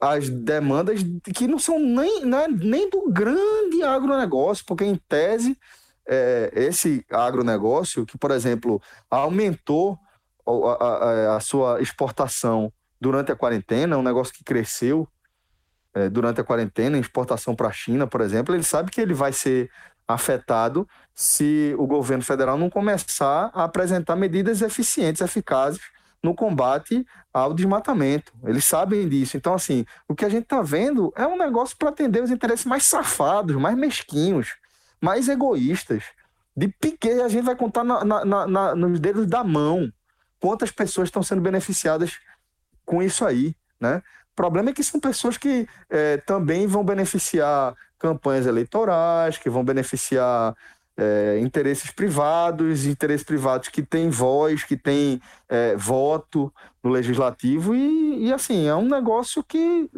as 0.00 0.28
demandas 0.28 1.00
que 1.34 1.46
não 1.46 1.58
são 1.58 1.78
nem, 1.78 2.24
não 2.24 2.38
é 2.38 2.48
nem 2.48 2.90
do 2.90 3.10
grande 3.10 3.82
agronegócio, 3.82 4.64
porque 4.66 4.84
em 4.84 4.96
tese 5.08 5.58
é, 6.06 6.50
esse 6.54 7.04
agronegócio 7.10 8.04
que, 8.06 8.16
por 8.18 8.30
exemplo, 8.30 8.80
aumentou 9.10 9.98
a, 10.46 10.84
a- 11.32 11.36
a 11.36 11.40
sua 11.40 11.80
exportação 11.80 12.72
durante 13.00 13.32
a 13.32 13.36
quarentena, 13.36 13.96
um 13.98 14.02
negócio 14.02 14.32
que 14.32 14.44
cresceu 14.44 15.08
é, 15.94 16.08
durante 16.08 16.40
a 16.40 16.44
quarentena, 16.44 16.98
exportação 16.98 17.54
para 17.56 17.68
a 17.68 17.72
China, 17.72 18.06
por 18.06 18.20
exemplo, 18.20 18.54
ele 18.54 18.62
sabe 18.62 18.90
que 18.90 19.00
ele 19.00 19.14
vai 19.14 19.32
ser 19.32 19.70
afetado 20.06 20.86
se 21.14 21.74
o 21.78 21.86
governo 21.86 22.22
federal 22.22 22.56
não 22.56 22.70
começar 22.70 23.50
a 23.52 23.64
apresentar 23.64 24.14
medidas 24.14 24.62
eficientes, 24.62 25.20
eficazes 25.22 25.80
no 26.22 26.34
combate 26.34 27.06
ao 27.32 27.54
desmatamento. 27.54 28.32
Eles 28.44 28.64
sabem 28.64 29.08
disso. 29.08 29.36
Então, 29.36 29.54
assim, 29.54 29.84
o 30.08 30.14
que 30.14 30.24
a 30.24 30.28
gente 30.28 30.44
está 30.44 30.62
vendo 30.62 31.12
é 31.16 31.26
um 31.26 31.36
negócio 31.36 31.76
para 31.76 31.90
atender 31.90 32.22
os 32.22 32.30
interesses 32.30 32.64
mais 32.64 32.84
safados, 32.84 33.56
mais 33.56 33.76
mesquinhos, 33.76 34.54
mais 35.00 35.28
egoístas. 35.28 36.04
De 36.56 36.68
piquet, 36.68 37.20
a 37.20 37.28
gente 37.28 37.44
vai 37.44 37.54
contar 37.54 37.84
na- 37.84 38.04
na- 38.04 38.46
na- 38.46 38.74
nos 38.74 38.98
dedos 38.98 39.26
da 39.26 39.44
mão 39.44 39.92
quantas 40.40 40.70
pessoas 40.70 41.08
estão 41.08 41.22
sendo 41.22 41.40
beneficiadas 41.40 42.18
com 42.84 43.02
isso 43.02 43.24
aí, 43.26 43.54
né? 43.80 44.02
O 44.32 44.36
problema 44.36 44.70
é 44.70 44.72
que 44.72 44.82
são 44.82 45.00
pessoas 45.00 45.36
que 45.36 45.66
eh, 45.90 46.18
também 46.26 46.66
vão 46.66 46.84
beneficiar 46.84 47.74
campanhas 47.98 48.46
eleitorais, 48.46 49.38
que 49.38 49.48
vão 49.50 49.64
beneficiar 49.64 50.54
eh, 50.96 51.38
interesses 51.40 51.90
privados, 51.90 52.86
interesses 52.86 53.24
privados 53.24 53.68
que 53.68 53.82
têm 53.82 54.08
voz, 54.08 54.64
que 54.64 54.76
têm 54.76 55.20
eh, 55.48 55.76
voto 55.76 56.52
no 56.82 56.90
legislativo, 56.90 57.74
e, 57.74 58.26
e, 58.26 58.32
assim, 58.32 58.66
é 58.66 58.74
um 58.74 58.88
negócio 58.88 59.44
que 59.44 59.90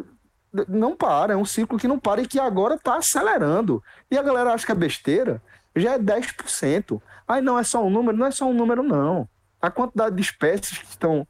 não 0.67 0.95
para, 0.95 1.33
é 1.33 1.37
um 1.37 1.45
ciclo 1.45 1.77
que 1.77 1.87
não 1.87 1.99
para 1.99 2.21
e 2.21 2.27
que 2.27 2.39
agora 2.39 2.75
está 2.75 2.97
acelerando. 2.97 3.83
E 4.09 4.17
a 4.17 4.23
galera 4.23 4.53
acha 4.53 4.65
que 4.65 4.71
é 4.71 4.75
besteira, 4.75 5.41
já 5.75 5.93
é 5.93 5.99
10%. 5.99 7.01
Aí 7.27 7.41
não 7.41 7.57
é 7.57 7.63
só 7.63 7.85
um 7.85 7.89
número, 7.89 8.17
não 8.17 8.25
é 8.25 8.31
só 8.31 8.45
um 8.45 8.53
número, 8.53 8.81
não. 8.81 9.29
A 9.61 9.69
quantidade 9.69 10.15
de 10.15 10.21
espécies 10.21 10.79
que 10.79 10.89
estão 10.89 11.27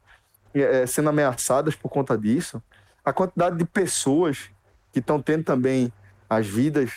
eh, 0.54 0.86
sendo 0.86 1.10
ameaçadas 1.10 1.74
por 1.74 1.90
conta 1.90 2.16
disso, 2.16 2.62
a 3.04 3.12
quantidade 3.12 3.56
de 3.56 3.64
pessoas 3.64 4.50
que 4.92 4.98
estão 4.98 5.20
tendo 5.20 5.44
também 5.44 5.92
as 6.28 6.46
vidas 6.46 6.92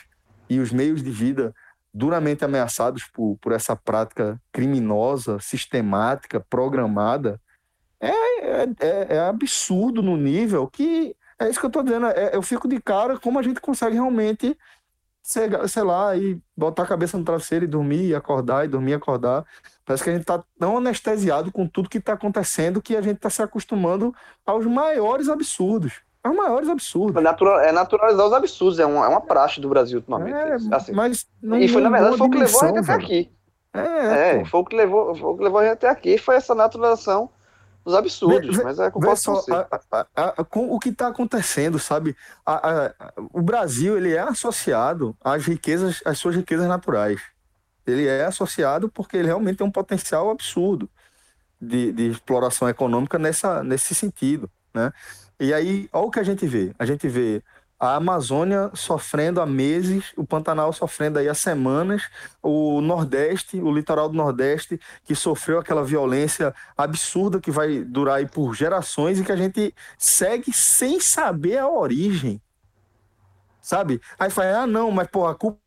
e 0.49 0.59
os 0.59 0.71
meios 0.71 1.03
de 1.03 1.11
vida 1.11 1.53
duramente 1.93 2.43
ameaçados 2.43 3.03
por, 3.05 3.37
por 3.39 3.51
essa 3.51 3.75
prática 3.75 4.41
criminosa, 4.51 5.39
sistemática, 5.39 6.39
programada, 6.39 7.39
é, 7.99 8.09
é, 8.09 8.63
é, 8.79 9.15
é 9.15 9.19
absurdo 9.19 10.01
no 10.01 10.17
nível 10.17 10.67
que. 10.67 11.15
É 11.39 11.49
isso 11.49 11.59
que 11.59 11.65
eu 11.65 11.69
estou 11.69 11.83
dizendo. 11.83 12.07
É, 12.07 12.35
eu 12.35 12.41
fico 12.41 12.67
de 12.67 12.81
cara 12.81 13.19
como 13.19 13.39
a 13.39 13.41
gente 13.41 13.59
consegue 13.61 13.95
realmente, 13.95 14.57
sei, 15.21 15.49
sei 15.67 15.83
lá, 15.83 16.15
e 16.15 16.39
botar 16.55 16.83
a 16.83 16.87
cabeça 16.87 17.17
no 17.17 17.23
travesseiro 17.23 17.65
e 17.65 17.67
dormir, 17.67 18.07
e 18.07 18.15
acordar, 18.15 18.65
e 18.65 18.67
dormir 18.67 18.91
e 18.91 18.95
acordar. 18.95 19.45
Parece 19.85 20.03
que 20.03 20.09
a 20.09 20.13
gente 20.13 20.21
está 20.21 20.43
tão 20.59 20.77
anestesiado 20.77 21.51
com 21.51 21.67
tudo 21.67 21.89
que 21.89 21.97
está 21.97 22.13
acontecendo 22.13 22.81
que 22.81 22.95
a 22.95 23.01
gente 23.01 23.17
está 23.17 23.29
se 23.29 23.41
acostumando 23.41 24.13
aos 24.45 24.65
maiores 24.65 25.29
absurdos. 25.29 26.01
Aos 26.23 26.35
maiores 26.35 26.69
absurdos. 26.69 27.17
É 27.17 27.21
natural- 27.21 27.59
é 27.59 27.71
naturalizar 27.71 28.25
os 28.25 28.33
absurdos, 28.33 28.79
é 28.79 28.85
uma, 28.85 29.05
é 29.05 29.09
uma 29.09 29.21
praxe 29.21 29.59
do 29.59 29.67
Brasil 29.67 29.97
ultimamente. 29.97 30.33
É, 30.33 30.75
assim. 30.75 30.91
mas 30.93 31.27
não, 31.41 31.57
e 31.57 31.67
foi, 31.67 31.81
na 31.81 31.89
verdade, 31.89 32.17
foi 32.17 32.27
o 32.27 32.29
que 32.31 32.37
levou 32.37 32.61
a 32.61 32.67
gente 32.67 32.79
até 32.79 32.93
aqui. 32.93 33.31
É, 33.73 34.39
É, 34.39 34.45
foi 34.45 34.59
o 34.61 34.65
que 34.65 34.75
levou, 34.75 35.15
foi 35.15 35.29
o 35.31 35.37
que 35.37 35.43
levou 35.43 35.59
a 35.59 35.63
gente 35.63 35.73
até 35.73 35.89
aqui, 35.89 36.17
foi 36.17 36.35
essa 36.35 36.55
naturalização 36.55 37.29
dos 37.83 37.93
absurdos. 37.95 38.55
Vê- 38.55 38.63
mas 38.63 38.79
é 38.79 38.89
concordo 38.89 39.09
com 39.09 39.15
só 39.17 39.33
você. 39.35 39.51
a- 39.51 39.67
a- 39.91 40.05
a- 40.37 40.43
com 40.45 40.71
o 40.71 40.79
que 40.79 40.89
está 40.89 41.07
acontecendo, 41.07 41.77
sabe? 41.79 42.15
O 43.33 43.41
Brasil 43.41 43.97
ele 43.97 44.13
é 44.13 44.19
associado 44.19 45.17
às 45.21 45.43
riquezas, 45.45 46.01
às 46.05 46.17
suas 46.19 46.35
riquezas 46.35 46.67
naturais. 46.67 47.19
Ele 47.85 48.07
é 48.07 48.23
associado 48.23 48.87
porque 48.87 49.17
ele 49.17 49.27
realmente 49.27 49.57
tem 49.57 49.67
um 49.67 49.71
potencial 49.71 50.29
absurdo 50.29 50.89
de, 51.59 51.91
de 51.91 52.11
exploração 52.11 52.69
econômica 52.69 53.19
nessa, 53.19 53.61
nesse 53.61 53.93
sentido, 53.93 54.49
né? 54.73 54.93
E 55.39 55.53
aí, 55.53 55.89
olha 55.91 56.05
o 56.05 56.11
que 56.11 56.19
a 56.19 56.23
gente 56.23 56.45
vê. 56.45 56.73
A 56.77 56.85
gente 56.85 57.07
vê 57.07 57.43
a 57.80 57.95
Amazônia 57.95 58.72
sofrendo 58.73 59.41
há 59.41 59.45
meses, 59.45 60.14
o 60.15 60.26
Pantanal 60.26 60.72
sofrendo 60.72 61.19
aí 61.19 61.27
há 61.27 61.34
semanas, 61.34 62.03
o 62.41 62.80
Nordeste, 62.80 63.60
o 63.60 63.73
litoral 63.73 64.07
do 64.07 64.15
Nordeste, 64.15 64.80
que 65.03 65.14
sofreu 65.14 65.60
aquela 65.60 65.84
violência 65.84 66.55
absurda 66.77 67.41
que 67.41 67.51
vai 67.51 67.84
durar 67.84 68.19
aí 68.19 68.26
por 68.26 68.55
gerações 68.55 69.19
e 69.19 69.26
que 69.26 69.34
a 69.34 69.35
gente 69.35 69.76
segue 69.97 70.53
sem 70.53 71.01
saber 71.01 71.57
a 71.57 71.68
origem. 71.68 72.41
Sabe? 73.61 73.99
Aí 74.18 74.30
fala, 74.30 74.61
ah, 74.61 74.68
não, 74.68 74.89
mas 74.89 75.10
pô, 75.10 75.27
a 75.27 75.35
culpa 75.35 75.60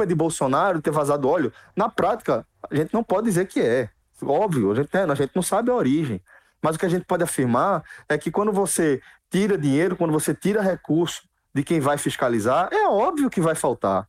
é 0.00 0.06
de 0.06 0.14
Bolsonaro 0.14 0.82
ter 0.82 0.90
vazado 0.90 1.26
óleo. 1.26 1.50
Na 1.74 1.88
prática, 1.88 2.46
a 2.70 2.74
gente 2.74 2.92
não 2.92 3.02
pode 3.02 3.28
dizer 3.28 3.46
que 3.46 3.60
é. 3.60 3.88
Óbvio, 4.22 4.72
a 4.72 4.74
gente, 4.74 4.90
né, 4.92 5.04
a 5.04 5.14
gente 5.14 5.32
não 5.34 5.42
sabe 5.42 5.70
a 5.70 5.74
origem. 5.74 6.20
Mas 6.66 6.74
o 6.74 6.80
que 6.80 6.86
a 6.86 6.88
gente 6.88 7.04
pode 7.04 7.22
afirmar 7.22 7.84
é 8.08 8.18
que 8.18 8.28
quando 8.28 8.50
você 8.50 9.00
tira 9.30 9.56
dinheiro, 9.56 9.94
quando 9.94 10.12
você 10.12 10.34
tira 10.34 10.60
recurso 10.60 11.22
de 11.54 11.62
quem 11.62 11.78
vai 11.78 11.96
fiscalizar, 11.96 12.68
é 12.72 12.88
óbvio 12.88 13.30
que 13.30 13.40
vai 13.40 13.54
faltar. 13.54 14.08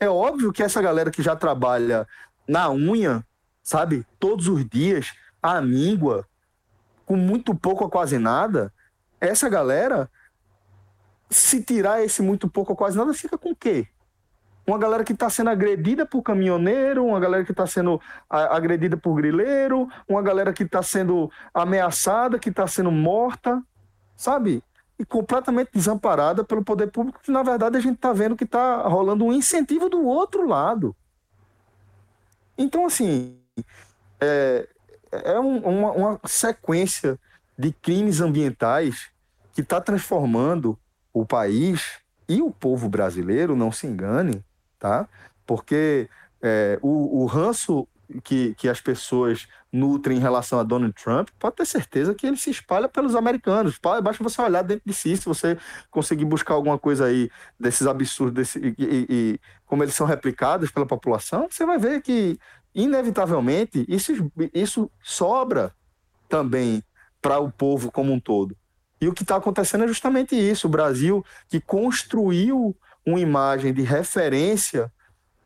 É 0.00 0.08
óbvio 0.08 0.52
que 0.52 0.60
essa 0.60 0.82
galera 0.82 1.08
que 1.08 1.22
já 1.22 1.36
trabalha 1.36 2.04
na 2.48 2.68
unha, 2.68 3.24
sabe, 3.62 4.04
todos 4.18 4.48
os 4.48 4.68
dias, 4.68 5.12
à 5.40 5.60
míngua, 5.60 6.26
com 7.06 7.14
muito 7.14 7.54
pouco 7.54 7.84
ou 7.84 7.90
quase 7.90 8.18
nada, 8.18 8.74
essa 9.20 9.48
galera, 9.48 10.10
se 11.30 11.62
tirar 11.62 12.02
esse 12.02 12.20
muito 12.22 12.48
pouco 12.48 12.72
ou 12.72 12.76
quase 12.76 12.98
nada, 12.98 13.14
fica 13.14 13.38
com 13.38 13.52
o 13.52 13.56
quê? 13.56 13.86
Uma 14.68 14.76
galera 14.76 15.02
que 15.02 15.14
está 15.14 15.30
sendo 15.30 15.48
agredida 15.48 16.04
por 16.04 16.20
caminhoneiro, 16.22 17.06
uma 17.06 17.18
galera 17.18 17.42
que 17.42 17.52
está 17.52 17.66
sendo 17.66 17.98
agredida 18.28 18.98
por 18.98 19.14
grileiro, 19.14 19.88
uma 20.06 20.20
galera 20.20 20.52
que 20.52 20.62
está 20.62 20.82
sendo 20.82 21.32
ameaçada, 21.54 22.38
que 22.38 22.50
está 22.50 22.66
sendo 22.66 22.92
morta, 22.92 23.62
sabe? 24.14 24.62
E 24.98 25.06
completamente 25.06 25.70
desamparada 25.72 26.44
pelo 26.44 26.62
poder 26.62 26.88
público, 26.90 27.18
que 27.22 27.30
na 27.30 27.42
verdade 27.42 27.78
a 27.78 27.80
gente 27.80 27.94
está 27.94 28.12
vendo 28.12 28.36
que 28.36 28.44
está 28.44 28.82
rolando 28.82 29.24
um 29.24 29.32
incentivo 29.32 29.88
do 29.88 30.04
outro 30.04 30.46
lado. 30.46 30.94
Então, 32.58 32.84
assim, 32.84 33.38
é, 34.20 34.68
é 35.10 35.40
um- 35.40 35.60
uma, 35.60 35.92
uma 35.92 36.20
sequência 36.26 37.18
de 37.56 37.72
crimes 37.72 38.20
ambientais 38.20 39.08
que 39.54 39.62
está 39.62 39.80
transformando 39.80 40.78
o 41.10 41.24
país 41.24 42.00
e 42.28 42.42
o 42.42 42.50
povo 42.50 42.86
brasileiro, 42.86 43.56
não 43.56 43.72
se 43.72 43.86
engane, 43.86 44.44
tá? 44.78 45.08
Porque 45.46 46.08
é, 46.42 46.78
o, 46.82 47.22
o 47.22 47.26
ranço 47.26 47.86
que, 48.24 48.54
que 48.54 48.68
as 48.68 48.80
pessoas 48.80 49.46
nutrem 49.70 50.16
em 50.16 50.20
relação 50.20 50.58
a 50.58 50.62
Donald 50.62 50.94
Trump, 50.94 51.28
pode 51.38 51.56
ter 51.56 51.66
certeza 51.66 52.14
que 52.14 52.26
ele 52.26 52.38
se 52.38 52.48
espalha 52.50 52.88
pelos 52.88 53.14
americanos. 53.14 53.78
Pa- 53.78 54.00
Basta 54.00 54.24
você 54.24 54.40
olhar 54.40 54.62
dentro 54.62 54.82
de 54.86 54.94
si, 54.94 55.14
se 55.16 55.26
você 55.26 55.58
conseguir 55.90 56.24
buscar 56.24 56.54
alguma 56.54 56.78
coisa 56.78 57.04
aí 57.04 57.30
desses 57.60 57.86
absurdos 57.86 58.34
desse, 58.34 58.58
e, 58.58 58.74
e- 58.78 59.06
e 59.10 59.40
como 59.66 59.82
eles 59.82 59.94
são 59.94 60.06
replicados 60.06 60.70
pela 60.70 60.86
população, 60.86 61.48
você 61.50 61.66
vai 61.66 61.78
ver 61.78 62.00
que, 62.00 62.38
inevitavelmente, 62.74 63.84
isso, 63.86 64.32
isso 64.54 64.90
sobra 65.02 65.74
também 66.28 66.82
para 67.20 67.38
o 67.38 67.50
povo 67.50 67.90
como 67.92 68.12
um 68.12 68.20
todo. 68.20 68.56
E 69.00 69.06
o 69.06 69.12
que 69.12 69.22
está 69.22 69.36
acontecendo 69.36 69.84
é 69.84 69.88
justamente 69.88 70.34
isso. 70.34 70.66
O 70.66 70.70
Brasil, 70.70 71.24
que 71.48 71.60
construiu 71.60 72.74
uma 73.08 73.20
imagem 73.20 73.72
de 73.72 73.82
referência 73.82 74.92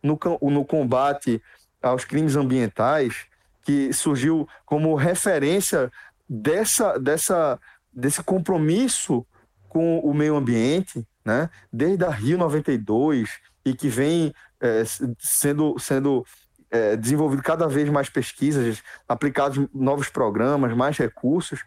no, 0.02 0.18
no 0.42 0.64
combate 0.64 1.42
aos 1.82 2.04
crimes 2.04 2.36
ambientais, 2.36 3.26
que 3.62 3.92
surgiu 3.92 4.48
como 4.64 4.94
referência 4.94 5.90
dessa, 6.28 6.98
dessa, 6.98 7.58
desse 7.92 8.22
compromisso 8.22 9.24
com 9.68 10.00
o 10.00 10.12
meio 10.12 10.36
ambiente, 10.36 11.06
né? 11.24 11.48
desde 11.72 12.04
a 12.04 12.10
Rio 12.10 12.36
92, 12.36 13.30
e 13.64 13.72
que 13.74 13.88
vem 13.88 14.34
s- 14.80 15.14
sendo, 15.18 15.78
sendo 15.78 16.26
eh, 16.70 16.96
desenvolvido 16.96 17.42
cada 17.42 17.68
vez 17.68 17.88
mais 17.88 18.08
pesquisas, 18.08 18.82
aplicados 19.08 19.66
novos 19.72 20.08
programas, 20.08 20.74
mais 20.76 20.98
recursos. 20.98 21.64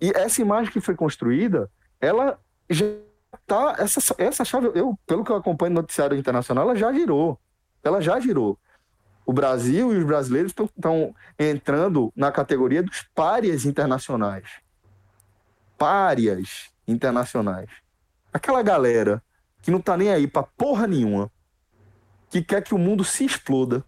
E 0.00 0.10
essa 0.14 0.42
imagem 0.42 0.72
que 0.72 0.80
foi 0.80 0.94
construída, 0.96 1.70
ela 2.00 2.38
tá 3.46 3.76
essa 3.78 4.14
essa 4.18 4.44
chave, 4.44 4.70
eu 4.74 4.98
pelo 5.06 5.24
que 5.24 5.30
eu 5.30 5.36
acompanho 5.36 5.74
no 5.74 5.80
noticiário 5.80 6.16
internacional, 6.16 6.64
ela 6.64 6.76
já 6.76 6.92
girou. 6.92 7.38
Ela 7.82 8.00
já 8.00 8.18
girou. 8.20 8.58
O 9.24 9.32
Brasil 9.32 9.92
e 9.92 9.98
os 9.98 10.04
brasileiros 10.04 10.52
estão 10.52 11.14
entrando 11.38 12.12
na 12.16 12.32
categoria 12.32 12.82
dos 12.82 13.02
párias 13.14 13.64
internacionais. 13.64 14.48
Párias 15.76 16.70
internacionais. 16.86 17.68
Aquela 18.32 18.62
galera 18.62 19.22
que 19.60 19.70
não 19.70 19.80
tá 19.80 19.96
nem 19.96 20.10
aí 20.10 20.26
pra 20.26 20.42
porra 20.42 20.86
nenhuma, 20.86 21.30
que 22.30 22.42
quer 22.42 22.62
que 22.62 22.74
o 22.74 22.78
mundo 22.78 23.04
se 23.04 23.24
exploda. 23.24 23.84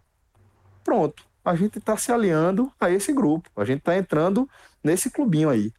Pronto, 0.85 1.25
a 1.45 1.55
gente 1.55 1.81
tá 1.81 1.97
se 1.97 2.13
aliando 2.13 2.71
a 2.79 2.91
esse 2.91 3.13
grupo. 3.13 3.49
A 3.57 3.65
gente 3.65 3.81
tá 3.81 3.97
entrando 3.97 4.49
nesse 4.83 5.11
clubinho 5.11 5.49
aí. 5.49 5.73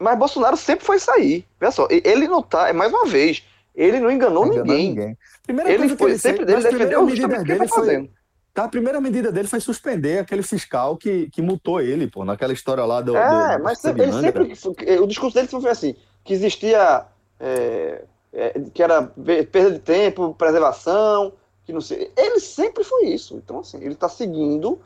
Mas 0.00 0.18
Bolsonaro 0.18 0.56
sempre 0.56 0.84
foi 0.84 0.96
aí. 1.10 1.44
Olha 1.60 1.70
só, 1.70 1.86
ele 1.90 2.26
não 2.26 2.42
tá, 2.42 2.68
é 2.68 2.72
mais 2.72 2.90
uma 2.90 3.06
vez, 3.06 3.44
ele 3.74 4.00
não 4.00 4.10
enganou 4.10 4.46
Não 4.46 4.54
enganar 4.54 4.74
ninguém. 4.74 5.18
Primeira 5.42 5.70
Ele 5.70 5.78
coisa 5.78 5.94
que 5.94 6.02
foi 6.02 6.10
ele 6.12 6.18
sempre 6.18 6.44
dele 6.44 6.62
defendeu 6.62 7.08
justamente 7.08 7.42
o 7.42 7.44
que 7.44 7.52
ele 7.52 7.58
tá 7.58 7.68
foi- 7.68 7.78
fazendo. 7.86 8.10
Tá, 8.52 8.64
a 8.64 8.68
primeira 8.68 9.00
medida 9.00 9.30
dele 9.30 9.46
foi 9.46 9.60
suspender 9.60 10.18
aquele 10.18 10.42
fiscal 10.42 10.96
que, 10.96 11.30
que 11.30 11.40
multou 11.40 11.80
ele, 11.80 12.08
pô, 12.08 12.24
naquela 12.24 12.52
história 12.52 12.84
lá 12.84 13.00
do. 13.00 13.16
É, 13.16 13.58
do, 13.58 13.62
mas 13.62 13.84
ele 13.84 14.12
sempre. 14.12 14.98
O 15.00 15.06
discurso 15.06 15.34
dele 15.36 15.46
sempre 15.46 15.62
foi 15.62 15.70
assim: 15.70 15.94
que 16.24 16.32
existia. 16.32 17.04
é, 17.38 18.02
é, 18.32 18.60
que 18.72 18.82
era 18.82 19.02
perda 19.02 19.72
de 19.72 19.78
tempo, 19.80 20.34
preservação, 20.34 21.32
que 21.64 21.72
não 21.72 21.80
sei. 21.80 22.10
Ele 22.16 22.40
sempre 22.40 22.84
foi 22.84 23.06
isso. 23.06 23.36
Então, 23.36 23.60
assim, 23.60 23.78
ele 23.82 23.94
tá 23.94 24.08
seguindo. 24.08 24.80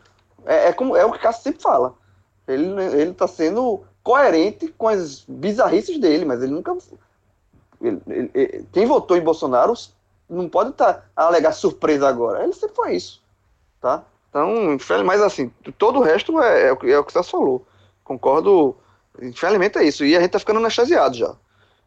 É, 0.46 0.68
é 0.68 0.72
como, 0.72 0.96
é 0.96 1.04
o 1.04 1.10
que 1.12 1.18
o 1.18 1.20
Cássio 1.20 1.42
sempre 1.44 1.62
fala. 1.62 1.94
Ele, 2.46 2.66
ele 2.94 3.14
tá 3.14 3.26
sendo 3.26 3.82
coerente 4.04 4.68
com 4.68 4.86
as 4.86 5.24
bizarrices 5.26 5.98
dele, 5.98 6.24
mas 6.24 6.42
ele 6.42 6.52
nunca. 6.52 6.76
ele- 7.80 8.00
ele- 8.06 8.30
ele- 8.34 8.68
quem 8.72 8.86
votou 8.86 9.16
em 9.16 9.20
Bolsonaro 9.22 9.74
não 10.28 10.48
pode 10.48 10.70
estar 10.70 11.10
a 11.16 11.24
alegar 11.24 11.52
surpresa 11.52 12.08
agora. 12.08 12.44
Ele 12.44 12.52
sempre 12.52 12.76
foi 12.76 12.94
isso. 12.94 13.22
Tá? 13.80 14.04
Então, 14.30 14.76
mas 15.04 15.22
assim, 15.22 15.48
todo 15.78 15.98
o 15.98 16.02
resto 16.02 16.40
é, 16.40 16.64
é 16.64 16.68
é 16.68 16.98
o 16.98 17.04
que 17.04 17.12
você 17.12 17.22
falou. 17.22 17.66
Concordo. 18.04 18.76
Infelizmente 19.22 19.78
é 19.78 19.84
isso. 19.84 20.04
E 20.04 20.16
a 20.16 20.20
gente 20.20 20.30
tá 20.32 20.38
ficando 20.38 20.60
anestesiado 20.60 21.16
já. 21.16 21.34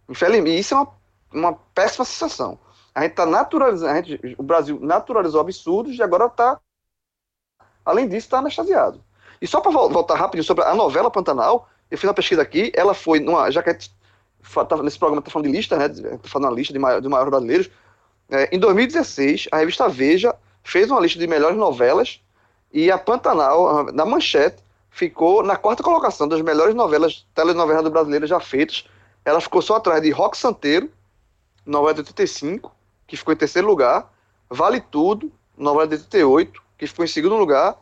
Infelizmente, 0.10 0.60
isso 0.60 0.74
é 0.74 0.78
uma, 0.78 0.88
uma 1.34 1.54
péssima 1.76 2.06
sensação. 2.06 2.58
A 2.96 3.04
gente 3.04 3.14
tá 3.14 3.26
naturalizando. 3.26 3.94
gente- 4.08 4.36
o 4.38 4.44
Brasil 4.44 4.80
naturalizou 4.82 5.42
absurdos 5.42 5.98
e 5.98 6.02
agora 6.04 6.30
tá. 6.30 6.60
Além 7.86 8.08
disso, 8.08 8.30
tá 8.30 8.40
anestesiado. 8.40 9.02
E 9.42 9.48
só 9.48 9.62
para 9.62 9.72
voltar 9.72 10.16
rapidinho 10.16 10.44
sobre 10.44 10.64
a 10.64 10.74
novela 10.74 11.12
Pantanal, 11.12 11.70
eu 11.90 11.98
fiz 11.98 12.08
uma 12.08 12.14
pesquisa 12.14 12.42
aqui, 12.42 12.72
ela 12.76 12.94
foi 12.94 13.20
numa. 13.20 13.50
Já 13.52 13.64
que 13.64 13.74
tá- 13.74 14.84
nesse 14.84 15.00
programa 15.00 15.22
tá 15.22 15.32
falando 15.32 15.48
de 15.48 15.56
lista, 15.56 15.78
né? 15.78 15.90
Tá 15.90 16.28
falando 16.28 16.50
uma 16.50 16.56
lista 16.56 16.74
de 16.74 16.80
maior, 16.80 17.02
maiores 17.02 17.30
brasileiros. 17.30 17.70
É, 18.30 18.56
em 18.56 18.60
2016, 18.60 19.48
a 19.52 19.58
revista 19.58 19.88
Veja 19.88 20.36
fez 20.64 20.92
uma 20.92 21.00
lista 21.00 21.18
de 21.18 21.28
melhores 21.28 21.58
novelas 21.58 22.22
e 22.74 22.92
a 22.92 22.98
Pantanal, 22.98 23.86
na 23.94 24.06
manchete, 24.06 24.62
ficou 24.90 25.44
na 25.44 25.56
quarta 25.56 25.82
colocação 25.82 26.28
das 26.28 26.42
melhores 26.42 26.76
novelas, 26.76 27.26
telenovelas 27.34 27.88
brasileiras 27.90 28.30
já 28.30 28.40
feitas. 28.40 28.86
Ela 29.24 29.40
ficou 29.40 29.62
só 29.62 29.78
atrás 29.78 30.02
de 30.02 30.10
Rock 30.10 30.38
Santeiro, 30.38 30.90
novela 31.66 31.94
de 31.94 32.00
85, 32.02 32.74
que 33.06 33.16
ficou 33.16 33.34
em 33.34 33.38
terceiro 33.38 33.68
lugar, 33.68 34.12
Vale 34.50 34.82
Tudo, 34.82 35.32
Novela 35.58 35.88
de 35.88 35.96
88, 35.96 36.62
que 36.78 36.88
ficou 36.88 37.04
em 37.04 37.08
segundo 37.08 37.36
lugar, 37.36 37.78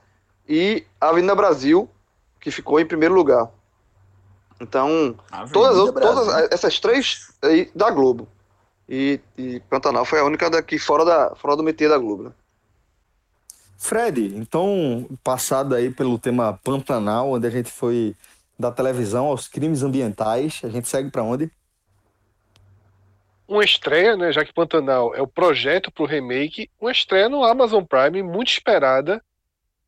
e 0.48 0.86
Avenida 1.02 1.36
Brasil, 1.36 1.90
que 2.40 2.52
ficou 2.52 2.80
em 2.80 2.86
primeiro 2.86 3.14
lugar. 3.14 3.50
Então, 4.60 5.16
todas, 5.52 5.78
Avenida 5.78 6.02
todas 6.02 6.26
Brasil. 6.28 6.48
essas 6.52 6.80
três 6.80 7.34
aí 7.42 7.70
da 7.76 7.90
Globo. 7.90 8.28
E, 8.88 9.20
e 9.38 9.60
Pantanal 9.62 10.06
foi 10.06 10.20
a 10.20 10.24
única 10.24 10.50
daqui 10.50 10.78
fora, 10.78 11.04
da, 11.04 11.36
fora 11.36 11.56
do 11.56 11.64
métier 11.64 11.90
da 11.90 11.98
Globo. 11.98 12.24
Né? 12.24 12.32
Fred, 13.78 14.36
então, 14.36 15.08
passado 15.24 15.76
aí 15.76 15.92
pelo 15.92 16.18
tema 16.18 16.60
Pantanal, 16.64 17.32
onde 17.32 17.48
a 17.48 17.50
gente 17.50 17.72
foi 17.72 18.16
da 18.58 18.72
televisão 18.72 19.26
aos 19.26 19.48
crimes 19.48 19.84
ambientais, 19.84 20.62
a 20.64 20.70
gente 20.70 20.88
segue 20.88 21.12
para 21.12 21.24
onde? 21.24 21.52
Uma 23.48 23.64
estreia, 23.64 24.16
né? 24.16 24.32
Já 24.32 24.44
que 24.44 24.54
Pantanal 24.54 25.14
é 25.14 25.22
o 25.22 25.28
projeto 25.28 25.92
pro 25.92 26.06
remake, 26.06 26.70
uma 26.80 26.92
estreia 26.92 27.30
no 27.30 27.44
Amazon 27.44 27.84
Prime, 27.84 28.24
muito 28.24 28.50
esperada. 28.50 29.22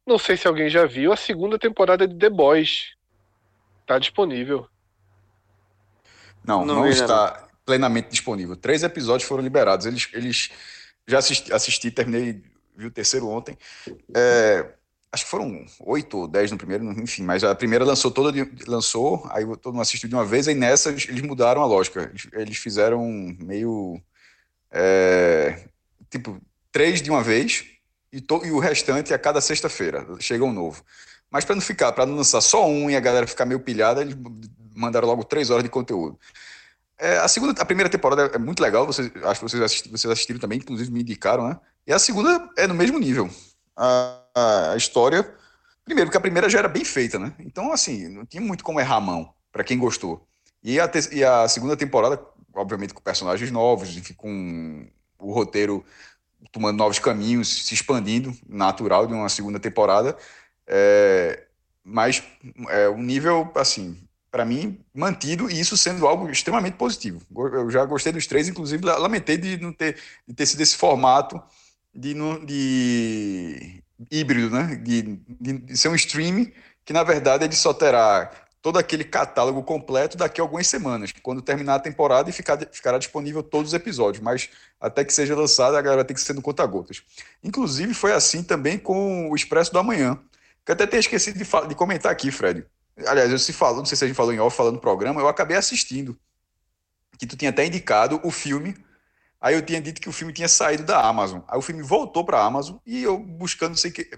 Não 0.06 0.20
sei 0.20 0.38
se 0.38 0.48
alguém 0.48 0.70
já 0.70 0.86
viu 0.86 1.12
a 1.12 1.18
segunda 1.18 1.58
temporada 1.58 2.08
de 2.08 2.16
The 2.16 2.30
Boys. 2.30 2.97
Tá 3.88 3.98
disponível. 3.98 4.68
Não, 6.44 6.66
Não 6.66 6.76
não, 6.76 6.84
vi, 6.84 6.90
está 6.90 7.48
plenamente 7.66 8.10
disponível. 8.10 8.56
Três 8.56 8.84
episódios 8.84 9.28
foram 9.28 9.42
liberados. 9.44 9.86
Eles, 9.86 10.10
eles 10.14 10.50
já 11.08 11.18
assisti, 11.20 11.52
assisti, 11.54 11.90
terminei, 11.90 12.44
vi 12.76 12.86
o 12.86 12.92
terceiro 12.92 13.28
ontem. 13.28 13.58
É, 14.14 14.74
acho 15.12 15.24
que 15.26 15.32
foram 15.32 15.66
oito 15.80 16.18
ou 16.18 16.28
dez 16.28 16.52
no 16.52 16.58
primeiro, 16.58 16.84
enfim, 17.02 17.24
mas 17.24 17.44
a 17.44 17.56
primeira 17.56 17.84
lançou 17.86 18.12
toda, 18.12 18.32
de- 18.32 18.66
lançou, 18.70 19.26
aí 19.32 19.46
todo 19.58 19.74
mundo 19.74 19.82
assistiu 19.82 20.10
de 20.10 20.16
uma 20.16 20.26
vez, 20.26 20.48
aí 20.48 20.54
nessa 20.56 20.90
eles 20.90 21.08
eles 21.08 21.22
mudaram 21.22 21.62
a 21.62 21.66
lógica. 21.66 22.04
Eles, 22.04 22.28
eles 22.34 22.58
fizeram 22.58 23.06
meio. 23.40 24.02
é, 24.72 25.66
tipo, 26.10 26.40
três 26.72 27.02
de 27.02 27.10
uma 27.10 27.24
vez 27.24 27.66
e, 28.12 28.20
to- 28.22 28.46
e 28.46 28.52
o 28.52 28.60
restante 28.60 29.14
a 29.14 29.20
cada 29.20 29.40
sexta-feira. 29.42 30.06
Chega 30.20 30.44
um 30.44 30.52
novo. 30.54 30.84
Mas 31.30 31.44
para 31.46 31.56
não 31.56 31.62
ficar, 31.62 31.92
para 31.92 32.06
não 32.06 32.16
lançar 32.16 32.42
só 32.42 32.66
um 32.68 32.90
e 32.90 32.96
a 32.96 33.00
galera 33.00 33.28
ficar 33.28 33.46
meio 33.46 33.60
pilhada, 33.60 34.02
eles 34.02 34.16
mandaram 34.76 35.08
logo 35.08 35.24
três 35.24 35.50
horas 35.50 35.64
de 35.64 35.70
conteúdo. 35.70 36.18
É, 36.98 37.18
a 37.20 37.28
segunda, 37.28 37.62
a 37.62 37.66
primeira 37.66 37.90
temporada 37.90 38.32
é 38.34 38.38
muito 38.38 38.62
legal, 38.62 38.86
vocês, 38.86 39.12
acho 39.24 39.40
que 39.40 39.50
vocês 39.50 39.62
assistiram, 39.62 39.98
vocês 39.98 40.12
assistiram 40.12 40.40
também, 40.40 40.58
inclusive 40.58 40.92
me 40.92 41.02
indicaram, 41.02 41.48
né? 41.48 41.60
E 41.86 41.94
a 41.94 42.00
segunda 42.00 42.50
é 42.58 42.66
no 42.66 42.74
mesmo 42.74 42.98
nível. 42.98 43.30
A, 43.76 44.20
a- 44.36 44.76
história, 44.78 45.24
primeiro, 45.86 46.08
porque 46.10 46.18
a 46.18 46.22
primeira 46.22 46.50
já 46.50 46.60
era 46.60 46.68
bem 46.68 46.84
feita, 46.84 47.20
né? 47.20 47.34
Então, 47.40 47.72
assim, 47.72 48.08
não 48.08 48.26
tinha 48.26 48.42
muito 48.42 48.64
como 48.64 48.80
errar 48.80 48.96
a 48.96 49.02
mão, 49.02 49.32
para 49.52 49.64
quem 49.64 49.78
gostou. 49.78 50.28
E 50.64 50.80
a, 50.80 50.88
te- 50.88 51.14
e 51.14 51.24
a 51.24 51.48
segunda 51.48 51.78
temporada, 51.78 52.20
obviamente, 52.56 52.94
com 52.94 53.02
personagens 53.02 53.52
novos, 53.52 53.96
enfim, 53.96 54.14
com 54.16 54.88
o 55.20 55.32
roteiro 55.32 55.86
tomando 56.52 56.78
novos 56.78 56.98
caminhos, 57.00 57.66
se 57.68 57.74
expandindo, 57.74 58.36
natural 58.48 59.06
de 59.06 59.14
uma 59.14 59.30
segunda 59.30 59.60
temporada. 59.60 60.18
É, 60.68 61.44
mas 61.84 62.24
é 62.70 62.90
um 62.90 63.02
nível, 63.02 63.52
assim, 63.56 63.98
para 64.32 64.46
mim, 64.46 64.80
mantido 64.94 65.50
e 65.50 65.60
isso 65.60 65.78
sendo 65.78 66.06
algo 66.08 66.30
extremamente 66.30 66.76
positivo. 66.76 67.22
Eu 67.36 67.70
já 67.72 67.86
gostei 67.86 68.12
dos 68.12 68.28
três, 68.28 68.48
inclusive 68.48 68.86
la- 68.86 68.98
lamentei 68.98 69.38
de 69.38 69.58
não 69.58 69.72
ter, 69.74 69.98
de 70.28 70.34
ter 70.34 70.46
sido 70.46 70.62
esse 70.62 70.76
formato 70.76 71.42
de, 71.94 72.14
de 72.46 73.84
híbrido, 74.12 74.50
né? 74.50 74.76
De- 74.76 75.20
de 75.40 75.78
ser 75.78 75.90
um 75.90 75.96
stream 75.96 76.48
que, 76.86 76.94
na 76.94 77.04
verdade, 77.04 77.44
ele 77.46 77.56
só 77.56 77.74
terá 77.74 78.32
todo 78.62 78.78
aquele 78.78 79.04
catálogo 79.04 79.64
completo 79.64 80.18
daqui 80.18 80.42
a 80.42 80.44
algumas 80.44 80.68
semanas, 80.68 81.14
quando 81.22 81.42
terminar 81.42 81.76
a 81.76 81.80
temporada 81.80 82.30
e 82.30 82.34
ficar, 82.34 82.58
ficará 82.72 82.98
disponível 82.98 83.42
todos 83.42 83.70
os 83.70 83.74
episódios, 83.74 84.22
mas 84.22 84.50
até 84.80 85.06
que 85.06 85.14
seja 85.14 85.36
lançado, 85.36 85.76
a 85.78 85.82
galera 85.82 86.04
tem 86.04 86.14
que 86.16 86.22
ser 86.22 86.34
no 86.34 86.42
conta-gotas. 86.42 87.02
Inclusive, 87.44 87.94
foi 87.94 88.12
assim 88.14 88.44
também 88.44 88.78
com 88.78 89.30
o 89.30 89.36
Expresso 89.36 89.72
do 89.72 89.80
Amanhã, 89.80 90.20
que 90.68 90.72
eu 90.72 90.74
até 90.74 90.86
tenho 90.86 91.00
esquecido 91.00 91.38
de, 91.38 91.46
de 91.46 91.76
comentar 91.76 92.12
aqui, 92.12 92.30
Fred. 92.30 92.66
Aliás, 93.08 93.32
eu 93.32 93.40
se 93.40 93.54
falou, 93.54 93.78
não 93.78 93.86
sei 93.86 93.96
se 93.98 94.04
a 94.04 94.08
gente 94.08 94.18
falou 94.18 94.34
em 94.34 94.40
off, 94.40 94.58
falando 94.58 94.76
no 94.76 94.82
programa, 94.82 95.22
eu 95.22 95.28
acabei 95.30 95.56
assistindo. 95.56 96.20
Que 97.18 97.26
tu 97.26 97.38
tinha 97.38 97.52
até 97.52 97.66
indicado 97.66 98.20
o 98.22 98.30
filme. 98.30 98.76
Aí 99.40 99.56
eu 99.56 99.62
tinha 99.62 99.80
dito 99.80 100.02
que 100.02 100.10
o 100.10 100.12
filme 100.12 100.34
tinha 100.34 100.50
saído 100.50 100.84
da 100.84 101.00
Amazon. 101.00 101.40
Aí 101.48 101.58
o 101.58 101.62
filme 101.62 101.82
voltou 101.82 102.26
para 102.26 102.40
a 102.40 102.44
Amazon 102.44 102.80
e 102.86 103.02
eu 103.02 103.18
buscando 103.18 103.78
sem 103.78 103.94
que, 103.94 104.10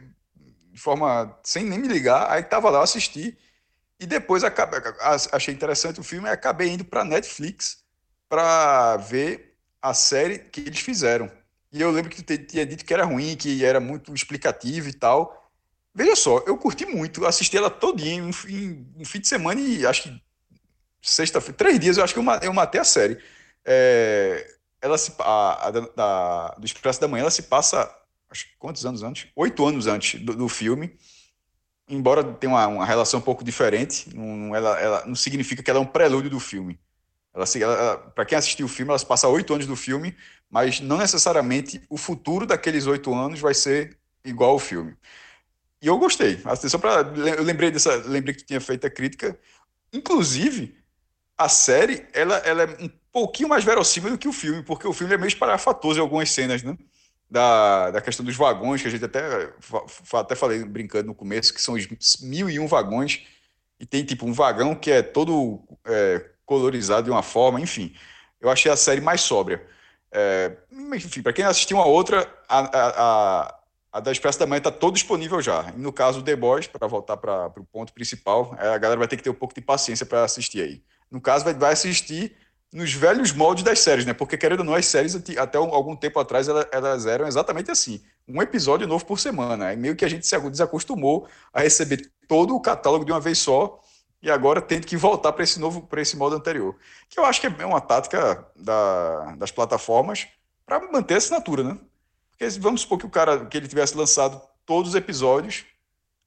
de 0.71 0.79
forma 0.79 1.37
sem 1.43 1.63
nem 1.63 1.77
me 1.77 1.87
ligar, 1.87 2.31
aí 2.31 2.41
tava 2.41 2.71
lá 2.71 2.79
eu 2.79 2.83
assisti 2.83 3.37
e 3.99 4.07
depois 4.07 4.43
acabei, 4.43 4.79
achei 5.31 5.53
interessante 5.53 5.99
o 5.99 6.03
filme 6.03 6.27
e 6.27 6.31
acabei 6.31 6.69
indo 6.69 6.83
para 6.83 7.05
Netflix 7.05 7.83
para 8.27 8.97
ver 8.97 9.55
a 9.79 9.93
série 9.93 10.39
que 10.39 10.61
eles 10.61 10.79
fizeram. 10.79 11.29
E 11.71 11.79
eu 11.79 11.91
lembro 11.91 12.09
que 12.09 12.23
tu 12.23 12.35
tinha 12.39 12.65
dito 12.65 12.83
que 12.83 12.93
era 12.93 13.05
ruim, 13.05 13.35
que 13.35 13.63
era 13.63 13.79
muito 13.79 14.15
explicativo 14.15 14.89
e 14.89 14.93
tal. 14.93 15.38
Veja 15.99 16.15
só, 16.15 16.37
eu 16.47 16.57
curti 16.57 16.85
muito, 16.85 17.25
assisti 17.25 17.57
ela 17.57 17.69
todinha 17.69 18.23
um, 18.23 18.29
um 18.29 19.03
fim 19.03 19.19
de 19.19 19.27
semana 19.27 19.59
e 19.59 19.85
acho 19.85 20.03
que 20.03 20.21
sexta-feira, 21.01 21.57
três 21.57 21.79
dias 21.79 21.97
eu 21.97 22.03
acho 22.05 22.13
que 22.13 22.19
eu, 22.21 22.25
eu 22.41 22.53
matei 22.53 22.81
a 22.81 22.85
série. 22.85 23.19
É, 23.65 24.47
ela 24.81 24.97
se, 24.97 25.13
a, 25.19 25.67
a 25.67 25.71
da- 25.71 26.55
do 26.57 26.65
Expresso 26.65 27.01
da 27.01 27.07
Manhã, 27.07 27.23
ela 27.23 27.31
se 27.31 27.43
passa, 27.43 27.93
acho 28.29 28.45
que 28.47 28.57
quantos 28.57 28.85
anos 28.85 29.03
antes? 29.03 29.29
Oito 29.35 29.65
anos 29.65 29.87
antes 29.87 30.21
do, 30.23 30.35
do 30.35 30.49
filme. 30.49 30.95
Embora 31.87 32.23
tenha 32.23 32.53
uma, 32.53 32.67
uma 32.67 32.85
relação 32.85 33.19
um 33.19 33.23
pouco 33.23 33.43
diferente, 33.43 34.15
não, 34.15 34.55
ela, 34.55 34.79
ela 34.79 35.05
não 35.05 35.15
significa 35.15 35.63
que 35.63 35.69
ela 35.71 35.79
é 35.79 35.81
um 35.81 35.85
prelúdio 35.85 36.29
do 36.29 36.39
filme. 36.39 36.79
Ela, 37.33 37.45
ela, 37.61 37.97
para 37.97 38.25
quem 38.25 38.37
assistiu 38.37 38.65
o 38.67 38.69
filme, 38.69 38.91
ela 38.91 38.99
se 38.99 39.05
passa 39.05 39.27
oito 39.27 39.53
anos 39.53 39.67
do 39.67 39.75
filme, 39.75 40.15
mas 40.49 40.81
não 40.81 40.97
necessariamente 40.97 41.81
o 41.89 41.97
futuro 41.97 42.45
daqueles 42.45 42.87
oito 42.87 43.13
anos 43.13 43.39
vai 43.39 43.53
ser 43.53 43.97
igual 44.25 44.51
ao 44.51 44.59
filme. 44.59 44.95
E 45.81 45.87
eu 45.87 45.97
gostei. 45.97 46.41
Assim, 46.45 46.67
Só 46.69 46.77
para 46.77 47.01
eu 47.01 47.43
lembrei 47.43 47.71
dessa, 47.71 47.95
lembrei 47.95 48.33
que 48.33 48.43
tinha 48.43 48.59
feito 48.59 48.85
a 48.85 48.89
crítica. 48.89 49.37
Inclusive, 49.93 50.75
a 51.37 51.47
série 51.47 52.05
ela, 52.13 52.37
ela 52.37 52.63
é 52.63 52.83
um 52.83 52.89
pouquinho 53.11 53.49
mais 53.49 53.63
verossímil 53.63 54.11
do 54.11 54.17
que 54.17 54.27
o 54.27 54.33
filme, 54.33 54.61
porque 54.63 54.87
o 54.87 54.93
filme 54.93 55.13
é 55.13 55.17
meio 55.17 55.29
esparafatoso 55.29 55.99
em 55.99 56.01
algumas 56.01 56.29
cenas, 56.31 56.61
né? 56.63 56.77
Da, 57.29 57.91
da 57.91 58.01
questão 58.01 58.25
dos 58.25 58.35
vagões, 58.35 58.81
que 58.81 58.87
a 58.87 58.91
gente 58.91 59.05
até, 59.05 59.53
até 60.13 60.35
falei 60.35 60.63
brincando 60.65 61.07
no 61.07 61.15
começo, 61.15 61.53
que 61.53 61.61
são 61.61 61.75
os 61.75 61.87
mil 62.21 62.49
e 62.49 62.59
um 62.59 62.67
vagões, 62.67 63.27
e 63.79 63.85
tem 63.85 64.03
tipo 64.03 64.25
um 64.25 64.33
vagão 64.33 64.75
que 64.75 64.89
é 64.89 65.01
todo 65.03 65.61
é, 65.85 66.25
colorizado 66.45 67.03
de 67.03 67.11
uma 67.11 67.21
forma, 67.21 67.61
enfim. 67.61 67.95
Eu 68.41 68.49
achei 68.49 68.71
a 68.71 68.75
série 68.75 68.99
mais 68.99 69.21
sóbria. 69.21 69.65
É, 70.11 70.57
enfim, 70.95 71.21
para 71.21 71.31
quem 71.31 71.45
assistiu 71.45 71.79
a 71.79 71.85
outra, 71.85 72.27
a, 72.47 72.59
a, 72.59 73.58
a 73.91 73.99
da 73.99 74.11
Expresso 74.11 74.39
da 74.39 74.45
Manhã 74.45 74.59
está 74.59 74.71
todo 74.71 74.93
disponível 74.93 75.41
já. 75.41 75.73
E 75.75 75.79
no 75.79 75.91
caso 75.91 76.19
do 76.19 76.25
The 76.25 76.35
Boys, 76.35 76.67
para 76.67 76.87
voltar 76.87 77.17
para 77.17 77.47
o 77.57 77.65
ponto 77.65 77.91
principal, 77.93 78.55
é, 78.59 78.67
a 78.69 78.77
galera 78.77 78.99
vai 78.99 79.07
ter 79.07 79.17
que 79.17 79.23
ter 79.23 79.29
um 79.29 79.33
pouco 79.35 79.53
de 79.53 79.61
paciência 79.61 80.05
para 80.05 80.23
assistir 80.23 80.61
aí. 80.61 80.83
No 81.09 81.19
caso, 81.19 81.43
vai, 81.43 81.53
vai 81.53 81.73
assistir 81.73 82.35
nos 82.71 82.93
velhos 82.93 83.31
moldes 83.31 83.63
das 83.63 83.79
séries, 83.79 84.05
né? 84.05 84.13
Porque, 84.13 84.37
querendo 84.37 84.59
ou 84.59 84.65
não, 84.65 84.75
as 84.75 84.85
séries 84.85 85.15
até 85.37 85.59
um- 85.59 85.73
algum 85.73 85.95
tempo 85.95 86.19
atrás 86.19 86.47
ela- 86.47 86.67
elas 86.71 87.07
eram 87.07 87.27
exatamente 87.27 87.71
assim: 87.71 87.99
um 88.27 88.41
episódio 88.41 88.87
novo 88.87 89.03
por 89.05 89.19
semana. 89.19 89.67
Aí 89.67 89.75
meio 89.75 89.95
que 89.95 90.05
a 90.05 90.09
gente 90.09 90.27
se 90.27 90.39
desacostumou 90.49 91.27
a 91.51 91.61
receber 91.61 92.11
todo 92.27 92.55
o 92.55 92.61
catálogo 92.61 93.03
de 93.05 93.11
uma 93.11 93.19
vez 93.19 93.39
só 93.39 93.79
e 94.21 94.29
agora 94.29 94.61
tendo 94.61 94.85
que 94.85 94.95
voltar 94.95 95.31
para 95.33 95.43
esse 95.43 95.59
novo, 95.59 95.81
para 95.81 95.99
esse 96.01 96.15
modo 96.15 96.35
anterior. 96.35 96.75
Que 97.09 97.19
eu 97.19 97.25
acho 97.25 97.41
que 97.41 97.47
é 97.47 97.65
uma 97.65 97.81
tática 97.81 98.45
da- 98.55 99.35
das 99.35 99.49
plataformas 99.49 100.27
para 100.63 100.79
manter 100.91 101.15
a 101.15 101.17
assinatura, 101.17 101.63
né? 101.63 101.79
Porque 102.39 102.57
vamos 102.59 102.81
supor 102.81 102.97
que 102.97 103.05
o 103.05 103.09
cara 103.09 103.45
que 103.45 103.57
ele 103.57 103.67
tivesse 103.67 103.97
lançado 103.97 104.41
todos 104.65 104.91
os 104.91 104.95
episódios, 104.95 105.65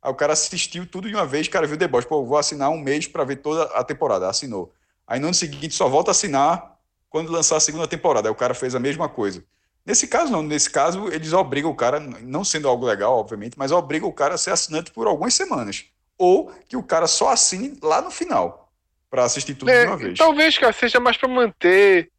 aí 0.02 0.12
o 0.12 0.14
cara 0.14 0.34
assistiu 0.34 0.86
tudo 0.86 1.09
de 1.09 1.14
uma 1.14 1.24
vez, 1.24 1.47
o 1.47 1.51
cara 1.51 1.66
viu 1.66 1.78
The 1.78 1.89
Boys, 1.89 2.05
pô, 2.05 2.22
vou 2.22 2.36
assinar 2.36 2.68
um 2.68 2.78
mês 2.78 3.06
para 3.06 3.24
ver 3.24 3.36
toda 3.36 3.62
a 3.74 3.82
temporada, 3.82 4.28
assinou. 4.28 4.74
Aí 5.06 5.18
no 5.18 5.28
ano 5.28 5.34
seguinte 5.34 5.74
só 5.74 5.89
volta 5.89 6.10
a 6.10 6.12
assinar 6.12 6.76
quando 7.09 7.32
lançar 7.32 7.56
a 7.56 7.60
segunda 7.60 7.89
temporada. 7.89 8.28
Aí 8.28 8.32
o 8.32 8.36
cara 8.36 8.52
fez 8.52 8.74
a 8.74 8.78
mesma 8.78 9.09
coisa. 9.09 9.43
Nesse 9.86 10.06
caso, 10.06 10.30
não. 10.30 10.43
Nesse 10.43 10.70
caso, 10.70 11.09
eles 11.09 11.32
obrigam 11.32 11.70
o 11.70 11.74
cara, 11.74 11.98
não 11.98 12.44
sendo 12.44 12.68
algo 12.68 12.84
legal, 12.84 13.18
obviamente, 13.18 13.59
mas 13.59 13.72
obrigam 13.72 14.09
o 14.09 14.12
cara 14.12 14.34
a 14.34 14.39
ser 14.39 14.51
assinante 14.51 14.93
por 14.93 15.06
algumas 15.06 15.32
semanas. 15.32 15.86
Ou 16.18 16.52
que 16.68 16.76
o 16.76 16.82
cara 16.82 17.06
só 17.06 17.30
assine 17.30 17.78
lá 17.82 18.02
no 18.02 18.10
final, 18.10 18.70
para 19.10 19.24
assistir 19.24 19.55
tudo 19.55 19.70
É, 19.70 19.80
de 19.84 19.86
uma 19.90 19.97
vez. 19.97 20.18
talvez, 20.18 20.59
cara, 20.59 20.72
seja 20.74 21.01
mais 21.01 21.16
pra 21.16 21.28
manter 21.28 22.10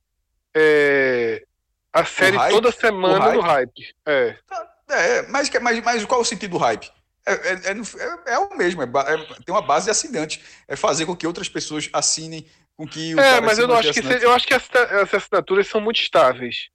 é, 0.54 1.46
a 1.94 2.06
série 2.06 2.38
hype? 2.38 2.52
toda 2.52 2.72
semana 2.72 3.34
no 3.34 3.42
hype. 3.42 3.96
É. 4.06 4.36
É, 4.90 5.22
mas, 5.30 5.50
que- 5.50 5.60
mas, 5.60 5.82
mas 5.84 6.04
qual 6.06 6.22
o 6.22 6.26
sentido 6.26 6.52
do 6.52 6.58
hype? 6.58 6.92
É, 7.26 7.34
é, 7.34 7.54
é 7.54 7.72
é- 7.72 8.34
é 8.34 8.40
o 8.40 8.56
mesmo, 8.58 8.82
é 8.82 8.86
é- 8.86 9.18
tem 9.46 9.54
uma 9.56 9.62
base 9.62 9.86
de 9.86 9.92
assinante. 9.92 10.44
É 10.68 10.76
fazer 10.76 11.06
com 11.06 11.16
que 11.16 11.26
outras 11.26 11.48
pessoas 11.48 11.90
assinem, 11.94 12.46
com 12.76 12.86
que 12.86 13.16
o 13.16 13.20
É, 13.20 13.40
mas 13.40 13.58
eu 13.58 13.68
não 13.68 13.76
acho 13.76 13.94
que 13.94 14.00
assinante. 14.00 14.24
eu 14.24 14.34
acho 14.34 14.46
que 14.48 14.54
essas 14.54 15.14
assinaturas 15.14 15.68
são 15.68 15.80
muito 15.80 16.00
estáveis. 16.02 16.68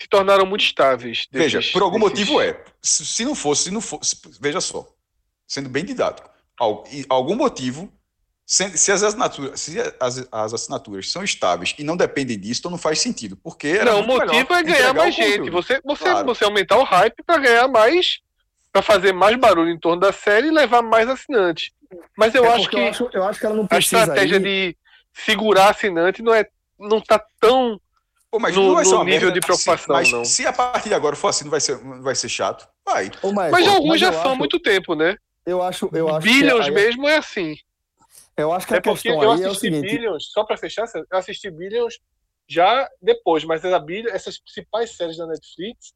Se 0.00 0.08
tornaram 0.08 0.44
muito 0.44 0.64
estáveis. 0.64 1.28
Veja, 1.30 1.58
desses- 1.58 1.72
por 1.72 1.82
algum 1.82 1.98
desses- 2.00 2.10
motivo 2.28 2.40
é. 2.40 2.60
Se, 2.82 3.06
se 3.06 3.24
não 3.24 3.36
fosse, 3.36 3.64
se 3.64 3.70
não 3.70 3.80
fosse, 3.80 4.16
veja 4.40 4.60
só, 4.60 4.84
sendo 5.46 5.68
bem 5.68 5.84
didático, 5.84 6.28
al- 6.58 6.82
algum 7.08 7.36
motivo, 7.36 7.92
Se, 8.52 8.76
se 8.76 8.92
as 8.92 9.02
assinaturas, 9.02 9.58
se 9.58 9.78
as, 9.98 10.28
as 10.30 10.52
assinaturas 10.52 11.10
são 11.10 11.24
estáveis 11.24 11.74
e 11.78 11.82
não 11.82 11.96
dependem 11.96 12.38
disso, 12.38 12.60
então 12.60 12.70
não 12.70 12.76
faz 12.76 13.00
sentido. 13.00 13.34
Porque 13.42 13.66
era 13.68 13.92
Não, 13.92 14.00
o 14.02 14.06
motivo 14.06 14.52
é 14.52 14.62
ganhar 14.62 14.92
mais 14.92 15.14
gente. 15.14 15.48
Você, 15.48 15.80
você, 15.82 16.04
Claro. 16.04 16.26
você 16.26 16.44
aumentar 16.44 16.76
o 16.76 16.82
hype 16.82 17.22
pra 17.24 17.38
ganhar 17.38 17.66
mais. 17.66 18.18
Pra 18.70 18.82
fazer 18.82 19.12
mais 19.14 19.36
barulho 19.36 19.70
em 19.70 19.78
torno 19.78 20.00
da 20.02 20.12
série 20.12 20.48
e 20.48 20.50
levar 20.50 20.82
mais 20.82 21.08
assinantes. 21.08 21.70
Mas 22.14 22.34
eu 22.34 22.44
É 22.44 22.48
acho 22.54 22.68
que 22.68 22.76
eu 22.76 22.88
acho, 22.88 23.08
eu 23.14 23.24
acho 23.24 23.40
que 23.40 23.46
ela 23.46 23.54
não 23.54 23.64
a 23.64 23.68
precisa 23.68 24.00
estratégia 24.00 24.36
ir- 24.36 24.40
de 24.42 24.76
segurar 25.14 25.70
assinante 25.70 26.20
não 26.22 26.34
é 26.34 26.46
não 26.78 27.00
tá 27.00 27.22
tão 27.40 27.80
Pô, 28.30 28.38
mas 28.38 28.54
no- 28.54 28.66
não 28.68 28.74
vai 28.74 28.84
ser 28.84 28.90
no 28.90 28.96
uma 28.98 29.04
nível 29.04 29.20
merda, 29.28 29.32
de 29.34 29.40
preocupação, 29.46 29.86
se, 29.86 29.92
mas 29.92 30.12
não. 30.12 30.24
Se 30.26 30.46
a 30.46 30.52
partir 30.52 30.88
de 30.90 30.94
agora 30.94 31.16
for 31.16 31.28
assim, 31.28 31.44
não 31.44 31.50
vai 31.50 31.60
ser, 31.60 31.82
não 31.82 32.02
vai 32.02 32.14
ser 32.14 32.28
chato. 32.28 32.68
Vai. 32.84 33.10
Ô, 33.22 33.32
Maestro, 33.32 33.60
Mas 33.60 33.68
alguns 33.74 33.98
já 34.00 34.08
eu 34.08 34.22
são 34.22 34.32
há 34.32 34.34
muito 34.36 34.58
tempo, 34.60 34.94
né? 34.94 35.16
Eu 35.46 35.62
acho, 35.62 35.88
eu 35.92 36.08
acho 36.08 36.20
Billions 36.20 36.64
que 36.64 36.70
aí- 36.70 36.74
mesmo 36.74 37.08
é 37.08 37.16
assim. 37.16 37.56
Eu 38.36 38.52
acho 38.52 38.66
que 38.66 38.74
a 38.74 38.76
É 38.76 38.80
porque 38.80 39.08
questão 39.08 39.22
eu 39.22 39.32
aí 39.32 39.42
é 39.42 39.46
o 39.46 39.50
assisti 39.50 39.70
seguinte. 39.70 39.90
Billions, 39.90 40.30
só 40.32 40.44
pra 40.44 40.56
fechar, 40.56 40.86
eu 40.94 41.18
assisti 41.18 41.50
Billions 41.50 41.98
já 42.48 42.88
depois, 43.00 43.44
mas 43.44 43.64
a 43.64 43.78
Billions, 43.78 44.14
essas 44.14 44.38
principais 44.38 44.96
séries 44.96 45.16
da 45.16 45.26
Netflix, 45.26 45.92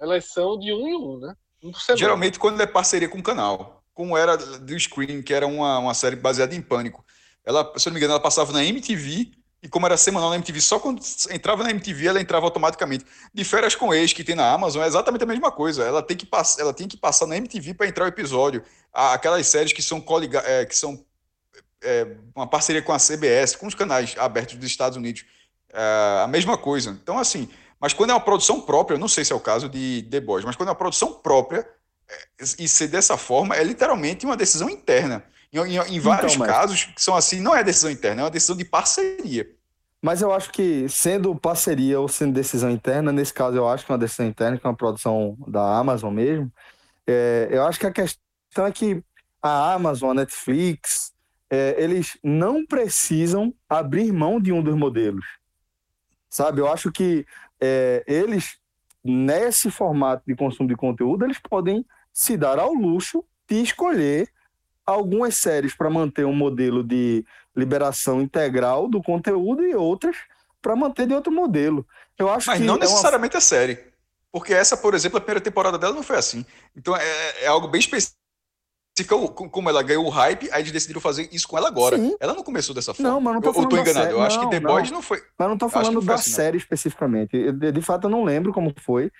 elas 0.00 0.26
são 0.26 0.58
de 0.58 0.72
um 0.72 0.86
em 0.86 0.94
um, 0.94 1.18
né? 1.18 1.34
Um 1.62 1.72
por 1.72 1.80
semana. 1.80 1.98
Geralmente 1.98 2.38
quando 2.38 2.60
é 2.60 2.66
parceria 2.66 3.08
com 3.08 3.18
o 3.18 3.22
canal. 3.22 3.82
Como 3.92 4.16
era 4.16 4.36
do 4.36 4.78
Screen, 4.78 5.22
que 5.22 5.32
era 5.32 5.46
uma, 5.46 5.78
uma 5.78 5.94
série 5.94 6.16
baseada 6.16 6.54
em 6.54 6.60
pânico. 6.60 7.04
Ela, 7.44 7.72
se 7.76 7.86
eu 7.86 7.90
não 7.90 7.94
me 7.94 8.00
engano, 8.00 8.14
ela 8.14 8.22
passava 8.22 8.52
na 8.52 8.64
MTV, 8.64 9.30
e 9.64 9.68
como 9.68 9.86
era 9.86 9.96
semanal 9.96 10.28
na 10.28 10.36
MTV, 10.36 10.60
só 10.60 10.78
quando 10.78 11.00
entrava 11.30 11.62
na 11.62 11.70
MTV, 11.70 12.08
ela 12.08 12.20
entrava 12.20 12.44
automaticamente. 12.44 13.06
De 13.32 13.44
férias 13.44 13.74
com 13.74 13.94
ex, 13.94 14.12
que 14.12 14.22
tem 14.22 14.34
na 14.34 14.52
Amazon, 14.52 14.82
é 14.82 14.86
exatamente 14.86 15.24
a 15.24 15.26
mesma 15.26 15.50
coisa. 15.50 15.84
Ela 15.84 16.02
tem 16.02 16.16
que, 16.16 16.26
pass 16.26 16.58
ela 16.58 16.74
tem 16.74 16.86
que 16.86 16.98
passar 16.98 17.26
na 17.26 17.38
MTV 17.38 17.72
para 17.72 17.86
entrar 17.86 18.04
o 18.04 18.08
episódio. 18.08 18.62
Aquelas 18.92 19.46
séries 19.46 19.72
que 19.72 19.80
são, 19.80 20.02
coliga 20.02 20.42
é, 20.44 20.66
que 20.66 20.76
são 20.76 21.02
é, 21.84 22.06
uma 22.34 22.46
parceria 22.46 22.82
com 22.82 22.92
a 22.92 22.98
CBS, 22.98 23.54
com 23.56 23.66
os 23.66 23.74
canais 23.74 24.14
abertos 24.18 24.56
dos 24.56 24.66
Estados 24.66 24.96
Unidos. 24.96 25.24
É, 25.72 26.22
a 26.24 26.26
mesma 26.28 26.56
coisa. 26.56 26.90
Então, 26.90 27.18
assim, 27.18 27.48
mas 27.80 27.92
quando 27.92 28.10
é 28.10 28.14
uma 28.14 28.20
produção 28.20 28.60
própria, 28.60 28.94
eu 28.96 28.98
não 29.00 29.08
sei 29.08 29.24
se 29.24 29.32
é 29.32 29.36
o 29.36 29.40
caso 29.40 29.68
de 29.68 30.06
The 30.10 30.20
Boys, 30.20 30.44
mas 30.44 30.56
quando 30.56 30.68
é 30.68 30.72
uma 30.72 30.76
produção 30.78 31.12
própria, 31.12 31.66
é, 32.10 32.44
e 32.58 32.66
ser 32.68 32.88
dessa 32.88 33.16
forma, 33.16 33.54
é 33.56 33.62
literalmente 33.64 34.24
uma 34.26 34.36
decisão 34.36 34.68
interna. 34.70 35.24
Em, 35.52 35.58
em- 35.58 35.94
em 35.96 36.00
vários 36.00 36.36
mas- 36.36 36.48
casos 36.50 36.84
que 36.84 37.00
são 37.02 37.14
assim, 37.14 37.40
não 37.40 37.54
é 37.54 37.62
decisão 37.62 37.90
interna, 37.90 38.22
é 38.22 38.24
uma 38.24 38.30
decisão 38.30 38.56
de 38.56 38.64
parceria. 38.64 39.48
Mas 40.02 40.20
eu 40.20 40.30
acho 40.32 40.50
que, 40.52 40.86
sendo 40.88 41.34
parceria 41.34 41.98
ou 41.98 42.06
sendo 42.08 42.34
decisão 42.34 42.70
interna, 42.70 43.10
nesse 43.10 43.32
caso 43.32 43.56
eu 43.56 43.66
acho 43.66 43.86
que 43.86 43.90
é 43.90 43.94
uma 43.94 43.98
decisão 43.98 44.26
interna, 44.26 44.58
que 44.58 44.66
é 44.66 44.68
uma 44.68 44.76
produção 44.76 45.34
da 45.48 45.78
Amazon 45.78 46.12
mesmo. 46.12 46.52
É, 47.06 47.48
eu 47.50 47.64
acho 47.64 47.80
que 47.80 47.86
a 47.86 47.90
questão 47.90 48.66
é 48.66 48.70
que 48.72 49.02
a 49.42 49.72
Amazon, 49.72 50.10
a 50.10 50.14
Netflix, 50.14 51.13
é, 51.50 51.74
eles 51.78 52.18
não 52.22 52.64
precisam 52.66 53.54
abrir 53.68 54.12
mão 54.12 54.40
de 54.40 54.52
um 54.52 54.62
dos 54.62 54.74
modelos. 54.74 55.24
Sabe? 56.28 56.60
Eu 56.60 56.68
acho 56.72 56.90
que 56.90 57.26
é, 57.60 58.02
eles, 58.06 58.58
nesse 59.02 59.70
formato 59.70 60.22
de 60.26 60.34
consumo 60.34 60.68
de 60.68 60.76
conteúdo, 60.76 61.24
eles 61.24 61.38
podem 61.38 61.84
se 62.12 62.36
dar 62.36 62.58
ao 62.58 62.72
luxo 62.72 63.24
de 63.48 63.62
escolher 63.62 64.28
algumas 64.84 65.36
séries 65.36 65.74
para 65.74 65.88
manter 65.88 66.26
um 66.26 66.34
modelo 66.34 66.82
de 66.82 67.24
liberação 67.56 68.20
integral 68.20 68.88
do 68.88 69.02
conteúdo 69.02 69.64
e 69.64 69.74
outras 69.74 70.16
para 70.60 70.74
manter 70.74 71.06
de 71.06 71.14
outro 71.14 71.32
modelo. 71.32 71.86
Eu 72.18 72.30
acho 72.30 72.48
Mas 72.48 72.58
que 72.58 72.64
não 72.64 72.74
é 72.74 72.76
uma- 72.78 72.84
necessariamente 72.84 73.36
a 73.36 73.40
série. 73.40 73.78
Porque 74.32 74.52
essa, 74.52 74.76
por 74.76 74.94
exemplo, 74.94 75.18
a 75.18 75.20
primeira 75.20 75.40
temporada 75.40 75.78
dela 75.78 75.94
não 75.94 76.02
foi 76.02 76.16
assim. 76.16 76.44
Então 76.76 76.96
é, 76.96 77.44
é 77.44 77.46
algo 77.46 77.68
bem 77.68 77.78
específico. 77.78 78.18
Co- 79.02 79.28
Como 79.50 79.68
ela 79.68 79.82
ganhou 79.82 80.06
o 80.06 80.08
hype, 80.08 80.48
aí 80.52 80.62
eles 80.62 80.70
decidiram 80.70 81.00
fazer 81.00 81.28
isso 81.32 81.48
com 81.48 81.58
ela 81.58 81.66
agora. 81.66 81.96
Sim. 81.98 82.14
Ela 82.20 82.32
não 82.34 82.44
começou 82.44 82.72
dessa 82.72 82.94
forma. 82.94 83.10
Não, 83.10 83.20
mas 83.20 83.34
não 83.34 83.40
tô 83.40 83.48
eu, 83.48 83.50
eu 83.50 83.54
tô 83.54 83.62
falando 83.70 83.80
enganado. 83.88 84.04
série. 84.06 84.14
Eu 84.16 84.22
acho 84.22 84.36
Não, 84.36 84.44
que 84.44 84.50
The 84.50 84.60
não. 84.60 84.70
Boys 84.72 84.90
não 84.92 85.02
foi. 85.02 85.22
Mas 85.36 85.48
não 85.48 85.58
que 85.58 85.68
falando 85.68 85.94
não 85.94 86.04
da 86.04 86.14
assim, 86.14 86.30
não. 86.30 86.36
série 86.36 86.56
especificamente. 86.58 87.36
Eu, 87.36 87.52
De, 87.52 87.80
fato, 87.82 88.04
eu 88.04 88.10
não 88.10 88.22
lembro 88.22 88.52
como 88.52 88.72
foi. 88.78 89.10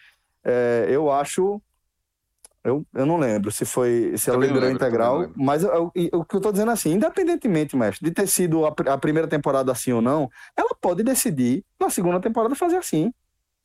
É, 0.44 0.86
eu 0.88 1.10
acho. 1.10 1.60
Eu, 2.62 2.86
eu 2.94 3.04
não 3.04 3.18
lembro 3.18 3.50
se 3.52 3.66
foi 3.66 4.14
se 4.16 4.30
ela 4.30 4.38
Também 4.38 4.48
não 4.54 4.60
também 4.60 4.74
integral, 4.74 5.20
não 5.22 5.32
mas 5.36 5.62
eu- 5.64 5.90
eu- 5.94 6.20
o 6.20 6.24
que 6.24 6.34
eu 6.34 6.38
estou 6.38 6.50
dizendo 6.50 6.70
é 6.70 6.74
assim, 6.74 6.92
independentemente, 6.92 7.76
mestre, 7.76 8.08
de 8.08 8.14
ter 8.14 8.26
sido 8.26 8.64
a, 8.64 8.72
a 8.86 8.96
primeira 8.96 9.28
temporada 9.28 9.70
assim 9.70 9.92
ou 9.92 10.00
não, 10.00 10.30
ela 10.56 10.70
pode 10.80 11.02
decidir 11.02 11.62
na 11.78 11.90
segunda 11.90 12.18
temporada 12.20 12.54
fazer 12.54 12.76
assim. 12.76 13.12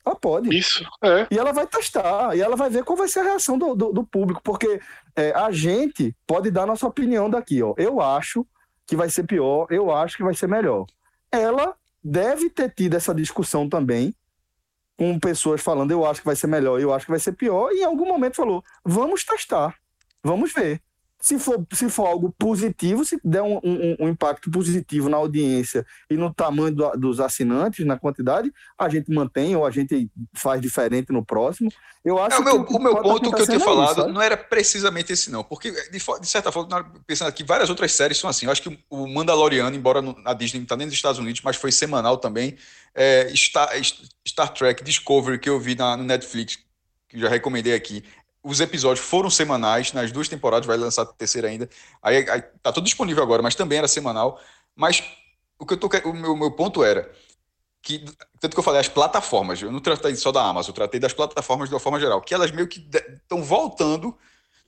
Ela 0.04 0.16
pode. 0.16 0.56
Isso, 0.56 0.84
é. 1.02 1.26
E 1.30 1.38
ela 1.38 1.52
vai 1.52 1.66
testar, 1.66 2.36
e 2.36 2.40
ela 2.40 2.56
vai 2.56 2.70
ver 2.70 2.84
qual 2.84 2.96
vai 2.96 3.08
ser 3.08 3.20
a 3.20 3.24
reação 3.24 3.58
do, 3.58 3.74
do, 3.74 3.92
do 3.92 4.04
público, 4.04 4.40
porque 4.42 4.80
é, 5.14 5.30
a 5.32 5.50
gente 5.50 6.16
pode 6.26 6.50
dar 6.50 6.66
nossa 6.66 6.86
opinião 6.86 7.28
daqui, 7.28 7.62
ó. 7.62 7.74
Eu 7.76 8.00
acho 8.00 8.46
que 8.86 8.96
vai 8.96 9.10
ser 9.10 9.24
pior, 9.24 9.66
eu 9.70 9.94
acho 9.94 10.16
que 10.16 10.24
vai 10.24 10.34
ser 10.34 10.48
melhor. 10.48 10.86
Ela 11.30 11.74
deve 12.02 12.48
ter 12.48 12.72
tido 12.74 12.96
essa 12.96 13.14
discussão 13.14 13.68
também, 13.68 14.14
com 14.96 15.18
pessoas 15.18 15.62
falando, 15.62 15.90
eu 15.90 16.04
acho 16.04 16.20
que 16.20 16.26
vai 16.26 16.36
ser 16.36 16.46
melhor, 16.46 16.80
eu 16.80 16.92
acho 16.92 17.06
que 17.06 17.12
vai 17.12 17.20
ser 17.20 17.32
pior, 17.32 17.70
e 17.72 17.80
em 17.80 17.84
algum 17.84 18.06
momento 18.06 18.36
falou, 18.36 18.62
vamos 18.84 19.24
testar, 19.24 19.74
vamos 20.22 20.52
ver. 20.52 20.82
Se 21.22 21.38
for, 21.38 21.66
se 21.72 21.88
for 21.90 22.06
algo 22.06 22.34
positivo, 22.38 23.04
se 23.04 23.20
der 23.22 23.42
um, 23.42 23.58
um- 23.62 23.96
um 24.00 24.08
impacto 24.08 24.50
positivo 24.50 25.08
na 25.10 25.18
audiência 25.18 25.84
e 26.10 26.14
no 26.16 26.32
tamanho 26.32 26.74
do- 26.74 26.90
dos 26.92 27.20
assinantes, 27.20 27.84
na 27.84 27.98
quantidade, 27.98 28.50
a 28.78 28.88
gente 28.88 29.10
mantém 29.12 29.54
ou 29.54 29.66
a 29.66 29.70
gente 29.70 30.10
faz 30.32 30.62
diferente 30.62 31.12
no 31.12 31.22
próximo. 31.22 31.70
Eu 32.02 32.18
acho 32.18 32.36
É, 32.36 32.40
o 32.40 32.44
meu, 32.44 32.64
que 32.64 32.74
o 32.74 32.78
meu 32.78 32.96
ponto 33.02 33.30
que 33.30 33.42
eu 33.42 33.44
tinha 33.44 33.58
é 33.58 33.60
falado 33.60 33.98
isso, 34.00 34.08
não 34.08 34.22
era 34.22 34.34
precisamente 34.34 35.12
esse, 35.12 35.30
não. 35.30 35.44
Porque, 35.44 35.70
de, 35.70 35.98
de 35.98 36.26
certa 36.26 36.50
forma, 36.50 36.90
pensando 37.06 37.28
aqui, 37.28 37.44
várias 37.44 37.68
outras 37.68 37.92
séries 37.92 38.16
são 38.16 38.30
assim. 38.30 38.46
Eu 38.46 38.52
acho 38.52 38.62
que 38.62 38.78
o 38.88 39.06
Mandaloriano, 39.06 39.76
embora 39.76 40.00
na 40.00 40.32
Disney 40.32 40.60
não 40.60 40.64
está 40.64 40.76
nem 40.76 40.86
nos 40.86 40.94
Estados 40.94 41.18
Unidos, 41.18 41.42
mas 41.44 41.56
foi 41.56 41.70
semanal 41.70 42.16
também. 42.16 42.56
É, 42.94 43.30
Star, 43.36 43.68
Star 44.26 44.48
Trek 44.54 44.82
Discovery, 44.82 45.38
que 45.38 45.50
eu 45.50 45.60
vi 45.60 45.74
na, 45.74 45.98
no 45.98 46.04
Netflix, 46.04 46.58
que 47.08 47.18
já 47.20 47.28
recomendei 47.28 47.74
aqui. 47.74 48.02
Os 48.42 48.60
episódios 48.60 49.04
foram 49.04 49.28
semanais, 49.28 49.92
nas 49.92 50.10
duas 50.10 50.28
temporadas, 50.28 50.66
vai 50.66 50.76
lançar 50.76 51.02
a 51.02 51.06
terceira 51.06 51.48
ainda. 51.48 51.68
Aí, 52.02 52.28
aí 52.28 52.42
tá 52.62 52.72
tudo 52.72 52.84
disponível 52.84 53.22
agora, 53.22 53.42
mas 53.42 53.54
também 53.54 53.78
era 53.78 53.88
semanal. 53.88 54.40
Mas 54.74 55.02
o 55.58 55.66
que 55.66 55.74
eu 55.74 55.78
tô, 55.78 55.88
o 56.08 56.12
meu, 56.14 56.34
meu 56.34 56.50
ponto 56.52 56.82
era 56.82 57.10
que, 57.82 58.04
tanto 58.38 58.54
que 58.54 58.58
eu 58.58 58.64
falei, 58.64 58.80
as 58.80 58.88
plataformas, 58.88 59.60
eu 59.60 59.70
não 59.70 59.80
tratei 59.80 60.14
só 60.16 60.32
da 60.32 60.42
Amazon, 60.42 60.70
eu 60.70 60.74
tratei 60.74 61.00
das 61.00 61.12
plataformas 61.12 61.68
de 61.68 61.74
uma 61.74 61.80
forma 61.80 62.00
geral, 62.00 62.20
que 62.20 62.34
elas 62.34 62.50
meio 62.50 62.68
que 62.68 62.86
estão 63.14 63.42
voltando, 63.42 64.16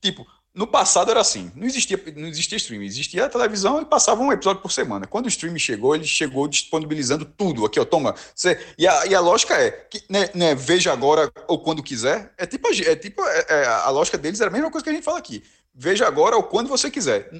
tipo, 0.00 0.26
no 0.54 0.66
passado 0.66 1.10
era 1.10 1.20
assim, 1.20 1.50
não 1.54 1.66
existia, 1.66 1.98
não 2.14 2.28
existia 2.28 2.56
streaming, 2.56 2.84
existia 2.84 3.24
a 3.24 3.28
televisão 3.28 3.80
e 3.80 3.86
passava 3.86 4.20
um 4.20 4.30
episódio 4.30 4.60
por 4.60 4.70
semana. 4.70 5.06
Quando 5.06 5.24
o 5.24 5.28
streaming 5.28 5.58
chegou, 5.58 5.94
ele 5.94 6.04
chegou 6.04 6.46
disponibilizando 6.46 7.24
tudo, 7.24 7.64
aqui 7.64 7.80
ó, 7.80 7.84
toma, 7.86 8.14
e, 8.76 8.86
a, 8.86 9.06
e 9.06 9.14
a 9.14 9.20
lógica 9.20 9.54
é, 9.54 9.70
que, 9.70 10.02
né, 10.10 10.28
né, 10.34 10.54
veja 10.54 10.92
agora 10.92 11.32
ou 11.48 11.58
quando 11.58 11.82
quiser, 11.82 12.34
é 12.36 12.44
tipo, 12.44 12.68
é 12.68 12.96
tipo 12.96 13.22
é, 13.22 13.46
é, 13.48 13.66
a 13.66 13.88
lógica 13.88 14.18
deles 14.18 14.40
era 14.40 14.50
a 14.50 14.52
mesma 14.52 14.70
coisa 14.70 14.84
que 14.84 14.90
a 14.90 14.92
gente 14.92 15.04
fala 15.04 15.18
aqui, 15.18 15.42
veja 15.74 16.06
agora 16.06 16.36
ou 16.36 16.42
quando 16.42 16.68
você 16.68 16.90
quiser. 16.90 17.30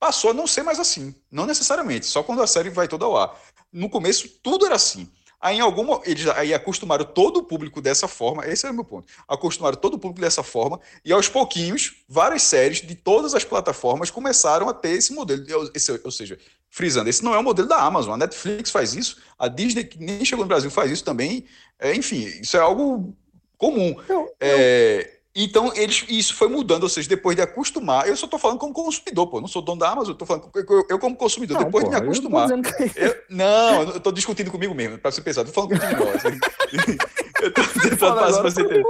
Passou 0.00 0.30
a 0.30 0.34
não 0.34 0.46
ser 0.46 0.62
mais 0.62 0.80
assim, 0.80 1.14
não 1.30 1.46
necessariamente, 1.46 2.06
só 2.06 2.22
quando 2.22 2.42
a 2.42 2.46
série 2.46 2.70
vai 2.70 2.88
toda 2.88 3.04
ao 3.04 3.16
ar. 3.16 3.38
No 3.70 3.88
começo, 3.88 4.28
tudo 4.42 4.66
era 4.66 4.74
assim. 4.74 5.08
Aí, 5.42 5.56
em 5.56 5.60
alguma, 5.60 6.00
eles 6.04 6.24
aí 6.28 6.54
acostumaram 6.54 7.04
todo 7.04 7.38
o 7.38 7.42
público 7.42 7.82
dessa 7.82 8.06
forma, 8.06 8.46
esse 8.46 8.64
é 8.64 8.70
o 8.70 8.74
meu 8.74 8.84
ponto. 8.84 9.12
Acostumaram 9.26 9.76
todo 9.76 9.94
o 9.94 9.98
público 9.98 10.20
dessa 10.20 10.44
forma, 10.44 10.78
e 11.04 11.12
aos 11.12 11.28
pouquinhos, 11.28 11.96
várias 12.08 12.44
séries 12.44 12.80
de 12.80 12.94
todas 12.94 13.34
as 13.34 13.42
plataformas 13.44 14.08
começaram 14.08 14.68
a 14.68 14.72
ter 14.72 14.90
esse 14.90 15.12
modelo. 15.12 15.44
Esse, 15.74 16.00
ou 16.04 16.10
seja, 16.12 16.38
frisando, 16.70 17.10
esse 17.10 17.24
não 17.24 17.34
é 17.34 17.38
o 17.38 17.42
modelo 17.42 17.66
da 17.66 17.76
Amazon. 17.82 18.14
A 18.14 18.16
Netflix 18.18 18.70
faz 18.70 18.94
isso, 18.94 19.20
a 19.36 19.48
Disney, 19.48 19.82
que 19.84 19.98
nem 19.98 20.24
chegou 20.24 20.44
no 20.44 20.48
Brasil, 20.48 20.70
faz 20.70 20.90
isso 20.92 21.02
também. 21.04 21.44
É, 21.78 21.92
enfim, 21.92 22.22
isso 22.40 22.56
é 22.56 22.60
algo 22.60 23.12
comum. 23.58 23.96
Eu- 24.08 24.32
É, 24.40 25.18
então, 25.34 25.72
eles, 25.74 26.04
isso 26.08 26.34
foi 26.34 26.48
mudando, 26.48 26.82
ou 26.82 26.88
seja, 26.88 27.08
depois 27.08 27.34
de 27.34 27.42
acostumar, 27.42 28.06
eu 28.06 28.16
só 28.16 28.26
estou 28.26 28.38
falando 28.38 28.58
como 28.58 28.72
consumidor, 28.74 29.26
pô, 29.28 29.40
não 29.40 29.48
sou 29.48 29.62
dono 29.62 29.78
da 29.80 29.88
Amazon, 29.90 30.10
eu 30.12 30.18
tô 30.18 30.26
falando, 30.26 30.50
eu, 30.54 30.86
eu 30.90 30.98
como 30.98 31.16
consumidor, 31.16 31.58
Não, 31.58 31.64
depois 31.64 31.84
de 31.84 31.90
me 31.90 31.96
porra, 31.96 32.04
eu 32.04 32.46
não 32.48 32.60
acostumar. 32.60 32.90
que- 32.92 33.00
Eu- 33.00 33.16
não, 33.30 33.82
eu 33.94 34.00
tô 34.00 34.12
discutindo 34.12 34.50
comigo 34.50 34.74
mesmo, 34.74 34.98
pra 34.98 35.10
você 35.10 35.22
pensar. 35.22 35.44
Tô 35.44 35.52
falando 35.52 35.70
contigo 35.78 36.02
assim. 36.08 36.38
Eu 37.42 37.52
tô 37.52 37.60
tentando 37.64 37.96
passar 37.96 38.40
pra 38.40 38.50
você 38.52 38.60
entender. 38.62 38.84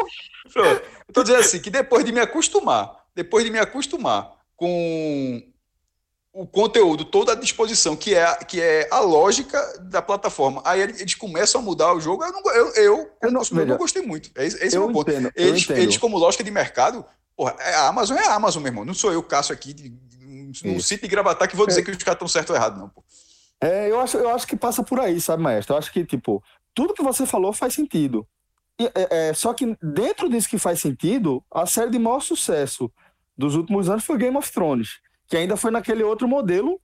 Tô 1.12 1.22
dizendo 1.22 1.40
assim, 1.40 1.58
que 1.58 1.70
depois 1.70 2.04
de 2.04 2.12
me 2.12 2.20
acostumar, 2.20 2.94
depois 3.14 3.44
de 3.46 3.50
me 3.50 3.58
acostumar 3.58 4.30
com 4.56 5.42
o 6.32 6.46
conteúdo 6.46 7.04
todo 7.04 7.30
à 7.30 7.34
disposição, 7.34 7.94
que 7.94 8.14
é, 8.14 8.24
a- 8.24 8.36
que 8.36 8.60
é 8.60 8.88
a 8.90 9.00
lógica 9.00 9.60
da 9.82 10.00
plataforma, 10.00 10.62
aí 10.64 10.80
eles 10.80 11.14
começam 11.14 11.60
a 11.60 11.64
mudar 11.64 11.92
o 11.94 12.00
jogo, 12.00 12.24
eu, 12.24 12.32
não, 12.32 12.50
eu, 12.52 12.66
eu 12.74 13.10
Eu 13.22 13.30
não- 13.30 13.42
não 13.66 13.76
gostei 13.76 14.02
muito. 14.02 14.30
É 14.34 14.46
esse, 14.46 14.56
esse 14.64 14.74
é 14.76 14.78
o 14.78 14.82
eu 14.84 14.86
meu 14.86 14.94
ponto. 14.94 15.10
entendo, 15.10 15.30
Eles, 15.36 15.68
eles, 15.68 15.98
como 15.98 16.16
lógica 16.16 16.42
de 16.42 16.50
mercado, 16.50 17.04
porra, 17.36 17.54
é 17.60 17.74
a 17.74 17.88
Amazon 17.88 18.16
é 18.16 18.26
a 18.26 18.34
Amazon, 18.34 18.62
meu 18.62 18.70
irmão. 18.70 18.84
Não 18.84 18.94
sou 18.94 19.12
eu, 19.12 19.22
Cássio, 19.22 19.52
aqui, 19.52 19.74
de, 19.74 19.92
Isso. 20.52 20.80
sítio 20.88 21.02
de 21.02 21.08
gravatar, 21.08 21.48
que 21.48 21.56
vou 21.56 21.66
dizer 21.66 21.82
que 21.82 21.90
os 21.90 21.96
caras 21.98 22.16
estão 22.16 22.28
certo 22.28 22.50
ou 22.50 22.56
errado, 22.56 22.78
não, 22.78 22.88
pô. 22.88 23.04
É, 23.60 23.90
eu 23.90 24.00
acho, 24.00 24.16
eu 24.16 24.30
acho 24.30 24.46
que 24.46 24.56
passa 24.56 24.82
por 24.82 24.98
aí, 25.00 25.20
sabe, 25.20 25.42
maestro? 25.42 25.74
Eu 25.74 25.78
acho 25.78 25.92
que, 25.92 26.04
tipo, 26.04 26.42
tudo 26.74 26.94
que 26.94 27.02
você 27.02 27.26
falou 27.26 27.52
faz 27.52 27.74
sentido. 27.74 28.26
E, 28.80 28.86
é, 28.86 29.28
é, 29.28 29.34
só 29.34 29.52
que 29.52 29.76
dentro 29.82 30.28
disso 30.30 30.48
que 30.48 30.58
faz 30.58 30.80
sentido, 30.80 31.44
a 31.52 31.66
série 31.66 31.90
de 31.90 31.98
maior 31.98 32.20
sucesso 32.20 32.90
dos 33.36 33.54
últimos 33.54 33.88
anos 33.90 34.02
foi 34.04 34.16
Game 34.18 34.36
of 34.36 34.50
Thrones, 34.50 34.98
que 35.32 35.36
ainda 35.38 35.56
foi 35.56 35.70
naquele 35.70 36.02
outro 36.02 36.28
modelo 36.28 36.78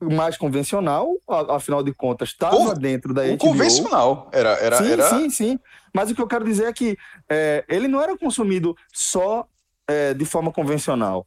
mais 0.00 0.36
convencional, 0.36 1.16
afinal 1.50 1.82
de 1.82 1.92
contas, 1.92 2.28
estava 2.28 2.72
dentro 2.72 3.12
da 3.12 3.22
O 3.22 3.30
HBO. 3.30 3.38
convencional. 3.38 4.30
Era, 4.32 4.50
era, 4.50 4.76
sim, 4.76 4.92
era... 4.92 5.08
sim, 5.08 5.30
sim. 5.30 5.58
Mas 5.92 6.08
o 6.08 6.14
que 6.14 6.22
eu 6.22 6.28
quero 6.28 6.44
dizer 6.44 6.66
é 6.66 6.72
que 6.72 6.96
é, 7.28 7.64
ele 7.68 7.88
não 7.88 8.00
era 8.00 8.16
consumido 8.16 8.76
só 8.92 9.48
é, 9.88 10.14
de 10.14 10.24
forma 10.24 10.52
convencional. 10.52 11.26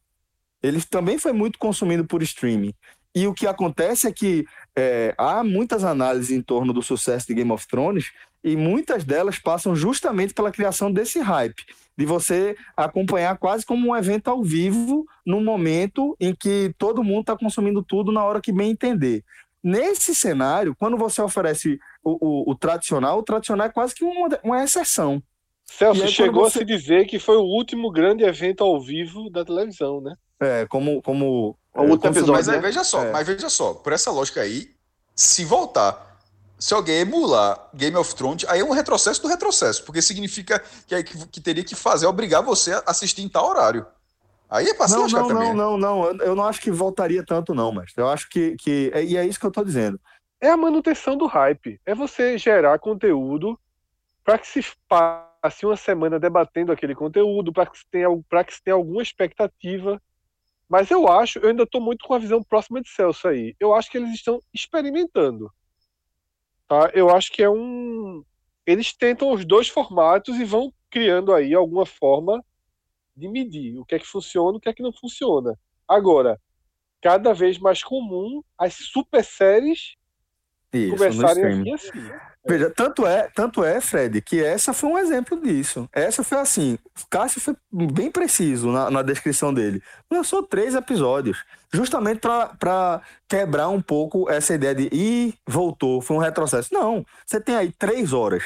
Ele 0.62 0.80
também 0.80 1.18
foi 1.18 1.34
muito 1.34 1.58
consumido 1.58 2.06
por 2.06 2.22
streaming. 2.22 2.72
E 3.14 3.26
o 3.26 3.34
que 3.34 3.46
acontece 3.46 4.06
é 4.06 4.12
que 4.12 4.46
é, 4.74 5.14
há 5.18 5.44
muitas 5.44 5.84
análises 5.84 6.30
em 6.30 6.40
torno 6.40 6.72
do 6.72 6.80
sucesso 6.80 7.26
de 7.26 7.34
Game 7.34 7.52
of 7.52 7.68
Thrones 7.68 8.12
e 8.42 8.56
muitas 8.56 9.04
delas 9.04 9.38
passam 9.38 9.76
justamente 9.76 10.32
pela 10.32 10.50
criação 10.50 10.90
desse 10.90 11.20
hype, 11.20 11.66
de 12.02 12.06
você 12.06 12.56
acompanhar 12.76 13.38
quase 13.38 13.64
como 13.64 13.88
um 13.90 13.96
evento 13.96 14.28
ao 14.28 14.42
vivo, 14.42 15.06
num 15.24 15.42
momento 15.42 16.16
em 16.18 16.34
que 16.34 16.74
todo 16.76 17.02
mundo 17.04 17.20
está 17.20 17.36
consumindo 17.36 17.80
tudo 17.82 18.10
na 18.10 18.24
hora 18.24 18.40
que 18.40 18.50
bem 18.52 18.72
entender. 18.72 19.24
Nesse 19.62 20.12
cenário, 20.14 20.74
quando 20.76 20.96
você 20.96 21.22
oferece 21.22 21.78
o, 22.02 22.18
o- 22.48 22.50
o 22.50 22.54
tradicional, 22.56 23.20
o 23.20 23.22
tradicional 23.22 23.68
é 23.68 23.70
quase 23.70 23.94
que 23.94 24.04
uma, 24.04 24.28
uma 24.42 24.64
exceção. 24.64 25.22
Celso 25.64 26.02
aí, 26.02 26.08
chegou 26.08 26.40
quando 26.42 26.46
a 26.46 26.50
você- 26.50 26.58
se 26.58 26.64
dizer 26.64 27.06
que 27.06 27.20
foi 27.20 27.36
o 27.36 27.42
último 27.44 27.88
grande 27.92 28.24
evento 28.24 28.64
ao 28.64 28.80
vivo 28.80 29.30
da 29.30 29.44
televisão, 29.44 30.00
né? 30.00 30.14
É, 30.40 30.66
como, 30.66 31.00
como 31.02 31.56
O 31.72 31.82
último 31.82 31.98
consumidor- 31.98 32.10
episódio, 32.10 32.32
Mas 32.34 32.48
aí, 32.48 32.56
né? 32.56 32.62
veja 32.62 32.82
só, 32.82 33.04
É. 33.04 33.12
mas 33.12 33.26
veja 33.28 33.48
só, 33.48 33.74
por 33.74 33.92
essa 33.92 34.10
lógica 34.10 34.40
aí, 34.40 34.70
se 35.14 35.44
voltar, 35.44 36.11
se 36.62 36.72
alguém 36.74 37.00
emular 37.00 37.68
Game 37.74 37.96
of 37.96 38.14
Thrones, 38.14 38.44
aí 38.48 38.60
é 38.60 38.64
um 38.64 38.70
retrocesso 38.70 39.20
do 39.20 39.26
retrocesso, 39.26 39.84
porque 39.84 40.00
significa 40.00 40.62
que, 40.86 40.94
aí 40.94 41.02
que, 41.02 41.26
que 41.26 41.40
teria 41.40 41.64
que 41.64 41.74
fazer, 41.74 42.06
obrigar 42.06 42.40
você 42.40 42.72
a 42.72 42.84
assistir 42.86 43.22
em 43.22 43.28
tal 43.28 43.48
horário. 43.48 43.84
Aí 44.48 44.66
é 44.66 44.86
se 44.86 44.96
Não, 44.96 45.08
também. 45.08 45.52
não, 45.52 45.76
não, 45.76 46.04
não. 46.04 46.24
Eu, 46.24 46.36
não 46.36 46.44
acho 46.44 46.60
que 46.60 46.70
voltaria 46.70 47.24
tanto, 47.26 47.52
não, 47.52 47.72
mestre. 47.72 48.00
Eu 48.00 48.08
acho 48.08 48.28
que. 48.28 48.54
que 48.54 48.92
é- 48.94 49.02
e 49.02 49.16
é 49.16 49.26
isso 49.26 49.40
que 49.40 49.46
eu 49.46 49.50
tô 49.50 49.64
dizendo. 49.64 49.98
É 50.40 50.50
a 50.50 50.56
manutenção 50.56 51.16
do 51.16 51.26
hype. 51.26 51.80
É 51.84 51.96
você 51.96 52.38
gerar 52.38 52.78
conteúdo 52.78 53.58
para 54.22 54.38
que 54.38 54.46
se 54.46 54.64
passe 54.88 55.66
uma 55.66 55.76
semana 55.76 56.20
debatendo 56.20 56.70
aquele 56.70 56.94
conteúdo, 56.94 57.52
para 57.52 57.66
que 57.66 57.76
se 57.76 57.84
tenha, 57.90 58.06
para 58.28 58.44
que 58.44 58.54
se 58.54 58.62
tenha 58.62 58.76
alguma 58.76 59.02
expectativa. 59.02 60.00
Mas 60.68 60.92
eu 60.92 61.08
acho, 61.08 61.40
eu 61.40 61.48
ainda 61.48 61.64
estou 61.64 61.80
muito 61.80 62.06
com 62.06 62.14
a 62.14 62.20
visão 62.20 62.40
próxima 62.40 62.80
de 62.80 62.88
Celso 62.88 63.26
aí. 63.26 63.56
Eu 63.58 63.74
acho 63.74 63.90
que 63.90 63.98
eles 63.98 64.14
estão 64.14 64.38
experimentando. 64.54 65.50
Tá? 66.72 66.90
Eu 66.94 67.10
acho 67.10 67.30
que 67.30 67.42
é 67.42 67.50
um. 67.50 68.24
Eles 68.64 68.94
tentam 68.94 69.30
os 69.30 69.44
dois 69.44 69.68
formatos 69.68 70.38
e 70.38 70.44
vão 70.44 70.72
criando 70.88 71.34
aí 71.34 71.52
alguma 71.52 71.84
forma 71.84 72.42
de 73.14 73.28
medir 73.28 73.78
o 73.78 73.84
que 73.84 73.94
é 73.94 73.98
que 73.98 74.06
funciona 74.06 74.54
e 74.54 74.56
o 74.56 74.60
que 74.60 74.70
é 74.70 74.72
que 74.72 74.82
não 74.82 74.90
funciona. 74.90 75.54
Agora, 75.86 76.40
cada 77.02 77.34
vez 77.34 77.58
mais 77.58 77.84
comum 77.84 78.42
as 78.56 78.72
super 78.72 79.22
séries 79.22 79.96
Isso, 80.72 81.20
no 81.20 81.26
assim. 81.26 81.64
Veja, 82.44 82.70
tanto 82.70 83.06
é, 83.06 83.28
tanto 83.32 83.62
é, 83.62 83.80
Fred, 83.80 84.20
que 84.20 84.42
essa 84.42 84.72
foi 84.72 84.90
um 84.90 84.98
exemplo 84.98 85.40
disso. 85.40 85.88
Essa 85.92 86.24
foi 86.24 86.38
assim, 86.38 86.76
o 87.00 87.06
Cássio 87.08 87.40
foi 87.40 87.54
bem 87.70 88.10
preciso 88.10 88.72
na, 88.72 88.90
na 88.90 89.02
descrição 89.02 89.54
dele. 89.54 89.80
Lançou 90.10 90.42
três 90.42 90.74
episódios, 90.74 91.44
justamente 91.72 92.20
para 92.58 93.00
quebrar 93.28 93.68
um 93.68 93.80
pouco 93.80 94.28
essa 94.28 94.54
ideia 94.54 94.74
de 94.74 94.88
ih, 94.92 95.34
voltou, 95.46 96.00
foi 96.00 96.16
um 96.16 96.20
retrocesso. 96.20 96.74
Não, 96.74 97.06
você 97.24 97.40
tem 97.40 97.54
aí 97.54 97.70
três 97.78 98.12
horas 98.12 98.42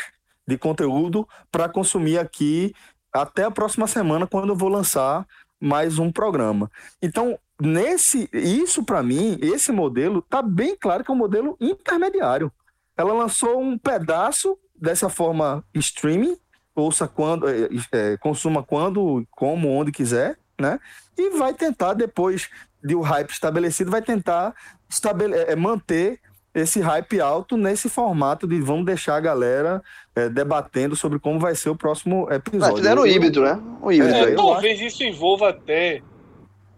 de 0.47 0.59
conteúdo 0.59 1.27
para 1.51 1.69
consumir 1.69 2.19
aqui 2.19 2.75
até 3.11 3.45
a 3.45 3.51
próxima 3.51 3.87
semana, 3.87 4.27
quando 4.27 4.51
eu 4.51 4.57
vou 4.57 4.69
lançar 4.69 5.27
mais 5.67 5.99
um 5.99 6.11
programa. 6.11 6.71
Então, 7.03 7.39
nesse, 7.61 8.29
isso 8.33 8.85
para 8.85 9.03
mim, 9.03 9.39
esse 9.43 9.73
modelo 9.73 10.23
tá 10.23 10.41
bem 10.41 10.77
claro 10.79 11.05
que 11.05 11.11
é 11.11 11.15
um 11.15 11.19
modelo 11.19 11.57
intermediário. 11.61 12.53
Ela 12.97 13.13
lançou 13.13 13.61
um 13.61 13.77
pedaço 13.77 14.57
dessa 14.75 15.09
forma 15.09 15.65
streaming, 15.75 16.37
ouça 16.75 17.09
quando, 17.09 17.49
é, 17.49 17.69
é, 17.93 18.17
consuma 18.19 18.63
quando, 18.63 19.27
como, 19.31 19.69
onde 19.69 19.91
quiser, 19.91 20.39
né? 20.59 20.79
E 21.17 21.31
vai 21.39 21.53
tentar 21.53 21.95
depois 21.95 22.49
de 22.83 22.95
o 22.95 23.01
hype 23.01 23.31
estabelecido, 23.31 23.91
vai 23.91 24.03
tentar 24.03 24.55
estabele 24.89 25.35
é, 25.35 25.57
manter 25.57 26.21
esse 26.55 26.81
hype 26.81 27.21
alto 27.21 27.57
nesse 27.57 27.89
formato 27.89 28.47
de 28.47 28.61
vamos 28.61 28.87
deixar 28.87 29.17
a 29.17 29.21
galera 29.21 29.83
é, 30.17 30.31
debatendo 30.31 30.97
sobre 30.97 31.19
como 31.21 31.39
vai 31.39 31.55
ser 31.55 31.69
o 31.69 31.77
próximo 31.77 32.27
Ah, 32.31 32.37
episódio. 32.37 32.77
fizeram 32.79 33.03
o 33.03 33.07
híbrido, 33.07 33.43
né? 33.43 33.63
O 33.83 33.93
híbrido 33.93 34.15
É, 34.17 34.35
talvez 34.35 34.81
isso 34.81 35.05
envolva 35.05 35.51
até 35.51 36.03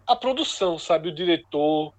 a 0.04 0.16
produção, 0.16 0.76
sabe? 0.76 1.08
O 1.08 1.14
diretor, 1.14 1.94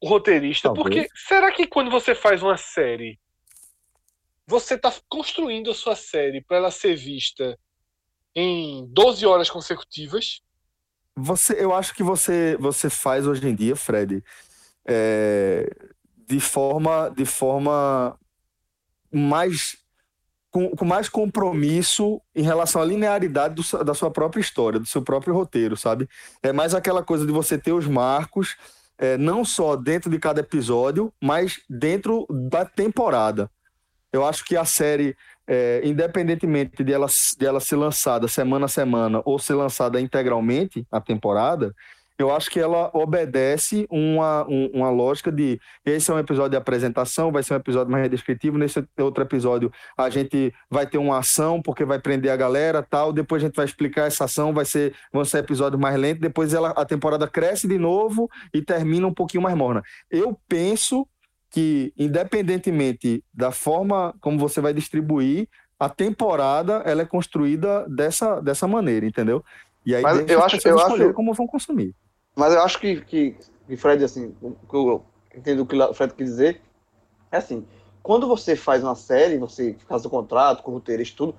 o 0.00 0.08
roteirista. 0.08 0.68
Talvez. 0.74 0.82
Porque 0.82 1.08
será 1.14 1.52
que 1.52 1.68
quando 1.68 1.88
você 1.88 2.16
faz 2.16 2.42
uma 2.42 2.56
série, 2.56 3.16
você 4.44 4.74
está 4.74 4.92
construindo 5.08 5.70
a 5.70 5.74
sua 5.74 5.94
série 5.94 6.42
para 6.42 6.56
ela 6.56 6.70
ser 6.72 6.96
vista 6.96 7.56
em 8.34 8.84
12 8.88 9.24
horas 9.24 9.48
consecutivas? 9.48 10.40
Você, 11.14 11.62
eu 11.62 11.72
acho 11.72 11.94
que 11.94 12.02
você, 12.02 12.56
você 12.58 12.90
faz 12.90 13.24
hoje 13.24 13.46
em 13.46 13.54
dia, 13.54 13.76
Fred, 13.76 14.24
é, 14.84 15.70
de 16.26 16.40
forma, 16.40 17.08
de 17.10 17.26
forma 17.26 18.18
mais 19.12 19.76
com, 20.52 20.76
com 20.76 20.84
mais 20.84 21.08
compromisso 21.08 22.20
em 22.36 22.42
relação 22.42 22.82
à 22.82 22.84
linearidade 22.84 23.54
do 23.54 23.84
da 23.84 23.94
sua 23.94 24.10
própria 24.10 24.40
história, 24.40 24.78
do 24.78 24.86
seu 24.86 25.02
próprio 25.02 25.34
roteiro, 25.34 25.76
sabe? 25.76 26.08
É 26.42 26.52
mais 26.52 26.74
aquela 26.74 27.02
coisa 27.02 27.26
de 27.26 27.32
você 27.32 27.56
ter 27.56 27.72
os 27.72 27.86
marcos, 27.86 28.56
é, 28.98 29.16
não 29.16 29.44
só 29.44 29.74
dentro 29.74 30.10
de 30.10 30.18
cada 30.18 30.40
episódio, 30.40 31.12
mas 31.20 31.58
dentro 31.68 32.26
da 32.30 32.66
temporada. 32.66 33.50
Eu 34.12 34.26
acho 34.26 34.44
que 34.44 34.54
a 34.54 34.64
série, 34.66 35.16
é, 35.46 35.80
independentemente 35.82 36.84
de 36.84 36.92
ela, 36.92 37.06
de 37.06 37.46
ela 37.46 37.58
ser 37.58 37.76
lançada 37.76 38.28
semana 38.28 38.66
a 38.66 38.68
semana 38.68 39.22
ou 39.24 39.38
ser 39.38 39.54
lançada 39.54 39.98
integralmente 39.98 40.86
a 40.92 41.00
temporada, 41.00 41.74
eu 42.22 42.34
acho 42.34 42.50
que 42.50 42.58
ela 42.60 42.90
obedece 42.94 43.86
uma, 43.90 44.46
um- 44.48 44.70
uma 44.74 44.90
lógica 44.90 45.30
de 45.30 45.60
esse 45.84 46.10
é 46.10 46.14
um 46.14 46.18
episódio 46.18 46.50
de 46.52 46.56
apresentação, 46.56 47.30
vai 47.32 47.42
ser 47.42 47.54
um 47.54 47.56
episódio 47.56 47.90
mais 47.92 48.08
descritivo, 48.10 48.56
nesse 48.58 48.84
outro 48.98 49.22
episódio 49.22 49.70
a 49.96 50.08
gente 50.08 50.52
vai 50.70 50.86
ter 50.86 50.98
uma 50.98 51.18
ação 51.18 51.60
porque 51.60 51.84
vai 51.84 51.98
prender 51.98 52.30
a 52.30 52.36
galera 52.36 52.82
tal, 52.82 53.12
depois 53.12 53.42
a 53.42 53.46
gente 53.46 53.56
vai 53.56 53.64
explicar 53.64 54.06
essa 54.06 54.24
ação, 54.24 54.52
vai 54.54 54.64
ser, 54.64 54.94
vão 55.12 55.24
ser 55.24 55.38
episódios 55.38 55.80
mais 55.80 55.96
lentos, 55.98 56.20
depois 56.20 56.54
ela, 56.54 56.70
a 56.70 56.84
temporada 56.84 57.26
cresce 57.28 57.66
de 57.68 57.78
novo 57.78 58.30
e 58.54 58.62
termina 58.62 59.06
um 59.06 59.14
pouquinho 59.14 59.42
mais 59.42 59.56
morna. 59.56 59.82
Eu 60.10 60.38
penso 60.48 61.06
que, 61.50 61.92
independentemente 61.98 63.22
da 63.32 63.50
forma 63.52 64.14
como 64.20 64.38
você 64.38 64.60
vai 64.60 64.72
distribuir, 64.72 65.48
a 65.78 65.88
temporada 65.88 66.82
ela 66.86 67.02
é 67.02 67.04
construída 67.06 67.86
dessa, 67.88 68.40
dessa 68.40 68.66
maneira, 68.68 69.04
entendeu? 69.04 69.44
E 69.84 69.94
aí 69.94 70.02
eu 70.32 70.38
acho- 70.44 70.56
eu 70.68 70.76
acho- 70.78 71.12
como 71.12 71.34
vão 71.34 71.46
consumir. 71.46 71.94
Mas 72.34 72.52
eu 72.52 72.62
acho 72.62 72.78
que, 72.80 73.00
que, 73.02 73.36
que 73.66 73.76
Fred, 73.76 74.02
assim, 74.04 74.34
que 74.68 74.76
eu 74.76 75.04
entendo 75.34 75.60
o 75.60 75.66
que 75.66 75.76
o 75.76 75.94
Fred 75.94 76.14
quer 76.14 76.24
dizer, 76.24 76.60
é 77.30 77.36
assim, 77.38 77.66
quando 78.02 78.26
você 78.26 78.56
faz 78.56 78.82
uma 78.82 78.94
série, 78.94 79.38
você 79.38 79.76
faz 79.88 80.04
o 80.04 80.10
contrato 80.10 80.62
com 80.62 80.70
o 80.72 80.74
roteirista 80.74 81.14
e 81.14 81.16
tudo, 81.16 81.34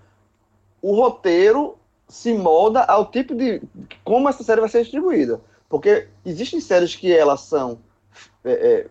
o 0.82 0.96
roteiro 0.96 1.78
se 2.08 2.34
molda 2.34 2.84
ao 2.84 3.06
tipo 3.10 3.36
de 3.36 3.62
como 4.04 4.30
essa 4.30 4.44
série 4.44 4.62
vai 4.62 4.70
ser 4.70 4.82
distribuída. 4.84 5.42
Porque 5.70 6.08
existem 6.26 6.60
séries 6.62 6.96
que 6.96 7.12
elas 7.12 7.42
são 7.42 7.80
é, 8.44 8.52
é, 8.52 8.88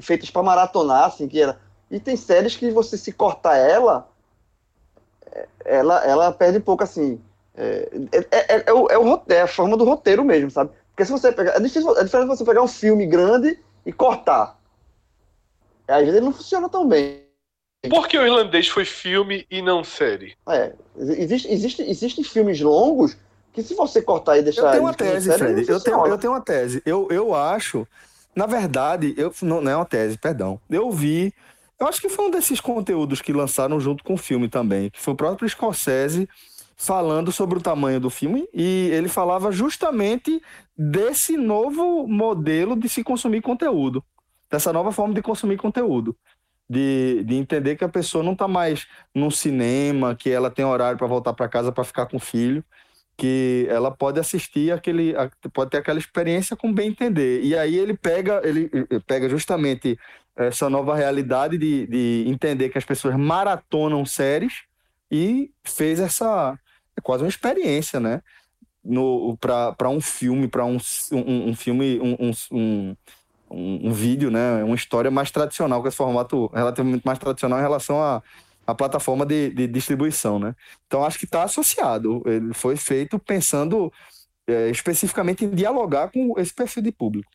feitas 0.00 0.30
para 0.30 0.42
maratonar, 0.42 1.04
assim, 1.06 1.28
que 1.28 1.40
ela, 1.40 1.60
e 1.90 2.00
tem 2.00 2.16
séries 2.16 2.56
que 2.56 2.70
você 2.70 2.96
se 2.96 3.12
cortar 3.12 3.56
ela, 3.56 4.08
ela, 5.64 6.04
ela 6.04 6.32
perde 6.32 6.58
um 6.58 6.62
pouco, 6.62 6.82
assim, 6.84 7.20
é, 7.54 7.88
é, 8.30 8.56
é, 8.56 8.64
é 8.66 8.72
o- 8.72 8.88
é 8.88 8.98
o 8.98 9.22
é 9.28 9.42
a 9.42 9.46
forma 9.46 9.76
do 9.76 9.84
roteiro 9.84 10.24
mesmo, 10.24 10.50
sabe? 10.50 10.70
Porque 10.96 11.04
se 11.04 11.12
você 11.12 11.30
pegar. 11.30 11.52
É, 11.52 11.60
difícil, 11.60 11.94
é 11.98 12.04
diferente 12.04 12.26
você 12.26 12.42
pegar 12.42 12.62
um 12.62 12.68
filme 12.68 13.06
grande 13.06 13.58
e 13.84 13.92
cortar. 13.92 14.58
Às 15.86 16.00
vezes 16.00 16.14
ele 16.14 16.24
não 16.24 16.32
funciona 16.32 16.70
tão 16.70 16.88
bem. 16.88 17.22
Por 17.90 18.08
que 18.08 18.18
o 18.18 18.22
irlandês 18.22 18.66
foi 18.66 18.86
filme 18.86 19.46
e 19.50 19.60
não 19.60 19.84
série? 19.84 20.34
É, 20.48 20.72
existe, 20.96 21.52
existe, 21.52 21.82
existem 21.82 22.24
filmes 22.24 22.60
longos 22.62 23.14
que 23.52 23.62
se 23.62 23.74
você 23.74 24.00
cortar 24.00 24.38
e 24.38 24.42
deixar. 24.42 24.62
Eu 24.62 24.70
tenho 24.70 24.82
uma 24.84 24.94
tese, 24.94 25.26
série, 25.26 25.38
Fred. 25.38 25.70
Eu 25.70 25.80
tenho, 25.80 26.06
eu 26.06 26.18
tenho 26.18 26.32
uma 26.32 26.40
tese. 26.40 26.82
Eu, 26.86 27.08
eu 27.10 27.34
acho, 27.34 27.86
na 28.34 28.46
verdade, 28.46 29.14
eu, 29.18 29.32
não, 29.42 29.60
não 29.60 29.70
é 29.70 29.76
uma 29.76 29.84
tese, 29.84 30.16
perdão. 30.16 30.58
Eu 30.68 30.90
vi, 30.90 31.32
eu 31.78 31.86
acho 31.86 32.00
que 32.00 32.08
foi 32.08 32.24
um 32.24 32.30
desses 32.30 32.58
conteúdos 32.58 33.20
que 33.20 33.34
lançaram 33.34 33.78
junto 33.78 34.02
com 34.02 34.14
o 34.14 34.18
filme 34.18 34.48
também, 34.48 34.88
que 34.88 35.00
foi 35.00 35.12
o 35.12 35.16
próprio 35.16 35.46
Scorsese 35.46 36.26
falando 36.76 37.32
sobre 37.32 37.58
o 37.58 37.62
tamanho 37.62 37.98
do 37.98 38.10
filme 38.10 38.46
e 38.52 38.90
ele 38.92 39.08
falava 39.08 39.50
justamente 39.50 40.42
desse 40.76 41.36
novo 41.36 42.06
modelo 42.06 42.76
de 42.76 42.88
se 42.88 43.02
consumir 43.02 43.40
conteúdo, 43.40 44.04
dessa 44.50 44.72
nova 44.72 44.92
forma 44.92 45.14
de 45.14 45.22
consumir 45.22 45.56
conteúdo. 45.56 46.14
De, 46.68 47.22
de 47.22 47.36
entender 47.36 47.76
que 47.76 47.84
a 47.84 47.88
pessoa 47.88 48.24
não 48.24 48.32
está 48.32 48.48
mais 48.48 48.88
no 49.14 49.30
cinema, 49.30 50.16
que 50.16 50.28
ela 50.28 50.50
tem 50.50 50.64
horário 50.64 50.98
para 50.98 51.06
voltar 51.06 51.32
para 51.32 51.48
casa 51.48 51.70
para 51.70 51.84
ficar 51.84 52.06
com 52.06 52.16
o 52.16 52.20
filho, 52.20 52.64
que 53.16 53.68
ela 53.70 53.88
pode 53.92 54.18
assistir 54.18 54.72
aquele, 54.72 55.14
pode 55.52 55.70
ter 55.70 55.78
aquela 55.78 56.00
experiência 56.00 56.56
com 56.56 56.74
bem 56.74 56.88
entender. 56.88 57.40
E 57.44 57.56
aí 57.56 57.76
ele 57.76 57.96
pega, 57.96 58.40
ele 58.42 58.68
pega 59.06 59.28
justamente 59.28 59.96
essa 60.34 60.68
nova 60.68 60.96
realidade 60.96 61.56
de, 61.56 61.86
de 61.86 62.24
entender 62.26 62.68
que 62.68 62.78
as 62.78 62.84
pessoas 62.84 63.16
maratonam 63.16 64.04
séries 64.04 64.64
e 65.08 65.52
fez 65.64 66.00
essa 66.00 66.58
é 66.96 67.00
quase 67.00 67.22
uma 67.24 67.28
experiência, 67.28 68.00
né? 68.00 68.22
Para 69.40 69.88
um 69.90 70.00
filme, 70.00 70.48
para 70.48 70.64
um, 70.64 70.78
um, 71.12 71.50
um 71.50 71.56
filme, 71.56 72.00
um, 72.00 72.16
um, 72.20 72.30
um, 72.52 72.96
um- 73.50 73.92
vídeo, 73.92 74.30
né? 74.30 74.62
Uma 74.64 74.76
história 74.76 75.10
mais 75.10 75.30
tradicional, 75.30 75.82
com 75.82 75.88
esse 75.88 75.96
formato 75.96 76.46
relativamente 76.54 77.04
mais 77.04 77.18
tradicional 77.18 77.58
em 77.58 77.62
relação 77.62 78.02
à 78.02 78.22
à 78.66 78.74
plataforma 78.74 79.24
de, 79.24 79.50
de 79.50 79.66
distribuição, 79.68 80.38
né? 80.40 80.54
Então 80.86 81.04
acho 81.04 81.18
que 81.20 81.24
está 81.24 81.44
associado. 81.44 82.22
Ele 82.26 82.52
foi 82.52 82.76
feito 82.76 83.18
pensando 83.18 83.92
é, 84.46 84.68
especificamente 84.70 85.44
em 85.44 85.50
dialogar 85.50 86.10
com 86.10 86.34
esse 86.38 86.52
perfil 86.52 86.82
de 86.82 86.90
público. 86.92 87.30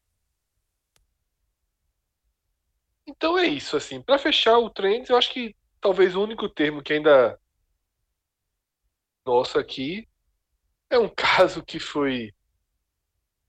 Então 3.08 3.38
é 3.38 3.48
isso, 3.48 3.78
assim. 3.78 4.02
Pra 4.02 4.20
fechar 4.20 4.58
o 4.58 4.70
Trends, 4.70 5.10
eu 5.10 5.18
acho 5.18 5.32
que 5.32 5.56
talvez 5.80 6.16
o 6.16 6.24
único 6.24 6.50
termo 6.50 6.84
que 6.84 6.94
ainda 6.94 7.40
nosso 9.26 9.57
aqui 9.60 10.07
é 10.89 10.98
um 10.98 11.10
caso 11.14 11.64
que 11.64 11.80
foi 11.80 12.34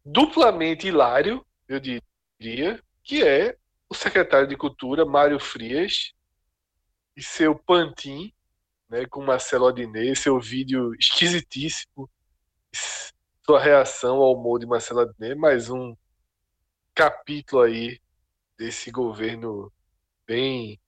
duplamente 0.04 0.88
hilário, 0.88 1.44
eu 1.68 1.80
diria, 1.80 2.82
que 3.02 3.22
é 3.22 3.56
o 3.88 3.94
secretário 3.94 4.48
de 4.48 4.56
Cultura, 4.56 5.04
Mário 5.04 5.38
Frias, 5.38 6.12
e 7.16 7.22
seu 7.22 7.54
Pantin, 7.54 8.32
né, 8.88 9.06
com 9.06 9.22
Marcelo 9.22 9.66
Adnet, 9.66 10.16
seu 10.16 10.40
vídeo 10.40 10.94
esquisitíssimo, 10.94 12.10
sua 13.44 13.60
reação 13.60 14.16
ao 14.16 14.34
humor 14.34 14.58
de 14.58 14.66
Marcelo 14.66 15.00
Adnet, 15.00 15.34
mais 15.34 15.68
um 15.68 15.94
capítulo 16.94 17.62
aí 17.62 18.00
desse 18.56 18.90
governo 18.90 19.72
bem 20.26 20.80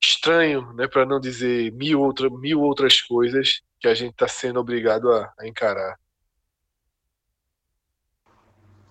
estranho, 0.00 0.72
né, 0.74 0.86
para 0.88 1.04
não 1.06 1.20
dizer 1.20 1.72
mil, 1.72 2.00
outra, 2.00 2.28
mil 2.30 2.60
outras 2.60 3.00
coisas 3.00 3.60
que 3.80 3.88
a 3.88 3.94
gente 3.94 4.12
está 4.12 4.28
sendo 4.28 4.60
obrigado 4.60 5.10
a, 5.12 5.32
a 5.38 5.46
encarar. 5.46 5.98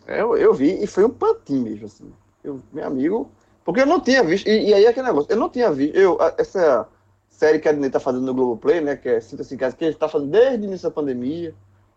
É, 0.06 0.22
Eu, 0.22 0.38
eu 0.38 0.54
vi 0.54 0.82
e 0.84 0.88
foi 0.88 1.04
um 1.06 1.10
pantinho 1.10 1.64
mesmo, 1.64 1.86
assim. 1.86 2.14
Eu, 2.44 2.62
meu 2.72 2.86
amigo. 2.86 3.32
Porque 3.66 3.82
eu 3.82 3.86
não 3.86 4.00
tinha 4.00 4.24
visto. 4.24 4.48
E, 4.48 4.70
e 4.70 4.74
aí 4.74 4.88
aquele 4.88 5.08
negócio, 5.08 5.32
eu 5.32 5.38
não 5.38 5.50
tinha 5.50 5.72
visto. 5.72 5.96
Eu, 5.96 6.22
a- 6.22 6.34
essa 6.38 6.88
série 7.30 7.60
que 7.60 7.68
a 7.68 7.72
Disney 7.72 7.90
tá 7.90 8.00
fazendo 8.00 8.26
no 8.26 8.34
Globoplay, 8.34 8.82
né? 8.82 8.96
Que 8.96 9.10
é 9.10 9.20
Sinta-se 9.20 9.54
em 9.54 9.58
Casa, 9.58 9.76
que 9.76 9.84
ele 9.86 9.96
tá 9.96 10.08
fazendo 10.08 10.32
desde 10.32 10.66
o 10.66 10.68
início 10.68 10.90
da 10.90 10.94
pandemia. 10.96 11.54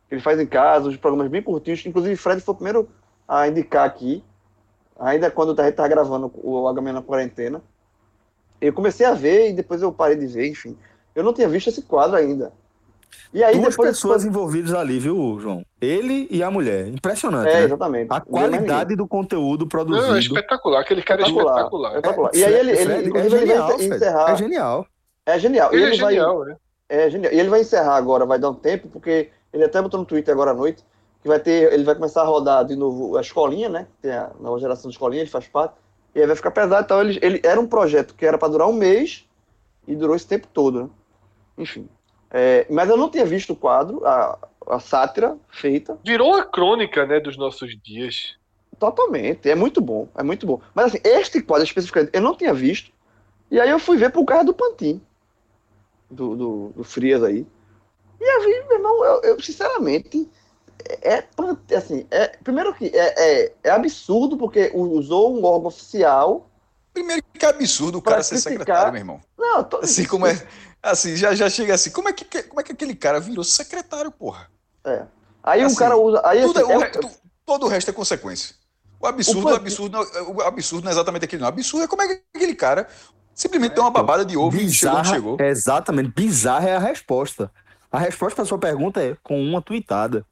Que 0.08 0.14
ele 0.16 0.22
faz 0.22 0.40
em 0.40 0.46
casa, 0.46 0.88
os 0.88 0.96
programas 0.96 1.30
bem 1.30 1.42
curtinhos. 1.42 1.86
Inclusive, 1.86 2.16
Fred 2.16 2.40
foi 2.40 2.52
o 2.52 2.56
primeiro 2.56 2.88
a 3.28 3.46
indicar 3.46 3.86
aqui. 3.86 4.24
Ainda 4.98 5.30
quando 5.30 5.58
a 5.60 5.64
gente 5.64 5.76
tava 5.76 5.88
gravando 5.88 6.30
o 6.34 6.68
HM 6.68 6.92
na 6.92 7.02
quarentena. 7.02 7.62
Eu 8.60 8.72
comecei 8.72 9.06
a 9.06 9.14
ver 9.14 9.50
e 9.50 9.52
depois 9.52 9.80
eu 9.82 9.92
parei 9.92 10.16
de 10.16 10.26
ver, 10.26 10.48
enfim. 10.48 10.76
Eu 11.14 11.24
não 11.24 11.32
tinha 11.32 11.48
visto 11.48 11.68
esse 11.68 11.82
quadro 11.82 12.16
ainda. 12.16 12.52
E 13.32 13.42
aí 13.44 13.54
Duas 13.56 13.70
depois. 13.70 13.90
pessoas 13.90 14.24
envolvidas 14.24 14.72
ali, 14.74 14.98
viu, 14.98 15.38
João? 15.40 15.64
Ele 15.80 16.26
e 16.30 16.42
a 16.42 16.50
mulher. 16.50 16.88
Impressionante, 16.88 17.48
É, 17.48 17.60
né? 17.60 17.64
exatamente. 17.64 18.08
A 18.10 18.20
qualidade 18.20 18.96
do 18.96 19.06
contudo 19.06 19.58
Não, 19.60 19.66
é 19.66 19.68
produzido. 19.70 20.18
espetacular, 20.18 20.80
aquele 20.80 21.02
cara 21.02 21.22
é 21.22 21.24
Espetacular. 21.26 21.56
espetacular. 21.58 21.90
Espetacular. 21.96 22.30
E 22.34 22.44
aí 22.44 22.54
ele, 22.54 22.70
ele, 22.72 23.08
inclusive, 23.08 23.34
é 23.36 23.38
ele 23.38 23.46
genial, 23.46 23.66
vai 23.68 23.76
Fred. 23.78 23.94
encerrar. 23.94 24.30
É 24.30 24.36
genial. 24.36 24.86
É 25.26 25.38
genial. 25.38 25.72
Ele 25.72 25.80
e 25.80 25.84
é 25.84 25.88
ele 25.92 26.00
vai, 26.00 26.14
genial, 26.14 26.44
né? 26.44 26.56
é 26.88 27.10
genial. 27.10 27.32
E 27.32 27.38
ele 27.40 27.48
vai 27.48 27.60
encerrar 27.60 27.94
agora, 27.96 28.26
vai 28.26 28.38
dar 28.38 28.50
um 28.50 28.54
tempo, 28.54 28.88
porque 28.88 29.30
ele 29.52 29.64
até 29.64 29.80
botou 29.80 30.00
no 30.00 30.06
Twitter 30.06 30.32
agora 30.34 30.50
à 30.50 30.54
noite, 30.54 30.84
que 31.22 31.28
vai 31.28 31.38
ter, 31.38 31.72
ele 31.72 31.84
vai 31.84 31.94
começar 31.94 32.22
a 32.22 32.24
rodar 32.24 32.64
de 32.64 32.74
novo 32.74 33.16
a 33.16 33.20
escolinha, 33.20 33.68
né? 33.68 33.86
Tem 34.02 34.12
a 34.12 34.30
nova 34.40 34.58
geração 34.58 34.88
de 34.90 34.94
escolinha, 34.96 35.22
ele 35.22 35.30
faz 35.30 35.46
parte. 35.46 35.74
E 36.14 36.20
aí 36.20 36.26
vai 36.26 36.36
ficar 36.36 36.50
pesado. 36.50 36.84
Então 36.84 37.00
ele, 37.00 37.18
ele 37.22 37.40
era 37.44 37.60
um 37.60 37.66
projeto 37.66 38.14
que 38.14 38.26
era 38.26 38.38
para 38.38 38.48
durar 38.48 38.68
um 38.68 38.72
mês 38.72 39.26
e 39.86 39.94
durou 39.94 40.16
esse 40.16 40.26
tempo 40.26 40.46
todo, 40.52 40.84
né? 40.84 40.90
Enfim. 41.58 41.88
É, 42.30 42.66
mas 42.70 42.88
eu 42.88 42.96
não 42.96 43.10
tinha 43.10 43.24
visto 43.24 43.52
o 43.52 43.56
quadro, 43.56 44.04
a, 44.06 44.38
a 44.68 44.78
sátira 44.78 45.36
feita. 45.48 45.98
Virou 46.04 46.34
a 46.34 46.44
crônica, 46.44 47.04
né, 47.04 47.18
dos 47.18 47.36
nossos 47.36 47.76
dias. 47.82 48.36
Totalmente, 48.78 49.50
é 49.50 49.54
muito 49.54 49.80
bom, 49.80 50.08
é 50.16 50.22
muito 50.22 50.46
bom. 50.46 50.60
Mas 50.74 50.86
assim, 50.86 51.00
este 51.04 51.42
quadro 51.42 51.64
especificamente 51.64 52.10
eu 52.14 52.20
não 52.22 52.34
tinha 52.34 52.54
visto. 52.54 52.92
E 53.50 53.60
aí 53.60 53.68
eu 53.68 53.78
fui 53.78 53.96
ver 53.96 54.10
por 54.12 54.24
causa 54.24 54.44
do 54.44 54.54
Pantin, 54.54 55.02
do, 56.08 56.36
do, 56.36 56.72
do 56.76 56.84
Frias 56.84 57.22
aí. 57.22 57.44
E 58.20 58.36
eu 58.36 58.40
vi, 58.42 58.68
meu 58.68 58.76
irmão, 58.76 59.04
eu, 59.04 59.22
eu, 59.22 59.40
sinceramente, 59.40 60.30
é, 61.02 61.24
é 61.70 61.76
assim, 61.76 62.06
é, 62.10 62.28
primeiro 62.42 62.74
que 62.74 62.86
é, 62.86 63.14
é, 63.44 63.52
é 63.64 63.70
absurdo 63.70 64.36
porque 64.36 64.70
usou 64.74 65.36
um 65.38 65.44
órgão 65.44 65.68
oficial. 65.68 66.48
Primeiro 66.92 67.22
que 67.32 67.44
é 67.44 67.48
absurdo 67.48 67.98
o 67.98 68.02
cara 68.02 68.22
ser 68.22 68.34
criticar- 68.34 68.58
secretário, 68.58 68.92
meu 68.92 69.00
irmão. 69.00 69.20
Não, 69.38 69.62
tô- 69.64 69.78
Assim 69.78 70.04
como 70.04 70.26
é. 70.26 70.40
Assim, 70.82 71.14
já, 71.14 71.34
já 71.34 71.48
chega 71.50 71.74
assim. 71.74 71.90
Como 71.90 72.08
é, 72.08 72.12
que, 72.12 72.24
como 72.44 72.60
é 72.60 72.64
que 72.64 72.72
aquele 72.72 72.94
cara 72.94 73.20
virou 73.20 73.44
secretário, 73.44 74.10
porra? 74.10 74.48
é. 74.84 75.04
Aí 75.42 75.62
Assim, 75.62 75.74
o 75.74 75.78
cara 75.78 75.96
usa. 75.96 76.20
Aí, 76.24 76.42
Tudo 76.42 76.60
assim, 76.60 76.72
é- 76.72 76.76
o 76.78 76.82
é- 76.82 76.90
tu- 76.90 77.10
todo 77.46 77.64
o 77.64 77.68
resto 77.68 77.88
é 77.90 77.94
consequência. 77.94 78.54
O 79.00 79.06
absurdo, 79.06 79.48
O 79.48 79.52
o, 79.52 79.54
absurdo, 79.56 79.92
não- 79.98 80.32
o 80.36 80.42
absurdo 80.42 80.84
não 80.84 80.90
é 80.90 80.94
exatamente 80.94 81.24
aquele, 81.24 81.40
não. 81.40 81.48
O 81.48 81.52
absurdo 81.52 81.84
é 81.84 81.88
como 81.88 82.02
é 82.02 82.08
que 82.08 82.22
aquele 82.36 82.54
cara 82.54 82.86
simplesmente 83.34 83.72
tem 83.72 83.82
uma 83.82 83.90
babada 83.90 84.22
de 84.22 84.36
ovo 84.36 84.56
e 84.58 84.70
chegou 84.70 84.96
Bizarra, 84.98 85.14
chegou. 85.14 85.36
exatamente. 85.40 86.10
Bizarra 86.14 86.68
é 86.68 86.76
a 86.76 86.78
resposta. 86.78 87.50
A 87.90 87.98
resposta 87.98 88.36
para 88.36 88.44
sua 88.44 88.58
pergunta 88.58 89.02
é 89.02 89.16
com 89.22 89.40
uma 89.42 89.62
tuitada. 89.62 90.26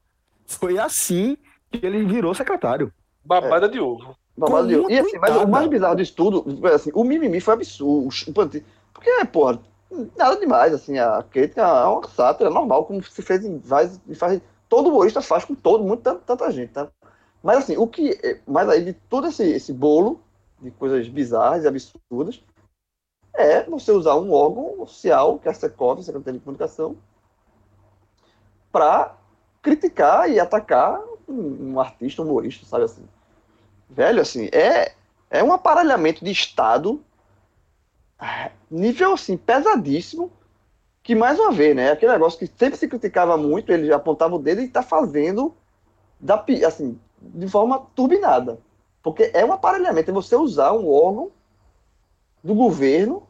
Foi 0.48 0.78
assim 0.78 1.36
que 1.70 1.84
ele 1.84 2.04
virou 2.06 2.34
secretário. 2.34 2.92
Babada 3.24 3.68
de 3.68 3.78
ovo. 3.78 4.16
Babado 4.36 4.62
Com 4.62 4.68
de- 4.68 4.76
uma 4.76 4.90
E 4.90 4.98
assim, 4.98 5.18
mas 5.18 5.36
o 5.36 5.46
mais 5.46 5.68
bizarro 5.68 5.94
disso 5.96 6.14
tudo, 6.16 6.66
assim, 6.74 6.90
o 6.94 7.04
mimimi 7.04 7.40
foi 7.40 7.54
absurdo. 7.54 8.08
Porque, 8.92 9.24
porra, 9.26 9.60
nada 10.16 10.36
demais, 10.40 10.72
assim, 10.72 10.98
a 10.98 11.22
crítica 11.22 11.60
é 11.62 11.84
uma 11.84 12.08
sátira 12.08 12.48
normal, 12.48 12.86
como 12.86 13.02
se 13.02 13.20
fez 13.22 13.44
em 13.44 13.58
vários. 13.58 14.00
e 14.08 14.14
Faz, 14.14 14.40
todo 14.68 14.88
humorista 14.88 15.20
faz 15.20 15.44
com 15.44 15.54
todo 15.54 15.84
mundo, 15.84 15.98
tanta, 15.98 16.20
tanta 16.20 16.50
gente, 16.50 16.72
tá? 16.72 16.88
Mas 17.42 17.58
assim, 17.58 17.76
o 17.76 17.86
que. 17.86 18.18
é- 18.22 18.40
Mas 18.46 18.68
aí 18.68 18.82
de 18.84 18.92
todo 18.94 19.26
esse, 19.26 19.42
esse 19.44 19.72
bolo 19.72 20.20
de 20.60 20.70
coisas 20.70 21.06
bizarras 21.08 21.64
e 21.64 21.68
absurdas 21.68 22.42
é 23.34 23.62
você 23.64 23.92
usar 23.92 24.16
um 24.16 24.32
órgão 24.32 24.80
oficial, 24.80 25.38
que 25.38 25.46
é 25.46 25.50
a 25.50 25.54
Secov, 25.54 26.02
Secretaria 26.02 26.38
de 26.38 26.44
Comunicação, 26.44 26.96
para 28.72 29.14
criticar 29.68 30.30
e 30.30 30.40
atacar 30.40 30.98
um, 31.28 31.72
um 31.72 31.80
artista, 31.80 32.22
um 32.22 32.26
humorista, 32.26 32.64
sabe 32.64 32.84
assim? 32.84 33.04
Velho, 33.90 34.22
assim, 34.22 34.48
é, 34.52 34.94
é 35.30 35.42
um 35.42 35.52
aparelhamento 35.52 36.24
de 36.24 36.30
Estado 36.30 37.02
ah, 38.18 38.50
nível, 38.70 39.12
assim, 39.12 39.36
pesadíssimo, 39.36 40.32
que, 41.02 41.14
mais 41.14 41.38
uma 41.38 41.52
vez, 41.52 41.76
né, 41.76 41.92
aquele 41.92 42.12
negócio 42.12 42.38
que 42.38 42.46
sempre 42.58 42.78
se 42.78 42.88
criticava 42.88 43.36
muito, 43.36 43.72
ele 43.72 43.92
apontava 43.92 44.34
o 44.34 44.38
dedo 44.38 44.60
e 44.60 44.64
está 44.64 44.82
fazendo, 44.82 45.54
da, 46.18 46.44
assim, 46.66 46.98
de 47.20 47.48
forma 47.48 47.86
turbinada. 47.94 48.58
Porque 49.02 49.30
é 49.34 49.44
um 49.44 49.52
aparelhamento, 49.52 50.10
é 50.10 50.14
você 50.14 50.34
usar 50.34 50.72
um 50.72 50.90
órgão 50.90 51.30
do 52.42 52.54
governo 52.54 53.22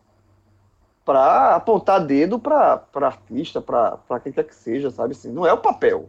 para 1.05 1.56
apontar 1.56 2.05
dedo 2.05 2.39
para 2.39 2.85
artista, 2.94 3.60
para 3.60 4.20
quem 4.23 4.32
quer 4.32 4.44
que 4.44 4.55
seja, 4.55 4.90
sabe? 4.90 5.12
Assim, 5.12 5.31
não 5.31 5.47
é 5.47 5.52
o 5.52 5.59
papel. 5.59 6.09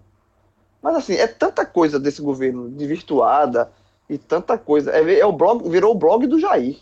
Mas 0.81 0.95
assim, 0.95 1.15
é 1.15 1.27
tanta 1.27 1.65
coisa 1.65 1.99
desse 1.99 2.21
governo 2.21 2.69
desvirtuada 2.69 3.71
e 4.09 4.17
tanta 4.17 4.57
coisa. 4.57 4.91
É, 4.91 5.19
é 5.19 5.25
o 5.25 5.31
blog, 5.31 5.69
virou 5.69 5.91
o 5.91 5.97
blog 5.97 6.25
do 6.27 6.39
Jair. 6.39 6.77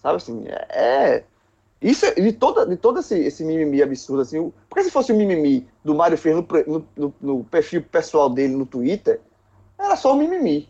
Sabe 0.00 0.16
assim, 0.16 0.44
é. 0.46 0.66
é- 0.70 1.24
isso 1.80 2.06
é- 2.06 2.14
de, 2.14 2.32
toda, 2.32 2.66
de 2.66 2.76
todo 2.76 3.00
esse, 3.00 3.18
esse 3.18 3.44
mimimi 3.44 3.82
absurdo, 3.82 4.22
assim. 4.22 4.52
Porque 4.68 4.84
se 4.84 4.90
fosse 4.90 5.12
o 5.12 5.16
mimimi 5.16 5.68
do 5.84 5.94
Mário 5.94 6.16
Ferreira 6.16 6.46
no, 6.66 6.86
no, 6.96 7.14
no- 7.20 7.44
perfil 7.44 7.82
pessoal 7.82 8.30
dele 8.30 8.56
no 8.56 8.64
Twitter, 8.66 9.20
era 9.78 9.94
só 9.96 10.12
o 10.12 10.16
mimimi. 10.16 10.68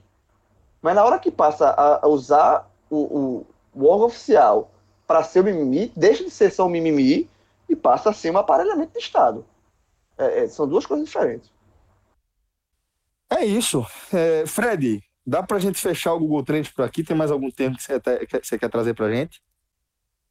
Mas 0.82 0.94
na 0.94 1.04
hora 1.04 1.18
que 1.18 1.30
passa 1.30 1.68
a, 1.70 2.04
a 2.04 2.08
usar 2.08 2.70
o, 2.90 2.96
o, 2.96 3.46
o 3.74 3.86
órgão 3.86 4.06
oficial 4.06 4.70
para 5.06 5.22
ser 5.22 5.40
o 5.40 5.44
mimimi, 5.44 5.92
deixa 5.96 6.24
de 6.24 6.30
ser 6.30 6.50
só 6.50 6.66
um 6.66 6.70
mimimi 6.70 7.28
e 7.68 7.76
passa 7.76 8.10
a 8.10 8.12
ser 8.12 8.30
um 8.32 8.38
aparelhamento 8.38 8.92
de 8.92 8.98
Estado. 8.98 9.44
É, 10.18 10.44
é, 10.44 10.48
são 10.48 10.66
duas 10.66 10.86
coisas 10.86 11.06
diferentes. 11.06 11.50
É 13.30 13.44
isso. 13.44 13.84
É, 14.12 14.46
Fred, 14.46 15.02
dá 15.26 15.42
pra 15.42 15.58
gente 15.58 15.78
fechar 15.80 16.12
o 16.14 16.18
Google 16.20 16.44
Trends 16.44 16.70
por 16.72 16.84
aqui? 16.84 17.02
Tem 17.02 17.16
mais 17.16 17.30
algum 17.30 17.50
termo 17.50 17.76
que 17.76 17.82
você, 17.82 18.00
que 18.00 18.44
você 18.46 18.58
quer 18.58 18.68
trazer 18.70 18.94
pra 18.94 19.10
gente? 19.12 19.42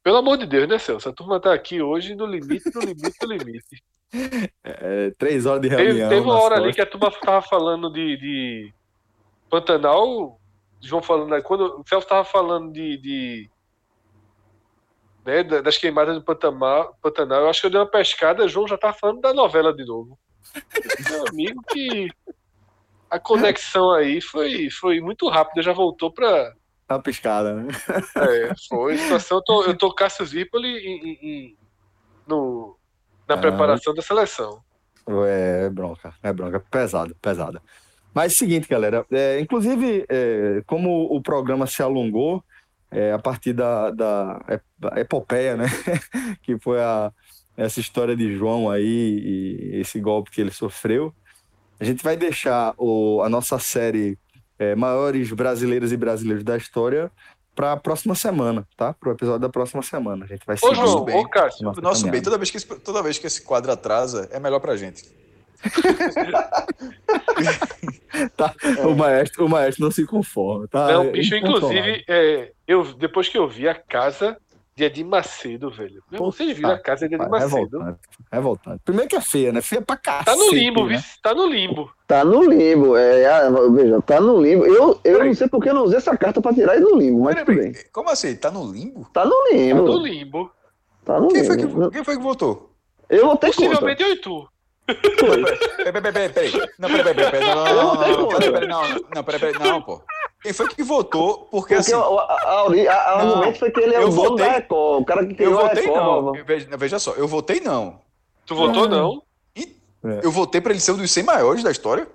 Pelo 0.02 0.18
amor 0.18 0.36
de 0.38 0.46
Deus, 0.46 0.68
né, 0.68 0.78
Celso? 0.78 1.08
A 1.08 1.12
turma 1.12 1.40
tá 1.40 1.52
aqui 1.52 1.82
hoje 1.82 2.14
no 2.14 2.26
limite, 2.26 2.70
no 2.74 2.80
limite, 2.80 3.16
no 3.22 3.28
limite. 3.28 3.82
É, 4.62 5.10
três 5.18 5.46
horas 5.46 5.60
de 5.60 5.68
Teve, 5.68 5.82
reunião. 5.82 6.08
teve 6.08 6.20
uma 6.20 6.34
nas 6.34 6.42
hora 6.44 6.56
ali 6.56 6.72
que 6.72 6.80
a 6.80 6.86
turma 6.86 7.10
tava 7.10 7.42
falando 7.42 7.92
de, 7.92 8.16
de 8.16 8.72
Pantanal, 9.50 10.40
João 10.80 11.02
falando, 11.02 11.34
aí, 11.34 11.42
quando 11.42 11.80
o 11.80 11.84
Celso 11.86 12.06
tava 12.06 12.24
falando 12.24 12.72
de, 12.72 12.96
de 12.98 13.50
né, 15.24 15.42
da- 15.42 15.60
das 15.60 15.76
queimadas 15.76 16.14
do 16.14 16.22
Pantanal, 16.22 16.96
Pantanal, 17.02 17.42
eu 17.42 17.50
acho 17.50 17.60
que 17.60 17.66
eu 17.66 17.70
dei 17.70 17.80
uma 17.80 17.90
pescada, 17.90 18.46
João 18.48 18.68
já 18.68 18.78
tava 18.78 18.94
falando 18.96 19.20
da 19.20 19.34
novela 19.34 19.74
de 19.74 19.84
novo. 19.84 20.16
Meu 21.10 21.26
amigo 21.28 21.60
que 21.70 22.08
a 23.10 23.18
conexão 23.18 23.90
aí 23.92 24.20
foi, 24.20 24.68
foi 24.70 25.00
muito 25.00 25.28
rápida, 25.28 25.62
já 25.62 25.72
voltou 25.72 26.12
pra. 26.12 26.52
Tá 26.86 26.98
piscada, 27.00 27.54
né? 27.54 27.68
É, 28.16 28.52
foi 28.68 28.96
situação. 28.96 29.38
Eu 29.38 29.42
tô, 29.44 29.64
eu 29.64 29.76
tô 29.76 29.92
Cássio 29.94 30.24
Zipoli 30.24 30.68
em, 30.68 31.18
em- 31.22 31.56
no, 32.26 32.76
na 33.28 33.34
Ah. 33.34 33.38
preparação 33.38 33.92
da 33.94 34.02
seleção. 34.02 34.60
É 35.26 35.68
bronca, 35.70 36.14
é 36.22 36.32
bronca, 36.32 36.60
pesado, 36.70 37.14
pesada. 37.22 37.62
Mas 38.14 38.32
é 38.32 38.34
o 38.34 38.38
seguinte, 38.38 38.68
galera, 38.68 39.04
é, 39.10 39.38
inclusive, 39.40 40.04
é, 40.08 40.62
como 40.66 41.04
o 41.14 41.20
programa 41.20 41.66
se 41.66 41.82
alongou, 41.82 42.42
é, 42.90 43.12
a 43.12 43.18
partir 43.18 43.52
da, 43.52 43.90
da 43.90 44.40
ep- 44.48 44.98
epopeia, 44.98 45.56
né, 45.56 45.66
que 46.42 46.58
foi 46.58 46.80
a, 46.80 47.12
essa 47.56 47.78
história 47.78 48.16
de 48.16 48.34
João 48.36 48.70
aí 48.70 48.84
e 49.74 49.80
esse 49.80 50.00
golpe 50.00 50.30
que 50.30 50.40
ele 50.40 50.50
sofreu, 50.50 51.12
a 51.78 51.84
gente 51.84 52.02
vai 52.02 52.16
deixar 52.16 52.74
o, 52.78 53.20
a 53.22 53.28
nossa 53.28 53.58
série 53.58 54.18
é, 54.58 54.74
Maiores 54.74 55.30
Brasileiros 55.32 55.92
e 55.92 55.96
Brasileiros 55.96 56.44
da 56.44 56.56
História 56.56 57.10
para 57.54 57.72
a 57.72 57.76
próxima 57.76 58.14
semana, 58.14 58.66
tá? 58.76 58.94
Para 58.94 59.10
o 59.10 59.12
episódio 59.12 59.40
da 59.40 59.48
próxima 59.48 59.82
semana. 59.82 60.24
A 60.24 60.28
gente 60.28 60.44
vai 60.46 60.56
Ô, 60.62 60.74
João, 60.74 61.04
bem. 61.04 61.16
ô, 61.16 61.28
Cássio. 61.28 61.64
nossa 61.64 61.80
Nosso 61.80 62.02
bem, 62.02 62.10
caminhada. 62.12 62.24
toda 62.24 62.38
vez, 62.38 62.50
que 62.50 62.56
esse, 62.58 62.66
toda 62.66 63.02
vez 63.02 63.18
que 63.18 63.26
esse 63.26 63.42
quadro 63.42 63.72
atrasa, 63.72 64.28
é 64.30 64.38
melhor 64.38 64.60
pra 64.60 64.76
gente. 64.76 65.04
O 68.86 68.94
maestro, 68.94 69.44
o 69.44 69.48
maestro 69.48 69.84
não 69.84 69.90
se 69.90 70.06
conforma, 70.06 70.66
tá? 70.68 70.86
Não, 70.92 71.02
É 71.04 71.10
bicho, 71.10 71.34
inclusive, 71.36 72.04
é, 72.08 72.52
eu, 72.66 72.94
depois 72.94 73.28
que 73.28 73.36
eu 73.36 73.46
vi 73.48 73.68
a 73.68 73.74
casa 73.74 74.38
de 74.76 74.84
Edir 74.84 75.06
Macedo, 75.06 75.70
velho. 75.70 76.02
Meu, 76.12 76.20
Vocês 76.26 76.54
viram 76.54 76.70
a 76.70 76.78
casa 76.78 77.08
de 77.08 77.14
Edir 77.14 77.18
Pai, 77.30 77.40
Macedo? 77.40 77.78
Revoltante, 77.78 77.98
revoltante. 78.30 78.80
Primeiro 78.84 79.08
que 79.08 79.16
é 79.16 79.20
feia, 79.22 79.50
né? 79.50 79.62
Feia 79.62 79.80
pra 79.80 79.96
cacete. 79.96 80.26
Tá 80.26 80.36
no 80.36 80.50
limbo, 80.52 80.86
né? 80.86 80.96
viu? 80.96 81.04
Tá 81.22 81.34
no 81.34 81.46
limbo. 81.46 81.90
Tá 82.06 82.24
no 82.24 82.42
limbo, 82.44 82.94
é, 82.96 83.24
ah, 83.26 83.48
veja, 83.72 84.02
tá 84.02 84.20
no 84.20 84.38
limbo. 84.38 84.66
Eu, 84.66 84.74
eu 84.90 84.96
Peraí. 84.98 85.28
não 85.28 85.34
sei 85.34 85.48
porque 85.48 85.70
eu 85.70 85.74
não 85.74 85.84
usei 85.84 85.96
essa 85.96 86.14
carta 86.14 86.42
pra 86.42 86.52
tirar 86.52 86.76
ele 86.76 86.84
do 86.84 86.94
limbo, 86.98 87.24
mas 87.24 87.34
Peraí, 87.36 87.46
tudo 87.46 87.72
bem. 87.72 87.84
Como 87.90 88.10
assim? 88.10 88.36
Tá 88.36 88.50
no 88.50 88.70
limbo? 88.70 89.08
Tá 89.14 89.24
no 89.24 89.30
Tá 89.30 89.50
limbo. 89.54 89.82
no 89.82 89.98
limbo. 89.98 90.50
Tá 91.06 91.20
no 91.20 91.28
Quem 91.28 91.44
foi, 91.44 91.56
limbo. 91.56 91.84
que, 91.86 91.90
quem 91.96 92.04
foi 92.04 92.16
que 92.18 92.22
votou? 92.22 92.70
Eu 93.08 93.26
vou 93.26 93.36
ter 93.38 93.54
conta. 93.54 93.68
Possivelmente 93.70 94.02
eu 94.02 94.12
e 94.12 94.16
tu. 94.16 94.46
Peraí, 94.86 95.42
peraí, 95.92 96.02
peraí, 96.02 96.28
peraí. 96.28 96.52
Não, 96.78 96.88
peraí, 96.90 97.14
peraí, 97.14 97.30
peraí. 97.30 97.48
Não, 97.48 97.64
não, 97.64 97.74
não, 97.74 97.94
não, 97.94 98.16
não, 98.18 98.28
peraí, 98.28 98.52
peraí, 98.52 98.68
não, 98.68 98.82
não, 99.14 99.24
peraí, 99.24 99.40
peraí, 99.40 99.58
não, 99.58 99.82
pô. 99.82 100.02
Quem 100.42 100.52
foi 100.52 100.68
que 100.68 100.82
votou? 100.82 101.48
Porque 101.50 101.74
Porque 101.74 101.74
assim, 101.74 101.94
o, 101.94 102.18
a, 102.18 102.22
a, 102.22 102.60
a- 102.60 102.62
a 102.62 103.24
Não, 103.24 103.32
argumento 103.34 103.58
foi 103.58 103.70
que 103.70 103.80
ele 103.80 103.94
é 103.94 104.02
eu 104.02 104.08
o 104.08 104.14
dono 104.14 104.36
da 104.36 104.52
Record, 104.52 105.02
o 105.02 105.04
cara 105.04 105.24
que 105.26 105.32
eu 105.32 105.36
criou 105.36 105.58
a 105.58 105.62
votei 105.68 105.82
Record. 105.84 106.00
não. 106.04 106.22
nova. 106.22 106.42
Veja, 106.44 106.68
veja 106.76 106.98
só, 106.98 107.12
eu 107.12 107.26
votei 107.26 107.60
não. 107.60 108.00
Tu 108.44 108.54
votou 108.54 108.88
não? 108.88 109.22
Eu 110.22 110.30
votei 110.30 110.60
pra 110.60 110.70
ele 110.70 110.78
ser 110.80 110.92
um 110.92 110.98
dos 110.98 111.10
100 111.10 111.24
maiores 111.24 111.62
da 111.64 111.70
história. 111.72 112.06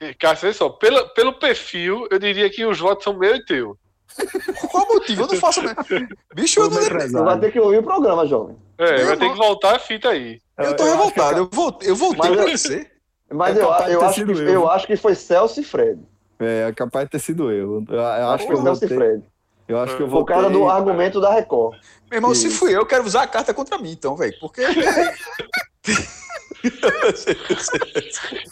E, 0.00 0.14
Cássio, 0.14 0.46
olha 0.46 0.54
só, 0.54 0.68
pela, 0.70 1.06
pelo 1.10 1.34
perfil, 1.34 2.06
eu 2.10 2.18
diria 2.18 2.48
que 2.48 2.64
os 2.64 2.78
votos 2.78 3.04
são 3.04 3.18
meu 3.18 3.34
e 3.36 3.44
teu. 3.44 3.76
Qual 4.70 4.84
o 4.84 4.94
motivo? 4.94 5.24
Eu 5.24 5.26
não 5.28 5.36
faço. 5.36 5.60
Bicho, 6.34 6.60
eu 6.60 6.70
não 6.70 6.80
Você 6.80 7.10
vai 7.22 7.38
ter 7.38 7.52
que 7.52 7.60
ouvir 7.60 7.78
o 7.78 7.82
programa, 7.82 8.24
jovem. 8.26 8.56
É, 8.78 9.02
Eu 9.02 9.06
vai 9.08 9.16
ter 9.18 9.30
que 9.30 9.36
voltar 9.36 9.76
a 9.76 9.78
fita 9.78 10.08
aí. 10.08 10.40
Eu 10.56 10.74
tô 10.74 10.84
Eu 10.84 10.88
acho 10.94 10.96
revoltado. 10.96 11.34
que 11.34 11.40
Eu 11.40 11.48
votei, 11.60 11.90
eu 11.90 11.96
votei 11.96 12.18
Mas 12.30 12.40
pra 12.40 12.50
eu- 12.50 12.58
ser. 12.58 12.92
Mas 13.30 13.56
É 13.56 13.60
eu, 13.60 13.64
eu, 13.66 14.02
acho 14.06 14.24
que, 14.24 14.30
eu. 14.32 14.36
eu 14.48 14.70
acho 14.70 14.86
que 14.86 14.96
foi 14.96 15.14
Celso 15.14 15.60
e 15.60 15.64
Fred. 15.64 16.00
É, 16.40 16.68
é 16.68 16.72
capaz 16.72 17.06
de 17.06 17.10
ter 17.12 17.18
sido 17.18 17.50
eu. 17.50 17.84
Eu, 17.88 17.94
eu 17.94 18.00
acho 18.04 18.30
Acho 18.34 18.46
que 18.46 18.52
eu 18.52 18.62
votei. 18.62 18.88
Fred. 18.88 19.22
Eu 19.66 19.78
acho 19.80 19.96
que 19.96 20.02
eu 20.02 20.08
Por 20.08 20.24
causa 20.24 20.44
votei. 20.48 20.58
do 20.58 20.68
argumento 20.70 21.20
da 21.20 21.32
Record. 21.34 21.76
Meu 22.10 22.16
irmão, 22.18 22.34
se 22.34 22.46
Isso. 22.46 22.58
fui 22.58 22.70
eu, 22.74 22.80
eu 22.80 22.86
quero 22.86 23.04
usar 23.04 23.22
a 23.22 23.26
carta 23.26 23.52
contra 23.52 23.76
mim, 23.78 23.90
então, 23.92 24.16
velho. 24.16 24.32
Porque. 24.40 24.62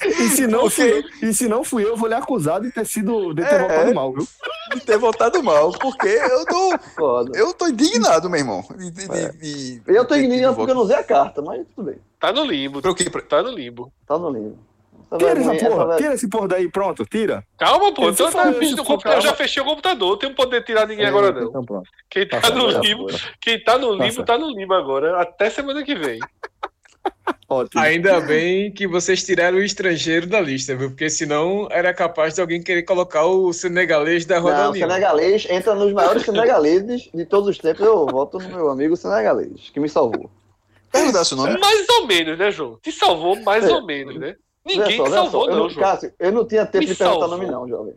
E 0.04 0.28
se 0.30 0.46
não, 0.46 0.60
Porque- 0.60 0.74
fui 1.02 1.04
eu, 1.22 1.28
e 1.30 1.34
se 1.34 1.48
não 1.48 1.64
fui 1.64 1.84
eu, 1.84 1.88
eu 1.90 1.96
vou 1.96 2.08
lhe 2.08 2.14
acusar 2.14 2.60
de 2.60 2.70
ter 2.70 2.86
sido 2.86 3.32
de 3.34 3.42
ter 3.42 3.54
É. 3.54 3.58
votado 3.62 3.94
mal, 3.94 4.12
viu? 4.12 4.26
de 4.74 4.80
ter 4.80 4.98
votado 4.98 5.42
mal. 5.42 5.72
Porque 5.72 6.08
eu 6.08 6.44
tô. 6.44 6.78
Foda. 6.96 7.32
Eu 7.38 7.52
tô 7.54 7.66
indignado, 7.68 8.28
meu 8.28 8.38
irmão. 8.40 8.64
De, 8.76 8.90
de, 8.90 9.04
É. 9.12 9.28
de- 9.32 9.80
de- 9.80 9.82
Eu 9.86 10.04
tô 10.04 10.14
indignado 10.14 10.54
porque 10.56 10.70
eu 10.70 10.74
não 10.74 10.82
usei 10.82 10.96
a 10.96 11.04
carta, 11.04 11.40
mas 11.42 11.66
tudo 11.74 11.86
bem. 11.90 11.98
Tá 12.20 12.32
no 12.32 12.44
limbo. 12.44 12.80
Pra 12.82 12.90
o 12.90 12.94
quê? 12.94 13.08
Pra- 13.10 13.22
Tá 13.22 13.42
no 13.42 13.50
limbo. 13.50 13.92
Tá 14.06 14.18
no 14.18 14.30
limbo. 14.30 14.58
Tira 15.18 15.38
essa 15.40 15.54
porra, 15.68 15.96
tira 15.96 16.14
esse 16.14 16.28
porra 16.28 16.48
daí, 16.48 16.68
pronto, 16.70 17.04
tira. 17.06 17.44
Calma, 17.58 17.94
pô. 17.94 18.08
Eu, 18.08 18.14
eu 18.14 19.20
já 19.20 19.34
fechei 19.34 19.62
o 19.62 19.66
computador, 19.66 20.18
tem 20.18 20.28
um 20.28 20.34
poder 20.34 20.60
de 20.60 20.66
tirar 20.66 20.86
ninguém 20.86 21.06
agora 21.06 21.30
não. 21.32 21.48
Então 21.48 21.64
pronto. 21.64 21.88
Quem 22.10 22.26
tá 22.26 22.40
Tá 22.40 22.50
no 22.50 22.70
certo. 22.72 22.84
limbo, 22.84 23.06
quem 23.40 23.62
tá 23.62 23.78
no 23.78 23.96
Tá 23.96 24.04
limbo, 24.04 24.24
tá 24.24 24.38
no 24.38 24.50
limbo 24.50 24.74
agora. 24.74 25.20
Até 25.22 25.48
semana 25.48 25.84
que 25.84 25.94
vem. 25.94 26.18
Ótimo. 27.48 27.80
Ainda 27.80 28.20
bem 28.20 28.72
que 28.72 28.86
vocês 28.88 29.24
tiraram 29.24 29.58
o 29.58 29.62
estrangeiro 29.62 30.26
da 30.26 30.40
lista, 30.40 30.74
viu? 30.74 30.88
Porque 30.90 31.08
senão 31.08 31.68
era 31.70 31.94
capaz 31.94 32.34
de 32.34 32.40
alguém 32.40 32.60
querer 32.60 32.82
colocar 32.82 33.24
o 33.24 33.52
senegalês 33.52 34.26
da 34.26 34.40
Roda 34.40 34.64
Não, 34.64 34.70
o 34.72 34.74
senegalês 34.74 35.46
entra 35.48 35.74
nos 35.76 35.92
maiores 35.92 36.22
senegaleses 36.26 37.08
de 37.14 37.24
todos 37.24 37.48
os 37.50 37.58
tempos. 37.58 37.86
Eu 37.86 38.06
voto 38.06 38.38
no 38.38 38.48
meu 38.48 38.68
amigo 38.70 38.96
senegalês, 38.96 39.70
que 39.72 39.78
me 39.78 39.88
salvou. 39.88 40.28
Perguntar 40.90 41.24
seu 41.24 41.36
nome. 41.36 41.56
Mais 41.60 41.88
ou 41.88 42.06
menos, 42.08 42.36
né, 42.36 42.50
João? 42.50 42.78
Te 42.82 42.90
salvou 42.90 43.40
mais 43.42 43.64
É. 43.64 43.72
ou 43.72 43.86
menos, 43.86 44.16
né? 44.16 44.34
Ninguém 44.66 44.96
só, 44.96 45.06
salvou, 45.08 45.44
só, 45.46 45.50
eu 45.50 45.56
não. 45.56 45.74
Cássio, 45.74 46.12
eu 46.18 46.32
não 46.32 46.46
tinha 46.46 46.66
tempo 46.66 46.84
Me 46.84 46.90
de 46.92 46.96
perguntar 46.96 47.20
salvou. 47.20 47.38
nome, 47.38 47.50
não, 47.50 47.68
jovem. 47.68 47.94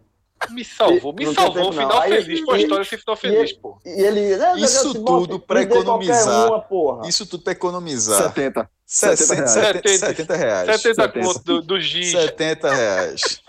Me 0.51 0.63
salvou, 0.63 1.13
me 1.13 1.25
Não 1.25 1.33
salvou. 1.33 1.63
tempo, 1.63 1.73
final. 1.73 1.99
Aí- 2.01 2.23
feliz, 2.23 2.45
pô, 2.45 2.51
a 2.51 2.59
história 2.59 2.85
sem 2.85 2.97
final 2.97 3.15
feliz, 3.17 3.51
pô. 3.53 3.77
E 3.85 3.89
ele. 3.89 4.37
né, 4.37 4.53
Isso 4.57 4.93
tudo 5.03 5.37
pra 5.39 5.61
economizar. 5.63 6.47
Uma, 6.47 6.61
porra. 6.61 7.07
Isso 7.09 7.25
tudo 7.25 7.43
pra 7.43 7.51
economizar. 7.51 8.23
70. 8.23 8.69
60, 8.85 9.17
70 9.17 9.47
70, 9.47 9.89
reais. 9.89 9.99
70 9.99 10.35
reais. 10.35 10.81
70 10.81 11.01
70. 11.03 11.27
conto 11.27 11.39
do, 11.43 11.61
do 11.61 11.79
giz. 11.81 12.11
70 12.11 12.73
reais. 12.73 13.41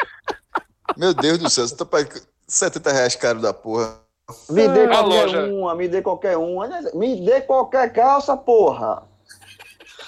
Meu 0.96 1.14
Deus 1.14 1.38
do 1.38 1.48
céu, 1.48 1.66
você 1.68 1.76
tá 1.76 1.84
pra... 1.86 2.04
70 2.48 2.90
reais 2.92 3.14
caro 3.14 3.40
da 3.40 3.54
porra. 3.54 4.00
Me 4.48 4.66
dê 4.68 4.86
qualquer 4.88 5.24
loja. 5.26 5.44
uma, 5.46 5.74
me 5.76 5.88
dê 5.88 6.02
qualquer 6.02 6.36
uma. 6.36 6.68
Me 6.94 7.24
dê 7.24 7.40
qualquer 7.40 7.92
calça, 7.92 8.36
porra. 8.36 9.04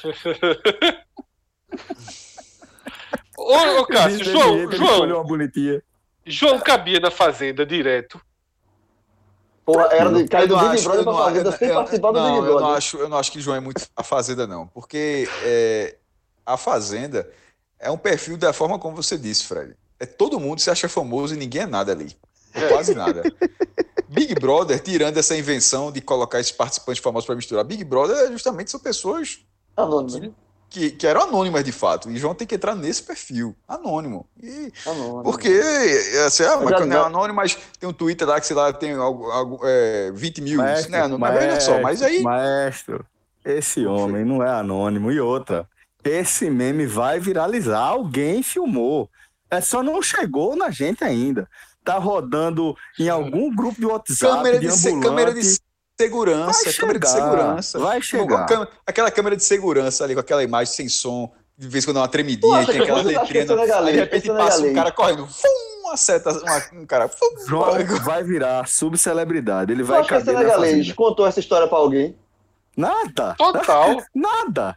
Ô, 3.42 3.80
ô 3.80 3.86
Cássio, 3.86 4.20
Ele- 4.20 4.24
João, 4.24 4.72
João, 4.72 5.04
uma 5.16 5.24
bonitinha. 5.24 5.82
João 6.24 6.60
cabia 6.60 7.00
na 7.00 7.10
fazenda 7.10 7.66
direto. 7.66 8.20
Porra, 9.64 9.84
era 9.92 10.10
de 10.12 10.22
Eu 10.22 10.28
cair 10.28 10.48
do 10.48 10.56
não 10.56 10.62
Big 10.64 10.74
acho, 10.74 10.84
Brother 10.84 11.04
pra 11.04 11.12
fazenda 11.14 11.48
eu- 11.50 11.58
sem 11.58 11.68
eu- 11.68 11.74
participar 11.74 12.12
do 12.12 12.18
não, 12.18 12.26
Big 12.26 12.36
eu 12.36 12.42
Brother. 12.44 12.60
não 12.62 12.74
acho, 12.74 12.96
eu 12.96 13.08
não 13.08 13.16
acho 13.18 13.32
que 13.32 13.40
João 13.40 13.56
é 13.56 13.60
muito 13.60 13.86
a 13.96 14.02
Fazenda, 14.02 14.46
não. 14.46 14.66
Porque 14.66 15.28
é, 15.44 15.96
a 16.44 16.56
Fazenda 16.56 17.30
é 17.78 17.90
um 17.90 17.96
perfil 17.96 18.36
da 18.36 18.52
forma 18.52 18.78
como 18.78 18.96
você 18.96 19.16
disse, 19.16 19.44
Fred. 19.44 19.76
É 20.00 20.06
todo 20.06 20.40
mundo 20.40 20.60
se 20.60 20.68
acha 20.70 20.88
famoso 20.88 21.34
e 21.34 21.36
ninguém 21.38 21.62
é 21.62 21.66
nada 21.66 21.92
ali. 21.92 22.16
Ou 22.54 22.68
quase 22.68 22.94
nada. 22.94 23.22
Big 24.08 24.34
Brother, 24.34 24.78
tirando 24.80 25.16
essa 25.16 25.36
invenção 25.36 25.90
de 25.92 26.00
colocar 26.00 26.38
esses 26.40 26.52
participantes 26.52 27.02
famosos 27.02 27.24
para 27.26 27.36
misturar, 27.36 27.64
Big 27.64 27.82
Brother 27.84 28.16
é 28.16 28.32
justamente 28.32 28.70
são 28.70 28.80
pessoas 28.80 29.38
Anônimo, 29.76 30.18
né? 30.18 30.30
Que, 30.72 30.90
que 30.90 31.06
eram 31.06 31.22
anônimas 31.24 31.62
de 31.62 31.70
fato. 31.72 32.10
E 32.10 32.16
João 32.16 32.34
tem 32.34 32.46
que 32.46 32.54
entrar 32.54 32.74
nesse 32.74 33.02
perfil, 33.02 33.54
anônimo. 33.68 34.26
E 34.42 34.72
Anônimo. 34.86 35.22
porque, 35.22 35.48
assim, 36.26 36.44
ah, 36.44 36.56
mas 36.62 36.70
Já- 36.70 36.86
não 36.86 36.96
é 36.96 37.06
anônimo, 37.06 37.34
mas 37.36 37.58
tem 37.78 37.88
um 37.88 37.92
Twitter 37.92 38.26
lá 38.26 38.40
que, 38.40 38.46
sei 38.46 38.56
lá, 38.56 38.72
tem 38.72 38.94
algo, 38.94 39.30
algo, 39.30 39.60
é, 39.64 40.10
20 40.14 40.40
mil. 40.40 40.56
Maestro, 40.58 40.90
né? 40.90 41.06
Não, 41.06 41.18
mas 41.18 41.38
veja 41.38 41.60
só, 41.60 41.80
mas 41.80 42.00
aí. 42.02 42.22
Maestro, 42.22 43.04
esse 43.44 43.84
homem 43.86 44.24
não 44.24 44.42
é 44.42 44.48
anônimo. 44.48 45.12
E 45.12 45.20
outra, 45.20 45.68
esse 46.02 46.48
meme 46.48 46.86
vai 46.86 47.20
viralizar. 47.20 47.78
Alguém 47.80 48.42
filmou. 48.42 49.10
É 49.50 49.60
só 49.60 49.82
não 49.82 50.00
chegou 50.02 50.56
na 50.56 50.70
gente 50.70 51.04
ainda. 51.04 51.46
Tá 51.84 51.98
rodando 51.98 52.74
em 52.98 53.08
algum 53.08 53.54
grupo 53.54 53.78
de 53.78 53.84
WhatsApp, 53.86 54.36
Câmera 54.36 54.58
de 54.58 54.66
de, 54.68 54.72
ambulante. 54.88 55.06
câmera 55.06 55.34
de 55.34 55.58
segurança, 56.02 56.64
Vai 56.64 56.72
câmera 56.74 56.98
de 56.98 57.08
segurança. 57.08 57.78
vai 57.78 58.02
chegar. 58.02 58.46
câmera- 58.46 58.70
aquela 58.86 59.10
câmera 59.10 59.36
de 59.36 59.44
segurança 59.44 60.04
ali 60.04 60.14
com 60.14 60.20
aquela 60.20 60.42
imagem 60.42 60.72
sem 60.72 60.88
som, 60.88 61.30
de 61.56 61.68
vez 61.68 61.84
em 61.84 61.86
quando 61.88 61.94
dá 61.96 62.00
uma 62.02 62.08
tremidinha, 62.08 62.62
e 62.62 62.66
tem 62.66 62.80
aquela 62.80 62.98
é 63.00 63.02
Aí 63.02 63.06
de 63.44 63.52
legalês? 63.54 63.96
repente 63.96 64.30
é 64.30 64.34
passa 64.34 64.62
um 64.62 64.74
cara 64.74 64.92
correndo, 64.92 65.26
fum, 65.26 65.90
acerta 65.92 66.30
uma- 66.30 66.80
um 66.82 66.86
cara. 66.86 67.08
Fum, 67.08 67.46
João 67.46 67.72
vai 68.04 68.22
virar 68.24 68.66
subcelebridade. 68.66 69.72
Ele 69.72 69.82
vai 69.82 70.04
caber 70.04 70.26
na 70.26 70.40
senegalês 70.40 70.76
fazenda. 70.78 70.94
contou 70.94 71.26
essa 71.26 71.40
história 71.40 71.66
pra 71.68 71.78
alguém? 71.78 72.16
Nada, 72.76 73.34
Total. 73.36 73.96
nada. 74.14 74.76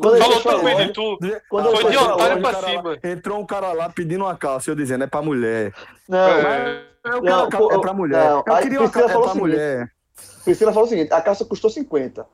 Quando 0.00 0.16
Falou 0.18 0.40
tudo 0.40 0.62
bem 0.64 0.72
loja- 0.74 0.86
de 0.86 0.92
tu. 0.94 1.18
Quando 1.50 1.76
Foi 1.76 1.90
de 1.90 1.98
otário 1.98 2.40
pra 2.40 2.52
cara 2.52 2.66
cima. 2.70 2.98
entrou 3.04 3.38
um 3.38 3.44
cara 3.44 3.72
lá 3.74 3.90
pedindo 3.90 4.24
uma 4.24 4.34
calça, 4.34 4.70
eu 4.70 4.74
dizendo, 4.74 5.04
é 5.04 5.06
pra 5.06 5.20
mulher. 5.20 5.72
Não, 6.08 6.18
É. 6.18 6.82
Eu 7.04 7.20
Não, 7.20 7.46
é 7.46 7.78
pra 7.80 7.92
mulher. 7.92 8.24
não, 8.30 8.44
eu 8.46 8.56
queria 8.62 8.80
uma 8.80 8.88
calça 8.88 9.12
é 9.18 9.20
pra 9.20 9.34
mulher. 9.34 9.90
Priscila 10.44 10.72
falou 10.72 10.86
o 10.86 10.90
seguinte: 10.90 11.12
a 11.12 11.20
calça 11.20 11.44
custou 11.44 11.70
50. 11.70 12.26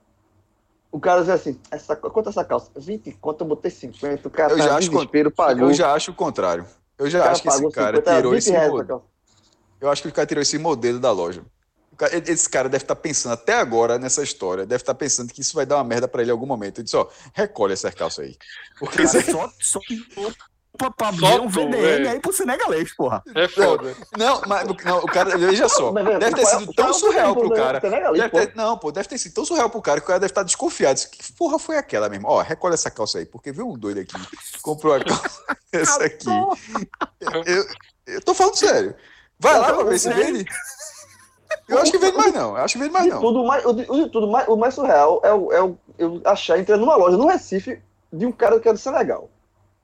O 0.91 0.99
cara 0.99 1.21
dizia 1.21 1.35
assim: 1.35 1.61
essa, 1.71 1.95
quanto 1.97 2.27
é 2.27 2.31
essa 2.31 2.45
calça? 2.45 2.71
20 2.77 3.13
conto, 3.21 3.43
eu 3.45 3.49
botei 3.49 3.71
50. 3.71 4.27
O 4.27 4.31
cara 4.31 4.53
Eu 4.53 4.59
tá 4.59 4.65
já 4.65 4.71
em 4.71 4.77
acho 4.77 4.91
desespero, 4.91 5.31
pagou. 5.31 5.69
Eu 5.69 5.75
já 5.75 5.93
acho 5.93 6.11
o 6.11 6.15
contrário. 6.15 6.67
Eu 6.99 7.09
já 7.09 7.31
acho 7.31 7.43
que 7.43 7.49
esse 7.49 7.71
cara 7.71 7.97
50, 7.99 8.17
tirou 8.17 8.33
20 8.33 8.39
esse 8.39 8.53
modelo. 8.53 9.05
Eu 9.81 9.91
acho 9.91 10.03
que 10.03 10.09
o 10.09 10.13
cara 10.13 10.27
tirou 10.27 10.43
esse 10.43 10.59
modelo 10.59 10.99
da 10.99 11.13
loja. 11.13 11.45
esse 12.27 12.49
cara 12.49 12.69
deve 12.69 12.83
estar 12.85 12.97
pensando 12.97 13.33
até 13.33 13.55
agora 13.55 13.99
nessa 13.99 14.23
história, 14.23 14.67
deve 14.67 14.83
estar 14.83 14.95
pensando 14.95 15.33
que 15.33 15.41
isso 15.41 15.55
vai 15.55 15.65
dar 15.65 15.77
uma 15.77 15.85
merda 15.85 16.09
pra 16.09 16.23
ele 16.23 16.31
em 16.31 16.33
algum 16.33 16.47
momento. 16.47 16.81
Eu 16.81 16.85
disse, 16.85 16.97
ó, 16.97 17.07
recolhe 17.33 17.75
essa 17.75 17.93
calça 17.93 18.23
aí. 18.23 18.37
Porque 18.81 19.05
Cara, 19.05 19.19
é- 19.19 19.23
só, 19.23 19.53
só 19.61 19.81
pra, 20.77 21.09
abrir 21.09 21.41
um 21.41 21.47
tu, 21.47 21.49
VDM 21.49 21.71
velho. 21.81 22.11
aí 22.11 22.21
pro 22.21 22.33
senegalês, 22.33 22.95
porra. 22.95 23.23
É 23.35 23.49
foda. 23.49 23.95
Não, 24.17 24.41
mas 24.47 24.67
não, 24.85 24.99
o 24.99 25.07
cara, 25.07 25.37
veja 25.37 25.69
só, 25.69 25.91
deve 25.93 26.35
ter 26.35 26.43
é- 26.43 26.45
sido 26.45 26.73
tão 26.75 26.91
é 26.91 26.93
surreal 26.93 27.35
pro 27.37 27.51
cara. 27.51 27.81
ter- 27.81 28.53
não, 28.55 28.77
pô, 28.79 28.93
deve 28.93 29.09
ter 29.09 29.19
sido 29.19 29.35
tão 29.35 29.45
surreal 29.45 29.71
pro 29.71 29.81
cara 29.83 30.01
que 30.01 30.05
o 30.05 30.09
cara 30.09 30.21
deve 30.21 30.31
estar 30.31 30.43
desconfiado. 30.43 30.99
Que 31.11 31.33
porra 31.33 31.59
foi 31.59 31.77
aquela 31.79 32.09
mesmo? 32.09 32.29
Ó, 32.29 32.41
recolhe 32.41 32.75
essa 32.75 32.91
calça 32.91 33.19
aí, 33.19 33.27
porque 33.27 33.51
viu 33.53 33.69
um 33.69 33.79
doido 33.79 34.01
aqui, 34.01 34.15
comprou 34.63 34.95
a 34.95 35.05
calça, 35.05 35.43
essa 35.73 36.05
aqui. 36.05 36.29
Eu, 37.47 37.67
eu 38.07 38.21
tô 38.23 38.35
falando 38.35 38.57
sério. 38.57 38.95
Vai 39.41 39.59
lá 39.59 39.73
pra 39.73 39.85
ver 39.85 39.99
se 39.99 40.13
vende. 40.13 40.45
Eu 41.69 41.79
acho 41.79 41.91
que 41.93 41.99
vende 41.99 42.17
mais 42.17 42.33
não, 42.33 42.51
eu 42.57 42.65
acho 42.65 42.75
que 42.75 42.79
vende 42.81 42.93
mais 42.93 43.05
De 43.07 43.11
não. 43.11 43.21
tudo, 43.21 43.43
o 43.43 43.47
mais, 43.47 43.65
o 43.65 44.09
tudo, 44.09 44.29
mais, 44.29 44.49
o 44.49 44.57
mais 44.57 44.75
surreal 44.75 45.21
é, 45.25 45.33
o, 45.33 45.53
é 45.53 45.63
o, 45.63 45.79
eu 45.99 46.21
achar 46.25 46.59
entrando 46.59 46.81
numa 46.81 46.97
loja 46.97 47.17
no 47.17 47.27
Recife 47.27 47.81
de 48.13 48.27
um 48.27 48.33
cara 48.33 48.59
que 48.61 48.69
é 48.69 48.73
do 48.73 48.79
Senegal. 48.79 49.31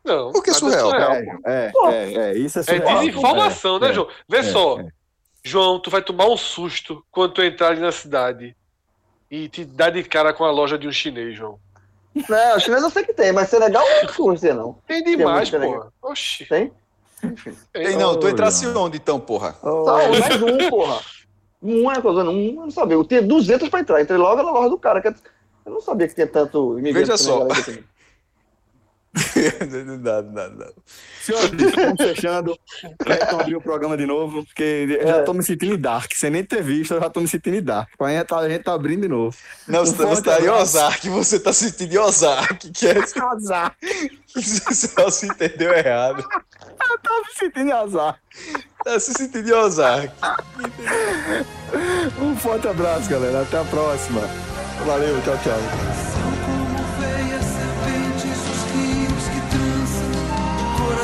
Não. 0.05 0.33
Por 0.33 0.43
que 0.43 0.51
mas 0.51 0.63
é 0.63 0.79
surreal? 0.79 1.13
É, 1.47 1.71
Pô. 1.73 1.89
é, 1.89 2.13
é, 2.15 2.39
isso 2.39 2.59
é 2.59 2.61
É 2.61 2.65
surreal. 2.65 2.99
desinformação, 3.01 3.79
né, 3.79 3.89
É, 3.89 3.93
João? 3.93 4.09
Vê 4.29 4.39
é, 4.39 4.43
só. 4.43 4.81
é. 4.81 4.89
João, 5.43 5.79
tu 5.81 5.91
vai 5.91 6.03
tomar 6.03 6.27
um 6.27 6.37
susto 6.37 7.05
quando 7.11 7.33
tu 7.35 7.43
entrar 7.43 7.69
ali 7.69 7.81
na 7.81 7.93
cidade 7.93 8.57
e 9.31 9.49
te 9.49 9.65
dar 9.65 9.91
de 9.91 10.03
cara 10.03 10.33
com 10.33 10.45
a 10.45 10.51
loja 10.51 10.79
de 10.79 10.87
um 10.89 10.93
chinês, 10.93 11.37
João. 11.37 11.59
Não, 12.29 12.61
chinês 12.61 12.83
eu 12.83 12.91
sei 12.91 13.03
que 13.05 13.13
tem, 13.13 13.33
mas 13.33 13.49
Senegal 13.49 13.85
eu 13.87 14.07
não 14.07 14.15
conhecia, 14.15 14.55
não. 14.55 14.79
Tem 14.87 15.03
demais, 15.03 15.51
muito 15.51 15.91
pô. 16.01 16.11
Oxi. 16.11 16.45
Tem? 16.47 16.73
Ei, 17.75 17.97
não, 17.97 18.19
tu 18.19 18.29
entrasse 18.29 18.65
João. 18.65 18.85
onde 18.85 18.99
então, 18.99 19.19
porra? 19.19 19.57
Só 19.61 20.07
um, 20.07 20.19
mais 20.21 20.43
um, 20.43 20.71
porra. 20.71 21.01
Um 21.63 21.91
é 21.91 22.01
coisa, 22.01 22.23
um, 22.23 22.47
eu 22.49 22.53
não 22.55 22.71
sabia. 22.71 22.95
Eu 22.95 23.05
tinha 23.05 23.23
200 23.23 23.69
pra 23.69 23.81
entrar. 23.81 24.01
Entrei 24.03 24.19
logo 24.19 24.43
na 24.43 24.51
loja 24.51 24.69
do 24.69 24.79
cara. 24.79 25.01
que 25.01 25.09
Eu 25.09 25.15
não 25.73 25.81
sabia 25.81 26.07
que 26.07 26.15
tinha 26.15 26.27
tanto 26.27 26.79
imigrante 26.79 27.07
Veja 27.07 27.17
só. 27.17 27.49
assim. 27.51 27.83
Não 29.85 30.01
dá, 30.03 30.23
não 30.23 30.33
dá, 30.35 30.49
não 30.49 30.59
dá. 30.59 30.67
Senhores, 31.23 31.53
estamos 31.53 31.97
fechando. 32.03 32.59
Quero 33.05 33.41
abrir 33.41 33.57
o 33.57 33.61
programa 33.61 33.97
de 33.97 34.05
novo, 34.07 34.45
porque 34.45 34.87
eu 35.01 35.07
já 35.07 35.17
É. 35.19 35.23
tô 35.23 35.33
me 35.33 35.43
sentindo 35.43 35.75
em 35.75 35.79
dark. 35.81 36.13
Sem 36.15 36.31
nem 36.31 36.45
ter 36.45 36.63
visto, 36.63 36.95
eu 36.95 37.01
já 37.01 37.09
tô 37.09 37.21
me 37.21 37.29
sentindo 37.29 37.57
em 37.57 37.63
dark. 37.63 37.89
A 38.01 38.09
gente 38.11 38.27
tá, 38.27 38.39
a 38.39 38.49
gente 38.49 38.63
tá 38.65 38.75
abrindo 38.75 39.03
de 39.03 39.09
novo. 39.09 39.37
Não, 39.69 39.83
Um 39.83 39.87
você, 39.87 39.97
tá- 39.97 40.07
você 40.07 40.23
tá 40.23 40.33
em 40.41 40.49
abraço. 40.49 40.63
Ozark, 40.63 41.09
você 41.09 41.41
tá 41.41 41.53
sentindo 41.53 41.95
em 41.95 41.99
Ozark, 41.99 42.71
que 42.73 42.87
é 42.89 42.95
Azar. 43.33 43.77
você 44.35 44.87
só 44.89 45.09
se 45.11 45.27
entendeu 45.27 45.73
errado. 45.73 46.23
Tô 47.03 47.19
me 47.21 47.33
sentindo 47.39 47.69
em 47.69 47.73
azar. 47.73 48.19
Tá 48.85 48.99
se 48.99 49.13
sentindo 49.15 49.49
em 49.49 49.53
Ozark. 49.53 50.13
Um 52.21 52.37
forte 52.37 52.67
abraço, 52.69 53.09
galera. 53.09 53.43
Até 53.43 53.59
a 53.59 53.65
próxima. 53.65 54.21
Valeu, 54.85 55.21
tchau, 55.23 55.39
tchau. 55.43 56.14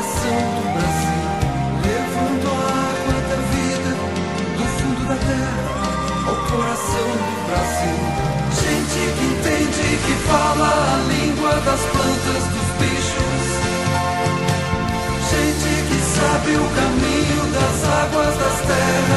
coração 0.01 0.33
do 0.33 0.65
Brasil. 0.73 1.21
Levanto 1.85 2.49
a 2.49 2.73
água 2.89 3.19
da 3.29 3.39
vida, 3.53 3.93
do 4.57 4.65
fundo 4.79 5.03
da 5.07 5.17
terra 5.17 5.71
ao 6.27 6.37
coração 6.51 7.09
do 7.21 7.37
Brasil. 7.49 7.99
Gente 8.63 9.01
que 9.17 9.25
entende, 9.27 9.87
que 10.07 10.15
fala 10.27 10.69
a 10.69 11.05
língua 11.07 11.53
das 11.61 11.81
plantas, 11.81 12.43
dos 12.49 12.69
bichos. 12.81 13.45
Gente 15.31 15.71
que 15.89 15.99
sabe 16.17 16.51
o 16.57 16.67
caminho 16.77 17.43
das 17.53 17.79
águas, 17.85 18.35
das 18.39 18.59
terras. 18.67 19.10